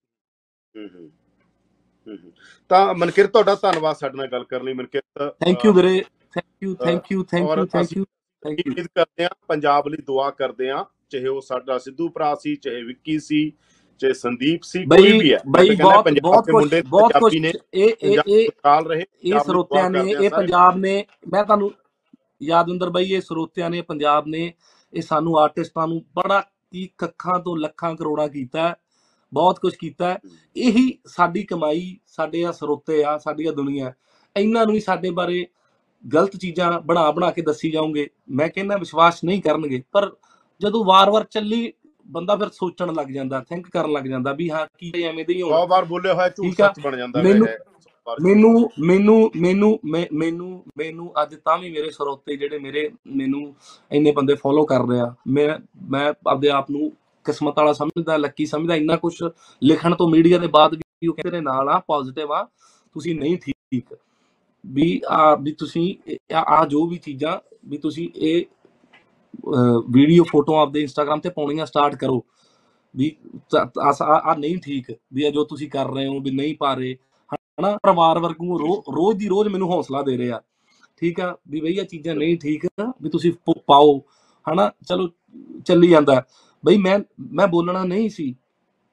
ਹੂੰ 0.74 0.89
ਹੂੰ। 0.89 2.32
ਤਾਂ 2.70 2.94
ਮਨਕਿਰ 2.94 3.27
ਤੁਹਾਡਾ 3.27 3.55
ਧੰਨਵਾਦ 3.55 3.97
ਸਾਡੇ 3.97 4.16
ਨਾਲ 4.16 4.27
ਗੱਲ 4.28 4.44
ਕਰਨ 4.44 4.65
ਲਈ 4.65 4.73
ਮਨਕਿਰ। 4.73 5.02
ਥੈਂਕ 5.40 5.65
ਯੂ 5.65 5.73
ਵੀਰੇ। 5.73 6.01
Thank 6.35 6.47
you 6.62 6.74
thank 6.77 7.11
you 7.12 7.23
thank 7.24 7.43
you 7.44 7.65
thank 7.65 7.93
you 7.93 8.05
thank 8.43 8.61
you 8.61 8.73
ਉਮੀਦ 8.73 8.86
ਕਰਦੇ 8.89 9.24
ਆ 9.24 9.28
ਪੰਜਾਬ 9.48 9.89
ਲਈ 9.89 10.02
ਦੁਆ 10.02 10.31
ਕਰਦੇ 10.32 10.70
ਆ 10.70 10.85
ਚਾਹੇ 11.11 11.27
ਉਹ 11.27 11.40
ਸਾਡਾ 11.40 11.78
ਸਿੱਧੂ 11.78 12.09
ਭਰਾ 12.09 12.35
ਸੀ 12.35 12.55
ਚਾਹੇ 12.57 12.82
ਵਿੱਕੀ 12.82 13.19
ਸੀ 13.19 13.51
ਚਾਹੇ 14.01 14.12
ਸੰਦੀਪ 14.12 14.62
ਸੀ 14.62 14.85
ਕੋਈ 14.86 15.19
ਵੀ 15.19 15.32
ਹੈ। 15.32 15.39
ਬਈ 15.48 15.74
ਬਹੁਤ 15.77 16.09
ਬਹੁਤ 16.23 16.51
ਮੁੰਡੇ 16.51 16.81
ਬਹੁਤ 16.82 17.16
ਕੁਝ 17.19 17.35
ਇਹ 17.35 17.52
ਇਹ 17.74 18.19
ਇਹ 18.27 18.48
ਕਾਲ 18.62 18.86
ਰਹੇ 18.86 19.05
ਇਹ 19.24 19.39
ਸਰੋਤਿਆਂ 19.40 19.90
ਨੇ 19.90 20.01
ਇਹ। 20.11 20.31
ਪੰਜਾਬ 20.31 20.77
ਨੇ 20.78 21.05
ਮੈਂ 21.28 21.44
ਤੁਹਾਨੂੰ 21.44 21.70
ਯਾਦਵਿੰਦਰ 22.40 22.90
ਬਾਈ 22.90 23.12
ਇਹ 23.12 23.20
ਸਰੋਤਿਆਂ 23.20 23.70
ਨੇ 23.70 23.81
ਪੰਜਾਬ 23.82 24.27
ਨੇ 24.27 24.52
ਇਹ 24.93 25.03
ਸਾਨੂੰ 25.03 25.39
ਆਰਟਿਸਟਾਂ 25.39 25.87
ਨੂੰ 25.89 26.03
ਬੜਾ 26.17 26.41
ਕੀ 26.41 26.89
ਕੱਖਾਂ 26.99 27.39
ਤੋਂ 27.41 27.57
ਲੱਖਾਂ 27.57 27.95
ਕਰੋੜਾਂ 27.97 28.29
ਕੀਤਾ 28.29 28.69
ਹੈ, 28.69 28.75
ਬਹੁਤ 29.33 29.59
ਕੁਝ 29.59 29.75
ਕੀਤਾ 29.77 30.09
ਹੈ। 30.11 30.19
ਇਹੀ 30.57 30.99
ਸਾਡੀ 31.07 31.43
ਕਮਾਈ 31.43 31.97
ਸਾਡੇ 32.07 32.45
ਆ 32.45 32.53
ਸਰੋਤੇ 32.53 33.03
ਆ 33.05 33.17
ਸਾਡੀ 33.19 33.47
ਆ 33.47 33.53
ਦੁਨੀਆ 33.53 33.93
ਇਹਨਾਂ 34.37 34.65
ਨੂੰ 34.67 34.75
ਹੀ 34.75 34.81
ਸਾਡੇ 34.81 35.11
ਬਾਰੇ 35.11 35.47
ਗਲਤ 36.05 36.37
ਚੀਜ਼ਾਂ 36.37 36.71
ਬਣਾ 36.81 37.11
ਬਣਾ 37.11 37.31
ਕੇ 37.31 37.43
ਦੱਸੀ 37.43 37.71
ਜਾਓਗੇ 37.71 38.09
ਮੈਂ 38.31 38.49
ਕਹਿੰਦਾ 38.49 38.77
ਵਿਸ਼ਵਾਸ 38.77 39.23
ਨਹੀਂ 39.25 39.43
ਕਰਨਗੇ 39.43 39.83
ਪਰ 39.93 40.11
ਜਦੋਂ 40.61 40.85
ਵਾਰ-ਵਾਰ 40.85 41.25
ਚੱਲੀ 41.31 41.73
ਬੰਦਾ 42.09 42.37
ਫਿਰ 42.37 42.49
ਸੋਚਣ 42.51 42.93
ਲੱਗ 42.95 43.07
ਜਾਂਦਾ 43.07 43.41
ਥਿੰਕ 43.49 43.69
ਕਰਨ 43.69 43.93
ਲੱਗ 43.93 44.05
ਜਾਂਦਾ 44.05 44.33
ਵੀ 44.33 44.49
ਹਾਂ 44.51 44.67
ਕੀ 44.79 44.93
ਐਵੇਂ 45.03 45.25
ਦੇ 45.25 45.35
ਹੀ 45.35 45.43
ਹੋਣਾ 45.43 45.57
ਸੌ 45.57 45.67
ਵਾਰ 45.67 45.85
ਬੋਲਿਆ 45.85 46.15
ਹੋਇਆ 46.15 46.29
ਝੂਠ। 46.29 46.55
ਸੱਚ 46.57 46.81
ਬਣ 46.81 46.97
ਜਾਂਦਾ 46.97 47.23
ਮੈਨੂੰ- 47.23 47.47
ਮੈਨੂੰ 48.09 48.52
ਮੈਨੂੰ 48.81 49.31
ਮੈਨੂੰ 49.36 49.78
ਮੈਨੂੰ 50.12 50.51
ਮੈਨੂੰ 50.78 51.12
ਅੱਜ 51.22 51.35
ਤਾਂ 51.44 51.56
ਵੀ 51.59 51.70
ਮੇਰੇ 51.70 51.90
ਸਰੋਤੇ 51.90 52.36
ਜਿਹੜੇ 52.36 52.59
ਮੇਰੇ 52.59 52.89
ਮੈਨੂੰ 53.16 53.43
ਇੰਨੇ 53.93 54.12
ਬੰਦੇ 54.12 54.35
ਫੋਲੋ 54.35 54.64
ਕਰ 54.64 54.86
ਰਹੇ 54.89 55.01
ਆ। 55.01 55.14
ਮੈਂ 55.28 55.48
ਮੈਂ 55.90 56.12
ਆਪਦੇ 56.28 56.48
ਆਪ 56.51 56.70
ਨੂੰ 56.70 56.90
ਕਿਸਮਤ 57.27 57.59
ਵਾਲਾ 57.59 57.72
ਸਮਝਦਾ 57.72 58.16
ਲੱਕੀ 58.16 58.47
ਸਮਝਦਾ 58.47 58.74
ਇੰਨਾ 58.74 58.97
ਕੁਝ 58.97 59.14
ਲਿਖਣ 59.62 59.94
ਤੋਂ 59.94 60.09
ਮੀਡੀਆ 60.10 60.39
ਦੇ 60.39 60.47
ਬਾਅਦ 60.47 60.74
ਵੀ 60.74 61.09
ਉਹ 61.09 61.14
ਕਹਿੰਦੇ 61.14 61.36
ਨੇ 61.36 61.43
ਨਾਲ 61.44 61.68
ਆ 61.68 61.78
ਪੋਜ਼ਿਟਿਵ 61.86 62.32
ਆ 62.32 62.43
ਤੁਸੀਂ 62.97 63.14
ਨਹੀਂ 63.14 63.36
ਠੀਕ। 63.44 63.94
ਵੀ 64.64 65.01
ਆ 65.10 65.35
ਵੀ 65.35 65.52
ਤੁਸੀਂ 65.52 65.94
ਆ 66.36 66.64
ਜੋ 66.68 66.86
ਵੀ 66.86 66.97
ਚੀਜ਼ਾਂ 66.98 67.39
ਵੀ 67.68 67.78
ਤੁਸੀਂ 67.78 68.09
ਇਹ 68.16 68.44
ਵੀਡੀਓ 69.90 70.24
ਫੋਟੋ 70.31 70.56
ਆਪਦੇ 70.56 70.81
ਇੰਸਟਾਗ੍ਰam 70.81 71.20
ਤੇ 71.20 71.28
ਪਾਉਣੀਆਂ 71.31 71.66
ਸਟਾਰਟ 71.66 71.94
ਕਰੋ। 71.94 72.22
ਵੀ 72.94 73.14
ਆ 73.81 74.35
ਨਹੀਂ 74.39 74.56
ਠੀਕ। 74.64 74.90
ਵੀ 75.14 75.31
ਜੋ 75.32 75.44
ਤੁਸੀਂ 75.44 75.70
ਕਰ 75.70 75.90
ਰਹੇ 75.94 76.06
ਹੋ 76.06 76.18
ਵੀ 76.20 76.31
ਨਹੀਂ 76.31 76.55
ਪਾ 76.60 76.74
ਰਹੇ 76.74 76.97
ਹਨਾ 77.61 77.77
ਪਰਿਵਾਰ 77.82 78.19
ਵਰਗੂ 78.19 78.59
ਰੋਜ਼ 78.97 79.19
ਦੀ 79.19 79.28
ਰੋਜ਼ 79.28 79.49
ਮੈਨੂੰ 79.49 79.69
ਹੌਸਲਾ 79.70 80.03
ਦੇ 80.03 80.16
ਰਹੇ 80.16 80.31
ਆ। 80.32 80.41
ਠੀਕ 80.97 81.20
ਆ? 81.20 81.37
ਵੀ 81.49 81.61
ਬਈ 81.61 81.77
ਇਹ 81.78 81.85
ਚੀਜ਼ਾਂ 81.85 82.15
ਨਹੀਂ 82.15 82.39
ਠੀਕ 82.39 82.66
ਵੀ 83.03 83.09
ਤੁਸੀਂ 83.11 83.32
ਪਾਓ 83.66 83.99
ਹਨਾ? 84.53 84.70
ਚਲੋ 84.89 85.09
ਚੱਲੀ 85.66 85.89
ਜਾਂਦਾ। 85.89 86.23
ਬਈ 86.65 86.77
ਮੈਂ 86.77 86.99
ਮੈਂ 87.32 87.47
ਬੋਲਣਾ 87.47 87.85
ਨਹੀਂ 87.85 88.09
ਸੀ। 88.11 88.35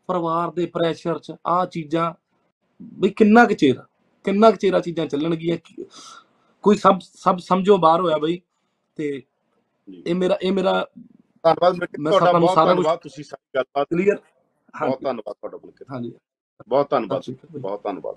ਪਰਿਵਾਰ 0.08 0.52
ਦੇ 0.52 0.66
ਪ੍ਰੈਸ਼ਰ 0.66 1.20
ਚ 1.20 1.32
ਆ 1.48 1.66
ਚੀਜ਼ਾਂ 1.66 2.14
ਬਈ 2.82 3.10
ਕਿੰਨਾ 3.10 3.46
ਕੁ 3.46 3.54
ਚਿਰ 3.54 3.82
ਕਿੰਨਾ 4.26 4.52
ਕੁ 4.52 4.58
ਚਿਰ 4.58 4.80
ਚੀਜ਼ਾਂ 4.82 5.06
ਚੱਲਣਗੀਆਂ? 5.06 5.58
ਕੋਈ 6.64 6.78
ਸਭ 6.78 7.00
ਸਭ 7.02 7.38
ਸਮਝੋ 7.38 7.78
ਬਾਹਰ 7.78 8.02
ਹੋਇਆ 8.02 8.18
ਬਈ। 8.18 8.40
ਤੇ। 8.96 9.22
ਇਹ 10.08 10.16
ਮੇਰਾ 10.16 10.38
ਇਹ 10.42 10.52
ਮੇਰਾ 10.52 10.74
ਧੰਨਵਾਦ 11.44 11.76
ਮੈਂ 12.00 12.12
ਤੁਹਾਡਾ 12.12 12.40
ਬਹੁਤ 12.40 12.56
ਸਾਰਾ 12.56 12.74
ਧੰਨਵਾਦ 12.74 13.00
ਤੁਸੀਂ 13.00 13.24
ਸਾਡੀ 13.24 13.50
ਗੱਲਬਾਤ 13.56 13.88
ਕਲੀਅਰ 13.90 14.18
ਬਹੁਤ 14.80 15.02
ਧੰਨਵਾਦ 15.04 15.34
ਤੁਹਾਡਾ 15.34 15.58
ਮਨਕਿਰ 15.58 15.88
ਹਾਂਜੀ। 15.92 16.12
ਬਹੁਤ 16.68 16.90
ਧੰਨਵਾਦ 16.90 17.22
ਸ਼੍ਰੀ। 17.22 17.60
ਬਹੁਤ 17.60 17.84
ਧੰਨਵਾਦ। 17.84 18.16